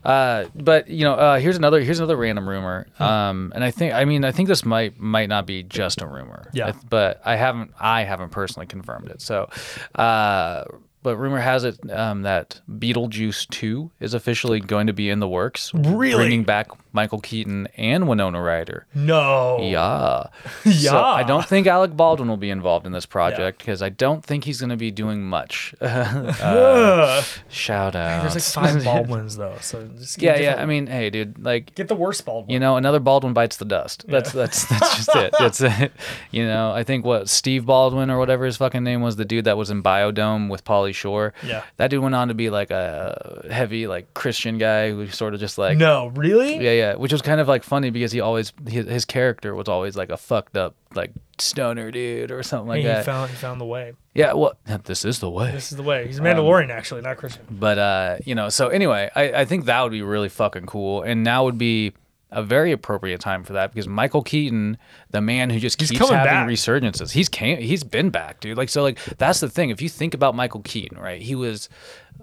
Uh, 0.05 0.47
but 0.57 0.89
you 0.89 1.05
know, 1.05 1.15
uh, 1.15 1.39
here's 1.39 1.57
another 1.57 1.81
here's 1.81 2.01
another 2.01 2.17
random 2.17 2.49
rumor. 2.49 2.89
Hmm. 2.97 3.03
Um, 3.05 3.53
and 3.55 3.63
I 3.63 3.71
think 3.71 3.95
I 3.95 4.05
mean 4.05 4.25
I 4.25 4.33
think 4.33 4.49
this 4.49 4.65
might 4.65 4.99
might 4.99 5.29
not 5.29 5.47
be 5.47 5.63
just 5.63 6.03
a 6.03 6.09
rumor. 6.09 6.51
Yeah. 6.53 6.73
But 6.89 7.23
I 7.25 7.37
haven't 7.37 7.71
I 7.79 8.03
haven't 8.03 8.31
personally 8.31 8.67
confirmed 8.67 9.11
it. 9.11 9.23
So, 9.23 9.49
uh, 9.95 10.65
but 11.05 11.19
rumor 11.19 11.39
has 11.39 11.63
it 11.63 11.79
um, 11.89 12.23
that 12.23 12.61
Beetlejuice 12.69 13.49
2 13.49 13.91
is 14.01 14.13
officially 14.13 14.59
going 14.59 14.89
to 14.89 14.93
be 14.93 15.09
in 15.09 15.21
the 15.21 15.29
works. 15.29 15.73
Really? 15.73 16.17
Bringing 16.17 16.43
back 16.43 16.69
Michael 16.93 17.21
Keaton 17.21 17.69
and 17.77 18.09
Winona 18.09 18.41
Ryder. 18.41 18.87
No. 18.95 19.59
Yeah. 19.61 20.25
Yeah. 20.65 20.91
So 20.91 20.99
I 20.99 21.23
don't 21.23 21.45
think 21.47 21.67
Alec 21.67 21.97
Baldwin 21.97 22.29
will 22.29 22.37
be 22.37 22.51
involved 22.51 22.87
in 22.87 22.93
this 22.93 23.07
project 23.07 23.59
because 23.59 23.83
I 23.83 23.89
don't 23.89 24.25
think 24.25 24.45
he's 24.45 24.61
going 24.61 24.71
to 24.71 24.77
be 24.77 24.91
doing 24.91 25.23
much. 25.23 25.75
uh, 25.81 27.23
shout 27.49 27.97
out. 27.97 28.23
There's 28.23 28.35
like 28.35 28.73
five 28.73 28.85
Baldwins 28.85 29.37
though, 29.37 29.57
so 29.61 29.87
just 29.99 30.19
get 30.19 30.41
yeah, 30.41 30.55
yeah. 30.57 30.63
I 30.63 30.67
mean, 30.67 30.87
hey, 30.87 31.11
dude, 31.11 31.43
like 31.43 31.75
get 31.75 31.89
the 31.89 31.95
worst 31.95 32.25
Baldwin. 32.25 32.53
you 32.53 32.59
know, 32.59 32.77
another 32.77 33.01
Baldwin 33.01 33.33
bites 33.33 33.57
the 33.57 33.65
dust. 33.65 34.05
That's 34.09 34.33
that's 34.33 34.67
that's 34.67 34.97
just 34.97 35.17
it. 35.17 35.35
That's 35.39 35.61
it. 35.61 35.93
You 36.31 36.47
know, 36.47 36.73
I 36.73 36.85
think 36.85 37.05
what 37.05 37.29
Steve 37.29 37.67
Baldwin 37.67 38.11
or 38.11 38.19
whatever 38.19 38.45
his 38.45 38.57
fucking 38.57 38.85
name 38.85 39.01
was, 39.01 39.17
the 39.17 39.25
dude 39.25 39.45
that 39.47 39.57
was 39.57 39.71
in 39.71 39.83
Biodome 39.83 40.49
with 40.49 40.65
Pauly 40.65 40.95
Shore. 40.95 41.33
Yeah. 41.45 41.65
That 41.77 41.91
dude 41.91 42.03
went 42.03 42.15
on 42.15 42.29
to 42.29 42.35
be 42.35 42.51
like 42.51 42.71
a 42.71 43.47
heavy 43.51 43.87
like 43.87 44.13
Christian 44.15 44.59
guy 44.59 44.91
who 44.91 45.09
sort 45.09 45.35
of 45.35 45.41
just 45.41 45.59
like 45.59 45.79
no, 45.79 46.09
really? 46.09 46.57
yeah, 46.57 46.73
yeah, 46.81 46.95
which 46.95 47.13
was 47.13 47.21
kind 47.23 47.41
of 47.41 47.49
like 47.49 47.63
funny 47.63 47.91
because 47.91 48.11
he 48.13 48.21
always 48.21 48.53
his, 48.67 48.87
his 48.87 49.05
character 49.05 49.55
was 49.55 49.69
always 49.69 49.97
like 49.97 50.09
a 50.11 50.17
fucked 50.17 50.57
up 50.57 50.75
like 50.95 51.13
stoner 51.39 51.91
dude 51.91 52.31
or 52.31 52.43
something 52.43 52.69
like 52.69 52.81
he 52.81 52.87
that. 52.87 53.05
found 53.05 53.31
he 53.31 53.37
found 53.37 53.61
the 53.61 53.67
way. 53.67 53.93
yeah, 54.15 54.33
well, 54.33 54.55
this 54.85 55.05
is 55.05 55.19
the 55.21 55.29
way. 55.31 55.51
This 55.53 55.71
is 55.71 55.77
the 55.77 55.83
way. 55.83 56.03
Um, 56.03 56.07
He's 56.07 56.19
a 56.19 56.23
Mandalorian, 56.23 56.71
actually, 56.71 57.03
not 57.03 57.17
Christian. 57.19 57.45
But 57.51 57.79
uh, 57.79 58.17
you 58.25 58.35
know, 58.35 58.49
so 58.49 58.69
anyway, 58.69 59.11
I, 59.15 59.33
I 59.41 59.45
think 59.45 59.67
that 59.67 59.83
would 59.83 59.93
be 59.93 60.03
really 60.03 60.29
fucking 60.31 60.67
cool, 60.67 61.03
and 61.03 61.23
now 61.23 61.45
would 61.45 61.59
be 61.59 61.93
a 62.33 62.43
very 62.43 62.71
appropriate 62.73 63.21
time 63.21 63.43
for 63.43 63.55
that 63.55 63.73
because 63.73 63.89
Michael 63.89 64.23
Keaton, 64.23 64.79
the 65.11 65.21
man 65.21 65.51
who 65.51 65.59
just 65.59 65.81
He's 65.81 65.91
keeps 65.91 66.01
coming 66.01 66.15
having 66.15 66.33
back. 66.33 66.47
resurgences, 66.49 67.11
he's 67.11 67.29
came, 67.29 67.59
he's 67.59 67.83
been 67.85 68.11
back, 68.11 68.41
dude. 68.41 68.57
Like 68.57 68.69
so, 68.69 68.83
like 68.83 68.99
that's 69.19 69.41
the 69.41 69.51
thing. 69.51 69.71
If 69.71 69.83
you 69.83 69.89
think 69.89 70.15
about 70.15 70.35
Michael 70.35 70.63
Keaton, 70.63 70.97
right? 70.99 71.21
He 71.21 71.35
was 71.35 71.69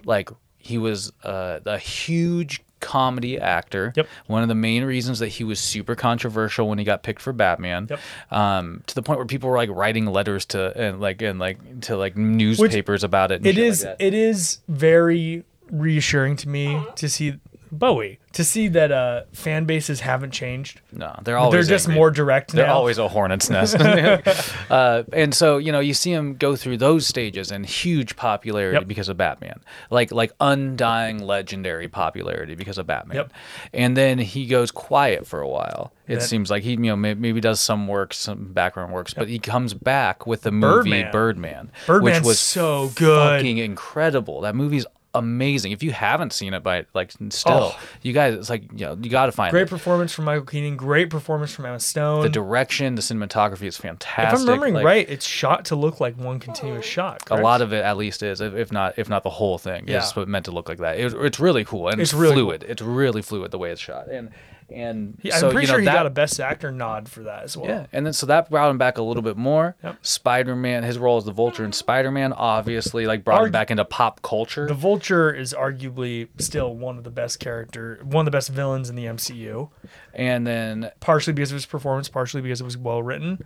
like 0.06 0.30
he 0.58 0.78
was 0.78 1.12
uh, 1.24 1.60
a 1.66 1.78
huge 1.78 2.62
comedy 2.88 3.38
actor. 3.38 3.92
Yep. 3.96 4.08
One 4.28 4.42
of 4.44 4.48
the 4.48 4.56
main 4.56 4.86
reasons 4.86 5.20
that 5.20 5.28
he 5.28 5.44
was 5.44 5.60
super 5.60 5.94
controversial 5.96 6.70
when 6.70 6.78
he 6.80 6.86
got 6.86 7.04
picked 7.04 7.22
for 7.22 7.34
Batman. 7.34 7.88
Yep. 7.90 8.00
Um, 8.32 8.84
to 8.88 8.96
the 8.96 9.02
point 9.04 9.20
where 9.20 9.26
people 9.26 9.50
were 9.50 9.58
like 9.58 9.70
writing 9.70 10.06
letters 10.06 10.46
to 10.48 10.72
and 10.76 11.02
like 11.02 11.22
and 11.22 11.38
like 11.40 11.82
to 11.82 11.98
like 11.98 12.16
newspapers 12.16 13.04
about 13.04 13.32
it. 13.32 13.36
And 13.42 13.46
It 13.48 13.56
like 13.56 13.64
is 13.66 13.82
that. 13.82 13.98
it 14.00 14.14
is 14.14 14.60
very 14.70 15.44
reassuring 15.70 16.38
to 16.38 16.48
me 16.50 16.82
to 16.96 17.10
see 17.10 17.36
Bowie 17.72 18.20
to 18.38 18.44
see 18.44 18.68
that 18.68 18.92
uh, 18.92 19.24
fan 19.34 19.66
bases 19.66 20.00
haven't 20.02 20.30
changed. 20.30 20.80
No, 20.92 21.20
they're 21.24 21.38
always 21.40 21.68
They're 21.68 21.76
just 21.76 21.88
angry. 21.88 22.00
more 22.00 22.12
direct 22.12 22.54
now. 22.54 22.58
They're 22.58 22.68
now. 22.68 22.76
always 22.76 23.00
a 23.00 23.08
hornet's 23.08 23.50
nest. 23.50 23.76
uh, 24.70 25.04
and 25.12 25.34
so 25.34 25.58
you 25.58 25.72
know 25.72 25.80
you 25.80 25.96
see 25.96 26.12
him 26.14 26.36
go 26.36 26.56
through 26.56 26.78
those 26.78 27.08
stages 27.08 27.52
and 27.52 27.66
huge 27.66 28.16
popularity 28.16 28.78
Yep. 28.78 28.88
because 28.88 29.10
of 29.10 29.18
Batman, 29.18 29.60
like 29.90 30.12
like 30.12 30.34
undying 30.40 31.18
legendary 31.20 31.88
popularity 31.88 32.54
because 32.54 32.78
of 32.78 32.86
Batman. 32.86 33.18
Yep. 33.18 33.34
And 33.74 33.98
then 33.98 34.20
he 34.20 34.46
goes 34.46 34.70
quiet 34.72 35.26
for 35.26 35.42
a 35.42 35.48
while. 35.50 35.92
It 36.08 36.16
That- 36.20 36.22
seems 36.22 36.52
like 36.52 36.62
he 36.64 36.72
you 36.72 36.78
know 36.78 36.96
may- 36.96 37.16
maybe 37.16 37.42
does 37.42 37.60
some 37.60 37.88
work, 37.88 38.14
some 38.14 38.54
background 38.54 38.94
works, 38.94 39.14
but 39.16 39.28
he 39.28 39.40
comes 39.40 39.74
back 39.74 40.28
with 40.28 40.44
the 40.44 40.52
movie 40.52 41.04
Birdman. 41.04 41.12
Birdman, 41.12 41.72
Birdman's 41.88 42.20
which 42.20 42.26
was 42.28 42.40
so 42.40 42.92
good. 42.96 43.18
fucking 43.40 43.58
incredible. 43.58 44.42
That 44.42 44.56
movie's 44.56 44.86
amazing. 45.18 45.72
If 45.72 45.84
you 45.84 45.92
haven't 45.92 46.34
seen 46.34 46.54
it 46.54 46.64
by 46.64 46.86
like 46.94 47.12
still, 47.30 47.74
Oh. 47.74 47.80
you 48.02 48.14
guys, 48.14 48.34
it's 48.36 48.50
like 48.50 48.64
you 48.72 48.86
know 48.86 48.98
you 49.02 49.10
got 49.10 49.28
to 49.28 49.32
find 49.32 49.50
it. 49.50 49.52
Great 49.52 49.64
it. 49.64 49.70
performance 49.70 50.14
from 50.14 50.26
Michael 50.26 50.46
Keaton. 50.46 50.78
Great 50.78 51.10
performance 51.10 51.54
from 51.54 51.66
Emma 51.66 51.80
Stone. 51.80 52.22
The 52.24 52.30
direction, 52.30 52.96
the 52.96 53.02
cinematography 53.02 53.64
is 53.64 53.78
fantastic. 53.78 54.26
if. 54.26 54.42
I'm 54.42 54.46
remembering 54.48 54.74
Like, 54.76 54.86
right, 54.86 55.10
it's 55.10 55.26
shot 55.26 55.66
to 55.66 55.76
look 55.76 56.00
like 56.00 56.18
one 56.18 56.40
continuous 56.40 56.86
shot. 56.86 57.22
a 57.30 57.38
lot 57.42 57.62
of 57.62 57.74
it 57.74 57.84
at 57.84 57.98
least 57.98 58.24
is, 58.24 58.42
if 58.42 58.72
not 58.72 58.98
if 58.98 59.10
not 59.10 59.24
the 59.24 59.30
whole 59.30 59.58
thing, 59.58 59.86
Yeah. 59.88 60.04
is 60.04 60.16
meant 60.28 60.46
to 60.46 60.52
look 60.52 60.70
like 60.70 60.80
that. 60.80 61.00
It, 61.00 61.14
it's 61.14 61.40
really 61.40 61.64
cool 61.66 61.90
and 61.90 62.00
It's 62.02 62.12
it's, 62.14 62.20
really 62.20 62.36
fluid. 62.36 62.66
It's 62.68 62.82
really 62.82 63.22
fluid 63.22 63.52
the 63.52 63.58
way 63.58 63.72
it's 63.72 63.82
shot, 63.82 64.08
and 64.08 64.30
and 64.70 65.18
He- 65.22 65.32
I'm 65.32 65.40
so 65.40 65.52
pretty 65.52 65.66
you 65.66 65.68
know 65.68 65.74
sure 65.76 65.80
he 65.82 65.86
that, 65.86 65.94
got 65.94 66.06
a 66.06 66.10
Best 66.10 66.40
Actor 66.40 66.72
nod 66.72 67.08
for 67.10 67.22
that 67.24 67.44
as 67.44 67.56
well. 67.56 67.68
Yeah, 67.68 67.86
and 67.94 68.06
then 68.06 68.14
so 68.14 68.26
that 68.26 68.50
brought 68.50 68.70
him 68.70 68.78
back 68.78 68.98
a 68.98 69.02
little 69.02 69.24
bit 69.24 69.38
more. 69.38 69.76
Yep. 69.84 69.98
Spider 70.02 70.56
Man, 70.56 70.84
his 70.84 70.98
role 70.98 71.18
as 71.18 71.26
the 71.26 71.32
Vulture 71.32 71.64
in 71.66 71.72
Spider 71.74 72.12
Man, 72.12 72.34
obviously 72.34 73.06
like 73.06 73.24
brought 73.24 73.46
him 73.46 73.52
back 73.52 73.72
into 73.72 73.86
pop 73.86 74.22
culture. 74.22 74.68
The 74.68 74.74
Vulture 74.74 75.32
is 75.34 75.54
arguably 75.54 76.28
still 76.38 76.76
one 76.76 76.98
of 76.98 77.04
the 77.04 77.12
best 77.12 77.40
character, 77.40 78.00
one 78.04 78.22
of 78.22 78.26
the 78.26 78.36
best 78.36 78.50
villains 78.50 78.90
in 78.90 78.96
the 78.96 79.06
MCU. 79.06 79.70
and 80.14 80.46
then 80.46 80.92
Partially 81.00 81.34
because 81.34 81.52
of 81.52 81.56
his 81.56 81.66
performance, 81.66 82.10
partially 82.10 82.42
because 82.42 82.62
it 82.62 82.66
was 82.66 82.78
well 82.78 83.02
written. 83.04 83.46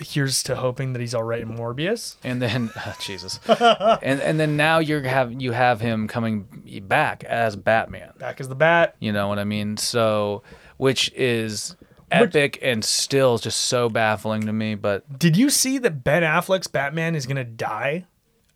Here's 0.00 0.42
to 0.44 0.56
hoping 0.56 0.92
that 0.92 1.00
he's 1.00 1.14
all 1.14 1.22
right 1.22 1.42
in 1.42 1.56
Morbius. 1.56 2.16
and 2.24 2.40
then 2.42 2.70
ah, 2.76 2.96
Jesus, 3.00 3.38
and 3.48 4.20
and 4.20 4.40
then 4.40 4.56
now 4.56 4.78
you're 4.78 5.02
have 5.02 5.32
you 5.40 5.52
have 5.52 5.80
him 5.80 6.08
coming 6.08 6.46
back 6.86 7.22
as 7.24 7.54
Batman. 7.56 8.12
Back 8.18 8.40
as 8.40 8.48
the 8.48 8.54
Bat. 8.54 8.96
You 8.98 9.12
know 9.12 9.28
what 9.28 9.38
I 9.38 9.44
mean? 9.44 9.76
So, 9.76 10.42
which 10.78 11.12
is 11.14 11.76
epic 12.10 12.58
and 12.62 12.84
still 12.84 13.38
just 13.38 13.62
so 13.62 13.88
baffling 13.88 14.46
to 14.46 14.52
me. 14.52 14.74
But 14.74 15.18
Did 15.18 15.36
you 15.36 15.50
see 15.50 15.78
that 15.78 16.02
Ben 16.02 16.22
Affleck's 16.22 16.66
Batman 16.66 17.14
is 17.14 17.26
gonna 17.26 17.44
die? 17.44 18.06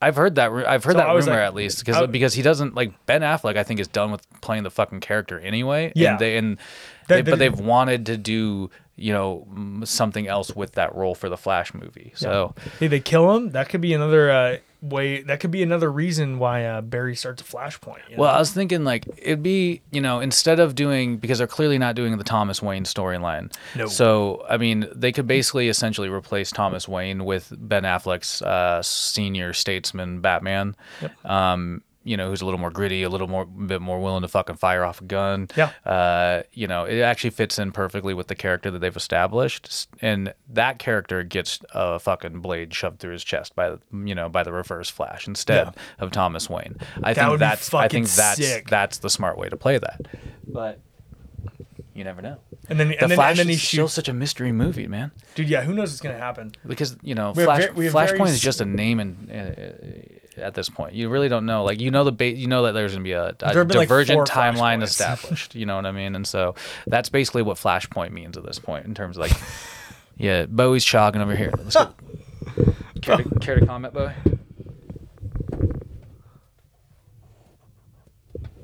I've 0.01 0.17
heard 0.17 0.35
that. 0.35 0.51
I've 0.51 0.83
heard 0.83 0.95
So 0.95 0.99
that 0.99 1.07
rumor 1.07 1.21
like- 1.21 1.39
at 1.39 1.55
least 1.55 1.85
because 1.85 2.09
because 2.09 2.35
he 2.35 2.43
doesn't 2.43 2.75
like 2.75 3.07
Ben 3.07 3.21
Affleck. 3.21 3.57
I 3.57 3.63
think 3.63 3.79
is 3.79 3.87
done 3.87 4.11
with 4.11 4.27
playing 4.41 4.65
the 4.65 4.71
fucking 4.71 4.99
character 5.01 5.39
anyway. 5.39 5.93
Yeah. 5.95 6.13
And 6.13 6.19
they 6.19 6.37
and 6.37 6.59
they, 7.07 7.23
but 7.23 7.39
they've 7.39 7.57
wanted 7.61 8.07
to 8.07 8.17
do 8.17 8.71
you 9.03 9.12
know 9.12 9.47
something 9.85 10.29
else 10.29 10.55
with 10.55 10.73
that 10.73 10.95
role 10.95 11.15
for 11.15 11.29
the 11.29 11.37
Flash 11.37 11.75
movie. 11.75 12.12
So 12.15 12.55
Hey, 12.79 12.87
they 12.87 13.01
kill 13.01 13.35
him. 13.35 13.51
That 13.51 13.69
could 13.69 13.81
be 13.81 13.95
another 13.95 14.31
uh, 14.31 14.57
way. 14.81 15.23
That 15.23 15.41
could 15.41 15.51
be 15.51 15.62
another 15.62 15.91
reason 15.91 16.38
why 16.38 16.65
uh, 16.65 16.81
Barry 16.83 17.17
starts 17.17 17.43
a 17.43 17.45
Flashpoint. 17.45 18.09
you 18.09 18.17
well, 18.17 18.31
know? 18.31 18.37
I 18.37 18.38
was 18.38 18.53
thinking 18.53 18.85
like 18.85 19.07
it'd 19.19 19.43
be 19.43 19.83
you 19.91 20.01
know 20.01 20.21
instead 20.21 20.61
of 20.61 20.77
doing 20.77 21.17
because 21.17 21.38
they're 21.38 21.49
clearly 21.49 21.79
not 21.79 21.97
doing 21.97 22.17
the 22.17 22.25
Thomas 22.25 22.62
Wayne 22.62 22.85
storyline. 22.85 23.53
No. 23.75 23.87
So 23.87 24.45
I 24.49 24.57
mean 24.57 24.87
they 24.95 25.11
could 25.11 25.27
basically 25.27 25.69
essentially 25.69 26.09
replace 26.09 26.53
Thomas 26.53 26.87
Wayne 26.87 27.25
with 27.25 27.53
Ben 27.59 27.83
Affleck's 27.83 28.41
uh, 28.43 28.83
senior 28.83 29.53
statesman 29.53 30.21
Batman. 30.21 30.77
Um, 31.25 31.83
you 32.05 32.17
know, 32.17 32.29
who's 32.29 32.41
a 32.41 32.45
little 32.45 32.59
more 32.61 32.71
gritty, 32.71 33.03
a 33.03 33.09
little 33.09 33.29
more 33.29 33.45
bit 33.47 33.81
more 33.81 34.01
willing 34.01 34.23
to 34.23 34.29
fucking 34.29 34.57
fire 34.57 34.85
off 34.85 35.01
a 35.01 35.05
gun. 35.05 35.49
Yeah. 35.57 35.71
Uh, 35.87 36.43
you 36.53 36.67
know, 36.67 36.85
it 36.85 37.01
actually 37.01 37.31
fits 37.31 37.59
in 37.59 37.73
perfectly 37.73 38.12
with 38.15 38.27
the 38.29 38.35
character 38.35 38.71
that 38.71 38.79
they've 38.81 38.97
established, 38.97 39.88
and 40.01 40.35
that 40.49 40.79
character 40.79 41.23
gets 41.23 41.61
a 41.73 41.99
fucking 41.99 42.41
blade 42.41 42.75
shoved 42.75 42.99
through 42.99 43.12
his 43.12 43.25
chest 43.25 43.55
by 43.55 43.71
the 43.71 43.81
you 44.05 44.15
know 44.15 44.29
by 44.29 44.43
the 44.43 44.53
Reverse 44.53 44.91
Flash 44.91 45.27
instead 45.29 45.67
Yeah. 45.69 45.73
of 45.99 46.11
Thomas 46.11 46.51
Wayne. 46.51 46.77
I 47.03 47.12
That 47.15 47.29
think 47.29 47.38
that's 47.38 47.75
I 47.75 47.88
think 47.88 48.09
that's 48.09 48.38
sick. 48.38 48.69
that's 48.69 48.99
the 48.99 49.11
smart 49.11 49.38
way 49.38 49.49
to 49.49 49.57
play 49.57 49.79
that. 49.79 50.01
But 50.47 50.81
you 51.95 52.05
never 52.05 52.23
know. 52.23 52.38
and 52.69 52.81
then 52.81 52.88
The 52.88 53.01
and 53.03 53.11
then, 53.11 53.17
Flash 53.17 53.31
and 53.33 53.38
then 53.41 53.49
he 53.49 53.55
is 53.55 53.62
still 53.62 53.87
such 53.88 54.09
a 54.09 54.12
mystery 54.12 54.51
movie, 54.51 54.87
man. 54.88 55.11
Dude, 55.35 55.49
yeah, 55.49 55.62
who 55.62 55.75
knows 55.75 55.91
what's 55.91 56.01
gonna 56.01 56.19
happen? 56.19 56.53
Because 56.67 56.97
you 57.03 57.15
know, 57.15 57.35
Flash 57.35 57.69
we 57.75 57.88
very 57.88 58.09
Flashpoint 58.19 58.29
is 58.31 58.41
just 58.41 58.61
a 58.61 58.65
name 58.65 58.99
and. 58.99 59.31
Uh, 59.31 60.18
at 60.39 60.55
this 60.55 60.68
point, 60.68 60.95
you 60.95 61.09
really 61.09 61.28
don't 61.28 61.47
know. 61.47 61.64
Like 61.64 61.80
you 61.80 61.91
know 61.91 62.05
the 62.05 62.12
ba- 62.12 62.24
you 62.35 62.47
know 62.47 62.62
that 62.64 62.72
there's 62.72 62.93
gonna 62.93 63.05
be 63.05 63.12
a, 63.12 63.28
a 63.28 63.35
There 63.39 63.59
have 63.59 63.68
been, 63.68 63.76
like, 63.76 63.89
divergent 63.89 64.26
timeline 64.28 64.83
established. 64.83 65.55
You 65.55 65.66
know 65.66 65.76
what 65.76 65.87
I 65.87 65.93
mean? 65.93 66.14
And 66.14 66.26
so 66.26 66.55
that's 66.87 67.09
basically 67.09 67.43
what 67.43 67.57
Flashpoint 67.57 68.11
means 68.12 68.37
at 68.37 68.45
this 68.45 68.59
point 68.59 68.87
in 68.87 68.95
terms 68.95 69.16
of 69.16 69.22
like, 69.22 69.33
yeah, 70.16 70.47
Bowie's 70.47 70.85
chogging 70.85 71.20
over 71.20 71.35
here. 71.37 71.53
Let's 71.59 71.76
go. 71.76 71.93
care, 73.03 73.16
to, 73.18 73.39
care 73.41 73.59
to 73.61 73.66
comment, 73.66 73.95
Bowie? 73.95 74.12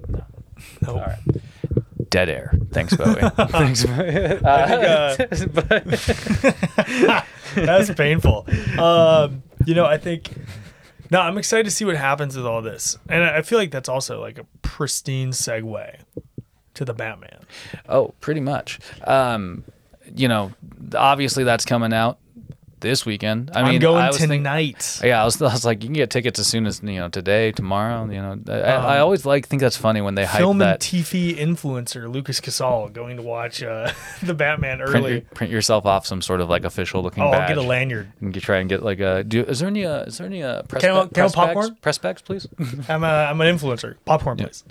No. 0.09 0.25
All 0.89 0.97
right. 1.01 1.19
Dead 2.11 2.29
air. 2.29 2.53
Thanks, 2.73 2.97
Bowie. 2.97 3.21
Thanks, 3.49 3.85
Bowie. 3.85 4.27
uh, 4.43 5.17
But- 5.53 5.85
That's 7.55 7.93
painful. 7.95 8.47
Um, 8.79 9.43
you 9.67 9.75
know, 9.75 9.85
I 9.85 9.99
think. 9.99 10.31
No, 11.11 11.21
I'm 11.21 11.39
excited 11.39 11.65
to 11.65 11.71
see 11.71 11.85
what 11.85 11.97
happens 11.97 12.37
with 12.37 12.47
all 12.47 12.63
this, 12.63 12.99
and 13.09 13.25
I 13.25 13.43
feel 13.43 13.59
like 13.59 13.71
that's 13.71 13.89
also 13.89 14.21
like 14.21 14.39
a 14.39 14.45
pristine 14.63 15.31
segue 15.31 15.97
to 16.75 16.85
the 16.85 16.95
Batman. 16.95 17.41
Oh, 17.89 18.15
pretty 18.21 18.41
much. 18.41 18.79
Um, 19.05 19.65
you 20.15 20.29
know, 20.29 20.53
obviously 20.95 21.45
that's 21.45 21.65
coming 21.65 21.93
out 21.93 22.19
this 22.81 23.05
weekend. 23.07 23.51
I 23.55 23.63
mean, 23.63 23.71
I 23.71 23.75
am 23.75 23.81
going 23.81 24.03
I 24.03 24.11
thinking- 24.11 24.29
tonight. 24.41 25.01
yeah, 25.03 25.21
I 25.23 25.25
was, 25.25 25.41
I 25.43 25.53
was 25.53 25.65
like, 25.65 25.83
you 25.83 25.89
can 25.89 25.95
get 25.95 26.11
tickets 26.11 26.39
as 26.39 26.47
soon 26.47 26.67
as 26.67 26.81
you 26.83 26.93
know 26.99 27.09
today, 27.09 27.53
tomorrow. 27.53 28.05
You 28.11 28.21
know, 28.23 28.39
I, 28.49 28.53
I 28.61 28.97
Um, 28.99 29.03
always 29.03 29.25
like 29.27 29.47
think 29.47 29.61
that's 29.61 29.77
funny 29.77 30.01
when 30.01 30.15
they 30.15 30.25
hype 30.25 30.39
Film 30.41 30.61
and 30.61 30.71
that. 30.71 30.81
TV 30.81 31.37
influencer 31.37 32.13
Lucas 32.13 32.41
Casal 32.41 32.89
going 32.89 33.17
to 33.17 33.23
watch 33.23 33.63
uh, 33.63 33.93
the 34.23 34.35
Batman 34.35 34.79
print, 34.79 34.95
early. 34.95 35.13
your- 35.13 35.21
print 35.35 35.53
yourself 35.53 35.87
off 35.87 36.07
some 36.07 36.23
sort 36.23 36.41
of 36.41 36.49
like 36.49 36.65
official 36.65 37.03
looking 37.03 37.23
Oh, 37.23 37.31
badge. 37.31 37.43
I'll 37.43 37.49
get 37.57 37.59
a 37.59 37.63
lanyard. 37.67 38.13
and 38.21 38.33
get, 38.33 38.43
try 38.43 38.59
and 38.59 38.69
get 38.69 38.83
like 38.83 39.01
a. 39.01 39.25
Do, 39.25 39.43
is 39.45 39.59
there 39.61 39.69
any? 39.69 39.85
Uh, 39.85 40.03
is 40.05 40.19
there 40.19 40.27
any 40.27 40.43
uh, 40.43 40.63
press, 40.63 40.83
Can 40.83 40.91
I- 40.91 41.05
ba- 41.05 41.09
can 41.09 41.23
I 41.23 41.25
press 41.27 41.35
popcorn? 41.35 41.67
bags? 41.69 41.81
Press 41.81 41.99
bags, 41.99 42.23
please. 42.23 42.47
I'm 42.89 43.05
a, 43.05 43.07
I'm 43.07 43.41
an 43.41 43.57
influencer. 43.59 43.97
Popcorn, 44.05 44.37
please. 44.39 44.65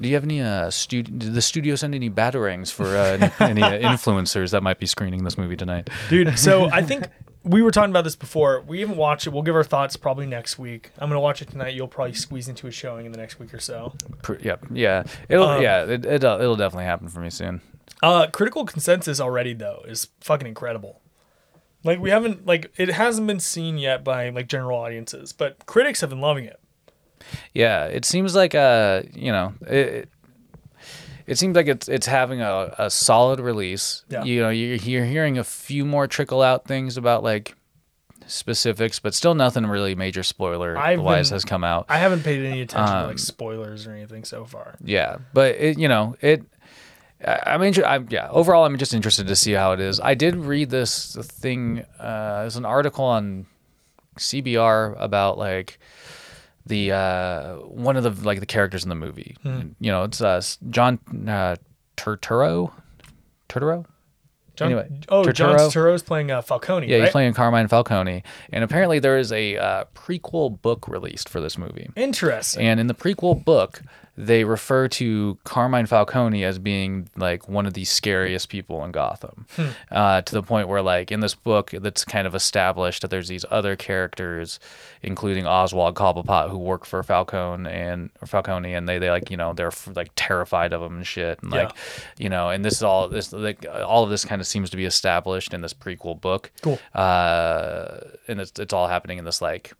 Do 0.00 0.08
you 0.08 0.14
have 0.14 0.24
any 0.24 0.40
uh 0.40 0.70
stu- 0.70 1.02
did 1.02 1.34
the 1.34 1.42
studio 1.42 1.74
send 1.74 1.94
any 1.94 2.08
batarangs 2.10 2.72
for 2.72 2.86
uh, 2.86 3.30
any, 3.40 3.60
any 3.60 3.62
uh, 3.62 3.90
influencers 3.92 4.50
that 4.52 4.62
might 4.62 4.78
be 4.78 4.86
screening 4.86 5.24
this 5.24 5.36
movie 5.36 5.56
tonight? 5.56 5.90
dude. 6.08 6.38
So 6.38 6.70
I 6.70 6.82
think 6.82 7.04
we 7.42 7.62
were 7.62 7.70
talking 7.70 7.90
about 7.90 8.04
this 8.04 8.16
before. 8.16 8.62
We 8.66 8.80
haven't 8.80 8.96
watched 8.96 9.26
it. 9.26 9.30
We'll 9.30 9.42
give 9.42 9.54
our 9.54 9.64
thoughts 9.64 9.96
probably 9.96 10.26
next 10.26 10.58
week. 10.58 10.90
I'm 10.98 11.08
gonna 11.08 11.20
watch 11.20 11.40
it 11.40 11.50
tonight. 11.50 11.74
You'll 11.74 11.88
probably 11.88 12.14
squeeze 12.14 12.48
into 12.48 12.66
a 12.66 12.70
showing 12.70 13.06
in 13.06 13.12
the 13.12 13.18
next 13.18 13.38
week 13.38 13.54
or 13.54 13.60
so. 13.60 13.94
Yep. 14.28 14.42
yeah, 14.42 14.56
yeah. 14.72 15.02
It'll 15.28 15.48
Um, 15.48 15.62
yeah, 15.62 15.84
it, 15.84 16.04
it, 16.04 16.24
uh, 16.24 16.38
it'll 16.40 16.56
definitely 16.56 16.84
happen 16.84 17.08
for 17.08 17.20
me 17.20 17.30
soon. 17.30 17.62
Uh, 18.02 18.26
critical 18.28 18.64
consensus 18.64 19.20
already 19.20 19.54
though 19.54 19.82
is 19.86 20.08
fucking 20.20 20.46
incredible. 20.46 21.00
Like 21.82 21.98
we 21.98 22.10
haven't 22.10 22.46
like 22.46 22.72
it 22.76 22.90
hasn't 22.90 23.26
been 23.26 23.40
seen 23.40 23.78
yet 23.78 24.04
by 24.04 24.28
like 24.28 24.48
general 24.48 24.78
audiences, 24.78 25.32
but 25.32 25.64
critics 25.66 26.02
have 26.02 26.10
been 26.10 26.20
loving 26.20 26.44
it. 26.44 26.60
Yeah, 27.54 27.86
it 27.86 28.04
seems 28.04 28.34
like 28.34 28.54
uh, 28.54 29.02
you 29.14 29.32
know, 29.32 29.54
it, 29.62 30.10
it 31.30 31.38
seems 31.38 31.54
like 31.56 31.68
it's 31.68 31.88
it's 31.88 32.06
having 32.06 32.40
a, 32.40 32.74
a 32.76 32.90
solid 32.90 33.38
release. 33.40 34.04
Yeah. 34.10 34.24
You 34.24 34.40
know, 34.42 34.50
you're, 34.50 34.76
you're 34.76 35.04
hearing 35.04 35.38
a 35.38 35.44
few 35.44 35.84
more 35.84 36.06
trickle 36.06 36.42
out 36.42 36.66
things 36.66 36.96
about 36.96 37.22
like 37.22 37.54
specifics, 38.26 38.98
but 38.98 39.14
still 39.14 39.34
nothing 39.34 39.66
really 39.66 39.94
major 39.94 40.22
spoiler 40.22 40.76
I've 40.76 41.00
wise 41.00 41.30
been- 41.30 41.36
has 41.36 41.44
come 41.44 41.64
out. 41.64 41.86
I 41.88 41.98
haven't 41.98 42.22
paid 42.24 42.44
any 42.44 42.60
attention 42.62 42.92
to 42.94 43.00
Um, 43.02 43.06
like 43.08 43.18
spoilers 43.18 43.86
or 43.86 43.92
anything 43.92 44.24
so 44.24 44.44
far. 44.44 44.76
Yeah, 44.84 45.18
but 45.32 45.54
it, 45.56 45.78
you 45.78 45.88
know, 45.88 46.16
it. 46.20 46.42
I- 47.26 47.40
I'm 47.46 47.62
inter- 47.62 47.84
I'm, 47.84 48.06
yeah. 48.10 48.28
Overall, 48.30 48.64
I'm 48.64 48.76
just 48.78 48.94
interested 48.94 49.26
to 49.28 49.36
see 49.36 49.52
how 49.52 49.72
it 49.72 49.80
is. 49.80 50.00
I 50.00 50.14
did 50.14 50.36
read 50.36 50.70
this 50.70 51.16
thing. 51.20 51.84
Uh, 51.98 52.40
there's 52.42 52.56
an 52.56 52.64
article 52.64 53.04
on 53.04 53.46
CBR 54.18 54.96
about 54.98 55.38
like 55.38 55.78
the 56.66 56.92
uh, 56.92 57.54
one 57.56 57.96
of 57.96 58.02
the 58.02 58.26
like 58.26 58.40
the 58.40 58.46
characters 58.46 58.82
in 58.82 58.88
the 58.88 58.94
movie. 58.94 59.36
Hmm. 59.42 59.70
You 59.80 59.90
know, 59.90 60.04
it's 60.04 60.20
uh, 60.20 60.42
John 60.70 60.98
uh, 61.28 61.56
Turturro. 61.96 62.72
Turturro. 63.48 63.86
John, 64.56 64.72
Anyway, 64.72 64.90
oh, 65.08 65.24
John 65.30 65.56
Turturro. 65.56 65.72
Turturro's 65.72 66.02
playing 66.02 66.30
uh, 66.30 66.42
Falcone. 66.42 66.86
Yeah, 66.86 66.96
right? 66.96 67.04
he's 67.04 67.12
playing 67.12 67.32
Carmine 67.32 67.68
Falcone, 67.68 68.22
and 68.52 68.62
apparently 68.62 68.98
there 68.98 69.16
is 69.16 69.32
a 69.32 69.56
uh, 69.56 69.84
prequel 69.94 70.60
book 70.60 70.86
released 70.86 71.28
for 71.28 71.40
this 71.40 71.56
movie. 71.56 71.88
Interesting. 71.96 72.66
And 72.66 72.78
in 72.78 72.86
the 72.86 72.94
prequel 72.94 73.42
book, 73.42 73.82
they 74.16 74.44
refer 74.44 74.88
to 74.88 75.38
Carmine 75.44 75.86
Falcone 75.86 76.44
as 76.44 76.58
being 76.58 77.08
like 77.16 77.48
one 77.48 77.66
of 77.66 77.74
the 77.74 77.84
scariest 77.84 78.48
people 78.48 78.84
in 78.84 78.92
Gotham, 78.92 79.46
uh, 79.90 80.22
to 80.22 80.32
the 80.32 80.42
point 80.42 80.68
where 80.68 80.82
like 80.82 81.10
in 81.10 81.20
this 81.20 81.34
book, 81.34 81.70
that's 81.70 82.04
kind 82.04 82.26
of 82.26 82.34
established 82.34 83.02
that 83.02 83.08
there's 83.10 83.28
these 83.28 83.44
other 83.50 83.76
characters, 83.76 84.60
including 85.02 85.46
Oswald 85.46 85.94
Cobblepot, 85.94 86.50
who 86.50 86.58
work 86.58 86.84
for 86.84 87.02
Falcone 87.02 87.70
and 87.70 88.10
or 88.20 88.26
Falcone, 88.26 88.74
and 88.74 88.88
they 88.88 88.98
they 88.98 89.10
like 89.10 89.30
you 89.30 89.36
know 89.36 89.52
they're 89.52 89.72
like 89.94 90.10
terrified 90.16 90.72
of 90.72 90.82
him 90.82 90.96
and 90.96 91.06
shit, 91.06 91.40
and 91.42 91.50
like 91.50 91.70
you 92.18 92.28
know, 92.28 92.50
and 92.50 92.64
this 92.64 92.74
is 92.74 92.82
all 92.82 93.08
this 93.08 93.32
like 93.32 93.64
all 93.84 94.04
of 94.04 94.10
this 94.10 94.24
kind 94.24 94.40
of 94.40 94.46
seems 94.46 94.70
to 94.70 94.76
be 94.76 94.84
established 94.84 95.54
in 95.54 95.60
this 95.60 95.74
prequel 95.74 96.20
book. 96.20 96.50
Cool. 96.62 96.78
Uh, 96.94 98.00
and 98.28 98.40
it's 98.40 98.58
it's 98.58 98.72
all 98.72 98.88
happening 98.88 99.18
in 99.18 99.24
this 99.24 99.40
like 99.40 99.72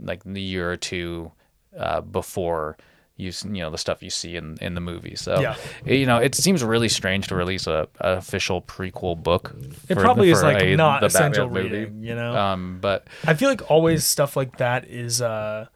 like 0.00 0.22
the 0.24 0.40
year 0.40 0.70
or 0.70 0.76
two 0.76 1.32
uh, 1.78 2.00
before 2.00 2.76
you 3.16 3.32
you 3.44 3.62
know 3.62 3.70
the 3.70 3.78
stuff 3.78 4.02
you 4.02 4.10
see 4.10 4.36
in 4.36 4.58
in 4.60 4.74
the 4.74 4.80
movie. 4.80 5.14
So 5.16 5.40
Yeah. 5.40 5.56
you 5.84 6.06
know 6.06 6.18
it 6.18 6.34
seems 6.34 6.62
really 6.62 6.88
strange 6.88 7.28
to 7.28 7.34
release 7.34 7.66
a, 7.66 7.88
a 8.00 8.16
official 8.18 8.60
prequel 8.62 9.20
book. 9.22 9.54
It 9.88 9.94
for- 9.94 10.00
probably 10.02 10.30
is 10.30 10.42
like 10.42 10.62
a- 10.62 10.76
not 10.76 11.00
the 11.00 11.08
Batman 11.08 11.22
essential 11.32 11.48
movie. 11.50 11.68
reading, 11.70 12.02
you 12.02 12.14
know. 12.14 12.36
Um, 12.36 12.78
but 12.80 13.06
I 13.26 13.34
feel 13.34 13.48
like 13.48 13.70
always 13.70 14.04
stuff 14.04 14.36
like 14.36 14.58
that 14.58 14.86
is 14.88 15.22
uh 15.22 15.66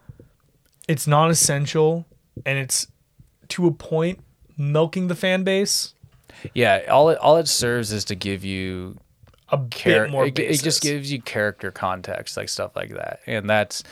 it's 0.88 1.06
not 1.06 1.30
essential 1.30 2.04
and 2.44 2.58
it's 2.58 2.86
to 3.48 3.66
a 3.66 3.70
point 3.72 4.20
milking 4.56 5.08
the 5.08 5.14
fan 5.14 5.42
base 5.44 5.94
yeah, 6.54 6.82
all 6.90 7.10
it 7.10 7.18
all 7.18 7.36
it 7.36 7.48
serves 7.48 7.92
is 7.92 8.04
to 8.06 8.14
give 8.14 8.44
you 8.44 8.96
a 9.50 9.56
char- 9.70 10.04
bit 10.04 10.10
more 10.10 10.26
it, 10.26 10.38
it 10.38 10.62
just 10.62 10.80
gives 10.80 11.10
you 11.12 11.20
character 11.20 11.70
context, 11.70 12.36
like 12.36 12.48
stuff 12.48 12.74
like 12.76 12.90
that, 12.90 13.20
and 13.26 13.48
that's 13.50 13.82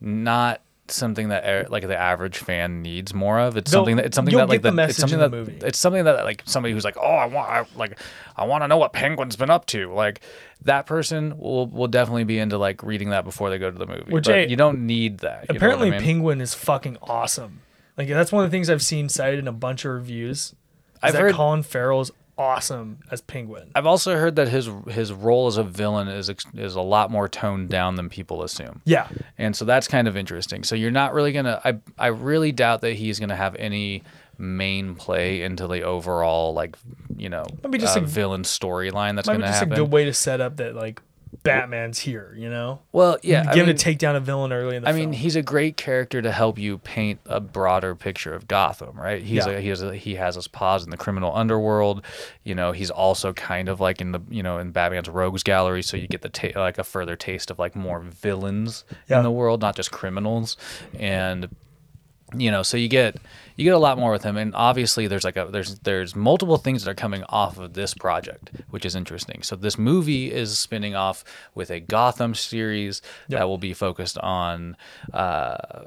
not 0.00 0.60
something 0.96 1.28
that 1.30 1.70
like 1.70 1.86
the 1.86 1.96
average 1.96 2.38
fan 2.38 2.82
needs 2.82 3.12
more 3.14 3.38
of. 3.40 3.56
It's 3.56 3.70
They'll- 3.70 3.80
something 3.80 3.96
that 3.96 4.06
it's 4.06 4.14
something 4.16 4.36
that 4.36 4.48
like 4.48 4.62
the 4.62 4.70
the, 4.70 4.82
it's 4.84 4.96
something 4.98 5.18
that 5.18 5.30
the 5.30 5.36
movie. 5.36 5.58
it's 5.62 5.78
something 5.78 6.04
that 6.04 6.24
like 6.24 6.42
somebody 6.46 6.72
who's 6.74 6.84
like, 6.84 6.96
oh, 6.96 7.02
I 7.14 7.26
want 7.26 7.50
I, 7.50 7.64
like 7.76 7.98
I 8.36 8.44
want 8.46 8.62
to 8.64 8.68
know 8.68 8.76
what 8.78 8.92
Penguin's 8.92 9.36
been 9.36 9.50
up 9.50 9.66
to. 9.66 9.92
Like 9.92 10.20
that 10.62 10.86
person 10.86 11.38
will 11.38 11.66
will 11.66 11.88
definitely 11.88 12.24
be 12.24 12.38
into 12.38 12.58
like 12.58 12.82
reading 12.82 13.10
that 13.10 13.24
before 13.24 13.50
they 13.50 13.58
go 13.58 13.70
to 13.70 13.78
the 13.78 13.86
movie. 13.86 14.10
Which, 14.12 14.26
but 14.26 14.34
hey, 14.34 14.48
you 14.48 14.56
don't 14.56 14.86
need 14.86 15.18
that. 15.18 15.48
know 15.48 15.54
I 15.54 15.56
Apparently 15.56 15.90
mean? 15.90 16.00
Penguin 16.00 16.40
is 16.40 16.54
fucking 16.54 16.98
awesome. 17.02 17.60
Like 17.96 18.08
that's 18.08 18.32
one 18.32 18.44
of 18.44 18.50
the 18.50 18.54
things 18.54 18.70
I've 18.70 18.82
seen 18.82 19.08
cited 19.08 19.38
in 19.38 19.48
a 19.48 19.52
bunch 19.52 19.84
of 19.84 19.92
reviews. 19.92 20.38
Is 20.38 20.54
I've 21.02 21.12
that 21.14 21.20
heard- 21.22 21.34
Colin 21.34 21.62
Farrell's 21.62 22.10
awesome 22.42 22.98
as 23.10 23.20
Penguin. 23.20 23.70
I've 23.74 23.86
also 23.86 24.16
heard 24.16 24.36
that 24.36 24.48
his 24.48 24.68
his 24.88 25.12
role 25.12 25.46
as 25.46 25.56
a 25.56 25.62
villain 25.62 26.08
is 26.08 26.30
is 26.54 26.74
a 26.74 26.80
lot 26.82 27.10
more 27.10 27.28
toned 27.28 27.68
down 27.68 27.96
than 27.96 28.08
people 28.08 28.42
assume. 28.42 28.82
Yeah. 28.84 29.08
And 29.38 29.54
so 29.56 29.64
that's 29.64 29.88
kind 29.88 30.08
of 30.08 30.16
interesting. 30.16 30.64
So 30.64 30.74
you're 30.74 30.90
not 30.90 31.14
really 31.14 31.32
gonna. 31.32 31.60
I 31.64 31.78
I 31.98 32.08
really 32.08 32.52
doubt 32.52 32.80
that 32.82 32.94
he's 32.94 33.18
gonna 33.20 33.36
have 33.36 33.54
any 33.56 34.02
main 34.38 34.94
play 34.96 35.42
into 35.42 35.66
the 35.68 35.82
overall 35.82 36.52
like 36.54 36.76
you 37.16 37.28
know 37.28 37.44
Maybe 37.62 37.78
just 37.78 37.96
uh, 37.96 38.00
a- 38.00 38.04
villain 38.04 38.42
storyline 38.42 39.14
that's 39.14 39.28
gonna 39.28 39.40
just 39.46 39.58
happen. 39.60 39.74
a 39.74 39.76
good 39.76 39.92
way 39.92 40.06
to 40.06 40.12
set 40.14 40.40
up 40.40 40.56
that 40.56 40.74
like 40.74 41.00
Batman's 41.44 41.98
here, 41.98 42.34
you 42.36 42.48
know? 42.50 42.80
well, 42.92 43.18
yeah. 43.22 43.46
I 43.48 43.54
Give 43.54 43.66
him 43.66 43.74
to 43.74 43.82
take 43.82 43.98
down 43.98 44.14
a 44.16 44.20
villain 44.20 44.52
early 44.52 44.76
in 44.76 44.82
the 44.82 44.88
I 44.88 44.92
film. 44.92 45.10
mean, 45.10 45.12
he's 45.18 45.34
a 45.34 45.42
great 45.42 45.76
character 45.76 46.20
to 46.20 46.30
help 46.30 46.58
you 46.58 46.78
paint 46.78 47.20
a 47.26 47.40
broader 47.40 47.94
picture 47.94 48.34
of 48.34 48.46
Gotham, 48.46 48.98
right? 49.00 49.22
He's 49.22 49.46
Yeah. 49.46 49.54
a, 49.54 49.60
he 49.60 49.68
has 49.68 49.82
a, 49.82 49.96
he 49.96 50.14
has 50.16 50.34
his 50.34 50.46
paws 50.46 50.84
in 50.84 50.90
the 50.90 50.96
criminal 50.98 51.34
underworld. 51.34 52.04
You 52.44 52.54
know, 52.54 52.72
he's 52.72 52.90
also 52.90 53.32
kind 53.32 53.68
of 53.70 53.80
like 53.80 54.00
in 54.00 54.12
the 54.12 54.20
you 54.28 54.42
know 54.42 54.58
in 54.58 54.72
Batman's 54.72 55.08
rogues 55.08 55.42
gallery, 55.42 55.82
so 55.82 55.96
you 55.96 56.06
get 56.06 56.20
the 56.22 56.28
ta- 56.28 56.58
like 56.60 56.76
a 56.78 56.84
further 56.84 57.16
taste 57.16 57.50
of 57.50 57.58
like 57.58 57.74
more 57.74 58.00
villains 58.00 58.84
Yeah. 59.08 59.16
in 59.18 59.22
the 59.24 59.30
world, 59.30 59.60
not 59.62 59.74
just 59.74 59.90
criminals, 59.90 60.56
and 60.98 61.48
you 62.36 62.50
know, 62.50 62.62
so 62.62 62.76
you 62.76 62.88
get 62.88 63.16
you 63.56 63.64
get 63.64 63.74
a 63.74 63.78
lot 63.78 63.98
more 63.98 64.10
with 64.12 64.22
him, 64.22 64.36
and 64.36 64.54
obviously 64.54 65.06
there's 65.06 65.24
like 65.24 65.36
a 65.36 65.46
there's 65.50 65.78
there's 65.80 66.14
multiple 66.16 66.56
things 66.56 66.84
that 66.84 66.90
are 66.90 66.94
coming 66.94 67.22
off 67.28 67.58
of 67.58 67.74
this 67.74 67.94
project, 67.94 68.50
which 68.70 68.84
is 68.84 68.94
interesting. 68.96 69.42
So 69.42 69.56
this 69.56 69.78
movie 69.78 70.32
is 70.32 70.58
spinning 70.58 70.94
off 70.94 71.24
with 71.54 71.70
a 71.70 71.80
Gotham 71.80 72.34
series 72.34 73.02
Yep. 73.28 73.38
that 73.40 73.44
will 73.48 73.58
be 73.58 73.72
focused 73.74 74.18
on. 74.18 74.76
Uh, 75.12 75.84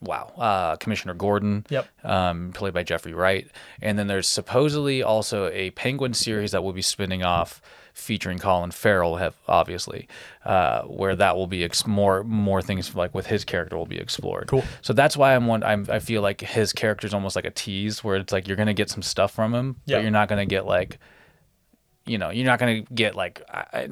Wow, 0.00 0.32
uh, 0.38 0.76
Commissioner 0.76 1.12
Gordon, 1.12 1.66
Yep. 1.68 1.88
um, 2.04 2.52
played 2.54 2.72
by 2.72 2.84
Jeffrey 2.84 3.12
Wright, 3.12 3.48
and 3.82 3.98
then 3.98 4.06
there's 4.06 4.28
supposedly 4.28 5.02
also 5.02 5.48
a 5.48 5.70
Penguin 5.72 6.14
series 6.14 6.52
that 6.52 6.62
will 6.62 6.72
be 6.72 6.82
spinning 6.82 7.22
off, 7.24 7.60
featuring 7.98 8.38
Colin 8.38 8.70
Farrell, 8.70 9.16
have 9.16 9.34
obviously, 9.46 10.08
uh, 10.44 10.82
where 10.82 11.14
that 11.16 11.36
will 11.36 11.46
be 11.46 11.64
ex- 11.64 11.86
more 11.86 12.24
more 12.24 12.62
things 12.62 12.94
like 12.94 13.14
with 13.14 13.26
his 13.26 13.44
character 13.44 13.76
will 13.76 13.86
be 13.86 13.98
explored. 13.98 14.46
Cool. 14.48 14.64
So 14.82 14.92
that's 14.92 15.16
why 15.16 15.34
I'm 15.34 15.46
one. 15.46 15.62
I'm, 15.62 15.86
I 15.90 15.98
feel 15.98 16.22
like 16.22 16.40
his 16.40 16.72
character 16.72 17.06
is 17.06 17.12
almost 17.14 17.36
like 17.36 17.44
a 17.44 17.50
tease, 17.50 18.02
where 18.02 18.16
it's 18.16 18.32
like 18.32 18.48
you're 18.48 18.56
gonna 18.56 18.74
get 18.74 18.88
some 18.88 19.02
stuff 19.02 19.32
from 19.32 19.54
him, 19.54 19.76
Yeah. 19.84 19.96
but 19.96 20.02
you're 20.02 20.10
not 20.10 20.28
gonna 20.28 20.46
get 20.46 20.64
like, 20.64 20.98
you 22.06 22.18
know, 22.18 22.30
you're 22.30 22.46
not 22.46 22.58
gonna 22.58 22.80
get 22.82 23.14
like. 23.14 23.42
I, 23.50 23.64
I, 23.72 23.88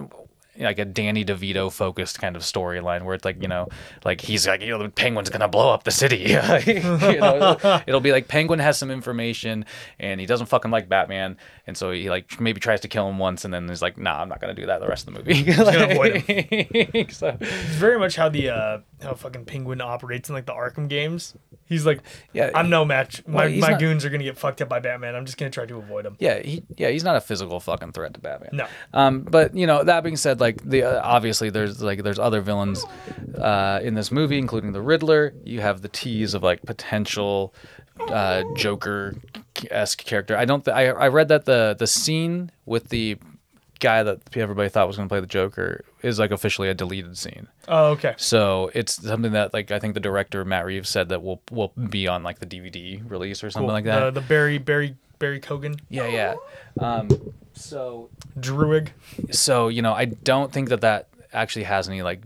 like 0.58 0.78
a 0.78 0.84
Danny 0.84 1.24
DeVito 1.24 1.70
focused 1.72 2.18
kind 2.20 2.36
of 2.36 2.42
storyline 2.42 3.02
where 3.04 3.14
it's 3.14 3.24
like 3.24 3.40
you 3.42 3.48
know 3.48 3.68
like 4.04 4.20
he's 4.20 4.46
like 4.46 4.60
you 4.62 4.68
know 4.68 4.78
the 4.82 4.88
penguin's 4.88 5.30
gonna 5.30 5.48
blow 5.48 5.70
up 5.72 5.84
the 5.84 5.90
city 5.90 6.16
you 6.66 7.20
know 7.20 7.80
it'll 7.86 8.00
be 8.00 8.12
like 8.12 8.28
penguin 8.28 8.58
has 8.58 8.78
some 8.78 8.90
information 8.90 9.64
and 9.98 10.20
he 10.20 10.26
doesn't 10.26 10.46
fucking 10.46 10.70
like 10.70 10.88
batman 10.88 11.36
and 11.66 11.76
so 11.76 11.90
he 11.90 12.08
like 12.10 12.40
maybe 12.40 12.60
tries 12.60 12.80
to 12.80 12.88
kill 12.88 13.08
him 13.08 13.18
once 13.18 13.44
and 13.44 13.52
then 13.52 13.68
he's 13.68 13.82
like 13.82 13.98
nah 13.98 14.20
i'm 14.22 14.28
not 14.28 14.40
gonna 14.40 14.54
do 14.54 14.66
that 14.66 14.80
the 14.80 14.88
rest 14.88 15.06
of 15.08 15.14
the 15.14 15.20
movie 15.20 15.42
gonna 15.42 15.88
avoid 15.90 17.12
so 17.12 17.36
It's 17.40 17.76
very 17.76 17.98
much 17.98 18.16
how 18.16 18.28
the 18.28 18.50
uh 18.50 18.78
how 19.02 19.14
fucking 19.14 19.44
Penguin 19.44 19.80
operates 19.82 20.28
in 20.30 20.34
like 20.34 20.46
the 20.46 20.54
Arkham 20.54 20.88
games. 20.88 21.34
He's 21.66 21.84
like, 21.84 22.00
Yeah, 22.32 22.50
I'm 22.54 22.70
no 22.70 22.86
match. 22.86 23.22
My, 23.26 23.46
well, 23.46 23.50
my 23.58 23.68
not- 23.72 23.80
goons 23.80 24.04
are 24.06 24.10
gonna 24.10 24.24
get 24.24 24.38
fucked 24.38 24.62
up 24.62 24.70
by 24.70 24.80
Batman. 24.80 25.14
I'm 25.14 25.26
just 25.26 25.36
gonna 25.36 25.50
try 25.50 25.66
to 25.66 25.76
avoid 25.76 26.06
him 26.06 26.16
yeah 26.18 26.38
he 26.40 26.62
yeah 26.76 26.88
he's 26.88 27.04
not 27.04 27.14
a 27.16 27.20
physical 27.20 27.60
fucking 27.60 27.92
threat 27.92 28.14
to 28.14 28.20
batman 28.20 28.50
No. 28.52 28.66
Um, 28.94 29.20
but 29.20 29.54
you 29.54 29.66
know, 29.66 29.84
that 29.84 30.02
being 30.02 30.16
said, 30.16 30.40
like 30.40 30.45
the 30.64 30.82
uh, 30.84 31.00
obviously 31.02 31.50
there's 31.50 31.82
like 31.82 32.02
there's 32.02 32.18
other 32.18 32.40
villains 32.40 32.84
uh, 33.38 33.80
in 33.82 33.94
this 33.94 34.10
movie, 34.12 34.38
including 34.38 34.72
the 34.72 34.80
Riddler. 34.82 35.34
You 35.44 35.60
have 35.60 35.82
the 35.82 35.88
tease 35.88 36.34
of 36.34 36.42
like 36.42 36.62
potential 36.62 37.54
uh, 38.08 38.42
Joker 38.54 39.14
esque 39.70 40.04
character. 40.04 40.36
I 40.36 40.44
don't. 40.44 40.64
Th- 40.64 40.74
I 40.76 40.86
I 40.88 41.08
read 41.08 41.28
that 41.28 41.44
the 41.44 41.74
the 41.78 41.86
scene 41.86 42.50
with 42.64 42.88
the 42.90 43.18
guy 43.78 44.02
that 44.02 44.20
everybody 44.34 44.70
thought 44.70 44.86
was 44.86 44.96
going 44.96 45.06
to 45.06 45.12
play 45.12 45.20
the 45.20 45.26
Joker 45.26 45.84
is 46.02 46.18
like 46.18 46.30
officially 46.30 46.68
a 46.70 46.74
deleted 46.74 47.18
scene. 47.18 47.46
Oh, 47.68 47.88
okay. 47.88 48.14
So 48.16 48.70
it's 48.72 48.94
something 48.94 49.32
that 49.32 49.52
like 49.52 49.70
I 49.70 49.78
think 49.78 49.94
the 49.94 50.00
director 50.00 50.44
Matt 50.44 50.64
Reeves 50.64 50.88
said 50.88 51.10
that 51.10 51.22
will 51.22 51.42
will 51.50 51.72
be 51.90 52.08
on 52.08 52.22
like 52.22 52.38
the 52.38 52.46
DVD 52.46 53.02
release 53.10 53.42
or 53.44 53.50
something 53.50 53.68
Cool. 53.68 53.74
like 53.74 53.84
that. 53.84 54.00
The, 54.14 54.20
the 54.20 54.26
Barry 54.26 54.58
Barry 54.58 54.96
Barry 55.18 55.40
Keoghan 55.40 55.78
yeah, 55.88 56.06
yeah. 56.08 56.34
Um, 56.80 57.08
so 57.56 58.10
Druig. 58.38 58.90
so 59.30 59.68
you 59.68 59.82
know 59.82 59.92
I 59.92 60.04
don't 60.04 60.52
think 60.52 60.68
that 60.68 60.82
that 60.82 61.08
actually 61.32 61.64
has 61.64 61.88
any 61.88 62.02
like 62.02 62.22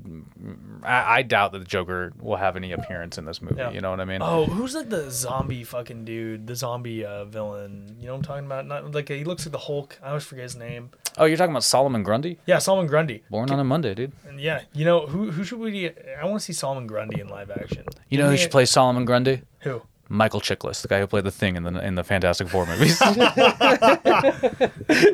I, 0.82 1.18
I 1.18 1.22
doubt 1.22 1.52
that 1.52 1.58
the 1.58 1.64
Joker 1.64 2.12
will 2.20 2.36
have 2.36 2.56
any 2.56 2.72
appearance 2.72 3.18
in 3.18 3.24
this 3.24 3.42
movie. 3.42 3.56
Yeah. 3.56 3.70
You 3.70 3.80
know 3.80 3.90
what 3.90 4.00
I 4.00 4.04
mean? 4.04 4.22
Oh, 4.22 4.46
who's 4.46 4.74
like 4.74 4.88
the 4.88 5.10
zombie 5.10 5.64
fucking 5.64 6.04
dude? 6.04 6.46
The 6.46 6.56
zombie 6.56 7.04
uh, 7.04 7.24
villain. 7.26 7.96
You 7.98 8.06
know 8.06 8.12
what 8.12 8.18
I'm 8.18 8.22
talking 8.24 8.46
about? 8.46 8.66
Not 8.66 8.92
like 8.94 9.08
he 9.08 9.24
looks 9.24 9.44
like 9.44 9.52
the 9.52 9.58
Hulk. 9.58 9.98
I 10.02 10.08
always 10.08 10.24
forget 10.24 10.44
his 10.44 10.56
name. 10.56 10.90
Oh, 11.18 11.24
you're 11.24 11.36
talking 11.36 11.52
about 11.52 11.64
Solomon 11.64 12.02
Grundy? 12.02 12.38
Yeah, 12.46 12.58
Solomon 12.58 12.86
Grundy. 12.86 13.22
Born 13.30 13.50
on 13.50 13.58
a 13.58 13.64
Monday, 13.64 13.94
dude. 13.94 14.12
And 14.26 14.40
yeah, 14.40 14.62
you 14.72 14.84
know 14.84 15.06
who 15.06 15.30
who 15.30 15.44
should 15.44 15.58
we? 15.58 15.90
I 15.90 16.24
want 16.24 16.40
to 16.40 16.44
see 16.44 16.52
Solomon 16.52 16.86
Grundy 16.86 17.20
in 17.20 17.28
live 17.28 17.50
action. 17.50 17.84
You 18.08 18.18
know 18.18 18.30
who 18.30 18.36
should 18.36 18.50
play 18.50 18.64
Solomon 18.64 19.04
Grundy? 19.04 19.42
Who? 19.60 19.82
Michael 20.12 20.40
Chiklis, 20.40 20.82
the 20.82 20.88
guy 20.88 20.98
who 20.98 21.06
played 21.06 21.22
the 21.22 21.30
Thing 21.30 21.54
in 21.54 21.62
the 21.62 21.86
in 21.86 21.94
the 21.94 22.02
Fantastic 22.02 22.48
Four 22.48 22.66
movies. 22.66 22.98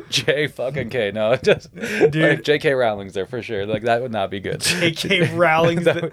J 0.09 0.47
fucking 0.47 0.89
K. 0.89 1.11
No, 1.11 1.33
it 1.33 1.43
just 1.43 1.73
Dude. 2.11 2.43
J.K. 2.43 2.73
Rowling's 2.73 3.13
there 3.13 3.25
for 3.27 3.41
sure. 3.41 3.65
Like 3.65 3.83
that 3.83 4.01
would 4.01 4.11
not 4.11 4.29
be 4.31 4.39
good. 4.39 4.65
A.K. 4.81 5.33
Rowling's. 5.35 5.85
the- 5.85 6.11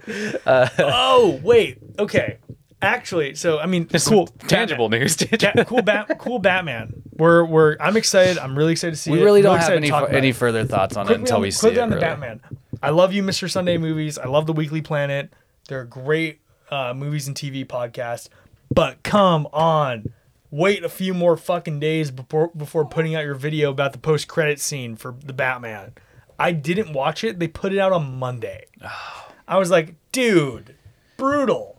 oh 0.77 1.39
wait, 1.43 1.79
okay. 1.99 2.37
Actually, 2.81 3.33
so 3.33 3.57
I 3.57 3.65
mean, 3.65 3.87
cool, 3.87 4.27
Tangible 4.47 4.89
news, 4.89 5.15
dude. 5.15 5.41
Cool, 5.65 5.81
Bat, 5.81 6.19
cool 6.19 6.39
Batman. 6.39 7.01
We're 7.13 7.43
we're. 7.43 7.77
I'm 7.79 7.97
excited. 7.97 8.37
I'm 8.37 8.55
really 8.55 8.73
excited 8.73 8.91
to 8.91 8.97
see 9.01 9.11
we 9.11 9.23
really 9.23 9.41
don't 9.41 9.57
have 9.57 9.71
any 9.71 9.89
fu- 9.89 9.95
any 10.05 10.31
further 10.31 10.65
thoughts 10.65 10.95
on 10.95 11.09
it 11.09 11.19
until 11.19 11.37
on- 11.37 11.41
we 11.41 11.51
see 11.51 11.69
it. 11.69 11.77
on 11.79 11.89
the 11.89 11.95
really. 11.95 12.07
Batman. 12.07 12.41
I 12.83 12.91
love 12.91 13.13
you, 13.13 13.23
Mr. 13.23 13.49
Sunday 13.49 13.77
movies. 13.77 14.19
I 14.19 14.27
love 14.27 14.45
the 14.45 14.53
Weekly 14.53 14.81
Planet. 14.81 15.33
They're 15.69 15.85
great 15.85 16.41
uh, 16.69 16.93
movies 16.93 17.27
and 17.27 17.35
TV 17.35 17.65
podcasts. 17.65 18.29
But 18.71 19.03
come 19.03 19.47
on, 19.53 20.13
wait 20.51 20.83
a 20.83 20.89
few 20.89 21.13
more 21.13 21.37
fucking 21.37 21.79
days 21.79 22.11
before 22.11 22.49
before 22.55 22.85
putting 22.85 23.15
out 23.15 23.23
your 23.23 23.35
video 23.35 23.71
about 23.71 23.93
the 23.93 23.99
post 23.99 24.27
credit 24.27 24.59
scene 24.59 24.95
for 24.95 25.15
the 25.23 25.33
Batman. 25.33 25.93
I 26.37 26.51
didn't 26.51 26.93
watch 26.93 27.23
it. 27.23 27.39
They 27.39 27.47
put 27.47 27.73
it 27.73 27.79
out 27.79 27.91
on 27.91 28.17
Monday. 28.17 28.65
I 29.47 29.57
was 29.57 29.69
like, 29.69 29.95
dude, 30.11 30.75
brutal. 31.17 31.75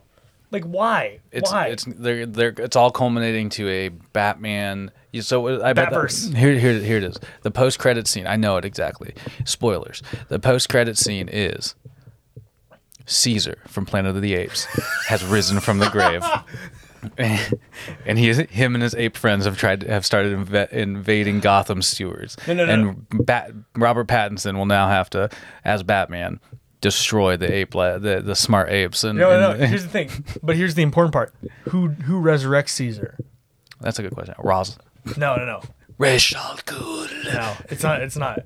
Like, 0.49 0.63
why? 0.63 1.19
It's 1.31 1.51
why? 1.51 1.67
it's 1.67 1.83
they're, 1.83 2.25
they're, 2.25 2.53
it's 2.57 2.77
all 2.77 2.89
culminating 2.89 3.49
to 3.49 3.67
a 3.67 3.89
Batman. 3.89 4.91
So 5.19 5.47
uh, 5.47 5.61
I 5.63 5.73
bet 5.73 5.89
that, 5.91 6.33
here 6.35 6.57
here 6.57 6.79
here 6.79 6.97
it 6.97 7.03
is. 7.03 7.19
The 7.41 7.51
post 7.51 7.79
credit 7.79 8.07
scene. 8.07 8.27
I 8.27 8.37
know 8.37 8.55
it 8.57 8.63
exactly. 8.63 9.13
Spoilers. 9.45 10.01
The 10.29 10.39
post 10.39 10.69
credit 10.69 10.97
scene 10.97 11.27
is 11.27 11.75
Caesar 13.07 13.57
from 13.67 13.85
Planet 13.85 14.15
of 14.15 14.21
the 14.21 14.35
Apes 14.35 14.65
has 15.07 15.25
risen 15.25 15.59
from 15.59 15.79
the 15.79 15.89
grave. 15.89 16.23
and 17.17 18.17
he, 18.17 18.31
him 18.33 18.75
and 18.75 18.81
his 18.83 18.95
ape 18.95 19.15
friends 19.17 19.45
have 19.45 19.57
tried 19.57 19.81
to 19.81 19.87
have 19.91 20.05
started 20.05 20.37
inv- 20.37 20.71
invading 20.71 21.39
Gotham 21.39 21.81
sewers. 21.81 22.35
No, 22.47 22.53
no, 22.53 22.65
no, 22.65 22.73
and 22.73 23.25
Bat, 23.25 23.51
Robert 23.75 24.07
Pattinson 24.07 24.55
will 24.57 24.65
now 24.65 24.87
have 24.87 25.09
to, 25.11 25.29
as 25.65 25.83
Batman, 25.83 26.39
destroy 26.81 27.37
the 27.37 27.51
ape, 27.51 27.73
la- 27.75 27.97
the 27.97 28.21
the 28.21 28.35
smart 28.35 28.69
apes. 28.69 29.03
And, 29.03 29.17
no, 29.19 29.29
no, 29.39 29.51
and- 29.51 29.59
no. 29.61 29.67
Here's 29.67 29.83
the 29.83 29.89
thing. 29.89 30.09
But 30.43 30.55
here's 30.55 30.75
the 30.75 30.83
important 30.83 31.13
part. 31.13 31.33
Who 31.69 31.87
who 31.89 32.21
resurrects 32.21 32.69
Caesar? 32.69 33.17
that's 33.79 33.99
a 33.99 34.01
good 34.01 34.13
question. 34.13 34.33
Roz, 34.39 34.77
No, 35.17 35.35
no, 35.35 35.45
no. 35.45 35.61
Rachel 35.99 36.41
Good. 36.65 37.11
No, 37.33 37.55
it's 37.69 37.83
not. 37.83 38.01
It's 38.01 38.17
not. 38.17 38.39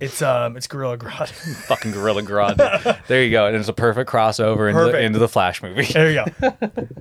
It's 0.00 0.20
um. 0.22 0.56
It's 0.56 0.66
Gorilla 0.66 0.96
Grodd. 0.98 1.28
Fucking 1.66 1.92
Gorilla 1.92 2.22
Grodd. 2.22 3.06
there 3.06 3.22
you 3.22 3.30
go. 3.30 3.46
And 3.46 3.56
it's 3.56 3.68
a 3.68 3.72
perfect 3.72 4.10
crossover 4.10 4.68
into, 4.68 4.80
the, 4.80 4.86
Perfect. 4.86 5.04
into 5.04 5.18
the 5.18 5.28
Flash 5.28 5.62
movie. 5.62 5.84
There 5.84 6.10
you 6.10 6.24
go. 6.40 6.50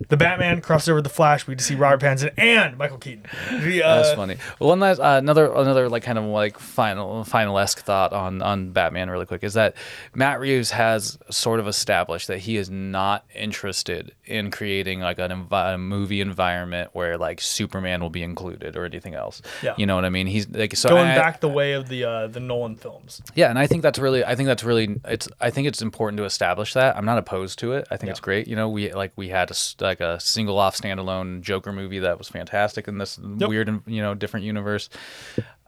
The 0.09 0.17
Batman 0.17 0.61
crosses 0.61 0.89
over 0.89 1.01
the 1.01 1.09
Flash. 1.09 1.47
We 1.47 1.53
get 1.53 1.59
to 1.59 1.65
see 1.65 1.75
Robert 1.75 1.99
Pattinson 2.05 2.31
and 2.37 2.77
Michael 2.77 2.97
Keaton. 2.97 3.23
The, 3.51 3.83
uh, 3.83 3.95
That's 4.03 4.13
funny. 4.15 4.37
Well, 4.59 4.69
One 4.69 4.79
last, 4.79 4.99
uh, 4.99 5.17
another, 5.17 5.51
another 5.51 5.89
like 5.89 6.03
kind 6.03 6.17
of 6.17 6.25
like 6.25 6.59
final, 6.59 7.23
final 7.23 7.57
esque 7.59 7.79
thought 7.81 8.13
on 8.13 8.41
on 8.41 8.71
Batman, 8.71 9.09
really 9.09 9.25
quick, 9.25 9.43
is 9.43 9.55
that 9.55 9.75
Matt 10.13 10.39
Reeves 10.39 10.71
has 10.71 11.17
sort 11.31 11.59
of 11.59 11.67
established 11.67 12.27
that 12.27 12.39
he 12.39 12.57
is 12.57 12.69
not 12.69 13.25
interested 13.35 14.13
in 14.25 14.51
creating 14.51 14.99
like 15.01 15.19
an 15.19 15.31
envi- 15.31 15.73
a 15.73 15.77
movie 15.77 16.21
environment 16.21 16.89
where 16.93 17.17
like 17.17 17.41
Superman 17.41 18.01
will 18.01 18.09
be 18.09 18.23
included 18.23 18.75
or 18.75 18.85
anything 18.85 19.15
else. 19.15 19.41
Yeah. 19.63 19.73
You 19.77 19.85
know 19.85 19.95
what 19.95 20.05
I 20.05 20.09
mean? 20.09 20.27
He's 20.27 20.47
like 20.49 20.75
so 20.75 20.89
Going 20.89 21.07
I- 21.09 21.15
back 21.15 21.41
the 21.41 21.49
way 21.49 21.73
of 21.73 21.89
the 21.89 22.03
uh, 22.03 22.27
the 22.27 22.39
Nolan 22.39 22.75
films. 22.85 23.21
Yeah, 23.33 23.49
and 23.49 23.57
I 23.57 23.67
think 23.67 23.81
that's 23.81 23.97
really, 23.99 24.23
I 24.23 24.35
think 24.35 24.47
that's 24.47 24.63
really, 24.63 24.99
it's, 25.05 25.27
I 25.41 25.49
think 25.49 25.67
it's 25.67 25.81
important 25.81 26.17
to 26.17 26.25
establish 26.25 26.73
that. 26.73 26.95
I'm 26.95 27.05
not 27.05 27.17
opposed 27.17 27.57
to 27.59 27.73
it. 27.73 27.87
I 27.89 27.97
think 27.97 28.11
it's 28.11 28.19
great. 28.19 28.47
You 28.47 28.55
know, 28.55 28.69
we 28.69 28.91
like 28.93 29.11
we 29.15 29.29
had 29.29 29.49
a, 29.51 29.55
like 29.79 29.99
a 30.01 30.19
single 30.19 30.59
off 30.59 30.77
standalone 30.77 31.41
Joker 31.41 31.71
movie 31.73 31.99
that 31.99 32.17
was 32.17 32.27
fantastic 32.29 32.87
in 32.87 32.97
this 32.97 33.17
weird, 33.17 33.69
and 33.69 33.81
you 33.87 34.01
know, 34.01 34.13
different 34.13 34.45
universe. 34.45 34.89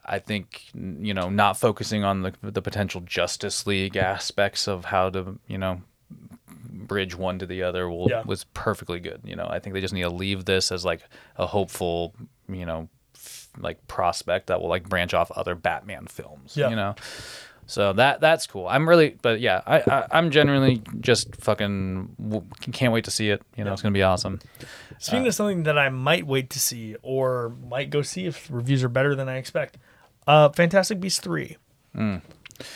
I 0.05 0.19
think 0.19 0.65
you 0.73 1.13
know, 1.13 1.29
not 1.29 1.57
focusing 1.59 2.03
on 2.03 2.21
the 2.21 2.33
the 2.43 2.61
potential 2.61 3.01
Justice 3.01 3.65
League 3.67 3.97
aspects 3.97 4.67
of 4.67 4.85
how 4.85 5.09
to, 5.09 5.37
you 5.47 5.57
know, 5.57 5.81
bridge 6.69 7.15
one 7.15 7.39
to 7.39 7.45
the 7.45 7.63
other 7.63 7.89
will, 7.89 8.07
Yeah. 8.09 8.21
was 8.25 8.43
perfectly 8.53 8.99
good. 8.99 9.21
You 9.25 9.35
know, 9.35 9.47
I 9.49 9.59
think 9.59 9.73
they 9.73 9.81
just 9.81 9.93
need 9.93 10.03
to 10.03 10.09
leave 10.09 10.45
this 10.45 10.71
as 10.71 10.85
like 10.85 11.01
a 11.35 11.45
hopeful, 11.47 12.13
you 12.47 12.65
know, 12.65 12.87
like 13.59 13.87
prospect 13.87 14.47
that 14.47 14.61
will 14.61 14.69
like 14.69 14.87
branch 14.87 15.13
off 15.13 15.31
other 15.31 15.55
Batman 15.55 16.07
films. 16.07 16.55
Yeah. 16.57 16.69
You 16.69 16.75
know, 16.75 16.95
so 17.65 17.93
that 17.93 18.21
that's 18.21 18.47
cool. 18.47 18.67
I'm 18.67 18.87
really, 18.87 19.17
but 19.21 19.39
yeah, 19.39 19.61
I, 19.67 19.79
I 19.79 20.07
I'm 20.11 20.31
genuinely 20.31 20.81
just 20.99 21.35
fucking 21.37 22.43
can't 22.71 22.93
wait 22.93 23.05
to 23.05 23.11
see 23.11 23.29
it. 23.29 23.41
You 23.55 23.63
know, 23.63 23.73
it's 23.73 23.81
gonna 23.81 23.93
be 23.93 24.03
awesome. 24.03 24.39
Speaking 24.99 25.25
Uh, 25.25 25.27
of 25.29 25.35
something 25.35 25.63
that 25.63 25.77
I 25.77 25.89
might 25.89 26.25
wait 26.25 26.49
to 26.51 26.59
see 26.59 26.95
or 27.01 27.55
might 27.69 27.89
go 27.89 28.01
see 28.01 28.25
if 28.25 28.47
reviews 28.51 28.83
are 28.83 28.89
better 28.89 29.15
than 29.15 29.27
I 29.29 29.37
expect, 29.37 29.77
uh, 30.27 30.49
Fantastic 30.49 30.99
Beasts 30.99 31.19
three. 31.19 31.57
Hmm. 31.93 32.17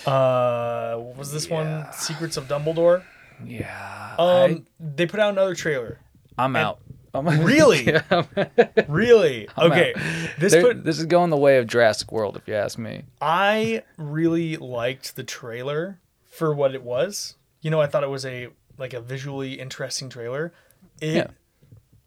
Uh, 0.06 0.96
what 0.96 1.18
was 1.18 1.32
this 1.32 1.50
one? 1.50 1.88
Secrets 1.94 2.38
of 2.38 2.48
Dumbledore. 2.48 3.04
Yeah, 3.44 4.16
Um, 4.20 4.68
they 4.80 5.08
put 5.08 5.20
out 5.20 5.32
another 5.32 5.56
trailer. 5.56 5.98
I, 6.38 6.46
am 6.46 6.56
out. 6.56 6.80
I'm- 7.14 7.26
Really? 7.46 7.86
Yeah. 7.88 8.24
Really? 8.88 9.48
Okay. 9.58 9.94
This 10.40 10.56
put 10.56 10.84
this 10.84 11.00
is 11.00 11.06
going 11.06 11.30
the 11.30 11.38
way 11.38 11.58
of 11.58 11.68
Jurassic 11.68 12.12
World, 12.12 12.38
if 12.38 12.48
you 12.48 12.54
ask 12.56 12.78
me. 12.78 13.04
I 13.22 13.84
really 13.98 14.58
liked 14.58 15.16
the 15.16 15.24
trailer 15.24 16.00
for 16.30 16.54
what 16.54 16.74
it 16.76 16.84
was. 16.84 17.36
You 17.62 17.70
know, 17.72 17.82
I 17.82 17.88
thought 17.88 18.04
it 18.04 18.10
was 18.10 18.26
a 18.26 18.50
like 18.78 18.94
a 18.94 19.02
visually 19.02 19.54
interesting 19.60 20.10
trailer. 20.10 20.54
It 21.02 21.16
Yeah. 21.16 21.28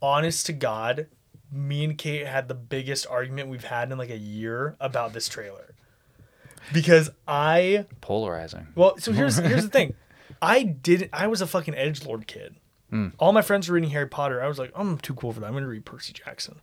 honest 0.02 0.46
to 0.46 0.52
God, 0.52 1.06
me 1.52 1.84
and 1.84 1.96
Kate 1.98 2.26
had 2.26 2.48
the 2.48 2.54
biggest 2.54 3.06
argument 3.08 3.48
we've 3.48 3.64
had 3.64 3.92
in 3.92 3.98
like 3.98 4.10
a 4.10 4.16
year 4.18 4.76
about 4.80 5.12
this 5.12 5.28
trailer. 5.28 5.74
Because 6.72 7.10
I 7.28 7.84
Polarizing. 8.00 8.68
well, 8.74 8.96
so 8.98 9.12
here's 9.12 9.36
here's 9.36 9.64
the 9.64 9.68
thing. 9.70 9.94
I 10.40 10.62
didn't 10.62 11.10
I 11.12 11.26
was 11.26 11.40
a 11.42 11.46
fucking 11.46 11.74
edge 11.74 12.04
lord 12.06 12.26
kid. 12.26 12.56
All 13.18 13.32
my 13.32 13.42
friends 13.42 13.68
were 13.68 13.74
reading 13.74 13.90
Harry 13.90 14.08
Potter. 14.08 14.42
I 14.42 14.46
was 14.48 14.58
like, 14.58 14.70
I'm 14.74 14.98
too 14.98 15.14
cool 15.14 15.32
for 15.32 15.40
that. 15.40 15.46
I'm 15.46 15.52
gonna 15.52 15.66
read 15.66 15.84
Percy 15.84 16.12
Jackson. 16.12 16.60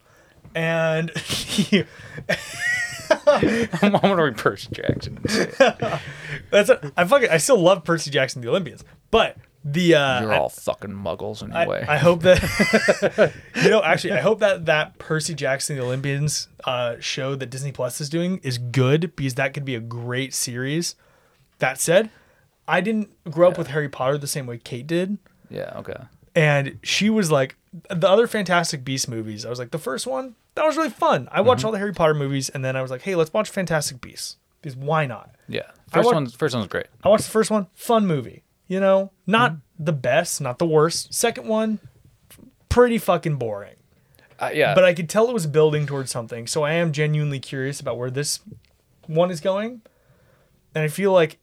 And 0.56 1.16
he, 1.18 1.84
I'm 3.28 3.92
gonna 3.92 4.24
read 4.24 4.38
Percy 4.38 4.70
Jackson. 4.72 5.20
That's 6.52 6.70
a, 6.70 6.92
I 6.98 7.06
fucking 7.06 7.30
I 7.30 7.38
still 7.38 7.58
love 7.60 7.84
Percy 7.84 8.12
Jackson 8.12 8.42
the 8.42 8.50
Olympians, 8.50 8.84
but 9.12 9.38
the 9.64 9.96
uh, 9.96 10.22
You're 10.22 10.34
I- 10.34 10.38
all 10.38 10.50
fucking 10.50 10.92
muggles 10.92 11.44
I, 11.54 11.62
anyway. 11.64 11.86
I 11.88 11.98
hope 11.98 12.22
that 12.24 13.34
you 13.56 13.70
know 13.70 13.82
actually 13.84 14.14
I 14.14 14.22
hope 14.22 14.40
that 14.40 14.66
that 14.66 14.98
Percy 14.98 15.34
Jackson 15.34 15.76
the 15.78 15.84
Olympians 15.84 16.48
uh, 16.66 16.96
show 17.00 17.36
that 17.36 17.48
Disney 17.50 17.72
Plus 17.72 18.02
is 18.02 18.10
doing 18.10 18.40
is 18.44 18.58
good 18.58 19.16
because 19.16 19.36
that 19.36 19.54
could 19.54 19.66
be 19.66 19.76
a 19.76 19.80
great 19.82 20.34
series. 20.34 20.96
That 21.60 21.80
said, 21.80 22.10
I 22.68 22.82
didn't 22.82 23.10
grow 23.30 23.50
up 23.50 23.58
with 23.58 23.68
Harry 23.68 23.90
Potter 23.90 24.18
the 24.18 24.26
same 24.28 24.48
way 24.48 24.58
Kate 24.58 24.88
did, 24.88 25.18
yeah. 25.50 25.74
Okay. 25.76 25.94
And 26.36 26.80
she 26.84 27.10
was 27.10 27.32
like 27.32 27.56
the 27.90 28.08
other 28.10 28.28
Fantastic 28.28 28.84
Beast 28.84 29.08
movies. 29.10 29.46
I 29.46 29.50
was 29.50 29.60
like 29.60 29.72
the 29.72 29.80
first 29.80 30.06
one 30.08 30.36
that 30.56 30.66
was 30.66 30.76
really 30.78 30.90
fun. 30.90 31.28
I 31.32 31.40
Mm-hmm. 31.40 31.48
watched 31.48 31.64
all 31.66 31.72
the 31.72 31.78
Harry 31.78 31.94
Potter 31.94 32.14
movies, 32.14 32.50
and 32.50 32.64
then 32.66 32.76
I 32.76 32.82
was 32.82 32.92
like, 32.92 33.02
hey, 33.04 33.16
let's 33.16 33.32
watch 33.34 33.50
Fantastic 33.50 34.02
Beasts 34.02 34.38
because 34.62 34.76
why 34.76 35.06
not? 35.06 35.34
Yeah. 35.48 35.62
First 35.90 36.06
want- 36.06 36.16
one. 36.16 36.28
First 36.30 36.56
one's 36.56 36.68
great. 36.68 36.88
I 37.04 37.10
watched 37.10 37.26
the 37.26 37.32
first 37.32 37.50
one, 37.52 37.68
fun 37.74 38.06
movie. 38.08 38.44
You 38.68 38.80
know, 38.80 39.12
not 39.28 39.52
Mm-hmm. 39.52 39.86
the 39.86 39.94
best, 39.94 40.40
not 40.42 40.58
the 40.60 40.66
worst. 40.66 41.14
Second 41.14 41.48
one, 41.48 41.80
pretty 42.70 42.98
fucking 42.98 43.36
boring. 43.36 43.76
Uh, 44.40 44.50
yeah. 44.54 44.74
But 44.74 44.84
I 44.86 44.94
could 44.94 45.10
tell 45.10 45.28
it 45.30 45.34
was 45.34 45.46
building 45.46 45.86
towards 45.86 46.10
something. 46.12 46.48
So 46.48 46.64
I 46.64 46.72
am 46.74 46.92
genuinely 46.94 47.40
curious 47.40 47.80
about 47.80 47.98
where 47.98 48.10
this 48.10 48.40
one 49.08 49.30
is 49.30 49.40
going. 49.42 49.82
And 50.74 50.84
I 50.84 50.88
feel 50.88 51.12
like 51.12 51.38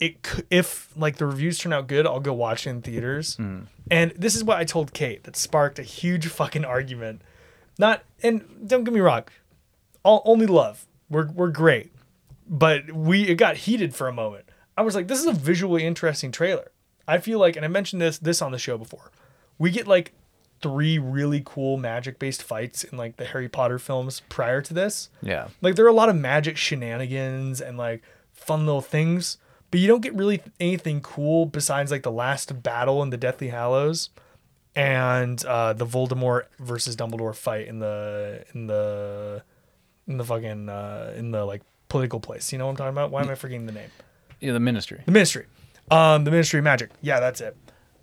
it 0.00 0.16
if 0.50 0.92
like 0.96 1.16
the 1.16 1.26
reviews 1.26 1.58
turn 1.58 1.72
out 1.72 1.86
good, 1.88 2.06
I'll 2.06 2.20
go 2.20 2.32
watch 2.32 2.66
it 2.66 2.70
in 2.70 2.82
theaters. 2.82 3.36
Hmm. 3.36 3.62
And 3.90 4.12
this 4.12 4.34
is 4.36 4.44
what 4.44 4.58
I 4.58 4.64
told 4.64 4.92
Kate 4.92 5.24
that 5.24 5.36
sparked 5.36 5.78
a 5.78 5.82
huge 5.82 6.26
fucking 6.38 6.64
argument. 6.64 7.22
Not 7.78 8.04
and 8.22 8.44
don't 8.66 8.84
get 8.84 8.92
me 8.94 9.00
wrong, 9.00 9.24
all 10.02 10.22
only 10.24 10.46
love. 10.46 10.86
We're 11.10 11.28
we're 11.30 11.50
great. 11.50 11.92
but 12.46 12.92
we 12.92 13.28
it 13.28 13.36
got 13.36 13.56
heated 13.58 13.94
for 13.94 14.08
a 14.08 14.12
moment. 14.12 14.44
I 14.76 14.82
was 14.82 14.94
like, 14.94 15.08
this 15.08 15.18
is 15.18 15.26
a 15.26 15.32
visually 15.32 15.84
interesting 15.84 16.30
trailer. 16.32 16.70
I 17.06 17.18
feel 17.18 17.38
like, 17.38 17.56
and 17.56 17.64
I 17.64 17.68
mentioned 17.68 18.00
this 18.02 18.18
this 18.18 18.40
on 18.42 18.52
the 18.52 18.58
show 18.58 18.78
before. 18.78 19.10
We 19.58 19.70
get 19.70 19.86
like 19.88 20.12
three 20.60 20.98
really 20.98 21.42
cool 21.44 21.76
magic 21.76 22.18
based 22.18 22.42
fights 22.42 22.84
in 22.84 22.98
like 22.98 23.16
the 23.16 23.24
Harry 23.24 23.48
Potter 23.48 23.78
films 23.78 24.22
prior 24.28 24.60
to 24.62 24.74
this. 24.74 25.08
Yeah. 25.22 25.48
Like 25.62 25.74
there 25.76 25.84
are 25.84 25.88
a 25.88 25.92
lot 25.94 26.08
of 26.08 26.16
magic 26.16 26.56
shenanigans 26.56 27.60
and 27.60 27.76
like 27.78 28.02
fun 28.32 28.66
little 28.66 28.80
things, 28.82 29.38
but 29.70 29.80
you 29.80 29.86
don't 29.86 30.00
get 30.00 30.14
really 30.14 30.40
anything 30.60 31.00
cool 31.00 31.46
besides 31.46 31.90
like 31.90 32.02
the 32.02 32.12
last 32.12 32.62
battle 32.62 33.02
in 33.02 33.10
the 33.10 33.16
Deathly 33.16 33.48
Hallows 33.48 34.10
and 34.74 35.44
uh, 35.44 35.72
the 35.72 35.86
Voldemort 35.86 36.44
versus 36.58 36.96
Dumbledore 36.96 37.34
fight 37.34 37.66
in 37.66 37.78
the 37.80 38.44
in 38.54 38.66
the 38.66 39.42
in 40.06 40.16
the 40.16 40.24
fucking 40.24 40.68
uh, 40.68 41.14
in 41.16 41.30
the 41.30 41.44
like 41.44 41.62
political 41.88 42.20
place. 42.20 42.52
You 42.52 42.58
know 42.58 42.66
what 42.66 42.72
I'm 42.72 42.76
talking 42.76 42.94
about? 42.94 43.10
Why 43.10 43.22
am 43.22 43.30
I 43.30 43.34
forgetting 43.34 43.66
the 43.66 43.72
name? 43.72 43.90
Yeah, 44.40 44.52
the 44.52 44.60
ministry. 44.60 45.02
The 45.04 45.12
Ministry. 45.12 45.46
Um, 45.90 46.24
the 46.24 46.30
Ministry 46.30 46.58
of 46.58 46.64
Magic. 46.64 46.90
Yeah, 47.00 47.18
that's 47.18 47.40
it. 47.40 47.56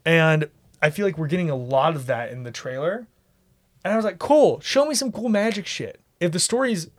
And 0.06 0.50
I 0.82 0.90
feel 0.90 1.06
like 1.06 1.18
we're 1.18 1.28
getting 1.28 1.50
a 1.50 1.56
lot 1.56 1.96
of 1.96 2.08
that 2.08 2.32
in 2.32 2.44
the 2.44 2.52
trailer. 2.52 3.08
And 3.84 3.94
I 3.94 3.96
was 3.96 4.06
like, 4.06 4.20
cool, 4.20 4.60
show 4.60 4.86
me 4.86 4.96
some 4.96 5.12
cool 5.12 5.30
magic 5.30 5.66
shit. 5.68 6.00
If 6.20 6.32
the 6.32 6.40
story's 6.40 6.90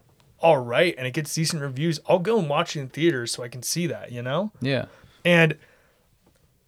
all 0.41 0.59
right 0.59 0.95
and 0.97 1.07
it 1.07 1.13
gets 1.13 1.35
decent 1.35 1.63
reviews, 1.63 2.01
I'll 2.09 2.19
go 2.19 2.39
and 2.39 2.49
watch 2.49 2.77
it 2.77 2.81
in 2.81 2.89
theaters 2.89 3.33
so 3.33 3.43
I 3.43 3.49
can 3.49 3.63
see 3.63 3.87
that, 3.87 4.13
you 4.13 4.23
know? 4.23 4.53
Yeah. 4.61 4.87
And 5.25 5.57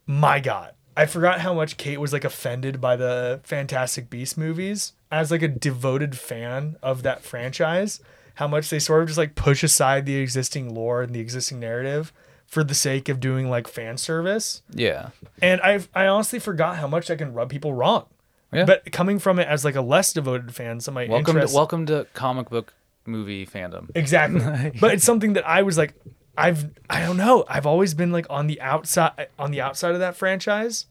my 0.07 0.41
God, 0.41 0.73
I 0.97 1.07
forgot 1.07 1.41
how 1.41 1.55
much 1.55 1.77
Kate 1.77 2.01
was 2.01 2.13
like 2.13 2.25
offended 2.25 2.81
by 2.81 2.97
the 2.97 3.41
Fantastic 3.45 4.11
Beast 4.11 4.37
movies. 4.37 4.95
As 5.11 5.31
like 5.31 5.43
a 5.43 5.49
devoted 5.49 6.19
fan 6.19 6.77
of 6.83 7.03
that 7.03 7.23
franchise, 7.23 8.01
how 8.35 8.47
much 8.47 8.69
they 8.69 8.79
sort 8.79 9.03
of 9.03 9.09
just 9.09 9.19
like 9.19 9.35
push 9.35 9.63
aside 9.63 10.07
the 10.07 10.17
existing 10.17 10.75
lore 10.75 11.03
and 11.03 11.15
the 11.15 11.21
existing 11.21 11.61
narrative 11.61 12.13
for 12.47 12.65
the 12.65 12.75
sake 12.75 13.09
of 13.09 13.21
doing 13.21 13.49
like 13.49 13.69
fan 13.69 13.97
service. 13.97 14.63
Yeah. 14.71 15.11
And 15.41 15.61
I 15.61 15.81
I 15.95 16.07
honestly 16.07 16.39
forgot 16.39 16.77
how 16.79 16.89
much 16.89 17.11
I 17.11 17.17
can 17.17 17.33
rub 17.33 17.49
people 17.49 17.75
wrong. 17.75 18.07
Yeah. 18.53 18.65
But 18.65 18.91
coming 18.93 19.19
from 19.19 19.39
it 19.39 19.47
as 19.47 19.65
like 19.65 19.77
a 19.77 19.83
less 19.83 20.13
devoted 20.13 20.55
fan, 20.55 20.81
some 20.81 20.97
of 20.97 21.09
my 21.09 21.13
Welcome 21.13 21.39
to 21.41 21.55
welcome 21.55 21.87
to 21.87 22.07
comic 22.15 22.49
book 22.49 22.75
movie 23.09 23.47
fandom. 23.47 23.91
Exactly. 23.95 24.73
but 24.81 24.95
it's 24.95 25.05
something 25.05 25.33
that 25.33 25.47
I 25.47 25.63
was 25.63 25.77
like, 25.77 25.95
I've 26.37 26.71
I 26.89 27.01
don't 27.01 27.17
know. 27.17 27.45
I've 27.49 27.67
always 27.67 27.95
been 27.95 28.13
like 28.13 28.27
on 28.31 28.47
the 28.47 28.61
outside 28.61 29.29
on 29.39 29.51
the 29.51 29.61
outside 29.61 29.95
of 29.95 30.01
that 30.01 30.17
franchise. 30.17 30.87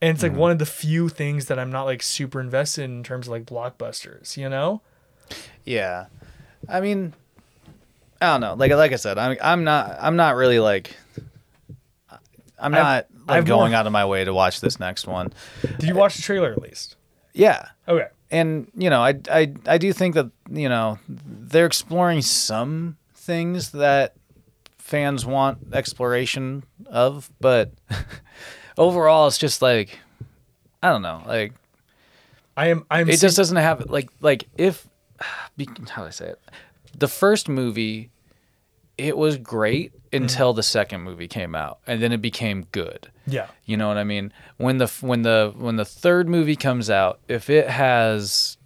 And 0.00 0.14
it's 0.14 0.22
like 0.22 0.32
mm-hmm. 0.32 0.40
one 0.40 0.50
of 0.52 0.58
the 0.58 0.66
few 0.66 1.08
things 1.08 1.46
that 1.46 1.58
I'm 1.58 1.70
not 1.70 1.84
like 1.84 2.02
super 2.02 2.40
invested 2.40 2.84
in, 2.84 2.98
in 2.98 3.02
terms 3.02 3.26
of 3.26 3.32
like 3.32 3.46
blockbusters, 3.46 4.36
you 4.36 4.48
know? 4.48 4.80
Yeah. 5.64 6.06
I 6.68 6.80
mean, 6.80 7.14
I 8.20 8.26
don't 8.26 8.40
know. 8.40 8.54
Like 8.54 8.72
like 8.72 8.92
I 8.92 8.96
said, 8.96 9.18
I'm 9.18 9.36
I'm 9.40 9.64
not 9.64 9.96
I'm 10.00 10.16
not 10.16 10.34
really 10.36 10.58
like 10.58 10.96
I'm 12.58 12.74
I've- 12.74 12.82
not 12.82 13.06
like 13.28 13.38
I've 13.38 13.44
going 13.44 13.72
more- 13.72 13.78
out 13.78 13.86
of 13.86 13.92
my 13.92 14.04
way 14.04 14.24
to 14.24 14.32
watch 14.32 14.60
this 14.60 14.80
next 14.80 15.06
one. 15.06 15.32
Did 15.62 15.84
you 15.84 15.94
watch 15.94 16.16
the 16.16 16.22
trailer 16.22 16.52
at 16.52 16.60
least? 16.60 16.96
Yeah. 17.34 17.68
Okay. 17.86 18.08
And 18.30 18.70
you 18.76 18.90
know, 18.90 19.00
I 19.00 19.14
I 19.30 19.54
I 19.66 19.78
do 19.78 19.92
think 19.92 20.14
that, 20.14 20.30
you 20.50 20.68
know, 20.68 20.98
they're 21.08 21.66
exploring 21.66 22.22
some 22.22 22.96
things 23.14 23.72
that 23.72 24.14
fans 24.78 25.24
want 25.24 25.58
exploration 25.72 26.64
of, 26.86 27.30
but 27.40 27.72
overall 28.78 29.26
it's 29.26 29.38
just 29.38 29.62
like 29.62 29.98
I 30.82 30.90
don't 30.90 31.02
know, 31.02 31.22
like 31.26 31.52
I 32.56 32.68
am 32.68 32.86
I'm 32.90 33.08
it 33.08 33.20
just 33.20 33.36
doesn't 33.36 33.56
have 33.56 33.88
like 33.88 34.10
like 34.20 34.48
if 34.56 34.86
how 35.20 36.02
do 36.02 36.06
I 36.06 36.10
say 36.10 36.28
it? 36.28 36.40
The 36.98 37.08
first 37.08 37.48
movie, 37.48 38.10
it 38.96 39.16
was 39.16 39.36
great 39.36 39.92
until 40.12 40.52
the 40.52 40.62
second 40.62 41.02
movie 41.02 41.28
came 41.28 41.54
out, 41.54 41.78
and 41.86 42.02
then 42.02 42.12
it 42.12 42.20
became 42.22 42.66
good. 42.72 43.10
Yeah. 43.26 43.46
You 43.64 43.76
know 43.76 43.88
what 43.88 43.98
I 43.98 44.04
mean? 44.04 44.32
When 44.56 44.78
the 44.78 44.86
when 45.00 45.22
the 45.22 45.52
when 45.56 45.76
the 45.76 45.84
third 45.84 46.28
movie 46.28 46.56
comes 46.56 46.88
out, 46.90 47.20
if 47.28 47.48
it 47.50 47.68
has 47.68 48.56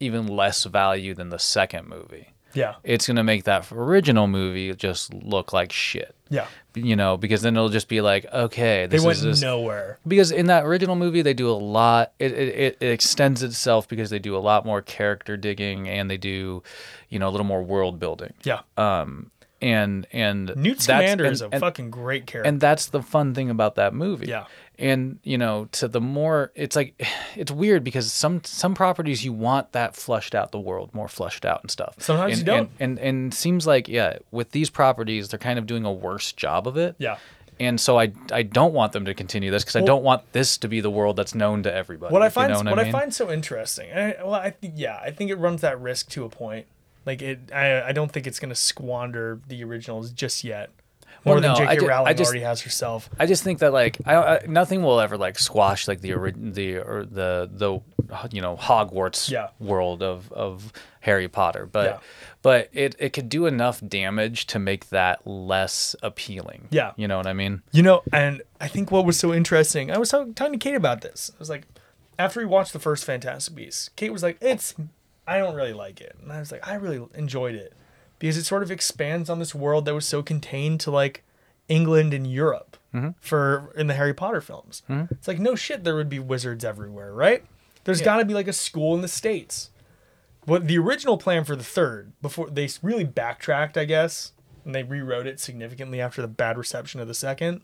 even 0.00 0.26
less 0.26 0.64
value 0.64 1.14
than 1.14 1.30
the 1.30 1.38
second 1.38 1.88
movie, 1.88 2.34
Yeah. 2.52 2.74
it's 2.84 3.06
gonna 3.06 3.24
make 3.24 3.44
that 3.44 3.70
original 3.72 4.26
movie 4.26 4.74
just 4.74 5.14
look 5.14 5.52
like 5.52 5.72
shit. 5.72 6.14
Yeah. 6.28 6.46
You 6.74 6.96
know, 6.96 7.16
because 7.16 7.40
then 7.42 7.56
it'll 7.56 7.68
just 7.70 7.88
be 7.88 8.00
like, 8.02 8.26
okay, 8.32 8.86
They 8.86 8.98
went 8.98 9.16
is 9.18 9.22
this, 9.22 9.40
nowhere. 9.40 9.98
because 10.06 10.32
in 10.32 10.46
that 10.46 10.64
original 10.66 10.96
movie 10.96 11.22
they 11.22 11.32
do 11.32 11.48
a 11.48 11.52
lot 11.56 12.12
it, 12.18 12.32
it, 12.32 12.76
it 12.80 12.90
extends 12.90 13.42
itself 13.42 13.86
because 13.88 14.10
they 14.10 14.18
do 14.18 14.36
a 14.36 14.38
lot 14.40 14.66
more 14.66 14.82
character 14.82 15.36
digging 15.38 15.88
and 15.88 16.10
they 16.10 16.16
do 16.18 16.62
you 17.08 17.18
know 17.18 17.28
a 17.28 17.30
little 17.30 17.46
more 17.46 17.62
world 17.62 17.98
building 18.00 18.34
Yeah. 18.44 18.60
um 18.76 19.30
and 19.62 20.06
and 20.12 20.52
Newt 20.56 20.80
Scamander 20.82 21.24
and- 21.24 21.32
is 21.32 21.40
a 21.42 21.48
and, 21.50 21.60
fucking 21.60 21.90
great 21.90 22.26
character. 22.26 22.48
and 22.48 22.60
that's 22.60 22.86
the 22.86 23.02
fun 23.02 23.34
thing 23.34 23.48
about 23.50 23.76
that 23.76 23.94
movie 23.94 24.26
Yeah. 24.26 24.44
and 24.78 25.18
you 25.22 25.38
know 25.38 25.66
to 25.72 25.88
the 25.88 26.00
more 26.00 26.52
it's 26.54 26.76
like 26.76 27.02
it's 27.36 27.50
weird 27.50 27.82
because 27.82 28.12
some 28.12 28.42
some 28.44 28.74
properties 28.74 29.24
you 29.24 29.32
want 29.32 29.72
that 29.72 29.96
flushed 29.96 30.34
out 30.34 30.52
the 30.52 30.60
world 30.60 30.92
more 30.94 31.08
flushed 31.08 31.44
out 31.46 31.62
and 31.62 31.70
stuff 31.70 31.94
Sometimes 31.98 32.32
and, 32.32 32.40
you 32.40 32.44
don't. 32.44 32.70
and, 32.78 32.98
and 32.98 33.08
and 33.08 33.34
seems 33.34 33.66
like 33.66 33.88
yeah 33.88 34.18
with 34.30 34.50
these 34.50 34.68
properties 34.68 35.28
they're 35.28 35.38
kind 35.38 35.58
of 35.58 35.66
doing 35.66 35.84
a 35.86 35.92
worse 35.92 36.32
job 36.32 36.68
of 36.68 36.76
it 36.76 36.94
yeah. 36.98 37.16
and 37.58 37.80
so 37.80 37.98
I 37.98 38.12
I 38.32 38.42
don't 38.42 38.74
want 38.74 38.92
them 38.92 39.06
to 39.06 39.14
continue 39.14 39.50
this 39.50 39.62
because 39.64 39.76
I 39.76 39.80
don't 39.80 40.02
want 40.02 40.30
this 40.32 40.58
to 40.58 40.68
be 40.68 40.80
the 40.82 40.90
world 40.90 41.16
that's 41.16 41.34
known 41.34 41.62
to 41.62 41.72
everybody. 41.74 42.12
what 42.12 42.20
I 42.20 42.26
if 42.26 42.32
you 42.32 42.42
find 42.42 42.52
know 42.52 42.70
what, 42.70 42.78
I, 42.78 42.82
I, 42.82 42.84
mean? 42.84 42.92
find 42.92 43.14
so 43.14 43.30
interesting. 43.32 43.90
I, 43.90 44.16
well, 44.22 44.34
I 44.34 44.50
think 44.50 44.74
yeah, 44.76 45.00
I 45.02 45.10
think 45.12 45.30
it 45.30 45.36
runs 45.38 45.62
that 45.62 45.80
risk 45.80 46.10
to 46.10 46.24
a 46.24 46.28
point. 46.28 46.66
Like 47.06 47.22
it, 47.22 47.50
I, 47.54 47.82
I 47.82 47.92
don't 47.92 48.10
think 48.12 48.26
it's 48.26 48.38
gonna 48.40 48.54
squander 48.54 49.40
the 49.46 49.62
originals 49.64 50.10
just 50.10 50.44
yet. 50.44 50.70
More 51.24 51.36
Well, 51.36 51.42
than 51.42 51.56
J.K. 51.56 51.70
I 51.70 51.76
ju- 51.76 51.86
Rowling 51.88 52.08
I 52.08 52.12
just- 52.12 52.28
already 52.30 52.44
has 52.44 52.60
herself. 52.62 53.08
I 53.18 53.26
just 53.26 53.42
think 53.42 53.60
that 53.60 53.72
like 53.72 53.96
I, 54.06 54.14
I 54.16 54.46
nothing 54.46 54.82
will 54.82 55.00
ever 55.00 55.16
like 55.16 55.38
squash 55.38 55.88
like 55.88 56.00
the 56.00 56.12
ori- 56.14 56.34
the 56.36 56.78
or 56.78 57.04
the 57.04 57.48
the 57.52 57.80
you 58.30 58.40
know 58.40 58.56
Hogwarts 58.56 59.30
Yeah. 59.30 59.48
world 59.58 60.02
of 60.02 60.30
of 60.32 60.72
Harry 61.00 61.26
Potter, 61.28 61.66
but 61.66 61.84
Yeah. 61.86 61.98
but 62.42 62.68
it 62.72 62.94
it 62.98 63.12
could 63.12 63.28
do 63.28 63.46
enough 63.46 63.80
damage 63.86 64.46
to 64.48 64.58
make 64.60 64.90
that 64.90 65.26
less 65.26 65.96
appealing. 66.02 66.68
Yeah. 66.70 66.92
you 66.96 67.08
know 67.08 67.16
what 67.16 67.26
I 67.26 67.32
mean. 67.32 67.62
You 67.72 67.82
know, 67.82 68.02
and 68.12 68.42
I 68.60 68.68
think 68.68 68.90
what 68.92 69.04
was 69.04 69.18
so 69.18 69.32
interesting, 69.34 69.90
I 69.90 69.98
was 69.98 70.10
talking, 70.10 70.34
talking 70.34 70.52
to 70.52 70.58
Kate 70.58 70.76
about 70.76 71.00
this. 71.00 71.30
I 71.34 71.38
was 71.40 71.50
like, 71.50 71.64
after 72.18 72.38
we 72.40 72.46
watched 72.46 72.72
the 72.72 72.78
first 72.78 73.04
Fantastic 73.04 73.54
Beasts, 73.54 73.90
Kate 73.96 74.12
was 74.12 74.22
like, 74.22 74.36
"It's, 74.40 74.74
I 75.26 75.38
don't 75.38 75.54
really 75.54 75.72
like 75.72 76.00
it," 76.00 76.16
and 76.22 76.32
I 76.32 76.38
was 76.38 76.52
like, 76.52 76.66
"I 76.66 76.74
really 76.74 77.04
enjoyed 77.14 77.54
it 77.54 77.72
because 78.18 78.36
it 78.36 78.44
sort 78.44 78.62
of 78.62 78.70
expands 78.70 79.28
on 79.28 79.38
this 79.38 79.54
world 79.54 79.84
that 79.86 79.94
was 79.94 80.06
so 80.06 80.22
contained 80.22 80.80
to 80.80 80.90
like 80.90 81.22
England 81.68 82.14
and 82.14 82.26
Europe 82.26 82.76
for 83.20 83.72
in 83.76 83.88
the 83.88 83.94
Harry 83.94 84.14
Potter 84.14 84.40
films. 84.40 84.82
It's 85.10 85.28
like 85.28 85.38
no 85.38 85.54
shit, 85.54 85.84
there 85.84 85.96
would 85.96 86.08
be 86.08 86.18
wizards 86.18 86.64
everywhere, 86.64 87.12
right? 87.12 87.44
There's 87.84 88.00
got 88.00 88.16
to 88.18 88.24
be 88.24 88.34
like 88.34 88.48
a 88.48 88.52
school 88.52 88.94
in 88.94 89.00
the 89.02 89.08
states. 89.08 89.70
What 90.44 90.66
the 90.66 90.78
original 90.78 91.18
plan 91.18 91.44
for 91.44 91.56
the 91.56 91.64
third, 91.64 92.12
before 92.22 92.48
they 92.48 92.68
really 92.82 93.04
backtracked, 93.04 93.76
I 93.76 93.84
guess, 93.84 94.32
and 94.64 94.74
they 94.74 94.82
rewrote 94.82 95.26
it 95.26 95.40
significantly 95.40 96.00
after 96.00 96.22
the 96.22 96.28
bad 96.28 96.56
reception 96.56 97.00
of 97.00 97.08
the 97.08 97.14
second 97.14 97.62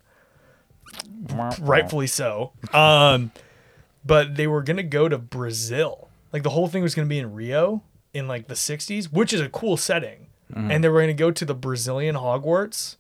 rightfully 1.61 2.07
so. 2.09 2.53
Um, 2.73 3.31
but 4.05 4.35
they 4.37 4.47
were 4.47 4.63
gonna 4.63 4.83
go 4.83 5.09
to 5.09 5.17
Brazil. 5.19 6.09
Like 6.33 6.43
the 6.43 6.51
whole 6.51 6.69
thing 6.69 6.83
was 6.83 6.95
gonna 6.95 7.09
be 7.09 7.19
in 7.19 7.35
Rio 7.35 7.83
in 8.15 8.27
like 8.29 8.49
the 8.49 8.55
'60s, 8.55 9.13
which 9.13 9.33
is 9.33 9.41
a 9.41 9.49
cool 9.49 9.77
setting. 9.77 10.27
And 10.55 10.85
they 10.85 10.89
were 10.91 11.01
gonna 11.01 11.15
go 11.15 11.31
to 11.31 11.45
the 11.47 11.55
Brazilian 11.55 12.15
Hogwarts, 12.15 12.97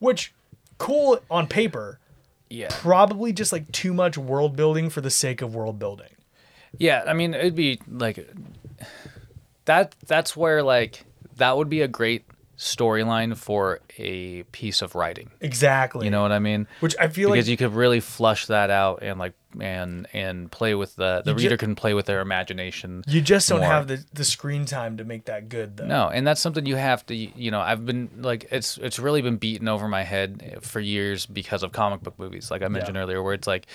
which 0.00 0.34
cool 0.76 1.18
on 1.30 1.46
paper, 1.46 1.98
Yeah, 2.50 2.68
probably 2.70 3.32
just 3.32 3.52
like 3.52 3.72
too 3.72 3.94
much 3.94 4.18
world 4.18 4.54
building 4.54 4.90
for 4.90 5.00
the 5.00 5.08
sake 5.08 5.40
of 5.40 5.54
world 5.54 5.78
building. 5.78 6.10
Yeah, 6.76 7.04
I 7.06 7.14
mean, 7.14 7.32
it'd 7.32 7.54
be 7.54 7.80
like 7.88 8.28
that. 9.64 9.94
That's 10.06 10.36
where 10.36 10.62
like 10.62 11.04
that 11.36 11.56
would 11.56 11.70
be 11.70 11.80
a 11.80 11.88
great 11.88 12.24
storyline 12.58 13.34
for 13.34 13.80
a 13.96 14.42
piece 14.52 14.82
of 14.82 14.94
writing. 14.94 15.30
Exactly. 15.40 16.04
You 16.04 16.10
know 16.10 16.20
what 16.20 16.32
I 16.32 16.38
mean? 16.38 16.66
which 16.80 16.94
I 17.00 17.08
feel 17.08 17.30
like. 17.30 17.36
Because 17.36 17.46
like 17.46 17.50
you 17.50 17.56
could 17.56 17.74
really 17.74 18.00
flush 18.00 18.46
that 18.46 18.68
out 18.70 19.02
and 19.02 19.18
like 19.18 19.32
and 19.58 20.06
and 20.12 20.50
play 20.52 20.74
with 20.74 20.94
the 20.96 21.22
the 21.24 21.32
You 21.32 21.36
ju- 21.38 21.42
reader 21.44 21.56
can 21.56 21.74
play 21.74 21.92
with 21.94 22.06
their 22.06 22.20
imagination. 22.20 23.02
you 23.08 23.20
just 23.20 23.48
don't 23.48 23.60
more. 23.60 23.68
have 23.68 23.88
the, 23.88 24.04
the 24.12 24.24
screen 24.24 24.64
time 24.64 24.96
to 24.98 25.04
make 25.04 25.24
that 25.24 25.48
good 25.48 25.76
though. 25.76 25.86
No, 25.86 26.08
and 26.08 26.26
that's 26.26 26.40
something 26.40 26.66
you 26.66 26.76
have 26.76 27.04
to. 27.06 27.14
You 27.14 27.50
know, 27.50 27.60
I've 27.60 27.84
been 27.84 28.08
like 28.18 28.46
it's 28.52 28.78
it's 28.78 28.98
really 28.98 29.22
been 29.22 29.36
beaten 29.38 29.66
over 29.66 29.88
my 29.88 30.02
head 30.04 30.58
for 30.60 30.78
years 30.78 31.26
because 31.26 31.62
of 31.62 31.72
comic 31.72 32.02
book 32.02 32.18
movies, 32.18 32.50
like 32.50 32.62
I 32.62 32.68
mentioned 32.68 32.96
earlier, 32.96 33.22
where 33.22 33.34
it's 33.34 33.46
like, 33.48 33.66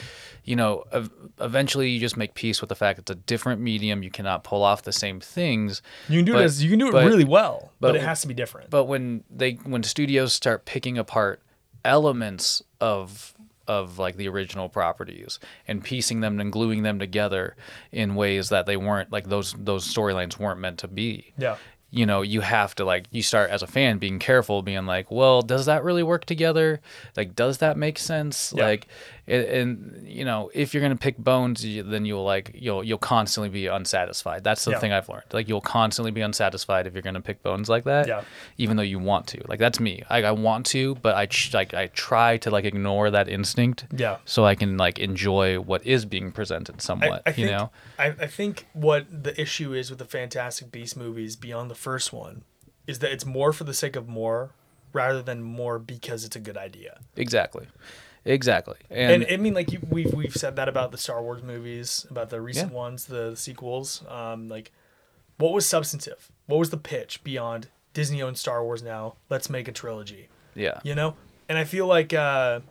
you 0.45 0.55
know, 0.55 0.85
ev- 0.93 1.11
eventually 1.41 1.89
you 1.89 1.99
just 1.99 2.15
make 2.15 2.33
peace 2.35 2.61
with 2.61 2.69
the 2.69 2.75
fact 2.75 2.99
it's 2.99 3.11
a 3.11 3.15
different 3.15 3.59
medium. 3.61 4.01
You 4.03 4.11
cannot 4.11 4.43
pull 4.45 4.63
off 4.63 4.83
the 4.83 4.93
same 4.93 5.19
things. 5.19 5.81
You 6.07 6.19
can 6.19 6.25
do 6.25 6.33
But- 6.33 6.41
it 6.41 6.45
as 6.45 6.63
you 6.63 6.69
can 6.69 6.79
do 6.79 6.87
it 6.87 6.91
but- 6.93 7.05
really 7.05 7.25
well, 7.25 7.71
but, 7.79 7.89
but- 7.89 7.95
it 7.97 8.01
has 8.03 8.21
to 8.21 8.27
be 8.27 8.33
different. 8.33 8.69
But 8.69 8.85
when 8.85 9.23
they 9.29 9.53
when 9.63 9.83
studios 9.83 10.31
start 10.33 10.63
picking 10.65 10.97
apart 10.97 11.41
elements 11.83 12.63
of 12.81 13.34
of 13.67 13.97
like 13.99 14.15
the 14.17 14.27
original 14.27 14.69
properties 14.69 15.39
and 15.67 15.83
piecing 15.83 16.19
them 16.21 16.39
and 16.39 16.51
gluing 16.51 16.83
them 16.83 16.99
together 16.99 17.55
in 17.91 18.15
ways 18.15 18.49
that 18.49 18.65
they 18.65 18.77
weren't 18.77 19.11
like 19.11 19.27
those 19.29 19.53
those 19.57 19.91
storylines 19.91 20.37
weren't 20.39 20.59
meant 20.59 20.77
to 20.79 20.87
be. 20.87 21.33
yeah. 21.37 21.55
you 21.91 22.05
know 22.05 22.21
you 22.21 22.41
have 22.41 22.75
to 22.75 22.83
like 22.83 23.05
you 23.11 23.21
start 23.23 23.49
as 23.49 23.61
a 23.63 23.67
fan 23.67 23.97
being 23.99 24.19
careful 24.19 24.61
being 24.61 24.85
like 24.85 25.09
well 25.11 25.41
does 25.41 25.65
that 25.67 25.83
really 25.83 26.03
work 26.03 26.25
together 26.25 26.81
like 27.15 27.35
does 27.35 27.59
that 27.59 27.77
make 27.77 27.97
sense 27.97 28.53
Yeah. 28.55 28.65
like 28.65 28.87
and, 29.27 29.43
and 29.45 30.07
you 30.07 30.23
know 30.23 30.51
if 30.53 30.73
you're 30.73 30.81
gonna 30.83 30.95
pick 30.95 31.17
bones 31.17 31.65
you, 31.65 31.81
then 31.83 32.05
you'll 32.05 32.23
like 32.23 32.51
you'll 32.53 32.83
you'll 32.83 32.97
constantly 32.97 33.49
be 33.49 33.67
unsatisfied 33.67 34.43
that's 34.43 34.65
the 34.65 34.71
Yeah. 34.71 34.79
thing 34.79 34.93
i've 34.93 35.09
learned 35.09 35.23
like 35.33 35.47
you'll 35.47 35.61
constantly 35.61 36.11
be 36.11 36.21
unsatisfied 36.21 36.85
if 36.87 36.93
you're 36.93 37.01
gonna 37.01 37.21
pick 37.21 37.41
bones 37.41 37.67
like 37.69 37.85
that 37.85 38.07
Yeah. 38.07 38.21
even 38.57 38.77
though 38.77 38.83
you 38.83 38.99
want 38.99 39.27
to 39.27 39.41
like 39.47 39.59
that's 39.59 39.79
me 39.79 40.03
I, 40.09 40.23
I 40.23 40.31
want 40.31 40.65
to 40.67 40.95
but 40.95 41.15
i 41.15 41.25
ch- 41.25 41.53
like 41.53 41.73
i 41.73 41.87
try 41.87 42.37
to 42.37 42.49
like 42.51 42.65
ignore 42.65 43.09
that 43.11 43.27
instinct 43.27 43.85
Yeah. 43.95 44.17
so 44.25 44.45
i 44.45 44.53
can 44.55 44.77
like 44.77 44.99
enjoy 44.99 45.59
what 45.59 45.85
is 45.85 46.05
being 46.05 46.31
presented 46.31 46.81
somewhat 46.81 47.23
I 47.25 47.31
think, 47.31 47.47
you 47.47 47.51
know 47.55 47.71
I, 47.97 48.07
I 48.07 48.27
think 48.27 48.67
what 48.73 49.05
the 49.23 49.39
issue 49.41 49.73
is 49.73 49.89
with 49.89 49.99
the 49.99 50.05
Fantastic 50.05 50.71
Beast 50.71 50.95
movies 50.97 51.35
beyond 51.35 51.71
the 51.71 51.75
first 51.75 52.13
one 52.13 52.43
is 52.85 52.99
that 52.99 53.11
it's 53.11 53.25
more 53.25 53.51
for 53.53 53.63
the 53.63 53.73
sake 53.73 53.95
of 53.95 54.07
more 54.07 54.51
rather 54.93 55.21
than 55.21 55.41
more 55.41 55.79
because 55.79 56.23
it's 56.23 56.35
a 56.35 56.39
good 56.39 56.55
idea. 56.57 56.99
exactly 57.17 57.65
exactly 58.25 58.75
And, 58.89 59.23
and, 59.23 59.31
I 59.31 59.37
mean, 59.37 59.53
like 59.53 59.71
you, 59.71 59.79
we've 59.89 60.13
we've 60.13 60.35
said 60.35 60.55
that 60.57 60.67
about 60.67 60.91
the 60.91 60.97
Star 60.97 61.21
Wars 61.21 61.43
movies, 61.43 62.05
about 62.09 62.29
the 62.31 62.41
recent 62.41 62.71
Yeah. 62.71 62.77
ones, 62.77 63.05
the, 63.05 63.35
sequels. 63.35 64.03
Um, 64.09 64.49
like, 64.49 64.71
what 65.37 65.53
was 65.53 65.65
substantive? 65.65 66.31
What 66.47 66.57
was 66.57 66.69
the 66.71 66.77
pitch 66.77 67.23
beyond 67.23 67.67
Disney 67.93 68.21
owns 68.21 68.39
Star 68.39 68.63
Wars 68.63 68.81
now? 68.83 69.15
Let's 69.29 69.49
make 69.49 69.67
a 69.67 69.71
trilogy. 69.71 70.29
yeah 70.55 70.79
you 70.83 70.95
know 70.95 71.15
and 71.49 71.57
i 71.57 71.63
feel 71.65 71.85
like 71.85 72.13
uh 72.13 72.61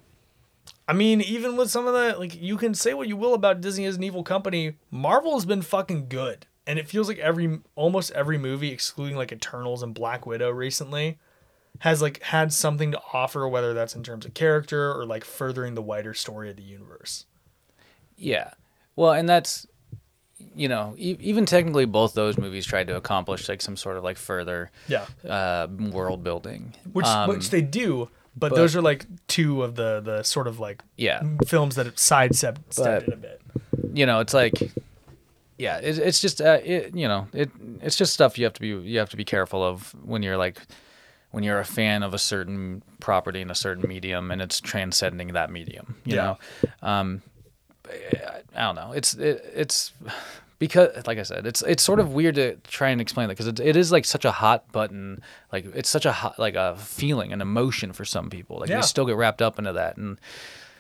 i 0.88 0.92
mean 0.92 1.20
even 1.20 1.55
with 1.57 1.70
some 1.70 1.86
of 1.86 1.92
the 1.94 2.18
like 2.18 2.34
you 2.40 2.57
can 2.57 2.72
say 2.74 2.94
what 2.94 3.07
you 3.09 3.16
will 3.16 3.34
about 3.34 3.61
disney 3.61 3.84
as 3.84 3.96
an 3.96 4.02
evil 4.02 4.22
company 4.24 4.74
marvel 4.90 5.34
has 5.34 5.44
been 5.44 5.61
fucking 5.62 6.09
good 6.09 6.46
and 6.66 6.78
it 6.78 6.88
feels 6.88 7.07
like 7.09 7.18
every 7.18 7.61
almost 7.76 8.11
every 8.12 8.38
movie 8.38 8.70
excluding 8.72 9.16
like 9.16 9.30
eternals 9.32 9.82
and 9.82 9.92
black 9.94 10.24
widow 10.26 10.50
recently 10.50 11.18
has 11.81 12.01
like 12.01 12.22
had 12.22 12.53
something 12.53 12.93
to 12.93 13.01
offer 13.12 13.47
whether 13.49 13.75
that's 13.75 13.95
in 13.95 14.03
terms 14.03 14.25
of 14.25 14.33
character 14.35 14.93
or 14.93 15.05
like 15.05 15.25
furthering 15.25 15.75
the 15.75 15.83
wider 15.83 16.14
story 16.14 16.49
of 16.51 16.57
the 16.57 16.62
universe 16.62 17.27
Yeah. 18.16 18.51
Well, 18.97 19.12
and 19.12 19.29
that's 19.29 19.66
you 20.57 20.68
know, 20.68 20.95
e- 20.97 21.16
even 21.20 21.47
technically 21.47 21.85
both 21.85 22.14
those 22.14 22.39
movies 22.39 22.64
tried 22.66 22.87
to 22.89 22.97
accomplish 22.97 23.49
like 23.49 23.61
some 23.62 23.77
sort 23.77 23.97
of 23.97 24.05
like 24.05 24.16
further 24.16 24.70
yeah 24.89 25.07
uh 25.29 25.66
world 25.70 26.22
building. 26.22 26.75
which 26.93 27.07
Um, 27.07 27.29
which 27.29 27.51
they 27.51 27.62
do 27.62 28.09
but, 28.37 28.51
but- 28.51 28.57
those 28.57 28.75
are 28.77 28.83
like 28.83 29.07
two 29.27 29.62
of 29.62 29.75
the 29.77 30.01
the 30.01 30.22
sort 30.22 30.47
of 30.47 30.61
like 30.61 30.83
yeah. 30.97 31.22
films 31.47 31.75
that 31.77 31.99
sidestep 31.99 32.59
stepped 32.70 33.09
a 33.09 33.16
bit 33.16 33.41
You 33.93 34.07
know, 34.07 34.20
it's 34.20 34.35
like 34.35 34.72
yeah, 35.57 35.79
it, 35.79 35.99
it's 35.99 36.20
just 36.20 36.41
uh, 36.41 36.59
it 36.64 36.95
you 36.97 37.07
know, 37.07 37.29
it 37.33 37.51
it's 37.81 37.97
just 37.97 38.12
stuff 38.12 38.39
you 38.39 38.45
have 38.45 38.55
to 38.55 38.61
be 38.61 38.68
you 38.68 38.99
have 38.99 39.11
to 39.11 39.16
be 39.16 39.25
careful 39.25 39.62
of 39.62 39.95
when 40.05 40.22
you're 40.22 40.37
like 40.37 40.61
when 41.35 41.45
you're 41.45 41.59
a 41.61 41.64
fan 41.64 42.03
of 42.03 42.14
a 42.14 42.18
certain 42.18 42.82
property 43.01 43.41
in 43.41 43.51
a 43.51 43.55
certain 43.55 43.87
medium 43.87 44.30
and 44.30 44.41
it's 44.41 44.61
transcending 44.61 45.28
that 45.35 45.51
medium, 45.51 45.97
you 46.05 46.14
Yeah. 46.16 46.22
know. 46.22 46.39
Um 46.82 47.22
I 48.57 48.61
don't 48.62 48.76
know. 48.76 48.93
It's 48.93 49.14
it, 49.14 49.45
it's 49.55 49.93
because 50.59 51.07
like 51.07 51.18
I 51.18 51.22
said, 51.22 51.47
it's 51.47 51.61
it's 51.62 51.82
sort 51.82 52.01
of 52.01 52.14
weird 52.14 52.37
to 52.37 52.57
try 52.66 52.89
and 52.91 53.01
explain 53.01 53.28
that 53.28 53.35
because 53.35 53.47
it, 53.49 53.61
it 53.61 53.76
is 53.76 53.93
like 53.93 54.05
such 54.05 54.24
a 54.24 54.30
hot 54.30 54.70
button, 54.72 55.22
like 55.53 55.66
it's 55.74 55.91
such 55.91 56.07
a 56.07 56.12
hot 56.12 56.39
like 56.39 56.55
a 56.55 56.76
feeling, 56.76 57.32
an 57.32 57.41
emotion 57.43 57.93
for 57.93 58.05
some 58.05 58.30
people. 58.30 58.59
Like 58.61 58.70
Yeah. 58.70 58.76
they 58.76 58.82
still 58.82 59.05
get 59.05 59.16
wrapped 59.16 59.43
up 59.43 59.59
into 59.59 59.72
that, 59.74 59.97
and 59.99 60.18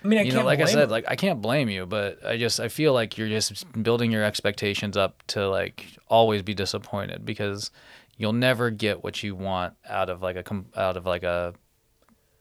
i 0.02 0.06
mean 0.06 0.18
i 0.18 0.22
you 0.22 0.32
can't 0.32 0.44
know, 0.44 0.46
like 0.46 0.60
I 0.60 0.66
said, 0.66 0.90
like 0.90 1.04
I 1.08 1.16
can't 1.16 1.42
blame 1.42 1.68
you, 1.68 1.84
but 1.84 2.24
I 2.24 2.38
just 2.38 2.58
I 2.60 2.68
feel 2.68 2.94
like 2.94 3.18
you're 3.18 3.28
just 3.28 3.70
building 3.82 4.10
your 4.10 4.24
expectations 4.24 4.96
up 4.96 5.22
to 5.28 5.48
like 5.48 5.86
always 6.08 6.42
be 6.42 6.54
disappointed 6.54 7.26
because 7.26 7.70
you'll 8.16 8.32
never 8.32 8.70
get 8.70 9.02
what 9.02 9.22
you 9.22 9.34
want 9.34 9.74
out 9.88 10.08
of 10.10 10.22
like 10.22 10.36
a 10.36 10.44
out 10.76 10.96
of 10.96 11.06
like 11.06 11.22
a 11.22 11.54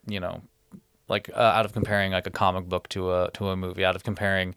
you 0.07 0.19
know 0.19 0.41
like 1.09 1.29
uh, 1.35 1.39
out 1.39 1.65
of 1.65 1.73
comparing 1.73 2.11
like 2.11 2.27
a 2.27 2.31
comic 2.31 2.67
book 2.69 2.87
to 2.89 3.11
a 3.11 3.31
to 3.31 3.47
a 3.49 3.55
movie 3.55 3.83
out 3.85 3.95
of 3.95 4.03
comparing 4.03 4.55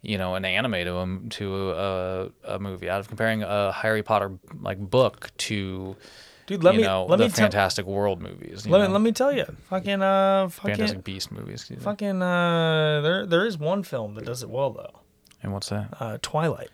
you 0.00 0.18
know 0.18 0.34
an 0.34 0.44
anime 0.44 0.72
to 0.72 0.96
a 0.98 1.28
to 1.30 1.70
a, 1.70 2.30
a 2.44 2.58
movie 2.58 2.88
out 2.90 3.00
of 3.00 3.08
comparing 3.08 3.42
a 3.42 3.72
Harry 3.72 4.02
Potter 4.02 4.32
like 4.60 4.78
book 4.78 5.30
to 5.38 5.96
dude 6.46 6.62
let 6.64 6.74
you 6.74 6.80
me 6.80 6.86
know 6.86 7.06
let 7.06 7.16
the 7.18 7.24
me 7.24 7.30
tell 7.30 7.44
Fantastic 7.44 7.86
World 7.86 8.20
movies 8.20 8.66
let 8.66 8.80
me, 8.82 8.88
let 8.88 9.00
me 9.00 9.12
tell 9.12 9.32
you 9.32 9.44
fucking 9.68 10.02
uh 10.02 10.48
fucking 10.48 10.70
Fantastic 10.76 11.04
Beast 11.04 11.30
movies 11.30 11.60
excuse 11.60 11.78
me. 11.78 11.84
Fucking 11.84 12.20
uh, 12.22 13.00
there 13.02 13.26
there 13.26 13.46
is 13.46 13.56
one 13.58 13.82
film 13.84 14.14
that 14.16 14.24
does 14.24 14.42
it 14.42 14.50
well 14.50 14.70
though. 14.70 15.00
and 15.42 15.52
what's 15.52 15.68
that 15.68 15.88
Uh, 16.00 16.18
Twilight. 16.20 16.70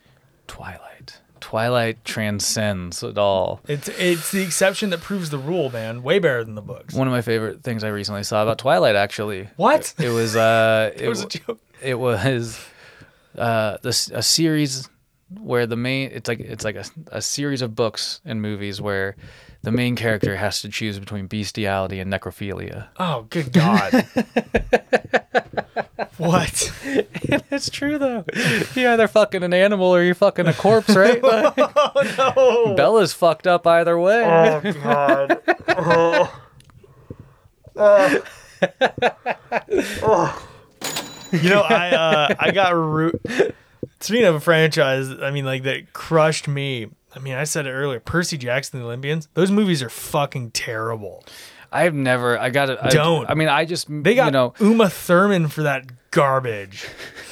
Twilight 0.46 1.20
Twilight 1.40 2.04
transcends 2.04 3.02
it 3.02 3.18
all 3.18 3.60
It's 3.68 3.88
it's 3.88 4.30
the 4.32 4.42
exception 4.42 4.90
that 4.90 5.00
proves 5.00 5.30
the 5.30 5.38
rule, 5.38 5.70
man. 5.70 6.02
Way 6.02 6.18
better 6.18 6.44
than 6.44 6.54
the 6.54 6.62
books. 6.62 6.94
one 6.94 7.06
of 7.06 7.12
my 7.12 7.22
favorite 7.22 7.62
things 7.62 7.82
I 7.84 7.88
recently 7.88 8.22
saw 8.22 8.42
about 8.42 8.58
Twilight 8.58 8.96
actually 8.96 9.48
What? 9.56 9.94
it 9.98 10.10
was 10.10 10.36
uh 10.36 10.92
it, 10.96 11.02
It 11.02 11.08
was 11.08 11.22
a 11.22 11.26
joke. 11.28 11.60
it 11.82 11.98
was 11.98 12.58
uh 13.36 13.76
this 13.82 14.10
a 14.10 14.22
series 14.22 14.88
where 15.40 15.66
the 15.66 15.76
main 15.76 16.10
it's 16.12 16.26
like 16.28 16.40
it's 16.40 16.64
like 16.64 16.76
a, 16.76 16.84
a 17.12 17.20
series 17.22 17.60
of 17.62 17.74
books 17.74 18.20
and 18.24 18.40
movies 18.40 18.80
where 18.80 19.14
the 19.62 19.70
main 19.72 19.94
character 19.96 20.36
has 20.36 20.62
to 20.62 20.68
choose 20.68 20.98
between 20.98 21.26
bestiality 21.26 21.98
and 22.00 22.10
necrophilia. 22.12 22.86
Oh, 22.98 23.26
good 23.28 23.52
god. 23.52 24.06
what? 26.16 26.72
it's 27.50 27.70
true 27.70 27.98
though. 27.98 28.24
You're 28.74 28.92
either 28.92 29.08
fucking 29.08 29.42
an 29.42 29.52
animal 29.52 29.86
or 29.86 30.02
you're 30.02 30.14
fucking 30.14 30.46
a 30.46 30.54
corpse, 30.54 30.94
right? 30.94 31.22
Like, 31.28 31.54
Oh 31.58 32.64
no. 32.68 32.74
Bella's 32.74 33.12
fucked 33.12 33.46
up 33.46 33.66
either 33.66 33.98
way. 33.98 34.24
Oh 34.24 34.72
god. 34.72 35.40
Oh. 35.68 36.42
Oh. 37.76 38.22
Oh. 40.02 40.48
You 41.32 41.50
know, 41.50 41.60
I 41.60 41.90
uh, 41.90 42.34
I 42.38 42.50
got 42.52 42.74
root. 42.74 43.20
Speaking 44.00 44.24
of 44.26 44.34
a 44.36 44.40
franchise, 44.40 45.10
I 45.10 45.30
mean, 45.30 45.44
like 45.44 45.64
that 45.64 45.92
crushed 45.92 46.48
me. 46.48 46.88
I 47.14 47.18
mean, 47.18 47.34
I 47.34 47.44
said 47.44 47.66
it 47.66 47.72
earlier. 47.72 48.00
Percy 48.00 48.38
Jackson 48.38 48.78
and 48.78 48.84
the 48.84 48.86
Olympians. 48.86 49.28
Those 49.34 49.50
movies 49.50 49.82
are 49.82 49.90
fucking 49.90 50.52
terrible. 50.52 51.24
I've 51.70 51.94
never. 51.94 52.38
I 52.38 52.50
got 52.50 52.70
it. 52.70 52.78
I, 52.80 52.88
Don't. 52.90 53.28
I 53.28 53.34
mean, 53.34 53.48
I 53.48 53.64
just. 53.64 53.86
They 53.88 54.14
got 54.14 54.26
you 54.26 54.30
know 54.32 54.54
Uma 54.60 54.88
Thurman 54.88 55.48
for 55.48 55.62
that 55.62 55.86
garbage. 56.10 56.86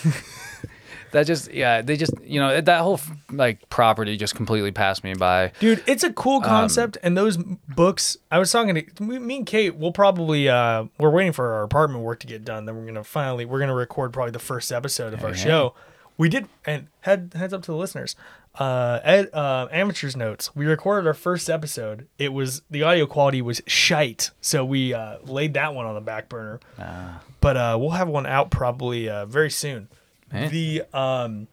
that 1.13 1.27
just 1.27 1.51
yeah 1.53 1.83
they 1.83 1.97
just 1.97 2.13
you 2.23 2.41
know 2.41 2.61
that 2.61 2.81
whole 2.81 3.01
like 3.31 3.69
property 3.71 4.17
just 4.17 4.35
completely 4.35 4.73
passed 4.73 5.05
me 5.05 5.15
by. 5.15 5.53
Dude, 5.61 5.83
it's 5.87 6.05
a 6.05 6.09
Um, 6.09 6.15
cool 6.15 6.41
concept, 6.41 6.99
and 7.03 7.17
those 7.17 7.37
books. 7.39 8.17
I 8.31 8.39
was 8.39 8.51
talking 8.53 8.75
to 8.75 9.03
me 9.03 9.19
me 9.19 9.37
and 9.39 9.47
Kate. 9.47 9.77
We'll 9.77 9.93
probably 9.93 10.49
uh, 10.49 10.85
we're 10.99 11.11
waiting 11.11 11.33
for 11.33 11.55
our 11.55 11.63
apartment 11.63 12.05
work 12.05 12.21
to 12.21 12.27
get 12.27 12.45
done. 12.45 12.67
Then 12.67 12.77
we're 12.77 12.87
gonna 12.87 13.05
finally 13.05 13.45
we're 13.45 13.61
gonna 13.61 13.75
record 13.75 14.13
probably 14.13 14.33
the 14.33 14.39
first 14.39 14.71
episode 14.73 15.15
of 15.15 15.25
our 15.25 15.35
show. 15.35 15.75
We 16.19 16.29
did 16.29 16.49
and 16.65 16.89
head 17.01 17.33
heads 17.37 17.53
up 17.53 17.63
to 17.63 17.71
the 17.71 17.77
listeners. 17.77 18.17
Uh, 18.59 19.01
Ed, 19.05 19.31
uh, 19.35 19.69
amateurs 19.71 20.17
notes. 20.17 20.55
We 20.57 20.67
recorded 20.67 21.07
our 21.07 21.15
first 21.15 21.51
episode. 21.51 22.09
It 22.19 22.33
was 22.33 22.63
the 22.71 22.83
audio 22.83 23.07
quality 23.07 23.43
was 23.43 23.61
shite, 23.67 24.31
so 24.41 24.65
we 24.65 24.95
uh, 24.95 25.19
laid 25.25 25.55
that 25.55 25.75
one 25.75 25.87
on 25.87 25.95
the 25.95 26.01
back 26.01 26.29
burner. 26.29 26.61
Ah. 26.79 27.21
But 27.41 27.57
uh, 27.57 27.77
we'll 27.79 27.91
have 27.91 28.09
one 28.09 28.27
out 28.27 28.51
probably 28.51 29.09
uh, 29.09 29.27
very 29.27 29.51
soon. 29.51 29.89
Eh. 30.33 30.49
The 30.49 30.83
um, 30.95 31.49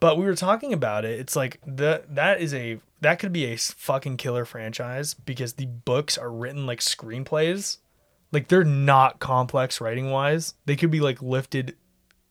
but 0.00 0.18
we 0.18 0.24
were 0.24 0.34
talking 0.34 0.72
about 0.72 1.04
it. 1.04 1.18
It's 1.18 1.36
like 1.36 1.60
the 1.66 2.04
that 2.10 2.40
is 2.40 2.52
a 2.54 2.78
that 3.00 3.18
could 3.18 3.32
be 3.32 3.46
a 3.46 3.56
fucking 3.56 4.16
killer 4.16 4.44
franchise 4.44 5.14
because 5.14 5.54
the 5.54 5.66
books 5.66 6.16
are 6.18 6.30
written 6.30 6.66
like 6.66 6.80
screenplays. 6.80 7.78
Like 8.30 8.48
they're 8.48 8.64
not 8.64 9.18
complex 9.18 9.80
writing 9.80 10.10
wise. 10.10 10.54
They 10.64 10.76
could 10.76 10.90
be 10.90 11.00
like 11.00 11.20
lifted 11.20 11.76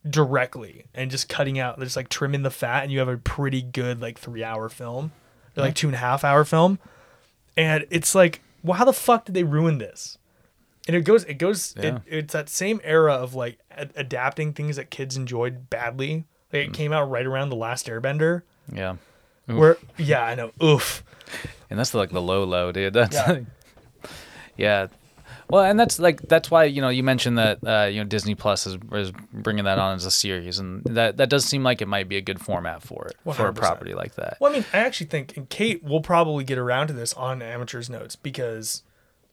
directly 0.10 0.86
and 0.94 1.12
just 1.12 1.30
cutting 1.30 1.60
out, 1.60 1.80
just 1.80 1.96
like 1.96 2.10
trimming 2.10 2.44
the 2.44 2.52
fat, 2.52 2.84
and 2.84 2.92
you 2.92 3.00
have 3.00 3.08
a 3.08 3.18
pretty 3.18 3.62
good 3.62 4.02
like 4.02 4.18
three 4.20 4.44
hour 4.44 4.70
film, 4.70 5.12
or 5.56 5.64
like 5.64 5.76
two 5.76 5.88
and 5.88 5.96
a 5.96 6.00
half 6.00 6.24
hour 6.24 6.44
film. 6.44 6.80
And 7.58 7.86
it's 7.90 8.16
like, 8.16 8.42
well, 8.64 8.78
how 8.78 8.86
the 8.86 8.94
fuck 8.94 9.26
did 9.26 9.36
they 9.36 9.44
ruin 9.44 9.78
this? 9.78 10.18
And 10.88 10.96
it 10.96 11.02
goes, 11.02 11.24
it 11.26 11.36
goes, 11.36 11.76
Yeah. 11.78 11.98
it, 11.98 12.02
it's 12.08 12.34
that 12.34 12.50
same 12.50 12.82
era 12.84 13.14
of 13.14 13.36
like 13.36 13.60
a- 13.70 13.90
adapting 13.96 14.54
things 14.54 14.78
that 14.78 14.90
kids 14.90 15.16
enjoyed 15.16 15.70
badly. 15.70 16.26
Like 16.52 16.68
it 16.68 16.72
mm. 16.72 16.74
came 16.74 16.92
out 16.92 17.10
right 17.10 17.26
around 17.26 17.50
the 17.50 17.56
last 17.56 17.88
Airbender, 17.88 18.42
Yeah, 18.72 18.96
Oof. 19.50 19.58
where 19.58 19.78
yeah, 19.98 20.24
I 20.24 20.36
know, 20.36 20.52
oof, 20.62 21.04
and 21.70 21.78
that's 21.78 21.94
like 21.94 22.10
the 22.10 22.22
low 22.22 22.44
low, 22.44 22.72
dude. 22.72 22.94
That's 22.94 23.16
Yeah. 23.16 23.32
like, 23.32 23.46
yeah. 24.58 24.88
Well, 25.52 25.64
and 25.64 25.80
that's 25.80 26.00
like 26.00 26.22
that's 26.28 26.50
why 26.50 26.64
you 26.64 26.82
know 26.82 26.90
you 26.90 27.04
mentioned 27.04 27.38
that 27.38 27.60
uh, 27.66 27.88
you 27.92 28.00
know 28.00 28.06
Disney 28.06 28.36
Plus 28.36 28.66
is, 28.66 28.78
is 28.94 29.12
bringing 29.34 29.66
that 29.66 29.78
on 29.78 29.96
as 29.96 30.06
a 30.06 30.12
series, 30.12 30.58
and 30.60 30.84
that 30.86 31.18
that 31.18 31.30
does 31.30 31.46
seem 31.46 31.64
like 31.64 31.82
it 31.82 31.88
might 31.88 32.08
be 32.10 32.18
a 32.18 32.22
good 32.22 32.40
format 32.42 32.82
for 32.82 33.08
it 33.08 33.16
for 33.36 33.48
a 33.48 33.54
property 33.54 33.94
like 33.94 34.16
that. 34.16 34.38
Well, 34.40 34.52
I 34.52 34.56
mean, 34.56 34.66
I 34.74 34.78
actually 34.80 35.08
think, 35.08 35.36
and 35.38 35.50
Kate 35.50 35.84
will 35.84 36.02
probably 36.02 36.44
get 36.44 36.58
around 36.58 36.88
to 36.88 36.94
this 36.94 37.14
on 37.14 37.42
Amateurs 37.42 37.90
Notes 37.90 38.16
because 38.16 38.84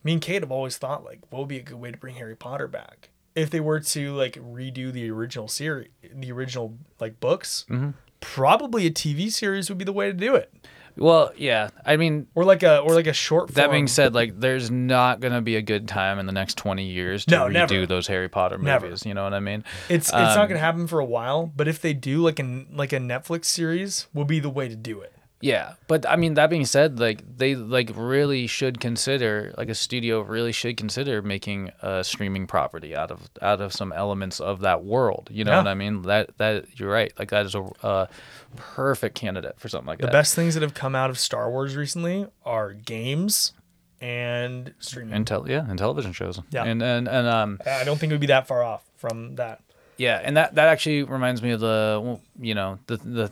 me 0.05 0.13
and 0.13 0.21
Kate 0.23 0.43
have 0.43 0.53
always 0.53 0.77
thought, 0.77 1.05
like, 1.05 1.21
what 1.31 1.41
would 1.41 1.49
be 1.49 1.59
a 1.59 1.63
good 1.63 1.77
way 1.81 1.91
to 1.91 1.97
bring 1.99 2.17
Harry 2.17 2.37
Potter 2.37 2.69
back? 2.69 3.11
If 3.35 3.51
they 3.51 3.61
were 3.61 3.79
to, 3.81 4.13
like, 4.15 4.35
redo 4.35 4.93
the 4.93 5.09
original 5.11 5.47
series, 5.49 5.89
the 6.13 6.33
original, 6.33 6.77
like, 6.99 7.21
books, 7.21 7.65
Mm-hmm. 7.69 7.91
probably 8.21 8.87
a 8.87 8.91
TV 8.91 9.31
series 9.31 9.69
would 9.69 9.79
be 9.79 9.85
the 9.85 9.93
way 9.93 10.07
to 10.07 10.13
do 10.13 10.35
it. 10.35 10.53
Well, 10.99 11.33
yeah. 11.37 11.71
I 11.87 11.97
mean, 11.97 12.27
or 12.35 12.45
like 12.45 12.63
a 12.63 12.79
or 12.79 12.95
like 12.95 13.07
a 13.07 13.13
short. 13.13 13.49
Film. 13.53 13.55
That 13.65 13.71
being 13.71 13.87
said, 13.87 14.15
like 14.15 14.39
there's 14.39 14.71
not 14.71 15.21
gonna 15.21 15.41
be 15.43 15.57
a 15.57 15.63
good 15.63 15.89
time 15.89 16.19
in 16.19 16.27
the 16.27 16.33
next 16.33 16.57
20 16.59 16.85
years 16.85 17.25
to 17.27 17.31
No, 17.35 17.45
redo 17.47 17.53
never. 17.53 17.87
those 17.87 18.07
Harry 18.09 18.29
Potter 18.29 18.59
Never. 18.59 18.87
movies. 18.87 19.07
You 19.07 19.15
know 19.15 19.25
what 19.25 19.35
I 19.35 19.41
mean? 19.41 19.65
it's 19.89 20.09
it's 20.09 20.13
not 20.13 20.37
um, 20.39 20.49
gonna 20.49 20.61
happen 20.61 20.87
for 20.87 20.99
a 21.01 21.05
while. 21.05 21.51
But 21.55 21.69
if 21.69 21.81
they 21.81 21.95
do, 21.95 22.23
like 22.23 22.41
a 22.41 22.65
like 22.73 22.93
a 22.93 22.99
Netflix 22.99 23.47
series, 23.47 24.07
will 24.13 24.25
be 24.25 24.41
the 24.41 24.51
way 24.51 24.69
to 24.69 24.77
do 24.77 25.01
it. 25.01 25.13
Yeah, 25.41 25.75
but 25.87 26.05
I 26.09 26.17
mean 26.17 26.35
that 26.35 26.51
being 26.51 26.67
said, 26.67 26.99
like 26.99 27.23
they 27.39 27.55
like 27.55 27.93
really 27.95 28.49
should 28.49 28.81
consider 28.81 29.55
like 29.57 29.69
a 29.69 29.75
studio 29.75 30.21
really 30.21 30.51
should 30.51 30.77
consider 30.77 31.23
making 31.23 31.71
a 31.81 32.03
streaming 32.03 32.49
property 32.49 32.97
out 32.97 33.13
of 33.13 33.31
out 33.41 33.61
of 33.61 33.73
some 33.73 33.93
elements 33.93 34.41
of 34.41 34.61
that 34.63 34.83
world. 34.85 35.29
You 35.31 35.45
know 35.45 35.53
Yeah. 35.53 35.59
what 35.59 35.67
I 35.69 35.75
mean? 35.75 36.03
That 36.03 36.37
that 36.39 36.79
you're 36.81 36.91
right. 36.91 37.13
Like 37.19 37.31
that 37.31 37.47
is 37.47 37.55
a, 37.55 37.63
a 37.83 38.09
perfect 38.57 39.15
candidate 39.15 39.61
for 39.61 39.69
something 39.69 39.87
like 39.87 39.99
The 39.99 40.07
that. 40.07 40.11
The 40.13 40.19
best 40.19 40.35
things 40.35 40.55
that 40.55 40.63
have 40.65 40.75
come 40.75 40.97
out 40.97 41.09
of 41.11 41.19
Star 41.21 41.49
Wars 41.51 41.77
recently 41.77 42.27
are 42.45 42.73
games 42.73 43.53
and 44.01 44.75
streaming. 44.79 45.13
and 45.15 45.27
tel- 45.27 45.49
yeah, 45.49 45.65
and 45.69 45.79
television 45.79 46.13
shows. 46.13 46.41
Yeah. 46.51 46.65
and 46.65 46.83
and 46.83 47.09
and 47.09 47.27
um 47.29 47.61
I 47.65 47.85
don't 47.85 47.99
think 47.99 48.11
it 48.11 48.15
would 48.15 48.21
be 48.21 48.27
that 48.29 48.47
far 48.49 48.63
off 48.63 48.85
from 48.97 49.37
that. 49.37 49.61
Yeah, 49.99 50.21
and 50.23 50.37
that 50.37 50.55
that 50.55 50.69
actually 50.69 51.03
reminds 51.03 51.43
me 51.43 51.51
of 51.51 51.59
the 51.61 52.21
you 52.41 52.55
know 52.55 52.79
the 52.87 52.97
the 52.99 53.29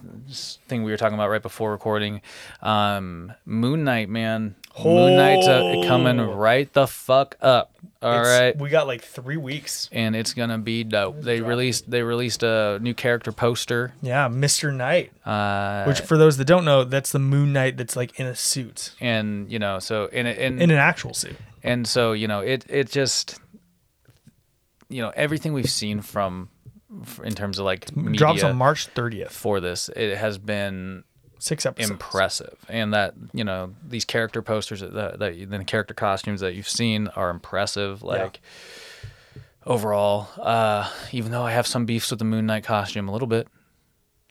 thing 0.68 0.82
we 0.82 0.90
were 0.90 0.96
talking 0.96 1.14
about 1.14 1.30
right 1.30 1.40
before 1.42 1.70
recording, 1.70 2.20
um, 2.60 3.32
Moon 3.44 3.84
Knight, 3.84 4.08
man. 4.08 4.56
Moon 4.84 5.16
Knight's 5.16 5.46
uh, 5.46 5.84
coming 5.86 6.20
Oh. 6.20 6.34
right 6.34 6.70
the 6.72 6.86
fuck 6.88 7.36
up. 7.40 7.72
All 8.02 8.12
It's- 8.20 8.26
right, 8.40 8.58
we 8.58 8.68
got 8.68 8.86
like 8.88 9.00
three 9.02 9.36
weeks. 9.38 9.88
and 9.92 10.14
it's 10.16 10.34
gonna 10.34 10.58
be 10.58 10.82
dope. 10.84 11.22
They 11.22 11.40
released 11.40 11.88
they 11.90 12.02
released 12.02 12.42
a 12.42 12.78
new 12.82 12.92
character 12.94 13.30
poster. 13.32 13.94
Yeah, 14.02 14.28
Mr. 14.28 14.74
Knight. 14.74 15.12
Uh, 15.24 15.84
Which, 15.84 16.00
for 16.00 16.18
those 16.18 16.36
that 16.38 16.46
don't 16.46 16.64
know, 16.64 16.82
that's 16.84 17.12
the 17.12 17.18
Moon 17.20 17.52
Knight 17.52 17.76
that's 17.76 17.94
like 17.96 18.18
in 18.20 18.26
a 18.26 18.34
suit, 18.34 18.92
and 19.00 19.50
you 19.50 19.58
know 19.60 19.78
so 19.78 20.06
in 20.06 20.26
and 20.26 20.60
in 20.60 20.70
an 20.72 20.76
actual 20.78 21.14
suit. 21.14 21.36
and 21.62 21.86
so 21.86 22.12
you 22.12 22.26
know 22.28 22.40
it 22.40 22.66
it 22.68 22.90
just 22.90 23.38
you 24.88 25.00
know 25.00 25.12
everything 25.16 25.52
we've 25.52 25.70
seen 25.70 26.00
from 26.02 26.48
in 27.24 27.34
terms 27.34 27.58
of 27.58 27.64
like 27.64 27.94
media 27.96 28.18
Drops 28.18 28.42
on 28.42 28.56
March 28.56 28.92
30th. 28.94 29.30
for 29.30 29.60
this 29.60 29.90
it 29.96 30.16
has 30.16 30.38
been 30.38 31.04
Six 31.38 31.66
episodes. 31.66 31.90
impressive 31.90 32.56
and 32.68 32.94
that 32.94 33.14
you 33.34 33.44
know 33.44 33.74
these 33.86 34.04
character 34.06 34.40
posters 34.40 34.80
that, 34.80 34.94
that, 34.94 35.18
that 35.18 35.50
the 35.50 35.64
character 35.64 35.92
costumes 35.92 36.40
that 36.40 36.54
you've 36.54 36.68
seen 36.68 37.08
are 37.08 37.28
impressive 37.28 38.02
like 38.02 38.40
overall 39.66 40.28
uh 40.40 40.90
even 41.12 41.32
though 41.32 41.42
i 41.42 41.50
have 41.50 41.66
some 41.66 41.84
beefs 41.84 42.10
with 42.10 42.18
the 42.20 42.24
moon 42.24 42.46
knight 42.46 42.64
costume 42.64 43.08
a 43.08 43.12
little 43.12 43.28
bit 43.28 43.48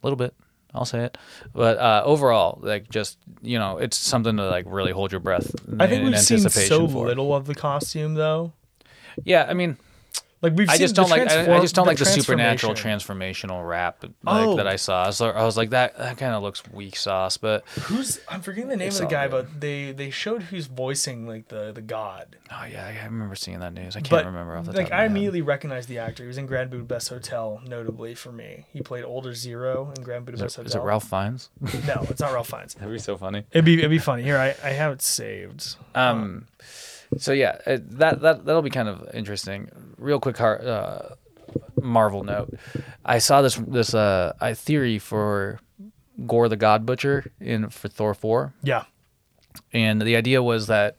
a 0.01 0.05
little 0.05 0.17
bit 0.17 0.33
i'll 0.73 0.85
say 0.85 1.03
it 1.03 1.17
but 1.53 1.77
uh 1.77 2.01
overall 2.05 2.57
like 2.63 2.89
just 2.89 3.17
you 3.41 3.59
know 3.59 3.77
it's 3.77 3.97
something 3.97 4.37
to 4.37 4.47
like 4.49 4.65
really 4.67 4.91
hold 4.91 5.11
your 5.11 5.21
breath 5.21 5.53
I 5.79 5.87
think 5.87 5.99
in 6.01 6.05
we've 6.09 6.19
seen 6.19 6.37
anticipation 6.37 6.69
so 6.69 6.85
little 6.85 7.35
of 7.35 7.45
the 7.45 7.55
costume, 7.55 8.15
though. 8.15 8.53
yeah 9.23 9.45
i 9.47 9.53
mean 9.53 9.77
Like 10.45 10.55
we've 10.55 10.69
I 10.69 10.73
seen 10.73 10.79
just 10.81 10.95
the 10.95 11.01
don't 11.01 11.09
like 11.09 11.27
I, 11.27 11.55
I 11.57 11.59
just 11.59 11.73
don't 11.73 11.87
like 11.87 11.97
the 11.97 12.05
supernatural 12.05 12.73
transformational 12.75 13.67
rap 13.67 14.03
like 14.03 14.11
Oh. 14.27 14.55
that 14.57 14.67
I 14.67 14.75
saw. 14.75 15.03
I 15.03 15.07
was, 15.07 15.19
like- 15.19 15.35
I 15.35 15.43
was 15.43 15.57
like 15.57 15.71
that 15.71 15.97
that 15.97 16.17
kind 16.17 16.33
of 16.35 16.43
looks 16.43 16.61
weak 16.71 16.95
sauce, 16.95 17.37
but 17.37 17.67
Who's 17.85 18.19
I'm 18.29 18.41
forgetting 18.41 18.69
the 18.69 18.77
name 18.77 18.89
It's 18.89 18.99
of 18.99 19.09
the 19.09 19.15
all 19.17 19.27
guy, 19.27 19.27
good. 19.27 19.47
but 19.51 19.61
they 19.61 19.91
they 19.91 20.09
showed 20.11 20.43
who's 20.43 20.67
voicing 20.67 21.27
like 21.27 21.47
the 21.47 21.71
the 21.71 21.81
god. 21.81 22.35
oh 22.51 22.65
yeah, 22.71 22.85
I 22.85 23.05
remember 23.05 23.35
seeing 23.35 23.59
that 23.59 23.73
news. 23.73 23.95
I 23.95 23.99
can't 24.01 24.11
But 24.11 24.25
remember 24.25 24.55
off 24.55 24.65
the 24.65 24.71
like 24.73 24.77
top 24.77 24.85
of 24.85 24.91
my 24.91 24.97
I 24.97 25.01
head. 25.01 25.11
immediately 25.11 25.41
recognized 25.41 25.89
the 25.89 25.97
actor. 25.97 26.23
He 26.23 26.27
was 26.27 26.37
in 26.37 26.45
Grand 26.45 26.69
Budapest 26.69 27.09
Hotel, 27.09 27.59
notably 27.65 28.13
for 28.13 28.31
me. 28.31 28.65
He 28.71 28.81
played 28.81 29.03
Older 29.03 29.33
Zero 29.33 29.91
in 29.97 30.03
Grand 30.03 30.21
Is 30.29 30.33
Budapest 30.39 30.59
Is 30.59 30.65
it 30.75 30.77
Hotel. 30.77 30.85
Ralph 30.85 31.09
Fiennes? 31.09 31.49
No, 31.87 32.05
it's 32.09 32.21
not 32.21 32.33
Ralph 32.33 32.49
Fiennes. 32.49 32.73
That'd 32.75 32.91
be 32.93 32.99
so 32.99 33.17
funny. 33.17 33.45
It'd 33.51 33.65
be 33.65 33.79
it'd 33.79 33.89
be 33.89 33.97
funny. 33.97 34.21
Here, 34.23 34.37
I, 34.37 34.49
I 34.63 34.71
have 34.73 34.91
it 34.93 35.01
saved. 35.01 35.75
Um, 35.95 36.45
so 37.17 37.31
yeah, 37.33 37.57
it, 37.65 37.89
that 37.99 38.21
that 38.21 38.45
that'll 38.45 38.61
be 38.61 38.69
kind 38.69 38.87
of 38.89 39.07
interesting. 39.13 39.69
Real 39.97 40.19
quick, 40.19 40.39
uh, 40.41 40.99
Marvel 41.81 42.23
note: 42.23 42.53
I 43.03 43.19
saw 43.19 43.41
this 43.41 43.55
this 43.55 43.93
uh 43.93 44.33
I 44.41 44.53
theory 44.53 44.99
for 44.99 45.59
Gorr 46.25 46.49
the 46.49 46.57
God 46.57 46.85
Butcher 46.85 47.31
in 47.39 47.69
for 47.69 47.87
Thor 47.89 48.13
four, 48.13 48.53
Yeah. 48.63 48.83
and 49.73 50.01
the 50.01 50.15
idea 50.15 50.41
was 50.41 50.67
that 50.67 50.97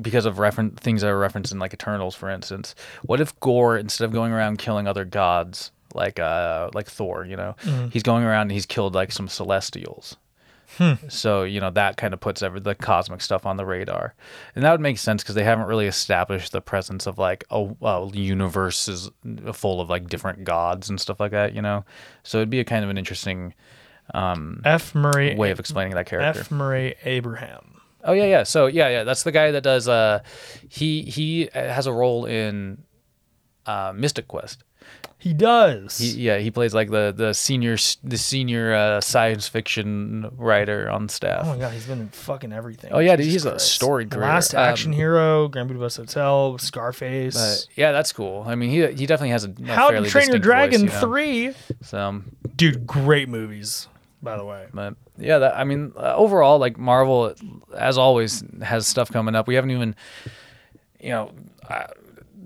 because 0.00 0.26
of 0.26 0.36
referen 0.36 0.76
things 0.76 1.00
that 1.00 1.08
are 1.08 1.18
referenced 1.18 1.50
in 1.52 1.58
like 1.58 1.72
Eternals, 1.72 2.14
for 2.14 2.28
instance, 2.30 2.74
what 3.02 3.20
if 3.20 3.38
Gorr 3.40 3.76
instead 3.78 4.04
of 4.04 4.12
going 4.12 4.32
around 4.32 4.58
killing 4.58 4.86
other 4.86 5.04
gods 5.04 5.72
like 5.94 6.18
uh 6.20 6.68
like 6.74 6.86
Thor, 6.88 7.24
you 7.24 7.36
know, 7.36 7.56
he's 7.90 8.02
going 8.02 8.22
around 8.24 8.42
and 8.42 8.52
he's 8.52 8.66
killed 8.66 8.94
like 8.94 9.10
some 9.12 9.28
Celestials. 9.28 10.16
So 11.08 11.44
you 11.44 11.60
know 11.60 11.70
that 11.70 11.96
kind 11.96 12.12
of 12.14 12.20
puts 12.20 12.42
every 12.42 12.60
the 12.60 12.74
cosmic 12.74 13.20
stuff 13.20 13.46
on 13.46 13.56
the 13.56 13.64
radar, 13.64 14.14
and 14.54 14.64
that 14.64 14.70
would 14.70 14.80
make 14.80 14.98
sense 14.98 15.22
because 15.22 15.34
they 15.34 15.44
haven't 15.44 15.66
really 15.66 15.86
established 15.86 16.52
the 16.52 16.60
presence 16.60 17.06
of 17.06 17.18
like 17.18 17.44
a, 17.50 17.68
a 17.82 18.06
universe 18.12 18.88
is 18.88 19.10
full 19.52 19.80
of 19.80 19.88
like 19.90 20.08
different 20.08 20.44
gods 20.44 20.88
and 20.88 21.00
stuff 21.00 21.20
like 21.20 21.32
that. 21.32 21.54
You 21.54 21.62
know, 21.62 21.84
so 22.22 22.38
it'd 22.38 22.50
be 22.50 22.60
a 22.60 22.64
kind 22.64 22.84
of 22.84 22.90
an 22.90 22.98
interesting 22.98 23.54
F. 24.14 24.94
Murray 24.94 25.34
way 25.36 25.50
of 25.50 25.58
explaining 25.58 25.94
that 25.94 26.06
character. 26.06 26.40
F. 26.40 26.50
Murray 26.50 26.94
Abraham. 27.04 27.80
Oh 28.04 28.12
yeah, 28.12 28.26
yeah. 28.26 28.42
So 28.44 28.66
yeah, 28.66 28.88
yeah. 28.88 29.04
That's 29.04 29.22
the 29.22 29.32
guy 29.32 29.50
that 29.50 29.62
does. 29.62 29.88
Uh, 29.88 30.20
he 30.68 31.02
he 31.02 31.48
has 31.52 31.86
a 31.86 31.92
role 31.92 32.26
in 32.26 32.84
uh, 33.66 33.92
Mythic 33.94 34.28
Quest. 34.28 34.64
He 35.20 35.34
does. 35.34 35.98
He, 35.98 36.10
yeah, 36.10 36.38
he 36.38 36.50
plays 36.52 36.72
like 36.74 36.90
the 36.90 37.12
the 37.14 37.32
senior 37.34 37.76
the 38.04 38.16
senior 38.16 38.72
uh, 38.72 39.00
science 39.00 39.48
fiction 39.48 40.30
writer 40.36 40.88
on 40.88 41.08
staff. 41.08 41.40
Oh 41.44 41.48
my 41.48 41.58
god, 41.58 41.72
he's 41.72 41.86
been 41.86 42.00
in 42.02 42.08
fucking 42.10 42.52
everything. 42.52 42.92
Oh, 42.92 43.00
yeah, 43.00 43.16
dude, 43.16 43.26
he's 43.26 43.44
a 43.44 43.50
Christ. 43.50 43.72
storied 43.72 44.10
The 44.10 44.16
career. 44.16 44.28
Last 44.28 44.54
Um, 44.54 44.60
Action 44.60 44.92
Hero, 44.92 45.48
Grand 45.48 45.66
Budapest 45.68 45.96
Hotel, 45.96 46.56
Scarface. 46.58 47.34
But 47.34 47.66
yeah, 47.76 47.90
that's 47.90 48.12
cool. 48.12 48.44
I 48.46 48.54
mean, 48.54 48.70
he 48.70 48.86
he 48.92 49.06
definitely 49.06 49.30
has 49.30 49.44
a, 49.44 49.52
a 49.60 49.66
How 49.72 49.90
to 49.90 50.08
Train 50.08 50.28
Your 50.28 50.38
Dragon 50.38 50.82
voice, 50.82 50.90
you 50.90 50.94
know? 50.94 51.00
three. 51.00 51.54
So, 51.82 52.22
Dude, 52.54 52.86
great 52.86 53.28
movies. 53.28 53.88
By 54.20 54.36
the 54.36 54.44
way, 54.44 54.66
but 54.74 54.94
yeah, 55.16 55.38
that, 55.38 55.56
I 55.56 55.62
mean, 55.62 55.92
uh, 55.96 56.14
overall, 56.16 56.58
like 56.58 56.76
Marvel, 56.76 57.34
as 57.76 57.96
always, 57.98 58.42
has 58.64 58.86
stuff 58.86 59.12
coming 59.12 59.36
up. 59.36 59.46
We 59.46 59.54
haven't 59.54 59.70
even, 59.70 59.94
you 60.98 61.10
know, 61.10 61.32
uh, 61.68 61.86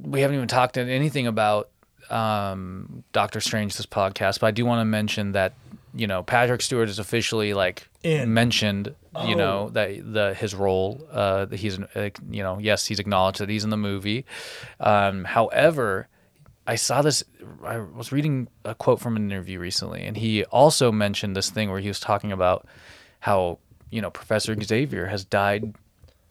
we 0.02 0.20
haven't 0.20 0.36
even 0.36 0.48
talked 0.48 0.74
to 0.74 0.82
anything 0.82 1.26
about 1.26 1.70
um, 2.12 3.04
Doctor 3.12 3.40
Strange 3.40 3.76
this 3.76 3.86
podcast, 3.86 4.40
but 4.40 4.46
I 4.48 4.50
do 4.50 4.64
want 4.64 4.80
to 4.80 4.84
mention 4.84 5.32
that 5.32 5.54
you 5.94 6.06
know 6.06 6.22
Patrick 6.22 6.62
Stewart 6.62 6.88
is 6.88 6.98
officially 6.98 7.54
like 7.54 7.88
In. 8.02 8.32
mentioned. 8.34 8.94
You 9.26 9.36
know 9.36 9.64
Oh. 9.66 9.70
that 9.70 10.12
the 10.12 10.32
his 10.34 10.54
role, 10.54 11.06
uh, 11.12 11.44
that 11.44 11.56
he's 11.56 11.78
uh, 11.78 12.08
you 12.30 12.42
know 12.42 12.58
yes 12.58 12.86
he's 12.86 12.98
acknowledged 12.98 13.40
that 13.40 13.48
he's 13.50 13.62
in 13.64 13.68
the 13.70 13.76
movie. 13.76 14.24
Um, 14.80 15.24
however, 15.24 16.08
I 16.66 16.76
saw 16.76 17.02
this. 17.02 17.22
I 17.62 17.78
was 17.78 18.10
reading 18.10 18.48
a 18.64 18.74
quote 18.74 19.00
from 19.00 19.16
an 19.16 19.30
interview 19.30 19.58
recently, 19.58 20.02
and 20.04 20.16
he 20.16 20.44
also 20.46 20.90
mentioned 20.90 21.36
this 21.36 21.50
thing 21.50 21.70
where 21.70 21.80
he 21.80 21.88
was 21.88 22.00
talking 22.00 22.32
about 22.32 22.66
how 23.20 23.58
you 23.90 24.00
know 24.00 24.10
Professor 24.10 24.56
Xavier 24.60 25.08
has 25.08 25.24
died 25.26 25.74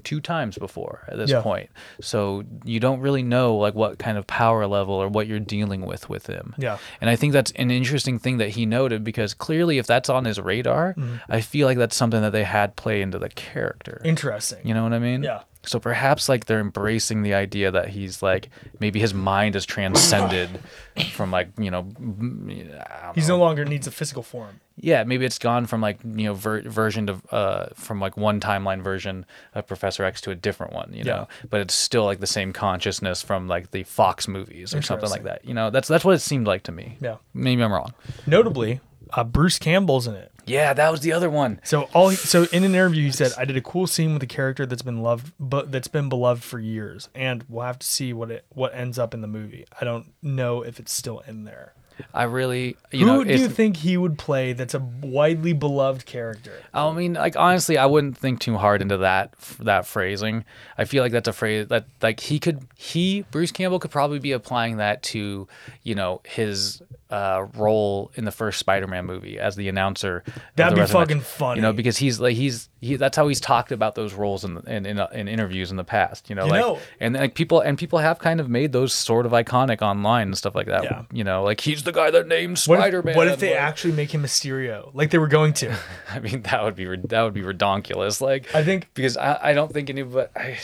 two 0.03 0.19
times 0.21 0.57
before 0.57 1.05
at 1.07 1.17
this 1.17 1.29
Yeah. 1.31 1.41
point. 1.41 1.69
So 2.01 2.43
you 2.63 2.79
don't 2.79 2.99
really 2.99 3.23
know 3.23 3.55
like 3.55 3.73
what 3.75 3.97
kind 3.99 4.17
of 4.17 4.27
power 4.27 4.67
level 4.67 4.95
or 4.95 5.07
what 5.07 5.27
you're 5.27 5.39
dealing 5.39 5.85
with 5.85 6.09
with 6.09 6.27
him. 6.27 6.53
Yeah. 6.57 6.77
And 6.99 7.09
I 7.09 7.15
think 7.15 7.33
that's 7.33 7.51
an 7.51 7.71
interesting 7.71 8.19
thing 8.19 8.37
that 8.37 8.49
he 8.49 8.65
noted 8.65 9.03
because 9.03 9.33
clearly 9.33 9.77
if 9.77 9.87
that's 9.87 10.09
on 10.09 10.25
his 10.25 10.39
radar, 10.39 10.93
Mm-hmm. 10.93 11.15
I 11.29 11.41
feel 11.41 11.67
like 11.67 11.77
that's 11.77 11.95
something 11.95 12.21
that 12.21 12.31
they 12.31 12.43
had 12.43 12.75
play 12.75 13.01
into 13.01 13.19
the 13.19 13.29
character. 13.29 14.01
interesting. 14.03 14.59
You 14.67 14.73
know 14.73 14.83
what 14.83 14.93
I 14.93 14.99
mean? 14.99 15.23
Yeah. 15.23 15.41
So 15.63 15.79
perhaps 15.79 16.27
like 16.27 16.45
they're 16.45 16.59
embracing 16.59 17.21
the 17.21 17.35
idea 17.35 17.69
that 17.69 17.89
he's 17.89 18.23
like 18.23 18.49
maybe 18.79 18.99
his 18.99 19.13
mind 19.13 19.55
is 19.55 19.63
transcended 19.65 20.59
from 21.13 21.29
like 21.29 21.49
you 21.59 21.69
know 21.69 21.81
m- 21.97 22.49
I 22.89 23.05
don't 23.05 23.15
He's 23.15 23.27
know. 23.29 23.37
no 23.37 23.43
longer 23.43 23.63
needs 23.63 23.85
a 23.85 23.91
physical 23.91 24.23
form. 24.23 24.59
Yeah 24.81 25.03
maybe 25.03 25.25
it's 25.25 25.39
gone 25.39 25.65
from 25.65 25.79
like 25.79 25.99
you 26.03 26.25
know 26.25 26.33
ver- 26.33 26.61
version 26.61 27.07
to 27.07 27.21
uh 27.31 27.67
from 27.75 27.99
like 27.99 28.17
one 28.17 28.39
timeline 28.39 28.81
version 28.81 29.25
of 29.55 29.65
Professor 29.67 30.03
X 30.03 30.19
to 30.21 30.31
a 30.31 30.35
different 30.35 30.73
one 30.73 30.91
you 30.93 31.03
know 31.03 31.27
Yeah. 31.29 31.47
but 31.49 31.61
it's 31.61 31.73
still 31.73 32.03
like 32.05 32.19
the 32.19 32.27
same 32.27 32.51
consciousness 32.51 33.21
from 33.21 33.47
like 33.47 33.71
the 33.71 33.83
Fox 33.83 34.27
movies 34.27 34.73
or 34.75 34.81
something 34.81 35.09
like 35.09 35.23
that 35.23 35.45
you 35.45 35.53
know 35.53 35.69
that's 35.69 35.87
that's 35.87 36.03
what 36.03 36.15
it 36.15 36.19
seemed 36.19 36.47
like 36.47 36.63
to 36.63 36.71
me 36.71 36.97
Yeah. 36.99 37.17
maybe 37.33 37.63
I'm 37.63 37.71
wrong 37.71 37.93
Notably, 38.27 38.79
uh, 39.13 39.23
Bruce 39.23 39.59
Campbell's 39.59 40.07
in 40.07 40.15
it. 40.15 40.31
yeah 40.45 40.73
that 40.73 40.91
was 40.91 41.01
the 41.01 41.13
other 41.13 41.29
one 41.29 41.59
So 41.63 41.83
all 41.93 42.09
he, 42.09 42.15
so 42.15 42.43
in 42.51 42.63
an 42.63 42.73
interview 42.73 43.03
he 43.05 43.11
said 43.11 43.31
I 43.37 43.45
did 43.45 43.57
a 43.57 43.61
cool 43.61 43.85
scene 43.87 44.13
with 44.13 44.23
a 44.23 44.27
character 44.27 44.65
that's 44.65 44.81
been 44.81 45.01
loved 45.01 45.31
but 45.39 45.71
that's 45.71 45.87
been 45.89 46.09
beloved 46.09 46.43
for 46.43 46.59
years 46.59 47.09
and 47.13 47.43
we'll 47.49 47.65
have 47.65 47.79
to 47.79 47.87
see 47.87 48.13
what 48.13 48.31
it 48.31 48.45
what 48.49 48.73
ends 48.73 48.97
up 48.97 49.13
in 49.13 49.21
the 49.21 49.27
movie. 49.27 49.65
I 49.79 49.85
don't 49.85 50.07
know 50.21 50.61
if 50.63 50.79
it's 50.79 50.91
still 50.93 51.19
in 51.27 51.43
there. 51.43 51.73
I 52.13 52.23
really 52.23 52.77
you 52.91 53.01
Who 53.01 53.05
know 53.05 53.23
do 53.23 53.33
you 53.33 53.49
think 53.49 53.77
he 53.77 53.97
would 53.97 54.17
play 54.17 54.53
that's 54.53 54.73
a 54.73 54.79
widely 54.79 55.53
beloved 55.53 56.05
character? 56.05 56.53
I 56.73 56.91
mean, 56.91 57.13
like 57.13 57.35
honestly, 57.35 57.77
I 57.77 57.85
wouldn't 57.85 58.17
think 58.17 58.39
too 58.39 58.57
hard 58.57 58.81
into 58.81 58.97
that 58.97 59.33
that 59.59 59.85
phrasing. 59.85 60.45
I 60.77 60.85
feel 60.85 61.03
like 61.03 61.11
that's 61.11 61.27
a 61.27 61.33
phrase 61.33 61.67
that 61.67 61.85
like 62.01 62.19
he 62.19 62.39
could 62.39 62.67
he 62.75 63.23
Bruce 63.31 63.51
Campbell 63.51 63.79
could 63.79 63.91
probably 63.91 64.19
be 64.19 64.31
applying 64.31 64.77
that 64.77 65.03
to 65.03 65.47
you 65.83 65.95
know 65.95 66.21
his 66.25 66.81
uh, 67.11 67.45
role 67.55 68.11
in 68.15 68.25
the 68.25 68.31
first 68.31 68.57
Spider-Man 68.59 69.05
movie 69.05 69.37
as 69.37 69.55
the 69.55 69.67
announcer. 69.69 70.23
That'd 70.55 70.77
the 70.77 70.81
be 70.83 70.87
fucking 70.87 71.21
funny. 71.21 71.57
You 71.59 71.61
know, 71.63 71.73
because 71.73 71.97
he's 71.97 72.19
like 72.19 72.35
he's 72.35 72.69
he. 72.79 72.95
That's 72.95 73.15
how 73.17 73.27
he's 73.27 73.39
talked 73.41 73.71
about 73.71 73.95
those 73.95 74.13
roles 74.13 74.43
in 74.45 74.57
in 74.67 74.85
in, 74.85 74.99
uh, 74.99 75.07
in 75.13 75.27
interviews 75.27 75.71
in 75.71 75.77
the 75.77 75.83
past. 75.83 76.29
You 76.29 76.35
know, 76.35 76.45
You 76.45 76.51
like 76.51 76.61
know- 76.61 76.79
and 76.99 77.15
like 77.15 77.35
people 77.35 77.59
and 77.59 77.77
people 77.77 77.99
have 77.99 78.19
kind 78.19 78.39
of 78.39 78.49
made 78.49 78.71
those 78.71 78.93
sort 78.93 79.25
of 79.25 79.33
iconic 79.33 79.81
online 79.81 80.27
and 80.29 80.37
stuff 80.37 80.55
like 80.55 80.67
that. 80.67 80.83
Yeah. 80.83 81.03
You 81.11 81.23
know, 81.23 81.43
like 81.43 81.59
he's 81.61 81.83
the 81.83 81.91
guy 81.91 82.09
that 82.11 82.27
named 82.27 82.57
Spider-Man. 82.59 83.15
what 83.15 83.27
if 83.27 83.39
they 83.39 83.51
like- 83.51 83.59
actually 83.59 83.93
make 83.93 84.13
him 84.13 84.23
Mysterio, 84.23 84.89
like 84.93 85.09
they 85.11 85.17
were 85.17 85.27
going 85.27 85.53
to? 85.53 85.75
I 86.09 86.19
mean, 86.19 86.41
that 86.43 86.63
would 86.63 86.75
be 86.75 86.85
that 87.09 87.21
would 87.23 87.33
be 87.33 87.41
redonkulous. 87.41 88.21
Like 88.21 88.53
I 88.55 88.63
think 88.63 88.87
because 88.93 89.17
I, 89.17 89.37
I 89.49 89.53
don't 89.53 89.71
think 89.71 89.89
anybody 89.89 90.29
I, 90.35 90.57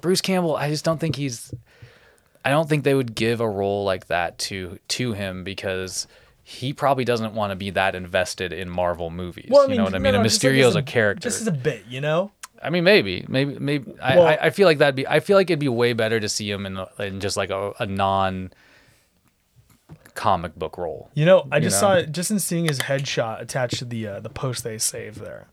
Bruce 0.00 0.20
Campbell 0.20 0.56
I 0.56 0.68
just 0.70 0.84
don't 0.84 0.98
think 0.98 1.16
he's 1.16 1.52
I 2.44 2.50
don't 2.50 2.68
think 2.68 2.84
they 2.84 2.94
would 2.94 3.14
give 3.14 3.40
a 3.40 3.48
role 3.48 3.84
like 3.84 4.06
that 4.06 4.38
to 4.38 4.78
to 4.88 5.12
him 5.12 5.44
because 5.44 6.06
he 6.42 6.72
probably 6.72 7.04
doesn't 7.04 7.34
want 7.34 7.50
to 7.50 7.56
be 7.56 7.70
that 7.70 7.94
invested 7.94 8.52
in 8.52 8.68
Marvel 8.68 9.10
movies. 9.10 9.48
Well, 9.50 9.68
I 9.68 9.72
you 9.72 9.76
know 9.76 9.84
what 9.84 9.94
I 9.94 9.98
mean? 9.98 10.12
no, 10.14 10.18
like 10.18 10.26
Mysterio's 10.26 10.74
a 10.74 10.82
character. 10.82 11.28
Just 11.28 11.42
as 11.42 11.46
a 11.46 11.52
bit, 11.52 11.84
you 11.88 12.00
know. 12.00 12.32
I 12.62 12.68
mean, 12.70 12.84
maybe, 12.84 13.24
maybe, 13.28 13.58
maybe. 13.58 13.94
I, 14.02 14.16
Well- 14.16 14.26
I, 14.26 14.38
I 14.42 14.50
feel 14.50 14.66
like 14.66 14.78
that'd 14.78 14.94
be. 14.96 15.06
I 15.06 15.20
feel 15.20 15.36
like 15.36 15.48
it'd 15.48 15.58
be 15.60 15.68
way 15.68 15.92
better 15.92 16.18
to 16.20 16.28
see 16.28 16.50
him 16.50 16.66
in, 16.66 16.78
in 16.98 17.20
just 17.20 17.36
like 17.36 17.50
a, 17.50 17.72
a 17.78 17.86
non 17.86 18.52
comic 20.14 20.54
book 20.56 20.76
role. 20.76 21.10
You 21.14 21.24
know, 21.24 21.46
I 21.50 21.60
just 21.60 21.76
know? 21.76 21.88
saw 21.88 21.94
it 21.94 22.12
just 22.12 22.30
in 22.30 22.38
seeing 22.38 22.66
his 22.66 22.80
headshot 22.80 23.40
attached 23.40 23.78
to 23.78 23.84
the 23.84 24.06
uh, 24.06 24.20
the 24.20 24.28
post 24.28 24.64
they 24.64 24.78
saved 24.78 25.20
there. 25.20 25.48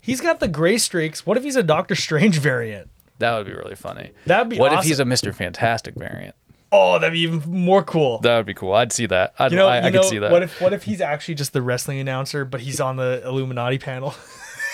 He's 0.00 0.20
got 0.20 0.40
the 0.40 0.48
gray 0.48 0.78
streaks. 0.78 1.24
What 1.24 1.36
if 1.36 1.44
he's 1.44 1.56
a 1.56 1.62
Doctor 1.62 1.94
Strange 1.94 2.38
variant? 2.38 2.90
That 3.18 3.36
would 3.36 3.46
be 3.46 3.52
really 3.52 3.74
funny. 3.76 4.10
That'd 4.26 4.48
be 4.48 4.58
What 4.58 4.72
awesome. 4.72 4.78
if 4.80 4.84
he's 4.86 5.00
a 5.00 5.04
Mister 5.04 5.32
Fantastic 5.32 5.94
variant? 5.94 6.34
Oh, 6.74 6.98
that'd 6.98 7.12
be 7.12 7.20
even 7.20 7.42
more 7.46 7.82
cool. 7.82 8.18
That 8.20 8.36
would 8.38 8.46
be 8.46 8.54
cool. 8.54 8.72
I'd 8.72 8.92
see 8.92 9.04
that. 9.06 9.34
I'd, 9.38 9.52
you 9.52 9.58
know, 9.58 9.68
I, 9.68 9.80
you 9.80 9.86
I 9.86 9.90
know, 9.90 10.00
could 10.00 10.08
see 10.08 10.18
that. 10.18 10.32
what 10.32 10.42
if 10.42 10.60
what 10.60 10.72
if 10.72 10.84
he's 10.84 11.00
actually 11.02 11.34
just 11.34 11.52
the 11.52 11.60
wrestling 11.62 11.98
announcer, 11.98 12.44
but 12.46 12.60
he's 12.62 12.80
on 12.80 12.96
the 12.96 13.22
Illuminati 13.24 13.78
panel? 13.78 14.14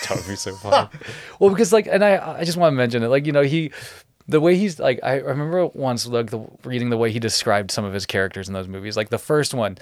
That 0.07 0.15
would 0.15 0.27
be 0.27 0.37
so 0.37 0.55
funny. 0.55 0.87
well, 1.39 1.49
because 1.49 1.73
like, 1.73 1.85
and 1.85 2.05
I, 2.05 2.37
I 2.39 2.43
just 2.45 2.57
want 2.57 2.71
to 2.71 2.75
mention 2.77 3.03
it. 3.03 3.09
Like, 3.09 3.25
you 3.25 3.33
know, 3.33 3.41
he, 3.41 3.71
the 4.29 4.39
way 4.39 4.55
he's 4.55 4.79
like, 4.79 5.01
I 5.03 5.15
remember 5.15 5.67
once 5.67 6.07
like 6.07 6.29
the 6.29 6.39
reading 6.63 6.89
the 6.89 6.95
way 6.95 7.11
he 7.11 7.19
described 7.19 7.69
some 7.69 7.83
of 7.83 7.93
his 7.93 8.05
characters 8.05 8.47
in 8.47 8.53
those 8.53 8.69
movies. 8.69 8.95
Like 8.95 9.09
the 9.09 9.17
first 9.19 9.53
one, 9.53 9.77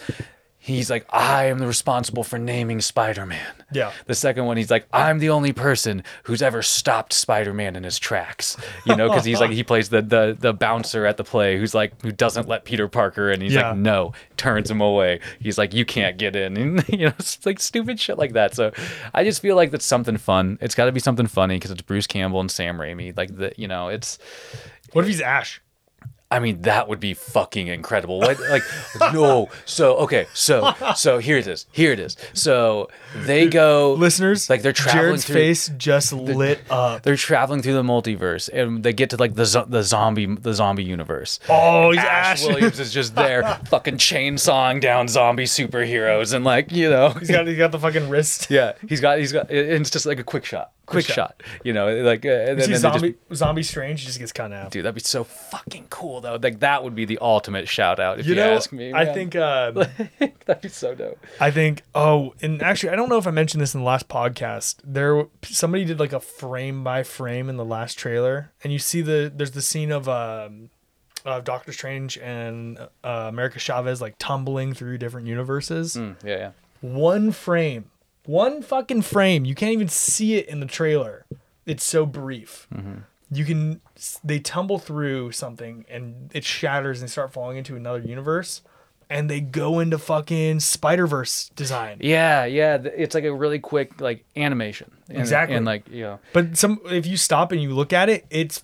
he's 0.75 0.89
like, 0.89 1.05
I 1.09 1.45
am 1.45 1.59
the 1.59 1.67
responsible 1.67 2.23
for 2.23 2.37
naming 2.37 2.81
Spider-Man. 2.81 3.53
Yeah. 3.71 3.91
The 4.05 4.15
second 4.15 4.45
one, 4.45 4.57
he's 4.57 4.69
like, 4.71 4.87
I'm 4.93 5.19
the 5.19 5.29
only 5.29 5.53
person 5.53 6.03
who's 6.23 6.41
ever 6.41 6.61
stopped 6.61 7.13
Spider-Man 7.13 7.75
in 7.75 7.83
his 7.83 7.97
tracks. 7.99 8.57
You 8.85 8.95
know, 8.95 9.09
because 9.09 9.25
he's 9.25 9.39
like, 9.39 9.51
he 9.51 9.63
plays 9.63 9.89
the 9.89 10.01
the 10.01 10.37
the 10.39 10.53
bouncer 10.53 11.05
at 11.05 11.17
the 11.17 11.23
play 11.23 11.57
who's 11.57 11.73
like, 11.73 11.99
who 12.01 12.11
doesn't 12.11 12.47
let 12.47 12.65
Peter 12.65 12.87
Parker, 12.87 13.29
and 13.31 13.41
he's 13.41 13.53
Yeah. 13.53 13.69
like, 13.69 13.77
no, 13.77 14.13
turns 14.37 14.69
him 14.69 14.81
away. 14.81 15.19
He's 15.39 15.57
like, 15.57 15.73
you 15.73 15.85
can't 15.85 16.17
get 16.17 16.35
in, 16.35 16.57
and 16.57 16.87
you 16.89 17.05
know, 17.07 17.13
it's 17.19 17.45
like 17.45 17.59
stupid 17.59 17.99
shit 17.99 18.17
like 18.17 18.33
that. 18.33 18.53
So, 18.55 18.71
I 19.13 19.23
just 19.23 19.41
feel 19.41 19.55
like 19.55 19.71
that's 19.71 19.85
something 19.85 20.17
fun. 20.17 20.57
It's 20.61 20.75
got 20.75 20.85
to 20.85 20.91
be 20.91 20.99
something 20.99 21.27
funny 21.27 21.55
because 21.55 21.71
it's 21.71 21.81
Bruce 21.81 22.07
Campbell 22.07 22.39
and 22.39 22.51
Sam 22.51 22.77
Raimi. 22.77 23.15
Like 23.17 23.35
the, 23.35 23.51
you 23.57 23.67
know, 23.67 23.87
it's. 23.89 24.17
what 24.93 25.03
if 25.03 25.07
he's 25.09 25.21
Ash? 25.21 25.61
I 26.29 26.39
mean, 26.39 26.63
that 26.63 26.89
would 26.89 26.99
be 26.99 27.13
fucking 27.13 27.67
incredible. 27.67 28.19
What, 28.19 28.37
like, 28.49 28.61
no. 29.13 29.47
So, 29.63 29.95
okay. 29.99 30.27
So, 30.33 30.73
so 30.95 31.19
here 31.19 31.37
it 31.37 31.47
is. 31.47 31.67
Here 31.71 31.93
it 31.93 31.99
is. 32.01 32.17
So 32.33 32.89
they 33.15 33.47
go, 33.47 33.93
Listeners, 33.93 34.49
like 34.49 34.61
they're 34.61 34.73
traveling 34.73 35.05
Jared's 35.05 35.25
through, 35.25 35.35
face 35.35 35.69
just 35.77 36.11
lit 36.11 36.59
up. 36.69 37.03
They're 37.03 37.15
traveling 37.15 37.61
through 37.61 37.75
the 37.75 37.83
multiverse, 37.83 38.49
and 38.51 38.83
they 38.83 38.91
get 38.91 39.09
to 39.11 39.17
like 39.17 39.35
the 39.35 39.45
zo- 39.45 39.65
the 39.69 39.83
zombie 39.83 40.25
the 40.25 40.53
zombie 40.53 40.83
universe. 40.83 41.39
Oh, 41.47 41.91
he's 41.91 41.99
Ash 41.99 42.41
Ash. 42.41 42.45
Williams 42.45 42.79
is 42.81 42.91
just 42.91 43.15
there, 43.15 43.43
fucking 43.69 43.95
chainsawing 43.95 44.81
down 44.81 45.07
zombie 45.07 45.45
superheroes, 45.45 46.33
and 46.33 46.43
like 46.43 46.73
you 46.73 46.89
know, 46.89 47.11
he's 47.11 47.31
got 47.31 47.47
he's 47.47 47.57
got 47.57 47.71
the 47.71 47.79
fucking 47.79 48.09
wrist. 48.09 48.51
yeah, 48.51 48.73
he's 48.89 48.99
got 48.99 49.17
he's 49.19 49.31
got, 49.31 49.49
and 49.49 49.81
it's 49.81 49.89
just 49.89 50.05
like 50.05 50.19
a 50.19 50.23
quick 50.25 50.43
shot, 50.43 50.71
quick, 50.87 51.05
shot. 51.05 51.43
you 51.63 51.73
know, 51.73 52.01
like 52.01 52.25
uh, 52.25 52.29
and 52.29 52.57
You 52.57 52.65
see 52.65 52.71
then 52.71 52.79
zombie 52.79 53.15
just, 53.29 53.35
zombie 53.39 53.61
strange 53.63 54.05
just 54.05 54.17
gets 54.17 54.31
cut 54.31 54.51
half. 54.51 54.71
dude, 54.71 54.83
that'd 54.85 54.95
be 54.95 55.01
so 55.01 55.23
fucking 55.23 55.85
cool 55.89 56.21
though. 56.21 56.39
Like 56.41 56.61
that 56.61 56.83
would 56.83 56.95
be 56.95 57.05
the 57.05 57.19
ultimate 57.21 57.67
shout 57.67 57.99
out 57.99 58.19
if 58.19 58.25
you, 58.25 58.33
you 58.33 58.41
know, 58.41 58.53
ask 58.53 58.71
me. 58.71 58.93
I 58.93 59.05
think 59.05 59.35
uh, 59.35 59.71
that'd 60.45 60.61
be 60.61 60.69
so 60.69 60.95
dope. 60.95 61.23
I 61.39 61.51
think 61.51 61.83
oh, 61.93 62.33
and 62.41 62.63
actually 62.63 62.89
I 62.89 62.95
don't 62.95 63.09
know 63.09 63.17
if 63.19 63.27
I 63.27 63.31
mentioned 63.31 63.61
this 63.61 63.75
in 63.75 63.81
the 63.81 63.85
last 63.85 64.07
podcast. 64.07 64.77
There 64.83 65.27
somebody 65.43 65.85
did 65.85 65.99
like 65.99 66.13
a 66.13 66.19
frame 66.19 66.83
by 66.83 67.03
frame 67.03 67.49
in 67.49 67.57
the 67.57 67.65
last 67.65 67.99
trailer 67.99 68.51
and 68.63 68.73
you 68.73 68.79
see 68.79 69.01
the 69.01 69.31
there's 69.33 69.51
the 69.51 69.61
scene 69.61 69.91
of 69.91 70.09
um 70.09 70.69
of 71.25 71.43
Doctor 71.43 71.73
Strange 71.73 72.17
and 72.17 72.77
uh, 73.03 73.25
America 73.27 73.59
Chavez 73.59 73.99
like 74.01 74.15
tumbling 74.17 74.73
through 74.73 74.97
different 74.97 75.27
universes. 75.27 75.95
Mm, 75.95 76.15
yeah, 76.23 76.37
yeah. 76.37 76.51
One 76.79 77.31
frame. 77.31 77.91
One 78.27 78.61
fucking 78.61 79.01
frame. 79.01 79.43
You 79.45 79.55
can't 79.55 79.73
even 79.73 79.87
see 79.87 80.35
it 80.35 80.47
in 80.47 80.59
the 80.59 80.65
trailer. 80.67 81.25
It's 81.65 81.83
so 81.83 82.05
brief. 82.05 82.67
You 83.31 83.43
can 83.43 83.81
they 84.23 84.39
tumble 84.39 84.79
through 84.79 85.31
something 85.31 85.85
and 85.89 86.29
it 86.33 86.45
shatters 86.45 87.01
and 87.01 87.07
they 87.09 87.11
start 87.11 87.33
falling 87.33 87.57
into 87.57 87.75
another 87.75 87.99
universe 87.99 88.61
and 89.09 89.29
they 89.29 89.39
go 89.41 89.79
into 89.79 89.97
fucking 89.97 90.59
Spider-Verse 90.59 91.49
design. 91.55 91.97
Yeah, 92.01 92.45
yeah. 92.45 92.77
It's 92.83 93.15
like 93.15 93.23
a 93.25 93.33
really 93.33 93.59
quick 93.59 93.99
like 93.99 94.23
animation. 94.35 94.91
And, 95.09 95.17
Exactly. 95.17 95.55
And 95.57 95.65
like, 95.65 95.89
you 95.89 96.03
know, 96.03 96.19
But 96.33 96.57
some 96.57 96.79
if 96.85 97.05
you 97.05 97.17
stop 97.17 97.51
and 97.51 97.61
you 97.61 97.73
look 97.73 97.91
at 97.91 98.07
it, 98.09 98.25
it's 98.29 98.61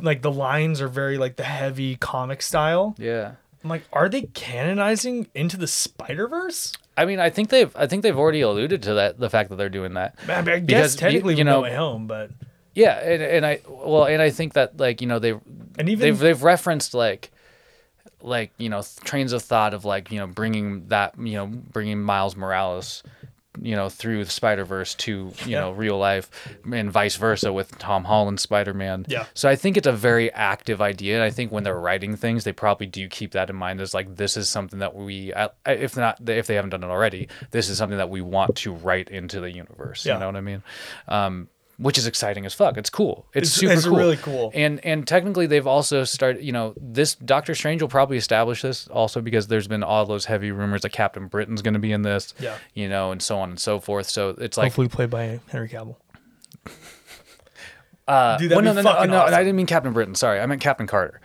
like 0.00 0.22
the 0.22 0.30
lines 0.32 0.80
are 0.80 0.88
very 0.88 1.18
like 1.18 1.36
the 1.36 1.42
heavy 1.44 1.96
comic 1.96 2.40
style. 2.42 2.94
yeah. 2.98 3.32
I'm 3.64 3.70
like, 3.70 3.84
are 3.92 4.08
they 4.08 4.22
canonizing 4.22 5.28
into 5.36 5.56
the 5.56 5.68
Spider 5.68 6.26
Verse? 6.26 6.72
I 6.96 7.06
mean, 7.06 7.20
I 7.20 7.30
think 7.30 7.48
they've 7.48 7.74
I 7.76 7.86
think 7.86 8.02
they've 8.02 8.18
already 8.18 8.40
alluded 8.42 8.82
to 8.84 8.94
that 8.94 9.18
the 9.18 9.30
fact 9.30 9.50
that 9.50 9.56
they're 9.56 9.68
doing 9.68 9.94
that. 9.94 10.16
I, 10.28 10.42
mean, 10.42 10.54
I 10.54 10.58
guess 10.60 10.94
you- 10.94 11.00
technically 11.00 11.34
you 11.34 11.38
you 11.38 11.44
know- 11.44 11.52
know, 11.56 11.62
Way 11.62 11.74
Home, 11.74 12.06
but 12.06 12.30
Yeah, 12.74 12.98
and, 12.98 13.22
and 13.22 13.46
I 13.46 13.60
well, 13.68 14.04
and 14.04 14.20
I 14.20 14.30
think 14.30 14.52
that 14.54 14.78
like 14.78 15.00
you 15.00 15.06
know 15.06 15.18
they 15.18 15.30
and 15.78 15.88
even 15.88 15.98
they've 16.00 16.18
they've 16.18 16.42
referenced 16.42 16.94
like 16.94 17.30
like 18.20 18.52
you 18.58 18.68
know 18.68 18.82
trains 19.04 19.32
of 19.32 19.42
thought 19.42 19.74
of 19.74 19.84
like 19.84 20.10
you 20.12 20.18
know 20.18 20.26
bringing 20.26 20.88
that 20.88 21.14
you 21.18 21.34
know 21.34 21.46
bringing 21.46 22.00
Miles 22.02 22.36
Morales 22.36 23.02
you 23.60 23.76
know 23.76 23.88
through 23.90 24.24
the 24.24 24.30
Spider 24.30 24.64
Verse 24.64 24.94
to 24.94 25.12
you 25.12 25.32
Yeah. 25.46 25.60
know 25.60 25.72
real 25.72 25.98
life 25.98 26.30
and 26.72 26.90
vice 26.90 27.16
versa 27.16 27.52
with 27.52 27.76
Tom 27.78 28.04
Holland 28.04 28.40
Spider 28.40 28.72
Man. 28.72 29.04
Yeah. 29.08 29.26
So 29.34 29.48
I 29.48 29.56
think 29.56 29.76
it's 29.76 29.86
a 29.86 29.92
very 29.92 30.32
active 30.32 30.80
idea, 30.80 31.16
and 31.16 31.22
I 31.22 31.30
think 31.30 31.52
when 31.52 31.62
they're 31.62 31.78
writing 31.78 32.16
things, 32.16 32.44
they 32.44 32.52
probably 32.52 32.86
do 32.86 33.08
keep 33.08 33.32
that 33.32 33.50
in 33.50 33.56
mind 33.56 33.80
as 33.80 33.92
like 33.92 34.16
this 34.16 34.36
is 34.36 34.48
something 34.48 34.78
that 34.78 34.94
we 34.94 35.32
if 35.66 35.96
not 35.96 36.26
if 36.28 36.46
they 36.46 36.54
haven't 36.54 36.70
done 36.70 36.82
it 36.84 36.88
already, 36.88 37.28
this 37.50 37.68
is 37.68 37.76
something 37.78 37.98
that 37.98 38.08
we 38.10 38.20
want 38.22 38.56
to 38.56 38.72
write 38.72 39.10
into 39.10 39.40
the 39.40 39.50
universe. 39.50 40.06
Yeah. 40.06 40.14
You 40.14 40.20
know 40.20 40.26
what 40.26 40.36
I 40.36 40.40
mean? 40.40 40.62
Um, 41.08 41.48
which 41.78 41.98
is 41.98 42.06
exciting 42.06 42.46
as 42.46 42.54
fuck. 42.54 42.76
It's 42.76 42.90
cool. 42.90 43.26
It's, 43.34 43.48
It's- 43.48 43.52
super 43.52 43.72
it's 43.72 43.84
cool. 43.86 43.96
really 43.96 44.16
cool. 44.16 44.50
And 44.54 44.84
and 44.84 45.06
technically 45.06 45.46
they've 45.46 45.66
also 45.66 46.04
started, 46.04 46.44
you 46.44 46.52
know, 46.52 46.74
this 46.76 47.14
Doctor 47.16 47.54
Strange 47.54 47.82
will 47.82 47.88
probably 47.88 48.16
establish 48.16 48.62
this 48.62 48.86
also 48.88 49.20
because 49.20 49.48
there's 49.48 49.66
been 49.68 49.82
all 49.82 50.04
those 50.06 50.26
heavy 50.26 50.50
rumors 50.52 50.82
that 50.82 50.90
Captain 50.90 51.26
Britain's 51.26 51.62
going 51.62 51.74
to 51.74 51.80
be 51.80 51.92
in 51.92 52.02
this. 52.02 52.34
Yeah. 52.38 52.56
You 52.74 52.88
know, 52.88 53.10
and 53.12 53.20
so 53.22 53.38
on 53.38 53.50
and 53.50 53.58
so 53.60 53.80
forth. 53.80 54.08
So 54.08 54.30
it's 54.30 54.56
like 54.56 54.66
hopefully 54.72 54.88
played 54.88 55.10
by 55.10 55.40
Henry 55.48 55.68
Cavill. 55.68 55.96
uh 58.08 58.36
Dude, 58.38 58.50
well, 58.50 58.60
no, 58.62 58.72
no, 58.72 58.82
no, 58.82 59.04
no, 59.04 59.18
awesome. 59.22 59.34
I 59.34 59.38
didn't 59.38 59.56
mean 59.56 59.66
Captain 59.66 59.92
Britain. 59.92 60.14
Sorry. 60.14 60.40
I 60.40 60.46
meant 60.46 60.60
Captain 60.60 60.86
Carter. 60.86 61.20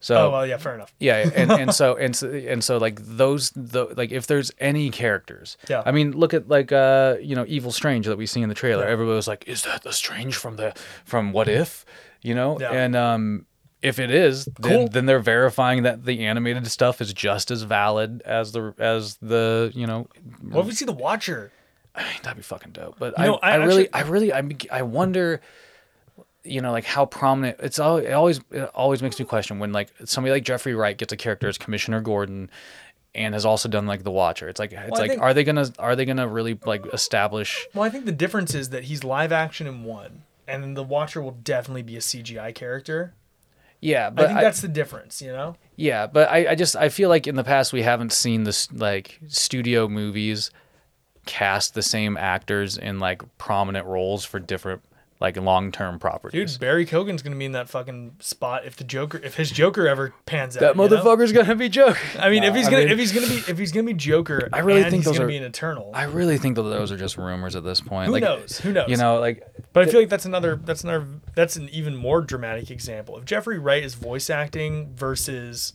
So 0.00 0.16
Oh 0.16 0.30
well, 0.30 0.46
yeah, 0.46 0.56
fair 0.56 0.74
enough. 0.74 0.94
yeah, 0.98 1.30
and, 1.34 1.50
and 1.52 1.74
so 1.74 1.94
and 1.96 2.16
so 2.16 2.30
and 2.32 2.64
so 2.64 2.78
like 2.78 2.98
those 3.02 3.50
the 3.50 3.84
like 3.96 4.12
if 4.12 4.26
there's 4.26 4.50
any 4.58 4.90
characters, 4.90 5.56
Yeah. 5.68 5.82
I 5.84 5.92
mean, 5.92 6.12
look 6.12 6.32
at 6.34 6.48
like 6.48 6.72
uh 6.72 7.16
you 7.20 7.36
know 7.36 7.44
Evil 7.46 7.70
Strange 7.72 8.06
that 8.06 8.16
we 8.16 8.26
see 8.26 8.40
in 8.42 8.48
the 8.48 8.54
trailer. 8.54 8.84
Yeah. 8.84 8.90
Everybody 8.92 9.16
was 9.16 9.28
like, 9.28 9.44
"Is 9.46 9.62
that 9.64 9.82
the 9.82 9.92
Strange 9.92 10.36
from 10.36 10.56
the 10.56 10.74
from 11.04 11.32
What 11.32 11.48
If?" 11.48 11.84
You 12.22 12.34
know, 12.34 12.58
Yeah. 12.60 12.72
and 12.72 12.96
um 12.96 13.46
if 13.82 13.98
it 13.98 14.10
is, 14.10 14.44
then, 14.58 14.72
Cool. 14.76 14.88
then 14.88 15.06
they're 15.06 15.20
verifying 15.20 15.84
that 15.84 16.04
the 16.04 16.26
animated 16.26 16.66
stuff 16.66 17.00
is 17.00 17.14
just 17.14 17.50
as 17.50 17.62
valid 17.62 18.20
as 18.26 18.52
the 18.52 18.74
as 18.78 19.16
the 19.22 19.70
you 19.74 19.86
know. 19.86 20.06
What 20.42 20.60
if 20.62 20.66
we 20.66 20.72
see 20.72 20.84
the 20.84 20.92
Watcher? 20.92 21.50
That'd 22.22 22.36
be 22.36 22.42
fucking 22.42 22.72
dope. 22.72 22.96
But 22.98 23.14
You 23.18 23.24
I, 23.24 23.26
know, 23.26 23.38
I 23.42 23.50
I, 23.52 23.54
really, 23.56 23.92
I 23.92 24.00
really, 24.02 24.32
I, 24.32 24.42
I 24.70 24.82
wonder, 24.82 25.40
you 26.44 26.60
know, 26.60 26.72
like 26.72 26.84
how 26.84 27.06
prominent. 27.06 27.58
It's 27.60 27.78
all. 27.78 27.98
It 27.98 28.12
always, 28.12 28.40
it 28.50 28.70
always 28.74 29.02
makes 29.02 29.18
me 29.18 29.24
question 29.24 29.58
when 29.58 29.72
like 29.72 29.90
somebody 30.04 30.32
like 30.32 30.44
Jeffrey 30.44 30.74
Wright 30.74 30.96
gets 30.96 31.12
a 31.12 31.16
character 31.16 31.48
as 31.48 31.58
Commissioner 31.58 32.00
Gordon, 32.00 32.50
and 33.14 33.34
has 33.34 33.44
also 33.44 33.68
done 33.68 33.86
like 33.86 34.04
The 34.04 34.10
Watcher. 34.10 34.48
It's 34.48 34.58
like, 34.60 34.72
it's 34.72 34.80
I 34.98 35.00
like, 35.00 35.10
think- 35.10 35.22
are 35.22 35.34
they 35.34 35.44
gonna, 35.44 35.70
are 35.78 35.96
they 35.96 36.04
gonna 36.04 36.28
really 36.28 36.58
like 36.64 36.84
establish? 36.92 37.66
Well, 37.74 37.84
I 37.84 37.90
think 37.90 38.04
the 38.06 38.12
difference 38.12 38.54
is 38.54 38.70
that 38.70 38.84
he's 38.84 39.04
live 39.04 39.32
action 39.32 39.66
in 39.66 39.84
one, 39.84 40.22
and 40.48 40.62
then 40.62 40.74
the 40.74 40.82
Watcher 40.84 41.20
will 41.20 41.32
definitely 41.42 41.82
be 41.82 41.96
a 41.96 42.00
CGI 42.00 42.54
character. 42.54 43.14
Yeah, 43.82 44.10
but 44.10 44.24
I 44.24 44.28
think 44.28 44.38
I- 44.40 44.42
that's 44.42 44.60
the 44.60 44.68
difference, 44.68 45.20
you 45.22 45.32
know. 45.32 45.56
Yeah, 45.76 46.06
but 46.06 46.28
I, 46.30 46.50
I 46.50 46.54
just 46.54 46.76
I 46.76 46.88
feel 46.90 47.08
like 47.08 47.26
in 47.26 47.34
the 47.36 47.44
past 47.44 47.72
we 47.72 47.82
haven't 47.82 48.12
seen 48.12 48.44
this 48.44 48.70
like 48.72 49.18
studio 49.28 49.88
movies 49.88 50.50
cast 51.26 51.74
the 51.74 51.82
same 51.82 52.16
actors 52.16 52.76
in 52.78 52.98
like 52.98 53.22
prominent 53.38 53.86
roles 53.86 54.24
for 54.24 54.38
different 54.38 54.82
like 55.20 55.36
long 55.36 55.70
term 55.70 55.98
properties. 55.98 56.52
Dude, 56.52 56.60
Barry 56.60 56.86
Keoghan's 56.86 57.22
gonna 57.22 57.36
be 57.36 57.44
in 57.44 57.52
that 57.52 57.68
fucking 57.68 58.16
spot 58.20 58.64
if 58.64 58.76
the 58.76 58.84
Joker, 58.84 59.20
if 59.22 59.34
his 59.36 59.50
Joker 59.50 59.86
ever 59.86 60.14
pans 60.26 60.56
out. 60.56 60.60
that 60.60 60.76
you 60.76 60.88
know? 60.88 60.96
motherfucker's 60.96 61.32
gonna 61.32 61.54
be 61.54 61.68
Joker. 61.68 61.98
I 62.18 62.30
mean, 62.30 62.42
if 62.42 62.54
he's 62.54 62.68
I 62.68 62.70
gonna, 62.70 62.82
mean- 62.84 62.92
if 62.92 62.98
he's 62.98 63.12
gonna 63.12 63.26
be, 63.28 63.34
if 63.48 63.58
he's 63.58 63.72
gonna 63.72 63.86
be 63.86 63.94
Joker, 63.94 64.48
I 64.52 64.60
really 64.60 64.80
and 64.82 64.90
think 64.90 65.00
he's 65.02 65.04
those 65.06 65.18
gonna 65.18 65.26
are- 65.26 65.28
be 65.28 65.36
an 65.36 65.42
Eternal. 65.44 65.90
I 65.94 66.04
really 66.04 66.38
think 66.38 66.56
that 66.56 66.62
those 66.62 66.90
are 66.90 66.96
just 66.96 67.18
rumors 67.18 67.54
at 67.54 67.64
this 67.64 67.80
point. 67.80 68.06
Who 68.06 68.12
like, 68.12 68.22
knows? 68.22 68.58
Who 68.60 68.72
knows? 68.72 68.88
You 68.88 68.96
know, 68.96 69.20
like 69.20 69.46
But 69.72 69.86
I 69.86 69.90
feel 69.90 70.00
like 70.00 70.08
that's 70.08 70.24
another 70.24 70.56
that's 70.56 70.84
another 70.84 71.06
that's 71.34 71.56
an 71.56 71.68
even 71.68 71.94
more 71.96 72.22
dramatic 72.22 72.70
example. 72.70 73.18
If 73.18 73.24
Jeffrey 73.26 73.58
Wright 73.58 73.82
is 73.84 73.94
voice 73.94 74.30
acting 74.30 74.94
versus 74.94 75.74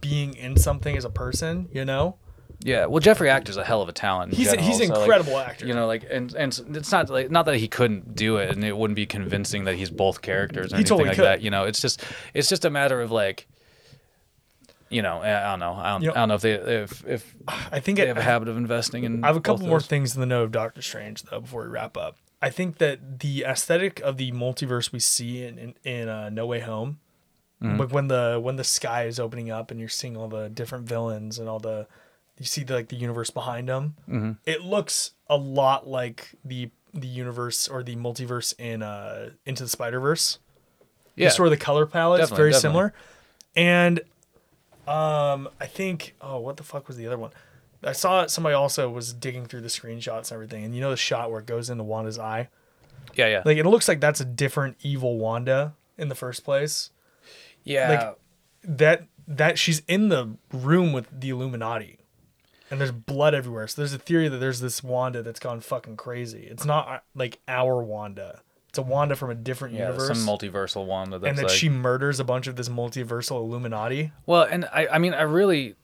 being 0.00 0.34
in 0.34 0.56
something 0.56 0.96
as 0.96 1.04
a 1.04 1.10
person, 1.10 1.68
you 1.72 1.84
know, 1.84 2.16
Yeah, 2.60 2.86
well, 2.86 2.98
Jeffrey 2.98 3.30
Actor's 3.30 3.56
a 3.56 3.64
hell 3.64 3.82
of 3.82 3.88
a 3.88 3.92
talent. 3.92 4.32
in 4.32 4.38
He's 4.38 4.52
a- 4.52 4.60
he's 4.60 4.80
an 4.80 4.88
so, 4.88 4.92
like, 4.94 5.00
incredible 5.02 5.38
actor. 5.38 5.64
You 5.66 5.74
know, 5.74 5.86
like, 5.86 6.04
and 6.10 6.34
and 6.34 6.60
it's 6.74 6.90
not 6.90 7.08
like 7.08 7.30
not 7.30 7.46
that 7.46 7.56
he 7.56 7.68
couldn't 7.68 8.16
do 8.16 8.38
it, 8.38 8.50
and 8.50 8.64
it 8.64 8.76
wouldn't 8.76 8.96
be 8.96 9.06
convincing 9.06 9.64
that 9.64 9.76
he's 9.76 9.90
both 9.90 10.22
characters 10.22 10.72
or 10.72 10.76
He 10.76 10.80
anything 10.80 10.88
totally 10.88 11.08
like 11.10 11.16
could. 11.16 11.24
that. 11.24 11.40
You 11.42 11.50
know, 11.50 11.64
it's 11.64 11.80
just 11.80 12.02
it's 12.34 12.48
just 12.48 12.64
a 12.64 12.70
matter 12.70 13.00
of 13.00 13.12
like, 13.12 13.46
you 14.90 15.02
know, 15.02 15.20
I 15.22 15.50
don't 15.50 15.60
know, 15.60 15.72
I 15.74 15.90
don't, 15.92 16.02
You 16.02 16.06
know- 16.08 16.12
I 16.14 16.16
don't 16.16 16.28
know 16.30 16.34
if 16.34 16.40
they 16.42 16.52
if 16.54 17.06
if 17.06 17.34
I 17.46 17.78
think 17.80 17.96
they 17.98 18.04
it, 18.04 18.08
have 18.08 18.16
a 18.18 18.22
habit 18.22 18.48
of 18.48 18.56
investing 18.56 19.04
in. 19.04 19.22
I 19.22 19.28
have 19.28 19.36
a 19.36 19.40
couple 19.40 19.66
more 19.66 19.80
things 19.80 20.14
in 20.14 20.20
the 20.20 20.26
know 20.26 20.42
of 20.42 20.50
Doctor 20.50 20.82
Strange 20.82 21.22
though 21.24 21.40
before 21.40 21.62
we 21.62 21.68
wrap 21.68 21.96
up. 21.96 22.16
I 22.40 22.50
think 22.50 22.78
that 22.78 23.20
the 23.20 23.44
aesthetic 23.44 24.00
of 24.00 24.16
the 24.16 24.32
multiverse 24.32 24.90
we 24.92 24.98
see 25.00 25.44
in 25.44 25.58
in, 25.58 25.74
in 25.84 26.08
uh, 26.08 26.28
No 26.30 26.46
Way 26.46 26.60
Home, 26.60 26.98
Mm-hmm. 27.62 27.80
like 27.80 27.92
when 27.92 28.06
the 28.08 28.38
when 28.42 28.54
the 28.56 28.62
sky 28.64 29.04
is 29.06 29.18
opening 29.18 29.50
up 29.50 29.70
and 29.72 29.80
you're 29.80 29.88
seeing 29.88 30.16
all 30.16 30.28
the 30.28 30.48
different 30.48 30.86
villains 30.88 31.38
and 31.40 31.48
all 31.48 31.58
the 31.58 31.88
you 32.38 32.44
see 32.46 32.64
the, 32.64 32.74
like 32.74 32.88
the 32.88 32.96
universe 32.96 33.30
behind 33.30 33.68
them. 33.68 33.94
Mm-hmm. 34.08 34.32
It 34.46 34.62
looks 34.62 35.12
a 35.28 35.36
lot 35.36 35.86
like 35.88 36.30
the 36.44 36.70
the 36.94 37.06
universe 37.08 37.68
or 37.68 37.82
the 37.82 37.96
multiverse 37.96 38.54
in 38.58 38.82
uh 38.82 39.30
into 39.44 39.62
the 39.64 39.68
Spider 39.68 40.00
Verse. 40.00 40.38
Yeah, 41.16 41.30
sort 41.30 41.48
of 41.48 41.50
the 41.50 41.56
color 41.64 41.84
palette 41.86 42.20
is 42.20 42.30
very 42.30 42.50
definitely. 42.52 42.60
similar. 42.60 42.94
And 43.56 44.00
um 44.86 45.48
I 45.60 45.66
think 45.66 46.14
oh 46.20 46.38
what 46.38 46.56
the 46.56 46.62
fuck 46.62 46.88
was 46.88 46.96
the 46.96 47.06
other 47.06 47.18
one? 47.18 47.30
I 47.82 47.92
saw 47.92 48.26
somebody 48.26 48.54
also 48.54 48.88
was 48.90 49.12
digging 49.12 49.46
through 49.46 49.60
the 49.60 49.68
screenshots 49.68 50.30
and 50.30 50.32
everything, 50.32 50.64
and 50.64 50.74
you 50.74 50.80
know 50.80 50.90
the 50.90 50.96
shot 50.96 51.30
where 51.30 51.40
it 51.40 51.46
goes 51.46 51.70
into 51.70 51.84
Wanda's 51.84 52.18
eye? 52.18 52.48
yeah, 53.14 53.26
yeah, 53.28 53.42
Like 53.44 53.56
it 53.58 53.64
looks 53.66 53.86
like 53.88 54.00
that's 54.00 54.20
a 54.20 54.24
different 54.24 54.76
evil 54.82 55.16
Wanda 55.18 55.74
in 55.96 56.08
the 56.08 56.14
first 56.14 56.44
place. 56.44 56.90
yeah. 57.64 57.88
like- 57.88 58.18
That 58.64 59.04
that 59.28 59.58
she's 59.58 59.80
in 59.86 60.08
the 60.08 60.36
room 60.52 60.92
with 60.92 61.06
the 61.12 61.30
Illuminati. 61.30 61.97
And 62.70 62.80
there's 62.80 62.92
blood 62.92 63.34
everywhere. 63.34 63.66
So 63.66 63.80
there's 63.80 63.94
a 63.94 63.98
theory 63.98 64.28
that 64.28 64.38
there's 64.38 64.60
this 64.60 64.82
Wanda 64.82 65.22
that's 65.22 65.40
gone 65.40 65.60
fucking 65.60 65.96
crazy. 65.96 66.46
It's 66.50 66.64
not 66.64 66.88
uh, 66.88 66.98
like 67.14 67.38
our 67.48 67.82
Wanda. 67.82 68.42
It's 68.68 68.78
a 68.78 68.82
Wanda 68.82 69.16
from 69.16 69.30
a 69.30 69.34
different 69.34 69.74
yeah, 69.74 69.86
universe. 69.86 70.08
some 70.08 70.26
multiversal 70.26 70.84
Wanda. 70.86 71.18
that's 71.18 71.30
and 71.30 71.38
that 71.38 71.44
like, 71.48 71.56
she 71.56 71.70
murders 71.70 72.20
a 72.20 72.24
bunch 72.24 72.46
of 72.46 72.56
this 72.56 72.68
multiversal 72.68 73.36
Illuminati. 73.36 74.12
Well, 74.26 74.42
and 74.42 74.66
I, 74.66 74.86
I 74.88 74.98
mean, 74.98 75.14
I 75.14 75.22
really 75.22 75.74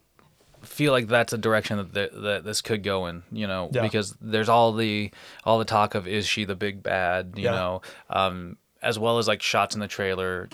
feel 0.63 0.93
like 0.93 1.09
that's 1.09 1.33
a 1.33 1.39
direction 1.39 1.79
that 1.79 1.95
th- 1.95 2.11
that 2.23 2.45
this 2.45 2.61
could 2.61 2.83
go 2.83 3.07
in, 3.07 3.23
you 3.33 3.47
know, 3.47 3.71
Yeah. 3.73 3.83
because 3.83 4.15
there's 4.21 4.49
all 4.49 4.73
the 4.73 5.11
all 5.45 5.59
the 5.59 5.65
talk 5.65 5.95
of 5.95 6.07
is 6.07 6.27
she 6.27 6.45
the 6.45 6.55
big 6.55 6.83
bad, 6.83 7.35
you 7.37 7.45
Yeah. 7.45 7.51
know, 7.53 7.83
um, 8.11 8.57
as 8.83 8.99
well 8.99 9.19
as 9.19 9.27
like 9.29 9.41
shots 9.43 9.75
in 9.75 9.81
the 9.81 9.89
trailer, 9.89 10.49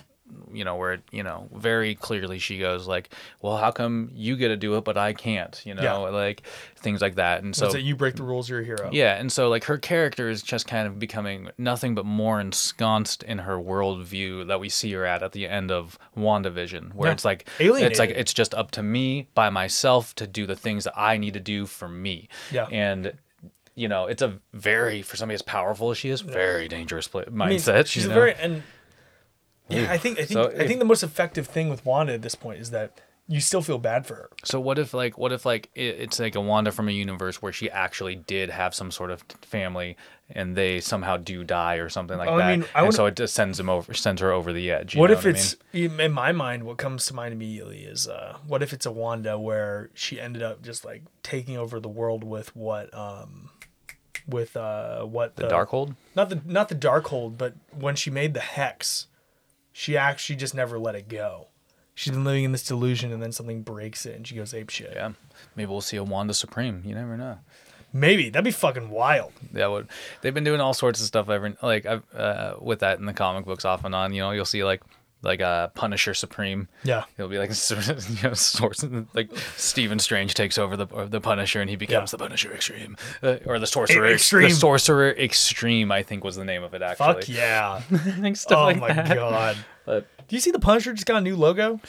you 0.53 0.65
know, 0.65 0.77
where 0.77 0.95
it, 0.95 1.03
you 1.11 1.23
know 1.23 1.49
very 1.55 1.95
clearly 1.95 2.39
she 2.39 2.59
goes 2.59 2.87
like, 2.89 3.11
well, 3.43 3.57
how 3.57 3.71
come 3.71 4.11
you 4.15 4.37
get 4.37 4.49
to 4.49 4.57
do 4.57 4.77
it 4.77 4.85
but 4.85 4.97
I 4.97 5.13
can't, 5.13 5.61
you 5.65 5.75
know, 5.75 5.83
Yeah. 5.83 5.95
like 5.97 6.43
things 6.77 7.01
like 7.01 7.17
that, 7.17 7.43
and 7.43 7.55
So 7.55 7.71
that 7.71 7.83
you 7.83 7.95
break 7.97 8.17
the 8.17 8.23
rules, 8.23 8.49
you're 8.49 8.61
a 8.61 8.65
hero. 8.65 8.89
yeah, 8.93 9.17
and 9.17 9.31
so 9.31 9.49
like 9.49 9.65
her 9.65 9.79
character 9.79 10.29
is 10.29 10.43
just 10.43 10.67
kind 10.67 10.87
of 10.87 10.99
becoming 10.99 11.51
nothing 11.59 11.95
but 11.95 12.05
more 12.07 12.41
ensconced 12.41 13.23
in 13.23 13.39
her 13.39 13.57
worldview 13.59 14.47
that 14.49 14.61
we 14.61 14.69
see 14.69 14.93
her 14.93 15.05
at 15.05 15.23
at 15.23 15.33
the 15.33 15.47
end 15.49 15.71
of 15.71 15.99
WandaVision, 16.17 16.95
where 16.95 17.09
Yeah. 17.09 17.13
it's 17.15 17.25
like 17.25 17.49
Alienated. 17.59 17.91
it's 17.91 17.99
like 17.99 18.11
it's 18.11 18.33
just 18.35 18.55
up 18.55 18.71
to 18.73 18.83
me 18.83 19.29
by 19.35 19.51
myself 19.51 20.15
to 20.17 20.27
do 20.27 20.47
the 20.47 20.57
things 20.57 20.85
that 20.85 20.95
I 20.97 21.17
need 21.17 21.35
to 21.35 21.41
do 21.41 21.67
for 21.67 21.89
me. 21.89 22.29
Yeah. 22.51 22.67
And 22.71 23.13
you 23.77 23.89
know, 23.89 24.07
it's 24.07 24.21
a 24.21 24.39
very 24.53 25.01
for 25.01 25.17
somebody 25.17 25.35
as 25.37 25.43
powerful 25.43 25.91
as 25.91 25.97
she 25.99 26.11
is, 26.11 26.21
very 26.21 26.69
dangerous 26.69 27.09
pla 27.09 27.23
I 27.27 27.31
mean, 27.31 27.59
mindset. 27.59 27.87
she's 27.87 28.05
you 28.05 28.11
a 28.11 28.15
know? 28.15 28.21
very 28.21 28.35
and 28.35 28.63
yeah, 29.71 29.91
I 29.91 29.99
think 29.99 30.19
I 30.19 30.25
think 30.25 30.33
So 30.33 30.51
I 30.51 30.67
think 30.67 30.79
the 30.79 30.85
most 30.85 31.03
effective 31.03 31.47
thing 31.47 31.69
with 31.69 31.85
Wanda 31.85 32.15
at 32.15 32.23
this 32.23 32.35
point 32.35 32.61
is 32.61 32.71
that 32.71 33.01
you 33.29 33.41
still 33.41 33.63
feel 33.63 33.79
bad 33.79 34.07
for 34.07 34.17
her. 34.17 34.31
So 34.43 34.59
what 34.59 34.77
if 34.79 34.93
like 34.93 35.17
what 35.17 35.31
if 35.31 35.47
like 35.47 35.71
it, 35.75 35.97
it's 36.01 36.19
like 36.19 36.35
a 36.35 36.41
Wanda 36.41 36.73
from 36.73 36.89
a 36.89 36.93
universe 36.93 37.41
where 37.41 37.53
she 37.53 37.71
actually 37.71 38.17
did 38.17 38.51
have 38.51 38.75
some 38.75 38.91
sort 38.91 39.13
of 39.13 39.23
family 39.43 39.97
and 40.33 40.57
they 40.57 40.81
somehow 40.81 41.17
do 41.17 41.45
die 41.45 41.77
or 41.77 41.89
something 41.89 42.19
like 42.19 42.29
Oh, 42.29 42.35
I 42.35 42.39
that, 42.39 42.59
mean, 42.59 42.69
I 42.75 42.85
and 42.85 42.95
so 42.95 43.07
it 43.07 43.17
just 43.17 43.35
sends 43.35 43.57
them 43.59 43.69
over, 43.69 43.95
sends 43.95 44.21
her 44.21 44.33
over 44.33 44.53
the 44.53 44.71
edge. 44.73 44.97
What 44.97 45.13
if 45.13 45.21
I 45.21 45.27
mean? 45.27 45.35
it's 45.37 45.57
in 45.73 46.13
my 46.13 46.33
mind? 46.33 46.65
What 46.65 46.77
comes 46.77 47.07
to 47.07 47.15
mind 47.15 47.33
immediately 47.33 47.83
is 47.85 48.09
uh, 48.09 48.39
what 48.47 48.63
if 48.65 48.73
it's 48.73 48.87
a 48.87 48.91
Wanda 48.91 49.39
where 49.39 49.91
she 49.95 50.21
ended 50.21 50.43
up 50.43 50.63
just 50.63 50.85
like 50.85 51.03
taking 51.23 51.57
over 51.57 51.79
the 51.79 51.89
world 51.89 52.25
with 52.25 52.55
what 52.57 52.93
um 52.93 53.51
with 54.27 54.57
uh 54.57 55.05
what 55.05 55.37
the 55.37 55.49
Darkhold? 55.49 55.95
not 56.17 56.31
the 56.31 56.41
not 56.45 56.69
the 56.69 56.75
Darkhold, 56.75 57.39
but 57.39 57.55
when 57.73 57.95
she 57.95 58.11
made 58.11 58.35
the 58.35 58.41
hex, 58.41 59.07
she 59.73 59.97
actually 59.97 60.37
just 60.37 60.55
never 60.55 60.79
let 60.79 60.95
it 60.95 61.09
go. 61.09 61.49
She's 61.95 62.13
been 62.13 62.25
living 62.25 62.45
in 62.45 62.53
this 62.53 62.65
delusion, 62.65 63.13
and 63.13 63.23
then 63.23 63.33
something 63.33 63.63
breaks 63.63 64.07
it, 64.07 64.17
and 64.17 64.27
she 64.27 64.35
goes 64.35 64.55
ape 64.55 64.71
shit. 64.71 64.93
Yeah, 64.95 65.13
maybe 65.55 65.71
we'll 65.71 65.81
see 65.81 65.97
a 65.97 66.05
Wanda 66.05 66.35
Supreme. 66.35 66.83
You 66.85 66.95
never 66.95 67.17
know. 67.17 67.39
Maybe 67.93 68.31
that'd 68.31 68.45
be 68.45 68.53
fucking 68.53 68.89
wild. 68.91 69.33
That 69.53 69.71
would. 69.71 69.89
They've 70.23 70.33
been 70.33 70.45
doing 70.45 70.61
all 70.61 70.75
sorts 70.75 71.01
of 71.01 71.07
stuff 71.07 71.29
every 71.29 71.57
like 71.63 71.87
I've, 71.87 72.05
uh, 72.15 72.55
with 72.61 72.81
that 72.81 72.99
in 73.01 73.05
the 73.07 73.13
comic 73.13 73.45
books 73.45 73.65
off 73.65 73.85
and 73.85 73.95
on. 73.95 74.15
You 74.15 74.23
know, 74.23 74.31
you'll 74.31 74.45
see 74.45 74.63
like 74.65 74.83
like 75.23 75.41
uh, 75.41 75.69
Punisher 75.69 76.15
Supreme. 76.15 76.69
Yeah. 76.85 77.05
He'll 77.17 77.29
be 77.29 77.39
like 77.39 77.51
you 77.71 78.23
know 78.23 79.05
like 79.15 79.31
Stephen 79.57 79.99
Strange 79.99 80.35
takes 80.35 80.59
over 80.59 80.77
the 80.77 80.87
the 81.07 81.21
Punisher 81.21 81.61
and 81.61 81.69
he 81.69 81.77
becomes 81.77 82.13
Yeah. 82.13 82.17
the 82.17 82.23
Punisher 82.25 82.53
Extreme 82.53 82.97
uh, 83.23 83.37
or 83.47 83.59
the 83.59 83.67
Sorcerer 83.67 84.07
Extreme. 84.07 84.49
The 84.51 84.55
Sorcerer 84.55 85.11
Extreme 85.11 85.93
I 85.93 86.03
think 86.03 86.25
was 86.25 86.37
the 86.37 86.45
name 86.45 86.63
of 86.63 86.75
it 86.75 86.83
actually. 86.83 87.15
Fuck 87.15 87.29
yeah. 87.29 87.81
Think 87.81 88.37
stuff 88.37 88.59
oh 88.59 88.65
like 88.65 88.79
my 88.79 88.93
that. 88.93 89.15
god. 89.15 89.57
But 89.85 90.07
Do 90.29 90.37
you 90.37 90.41
see 90.41 90.51
the 90.51 90.59
Punisher 90.61 90.93
just 90.93 91.07
got 91.07 91.17
a 91.17 91.21
new 91.21 91.37
logo? 91.37 91.81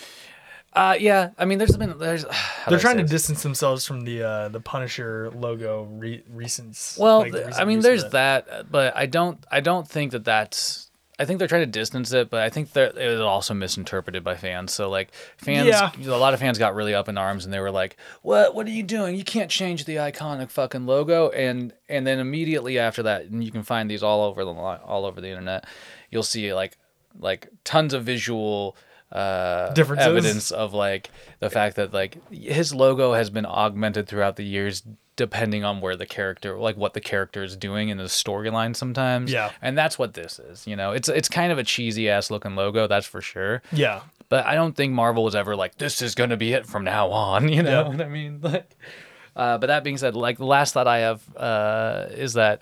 uh, 0.73 0.95
yeah, 0.97 1.32
I 1.38 1.43
mean, 1.45 1.57
there's 1.57 1.75
been 1.75 1.97
there's. 1.97 2.25
They're 2.69 2.79
trying 2.79 2.97
to 2.97 3.03
distance 3.03 3.43
themselves 3.43 3.86
from 3.86 4.01
the 4.01 4.23
uh, 4.23 4.49
the 4.49 4.61
Punisher 4.61 5.29
logo 5.32 5.84
re- 5.84 6.23
recent. 6.29 6.95
Well, 6.97 7.19
like, 7.19 7.34
recent 7.34 7.55
I 7.59 7.65
mean, 7.65 7.82
there's 7.82 8.09
that, 8.11 8.71
but 8.71 8.95
I 8.95 9.05
don't. 9.05 9.43
I 9.51 9.59
don't 9.59 9.88
think 9.88 10.11
that 10.13 10.23
that's. 10.23 10.89
I 11.22 11.26
think 11.26 11.38
they're 11.39 11.47
trying 11.47 11.61
to 11.61 11.67
distance 11.80 12.11
it, 12.13 12.30
but 12.32 12.41
I 12.41 12.49
think 12.49 12.74
that 12.74 12.97
it 12.97 13.07
was 13.09 13.19
also 13.19 13.53
misinterpreted 13.53 14.24
by 14.24 14.36
fans. 14.36 14.74
So 14.74 14.89
like 14.89 15.11
fans, 15.38 15.67
Yeah. 15.67 15.91
a 16.07 16.17
lot 16.17 16.34
of 16.34 16.39
fans 16.39 16.57
got 16.57 16.74
really 16.74 16.95
up 16.95 17.07
in 17.07 17.17
arms 17.17 17.45
and 17.45 17.53
they 17.53 17.59
were 17.59 17.69
like, 17.72 17.95
"What? 18.24 18.55
What 18.55 18.65
are 18.65 18.72
you 18.72 18.84
doing? 18.84 19.15
You 19.15 19.24
can't 19.24 19.51
change 19.51 19.86
the 19.86 19.97
iconic 19.97 20.49
fucking 20.49 20.86
logo." 20.88 21.30
And 21.30 21.74
and 21.88 22.07
then 22.07 22.19
immediately 22.19 22.80
after 22.80 23.03
that, 23.03 23.26
and 23.26 23.43
you 23.43 23.51
can 23.51 23.63
find 23.63 23.89
these 23.89 24.01
all 24.01 24.24
over 24.24 24.43
the 24.43 24.51
all 24.51 25.05
over 25.05 25.22
the 25.22 25.30
internet. 25.30 25.65
You'll 26.09 26.24
see 26.24 26.53
like 26.53 26.78
like 27.19 27.49
tons 27.63 27.93
of 27.93 28.03
visual 28.03 28.76
uh 29.12 29.74
evidence 29.75 30.51
of 30.51 30.74
like 30.74 31.09
the 31.39 31.50
fact 31.50 31.75
that 31.75 31.93
like 31.93 32.17
his 32.32 32.74
logo 32.74 33.13
has 33.13 33.29
been 33.29 33.46
augmented 33.46 34.08
throughout 34.08 34.36
the 34.38 34.46
years 34.46 34.83
depending 35.17 35.63
on 35.66 35.82
where 35.82 35.96
the 35.97 36.05
character 36.05 36.58
like 36.58 36.78
what 36.78 36.93
the 36.93 37.01
character 37.01 37.43
is 37.43 37.55
doing 37.58 37.89
in 37.89 37.97
the 37.97 38.05
storyline 38.05 38.74
sometimes 38.75 39.32
Yeah. 39.32 39.51
and 39.62 39.78
that's 39.78 40.00
what 40.00 40.13
this 40.13 40.39
is 40.39 40.66
you 40.66 40.75
know 40.78 40.92
it's 40.93 41.09
it's 41.09 41.28
kind 41.28 41.51
of 41.51 41.58
a 41.58 41.63
cheesy 41.63 42.09
ass 42.09 42.32
looking 42.32 42.55
logo 42.55 42.88
that's 42.88 43.05
for 43.05 43.21
sure 43.21 43.62
Yeah. 43.74 44.01
but 44.29 44.46
i 44.46 44.55
don't 44.55 44.75
think 44.78 44.93
marvel 44.93 45.24
was 45.25 45.36
ever 45.36 45.55
like 45.58 45.78
this 45.78 46.01
is 46.01 46.16
gonna 46.16 46.38
be 46.38 46.54
it 46.54 46.66
from 46.66 46.86
now 46.86 47.09
on 47.09 47.50
you 47.55 47.62
know 47.63 47.82
Yeah. 47.82 47.88
what 47.89 48.01
i 48.01 48.08
mean 48.08 48.39
like 48.42 48.71
uh, 49.36 49.58
but 49.58 49.67
that 49.67 49.83
being 49.83 49.97
said 49.97 50.16
like 50.16 50.38
the 50.38 50.46
last 50.46 50.74
thought 50.74 50.88
i 50.88 51.00
have 51.00 51.21
uh, 51.36 52.08
is 52.12 52.33
that 52.33 52.62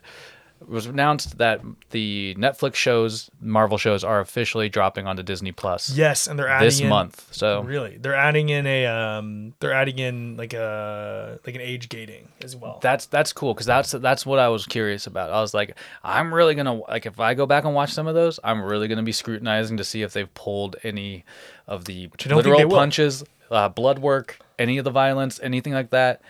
it 0.62 0.68
was 0.68 0.86
announced 0.86 1.38
that 1.38 1.62
the 1.92 2.36
Netflix 2.38 2.76
shows, 2.76 3.30
Marvel 3.42 3.78
shows, 3.78 4.04
are 4.04 4.20
officially 4.20 4.70
dropping 4.70 5.08
onto 5.08 5.24
Disney 5.24 5.52
Plus 5.52 5.90
Yes, 5.90 6.28
and 6.28 6.38
they're 6.38 6.50
adding 6.50 6.68
this 6.68 6.80
in, 6.80 6.90
month. 6.90 7.28
So 7.32 7.62
Really, 7.62 7.98
they're 7.98 8.16
adding 8.16 8.50
in 8.50 8.68
a 8.68 8.86
um, 8.86 9.54
they're 9.60 9.74
adding 9.74 10.00
in 10.00 10.38
like 10.38 10.54
a 10.54 11.40
like 11.46 11.56
an 11.56 11.62
age 11.62 11.90
gating 11.90 12.28
as 12.44 12.56
well. 12.56 12.80
that's 12.82 13.06
that's 13.06 13.32
cool 13.34 13.54
because 13.54 13.66
that's 13.66 13.92
that's 13.92 14.26
what 14.26 14.40
I 14.40 14.50
was 14.50 14.66
curious 14.66 15.08
about. 15.08 15.32
I 15.32 15.42
was 15.42 15.54
like, 15.54 15.78
I'm 16.04 16.34
really 16.34 16.56
gonna 16.56 16.76
like 16.76 17.06
if 17.06 17.20
I 17.20 17.34
go 17.34 17.46
back 17.46 17.64
and 17.64 17.74
watch 17.74 17.92
some 17.94 18.08
of 18.08 18.16
those, 18.16 18.40
I'm 18.44 18.62
really 18.62 18.88
gonna 18.88 19.04
be 19.04 19.12
scrutinizing 19.12 19.78
to 19.78 19.84
see 19.84 20.02
if 20.02 20.14
they've 20.14 20.34
pulled 20.34 20.76
any 20.84 21.24
of 21.68 21.86
the 21.86 22.10
I 22.14 22.28
don't 22.28 22.44
think 22.44 22.56
literal 22.56 22.70
punches, 22.70 23.24
uh, 23.50 23.70
blood 23.70 24.00
work, 24.00 24.40
any 24.58 24.78
of 24.78 24.84
the 24.84 24.92
violence, 24.92 25.40
anything 25.42 25.74
like 25.74 25.92
that. 25.92 26.22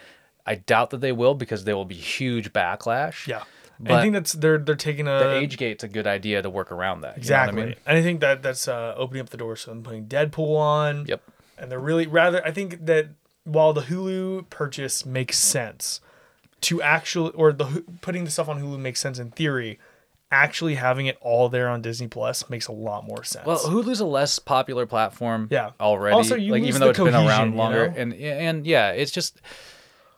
I 0.45 0.55
doubt 0.55 0.89
that 0.91 1.01
they 1.01 1.11
will 1.11 1.35
because 1.35 1.63
there 1.63 1.75
will 1.75 1.85
be 1.85 1.95
huge 1.95 2.53
backlash. 2.53 3.27
yeah, 3.27 3.43
I 3.85 4.01
think 4.01 4.13
that's 4.13 4.33
they're 4.33 4.57
they're 4.57 4.75
taking 4.75 5.07
a 5.07 5.19
the 5.19 5.35
age 5.37 5.57
gate's 5.57 5.83
a 5.83 5.87
good 5.87 6.07
idea 6.07 6.41
to 6.41 6.49
work 6.49 6.71
around 6.71 7.01
that. 7.01 7.11
you 7.11 7.17
know 7.17 7.21
exactly, 7.21 7.61
I 7.61 7.65
mean? 7.67 7.75
and 7.85 7.97
I 7.97 8.01
think 8.01 8.19
that 8.21 8.41
that's 8.43 8.67
uh, 8.67 8.93
opening 8.97 9.21
up 9.21 9.29
the 9.29 9.37
door. 9.37 9.55
So 9.55 9.71
I'm 9.71 9.83
putting 9.83 10.05
Deadpool 10.05 10.57
on. 10.57 11.05
Yep. 11.07 11.21
and 11.57 11.71
they're 11.71 11.79
really 11.79 12.07
rather. 12.07 12.45
I 12.45 12.51
think 12.51 12.85
that 12.85 13.09
while 13.45 13.73
the 13.73 13.81
Hulu 13.81 14.49
purchase 14.49 15.05
makes 15.05 15.37
sense, 15.37 16.01
to 16.61 16.81
actually 16.81 17.31
or 17.31 17.53
the 17.53 17.83
putting 18.01 18.25
the 18.25 18.31
stuff 18.31 18.49
on 18.49 18.61
Hulu 18.61 18.79
makes 18.79 18.99
sense 18.99 19.17
in 19.19 19.31
theory. 19.31 19.79
actually 20.31 20.75
having 20.75 21.07
it 21.07 21.17
all 21.21 21.49
there 21.49 21.67
on 21.69 21.81
Disney 21.81 22.07
Plus 22.07 22.47
makes 22.51 22.67
a 22.67 22.71
lot 22.71 23.03
more 23.03 23.23
sense. 23.23 23.47
Well, 23.47 23.57
Hulu's 23.57 23.99
a 23.99 24.05
less 24.05 24.37
popular 24.37 24.85
platform. 24.85 25.47
Yeah. 25.49 25.71
Already. 25.79 26.13
Also, 26.15 26.35
you 26.35 26.51
like 26.51 26.61
lose 26.61 26.69
even 26.69 26.79
the 26.81 26.85
though 26.85 26.89
it's 26.91 26.99
been 26.99 27.13
cohesion, 27.13 27.27
around 27.29 27.51
you 27.53 27.57
longer, 27.57 27.87
know? 27.89 27.95
and 27.97 28.13
and 28.13 28.67
yeah, 28.67 28.91
it's 28.91 29.09
just. 29.11 29.41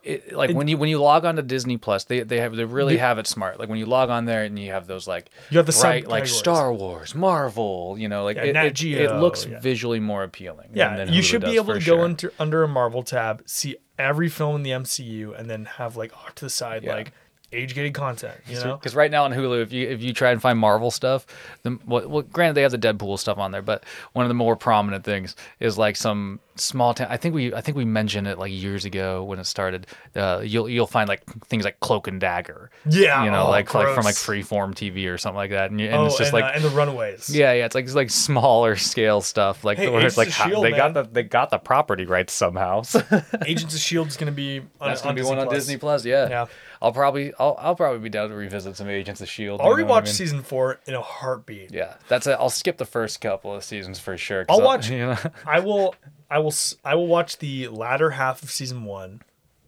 It, 0.03 0.33
like 0.33 0.51
when 0.51 0.67
you 0.67 0.77
when 0.77 0.89
you 0.89 0.99
log 0.99 1.25
on 1.25 1.35
to 1.35 1.41
Disney 1.43 1.77
Plus, 1.77 2.05
they 2.05 2.21
they 2.21 2.39
have 2.39 2.55
they 2.55 2.65
really 2.65 2.97
have 2.97 3.19
it 3.19 3.27
smart. 3.27 3.59
Like 3.59 3.69
when 3.69 3.77
you 3.77 3.85
log 3.85 4.09
on 4.09 4.25
there 4.25 4.43
and 4.43 4.57
you 4.57 4.71
have 4.71 4.87
those 4.87 5.07
like 5.07 5.29
You 5.49 5.57
have 5.57 5.67
the 5.67 5.77
bright, 5.79 6.07
like. 6.07 6.25
Star 6.25 6.73
Wars, 6.73 7.13
Marvel, 7.13 7.95
you 7.99 8.09
know, 8.09 8.23
like 8.23 8.37
Yeah, 8.37 8.43
it, 8.45 8.53
Nat 8.53 8.65
it, 8.65 8.83
it 8.83 9.15
looks 9.15 9.45
yeah. 9.45 9.59
visually 9.59 9.99
more 9.99 10.23
appealing. 10.23 10.69
yeah, 10.73 11.03
you 11.03 11.21
Hulu 11.21 11.23
should 11.23 11.41
be 11.41 11.55
able 11.55 11.73
to 11.75 11.79
sure. 11.79 11.97
go 11.97 12.05
into 12.05 12.31
under 12.39 12.63
a 12.63 12.67
Marvel 12.67 13.03
tab, 13.03 13.43
see 13.45 13.75
every 13.99 14.29
film 14.29 14.55
in 14.55 14.63
the 14.63 14.71
MCU, 14.71 15.37
and 15.39 15.49
then 15.49 15.65
have 15.65 15.95
like 15.95 16.15
off 16.17 16.33
to 16.35 16.45
the 16.45 16.49
side 16.49 16.83
Yeah. 16.83 16.95
like 16.95 17.13
age 17.53 17.75
gated 17.75 17.93
content. 17.93 18.35
You 18.47 18.55
know, 18.55 18.77
Because 18.77 18.95
right 18.95 19.11
now 19.11 19.25
on 19.25 19.31
Hulu, 19.33 19.61
if 19.61 19.71
you 19.73 19.87
if 19.87 20.01
you 20.01 20.13
try 20.13 20.31
and 20.31 20.41
find 20.41 20.57
Marvel 20.57 20.91
stuff, 20.91 21.25
the 21.63 21.77
well, 21.85 22.07
well, 22.07 22.21
granted 22.23 22.53
they 22.55 22.61
have 22.61 22.71
the 22.71 22.77
Deadpool 22.77 23.19
stuff 23.19 23.37
on 23.37 23.51
there, 23.51 23.61
but 23.61 23.83
one 24.13 24.25
of 24.25 24.29
the 24.29 24.35
more 24.35 24.55
prominent 24.55 25.03
things 25.03 25.35
is 25.59 25.77
like 25.77 25.95
some 25.95 26.39
small 26.55 26.93
town. 26.93 27.07
I 27.09 27.17
think 27.17 27.33
we 27.35 27.53
I 27.53 27.61
think 27.61 27.77
we 27.77 27.85
mentioned 27.85 28.27
it 28.27 28.37
like 28.37 28.51
years 28.51 28.85
ago 28.85 29.23
when 29.23 29.39
it 29.39 29.45
started. 29.45 29.87
Uh, 30.15 30.41
you'll 30.43 30.69
you'll 30.69 30.87
find 30.87 31.07
like 31.09 31.23
things 31.45 31.63
like 31.63 31.79
Cloak 31.79 32.07
and 32.07 32.19
Dagger. 32.19 32.69
Yeah, 32.89 33.23
you 33.23 33.31
know, 33.31 33.47
oh, 33.47 33.49
like 33.49 33.73
like 33.73 33.93
from 33.93 34.05
like. 34.05 34.15
Freeform 34.15 34.73
TV 34.75 35.11
or 35.11 35.17
something 35.17 35.35
like 35.37 35.49
that, 35.51 35.71
and, 35.71 35.79
you, 35.81 35.87
and 35.87 35.95
oh, 35.95 36.05
it's 36.05 36.17
just 36.17 36.33
and, 36.33 36.41
like. 36.41 36.53
uh, 36.53 36.55
and 36.55 36.63
the 36.63 36.69
Runaways. 36.69 37.35
yeah, 37.35 37.53
yeah, 37.53 37.65
it's 37.65 37.73
like 37.75 37.85
it's 37.85 37.95
like 37.95 38.09
smaller 38.09 38.75
scale 38.75 39.21
stuff, 39.21 39.63
like 39.63 39.77
Hey, 39.77 39.89
where 39.89 40.05
it's 40.05 40.15
like 40.17 40.27
Agents 40.27 40.39
of 40.39 40.51
how- 40.51 40.61
S.H.I.E.L.D., 40.63 40.71
they 40.71 40.77
got 40.77 40.93
the 40.93 41.03
they 41.11 41.23
got 41.23 41.49
the 41.49 41.57
property 41.57 42.05
rights 42.05 42.33
somehow. 42.33 42.83
Agents 43.45 43.73
of 43.73 43.79
Shield 43.79 44.07
is 44.07 44.17
going 44.17 44.31
to 44.31 44.35
be 44.35 44.59
on, 44.79 44.89
That's 44.89 45.01
gonna 45.01 45.09
on 45.09 45.15
be 45.15 45.21
Disney 45.21 45.29
one 45.35 45.39
on 45.39 45.47
Plus. 45.47 45.57
Disney 45.57 45.77
Plus. 45.77 46.05
Yeah, 46.05 46.29
Yeah. 46.29 46.45
I'll 46.81 46.91
probably 46.91 47.31
I'll 47.39 47.55
I'll 47.59 47.75
probably 47.75 47.99
be 47.99 48.09
down 48.09 48.29
to 48.29 48.35
revisit 48.35 48.75
some 48.75 48.89
Agents 48.89 49.21
of 49.21 49.29
Shield. 49.29 49.61
I'll 49.61 49.69
you 49.77 49.77
know 49.77 49.85
what 49.85 49.97
I 49.97 50.01
rewatch 50.01 50.05
mean? 50.05 50.13
season 50.13 50.41
four 50.43 50.79
in 50.87 50.93
a 50.95 51.01
heartbeat. 51.01 51.71
Yeah, 51.73 51.95
that's 52.07 52.25
it. 52.27 52.37
I'll 52.39 52.49
skip 52.49 52.77
the 52.77 52.85
first 52.85 53.21
couple 53.21 53.53
of 53.53 53.63
seasons 53.63 53.99
for 53.99 54.17
sure. 54.17 54.45
I'll 54.49 54.61
watch- 54.61 54.89
You 54.89 54.97
know, 54.99 55.17
I 55.45 55.59
will, 55.59 55.93
I 56.29 56.39
will, 56.39 56.53
I 56.83 56.95
will 56.95 57.07
watch 57.07 57.37
the 57.37 57.67
latter 57.67 58.11
half 58.11 58.41
of 58.41 58.49
season 58.49 58.83
one, 58.85 59.21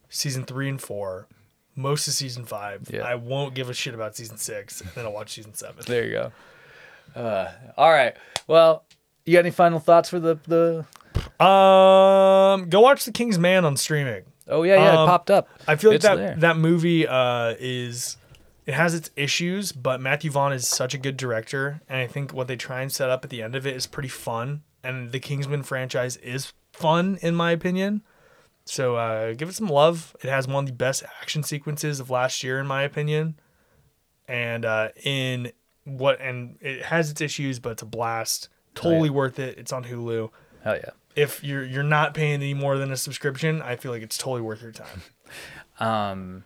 season 0.10 0.44
three 0.44 0.68
and 0.70 0.82
four, 0.82 1.28
most 1.76 2.08
of 2.08 2.14
season 2.14 2.46
five. 2.46 2.90
Yeah. 2.92 3.02
I 3.04 3.16
won't 3.16 3.54
give 3.54 3.70
a 3.70 3.74
shit 3.74 3.94
about 3.94 4.16
season 4.16 4.38
six, 4.38 4.82
and 4.82 4.90
then 4.96 5.06
I'll 5.06 5.14
watch 5.14 5.34
season 5.34 5.54
seven. 5.54 5.84
there 5.86 6.06
you 6.06 6.12
go. 6.12 6.32
Uh, 7.20 7.52
all 7.78 7.92
right. 7.92 8.16
Well, 8.48 8.86
you 9.26 9.34
got 9.34 9.40
any 9.42 9.52
final 9.52 9.78
thoughts 9.80 10.10
for 10.10 10.20
the 10.20 10.40
the? 10.48 10.86
Um, 11.44 12.70
go 12.70 12.82
watch 12.82 13.06
The 13.06 13.12
King's 13.12 13.38
Man 13.38 13.66
on 13.66 13.78
streaming. 13.78 14.24
Oh 14.48 14.64
yeah, 14.64 14.76
yeah, 14.76 14.94
it 14.94 14.98
Um, 14.98 15.08
popped 15.08 15.32
up. 15.32 15.48
I 15.68 15.76
feel 15.76 15.92
like 15.92 15.96
It's 15.98 16.06
that 16.06 16.16
there. 16.16 16.36
that 16.38 16.58
movie 16.58 17.08
uh, 17.08 17.56
is 17.60 18.18
it 18.66 18.74
has 18.74 18.94
its 18.94 19.10
issues, 19.16 19.72
but 19.72 20.00
Matthew 20.02 20.32
Vaughn 20.32 20.54
is 20.54 20.68
such 20.68 20.94
a 20.94 20.98
good 20.98 21.18
director, 21.18 21.82
and 21.90 22.00
I 22.00 22.08
think 22.08 22.34
what 22.34 22.48
they 22.48 22.56
try 22.56 22.82
and 22.82 22.92
set 22.92 23.10
up 23.10 23.24
at 23.24 23.30
the 23.30 23.42
end 23.42 23.56
of 23.56 23.66
it 23.68 23.76
is 23.76 23.88
pretty 23.88 24.10
fun. 24.10 24.64
And 24.84 25.12
the 25.14 25.20
Kingsman 25.20 25.64
franchise 25.64 26.18
is 26.18 26.52
fun, 26.74 27.18
in 27.22 27.36
my 27.36 27.52
opinion. 27.52 28.02
So 28.66 28.96
uh, 28.98 29.34
give 29.34 29.48
it 29.50 29.56
some 29.56 29.68
love. 29.68 30.16
It 30.22 30.30
has 30.30 30.46
one 30.48 30.66
of 30.66 30.70
the 30.70 30.76
best 30.76 31.04
action 31.22 31.44
sequences 31.44 32.00
of 32.02 32.10
last 32.10 32.44
year, 32.44 32.60
in 32.60 32.68
my 32.68 32.84
opinion. 32.84 33.36
And 34.28 34.66
uh, 34.66 34.90
in 35.04 35.52
what 35.86 36.20
and 36.22 36.58
it 36.62 36.84
has 36.86 37.12
its 37.12 37.20
issues, 37.22 37.60
but 37.60 37.72
it's 37.72 37.82
a 37.82 37.86
blast. 37.86 38.50
Totally 38.76 39.10
worth 39.10 39.40
it. 39.40 39.58
It's 39.58 39.72
on 39.74 39.84
Hulu. 39.84 40.30
Hell 40.64 40.76
yeah. 40.78 40.90
If 41.16 41.44
you're 41.44 41.64
you're 41.64 41.84
not 41.84 42.14
paying 42.14 42.36
any 42.36 42.54
more 42.54 42.78
than 42.78 42.92
a 42.92 42.98
subscription, 42.98 43.62
I 43.62 43.76
feel 43.76 43.92
like 43.92 44.02
it's 44.02 44.18
totally 44.18 44.42
worth 44.42 44.62
your 44.62 44.72
time. 44.72 45.02
Um, 45.80 46.44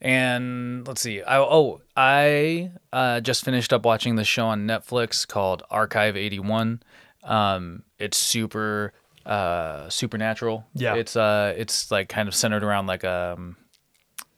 and 0.00 0.86
let's 0.88 1.02
see. 1.02 1.22
I 1.22 1.38
oh 1.38 1.82
I 1.94 2.70
uh, 2.92 3.20
just 3.20 3.44
finished 3.44 3.72
up 3.72 3.84
watching 3.84 4.16
the 4.16 4.24
show 4.24 4.46
on 4.46 4.66
Netflix 4.66 5.28
called 5.28 5.62
Archive 5.70 6.16
eighty 6.16 6.38
one. 6.38 6.82
Um, 7.22 7.82
it's 7.98 8.16
super 8.16 8.94
uh 9.24 9.88
supernatural. 9.88 10.66
Yeah. 10.74 10.94
It's 10.94 11.16
uh 11.16 11.54
it's 11.56 11.90
like 11.90 12.08
kind 12.08 12.28
of 12.28 12.34
centered 12.34 12.62
around 12.62 12.86
like 12.86 13.04
um 13.04 13.56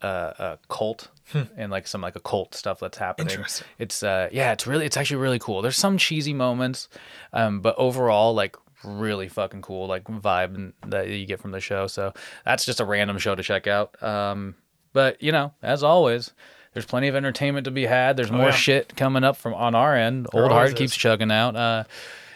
a, 0.00 0.08
a 0.08 0.58
cult 0.68 1.08
and 1.56 1.70
like 1.70 1.86
some 1.86 2.00
like 2.00 2.16
occult 2.16 2.54
stuff 2.54 2.80
that's 2.80 2.98
happening. 2.98 3.30
Interesting. 3.30 3.66
It's 3.78 4.02
uh 4.02 4.28
yeah, 4.32 4.52
it's 4.52 4.66
really 4.66 4.86
it's 4.86 4.96
actually 4.96 5.18
really 5.18 5.38
cool. 5.38 5.60
There's 5.60 5.76
some 5.76 5.98
cheesy 5.98 6.32
moments, 6.32 6.88
um, 7.32 7.60
but 7.60 7.74
overall 7.76 8.34
like 8.34 8.56
really 8.84 9.28
fucking 9.28 9.62
cool 9.62 9.86
like 9.86 10.04
vibe 10.04 10.72
that 10.86 11.08
you 11.08 11.26
get 11.26 11.40
from 11.40 11.50
the 11.52 11.60
show. 11.60 11.86
So 11.86 12.12
that's 12.44 12.64
just 12.64 12.80
a 12.80 12.84
random 12.84 13.18
show 13.18 13.34
to 13.34 13.42
check 13.42 13.66
out. 13.66 14.00
Um, 14.02 14.54
but 14.92 15.22
you 15.22 15.32
know, 15.32 15.52
as 15.62 15.82
always. 15.82 16.32
There's 16.74 16.84
plenty 16.84 17.08
of 17.08 17.16
entertainment 17.16 17.64
to 17.64 17.70
be 17.72 17.86
had. 17.86 18.16
There's 18.16 18.30
more 18.30 18.50
yeah. 18.50 18.50
shit 18.52 18.94
coming 18.94 19.24
up 19.24 19.36
from 19.36 19.54
on 19.54 19.74
our 19.74 19.96
end. 19.96 20.28
Old 20.32 20.52
Heart 20.52 20.68
is. 20.68 20.74
keeps 20.74 20.96
chugging 20.96 21.32
out. 21.32 21.56
Uh, 21.56 21.84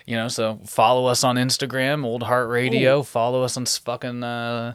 you 0.07 0.17
know, 0.17 0.29
so 0.29 0.59
follow 0.67 1.07
us 1.07 1.23
on 1.23 1.37
Instagram, 1.37 2.05
Old 2.05 2.23
Heart 2.23 2.49
Radio. 2.49 3.03
Follow 3.03 3.43
us 3.43 3.57
on 3.57 3.67
fucking 3.67 4.25
uh, 4.25 4.75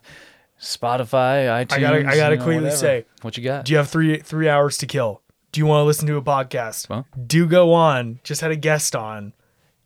Spotify, 0.60 1.48
iTunes. 1.48 1.73
I 1.73 1.80
gotta- 1.80 2.07
I 2.07 2.15
gotta 2.15 2.35
you 2.35 2.39
know, 2.39 2.44
quickly 2.45 2.56
whatever. 2.64 2.76
say, 2.76 3.06
what 3.23 3.35
you 3.38 3.44
got. 3.44 3.65
Do 3.65 3.73
you 3.73 3.77
have 3.77 3.89
three 3.89 4.19
three 4.19 4.48
hours 4.48 4.77
to 4.77 4.85
kill? 4.85 5.22
Do 5.52 5.60
you 5.60 5.65
want 5.65 5.81
to 5.81 5.85
listen 5.85 6.07
to 6.07 6.18
a 6.18 6.22
podcast? 6.22 6.88
Well. 6.89 7.06
Do 7.26 7.48
go 7.48 7.73
on. 7.73 8.19
Just 8.23 8.41
had 8.41 8.52
a 8.52 8.56
guest 8.56 8.95
on, 8.95 9.34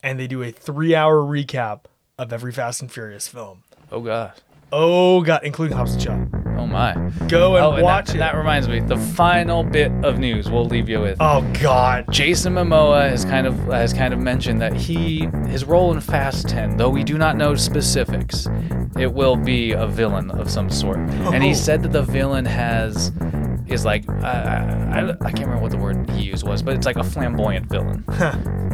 and 0.03 0.19
they 0.19 0.27
do 0.27 0.41
a 0.43 0.51
three 0.51 0.95
hour 0.95 1.21
recap 1.21 1.81
of 2.17 2.31
every 2.33 2.51
Fast 2.51 2.81
and 2.81 2.91
Furious 2.91 3.27
film. 3.27 3.63
oh 3.91 4.01
god. 4.01 4.33
Oh 4.73 5.21
god, 5.21 5.41
including 5.43 5.75
Hobbs 5.75 5.93
and 5.95 6.01
Shaw. 6.01 6.39
Oh 6.57 6.65
my. 6.65 6.93
Go 7.27 7.55
and 7.57 7.65
oh, 7.65 7.71
and 7.73 7.83
watch 7.83 8.07
that, 8.07 8.15
it. 8.15 8.19
That 8.19 8.35
reminds 8.35 8.69
me. 8.69 8.79
The 8.79 8.95
final 8.95 9.63
bit 9.63 9.91
of 10.05 10.17
news 10.19 10.49
we'll 10.49 10.65
leave 10.65 10.87
you 10.87 11.01
with. 11.01 11.17
oh 11.19 11.41
god. 11.61 12.05
Jason 12.11 12.53
Momoa 12.53 13.09
has 13.09 13.25
kind 13.25 13.47
of 13.47 13.55
has 13.65 13.91
kind 13.93 14.13
of 14.13 14.19
mentioned 14.19 14.61
that 14.61 14.73
he 14.73 15.27
his 15.47 15.65
role 15.65 15.91
in 15.91 15.99
Fast 15.99 16.47
10, 16.47 16.77
though 16.77 16.89
we 16.89 17.03
do 17.03 17.17
not 17.17 17.35
know 17.35 17.53
specifics, 17.55 18.47
it 18.97 19.11
will 19.13 19.35
be 19.35 19.71
a 19.73 19.87
villain 19.87 20.31
of 20.31 20.49
some 20.49 20.69
sort. 20.69 20.97
And 20.99 21.43
he 21.43 21.49
Oh. 21.51 21.53
said 21.53 21.83
that 21.83 21.91
the 21.91 22.03
villain 22.03 22.45
has 22.45 23.11
is 23.67 23.85
like 23.85 24.09
I, 24.09 24.89
I, 24.91 25.09
I 25.09 25.31
can't 25.31 25.41
remember 25.41 25.61
what 25.61 25.71
the 25.71 25.77
word 25.77 26.09
he 26.11 26.23
used 26.23 26.45
was, 26.45 26.61
but 26.61 26.75
it's 26.75 26.85
like 26.85 26.97
a 26.97 27.03
flamboyant 27.03 27.67
villain, 27.69 28.03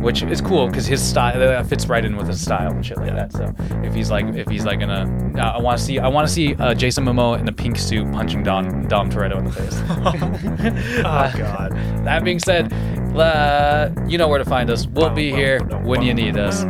which 0.01 0.23
is 0.23 0.41
cool 0.41 0.67
because 0.67 0.85
his 0.85 1.01
style 1.01 1.39
that 1.39 1.65
fits 1.67 1.87
right 1.87 2.03
in 2.03 2.15
with 2.17 2.27
his 2.27 2.41
style 2.41 2.71
and 2.71 2.85
shit 2.85 2.97
like 2.97 3.13
that. 3.15 3.31
So 3.33 3.53
if 3.83 3.93
he's 3.93 4.09
like 4.09 4.25
if 4.35 4.47
he's 4.47 4.65
like 4.65 4.79
gonna, 4.79 5.31
uh, 5.37 5.51
I 5.57 5.61
want 5.61 5.77
to 5.77 5.83
see 5.83 5.99
I 5.99 6.07
want 6.07 6.27
to 6.27 6.33
see 6.33 6.55
uh, 6.55 6.73
Jason 6.73 7.05
Momoa 7.05 7.39
in 7.39 7.47
a 7.47 7.51
pink 7.53 7.77
suit 7.77 8.11
punching 8.11 8.43
Dom 8.43 8.87
Dom 8.87 9.09
Toretto 9.09 9.37
in 9.37 9.45
the 9.45 9.51
face. 9.51 9.77
Oh 10.99 11.33
god. 11.37 11.71
That 12.05 12.23
being 12.23 12.39
said, 12.39 12.71
uh, 13.15 13.89
you 14.07 14.17
know 14.17 14.27
where 14.27 14.39
to 14.39 14.45
find 14.45 14.69
us. 14.69 14.87
We'll 14.87 15.09
be 15.09 15.31
here 15.31 15.59
when 15.83 16.01
you 16.01 16.13
need 16.13 16.37
us. 16.37 16.63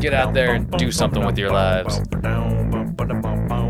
Get 0.00 0.14
out 0.14 0.34
there 0.34 0.54
and 0.54 0.70
do 0.72 0.90
something 0.90 1.24
with 1.24 1.38
your 1.38 1.50
lives. 1.50 2.00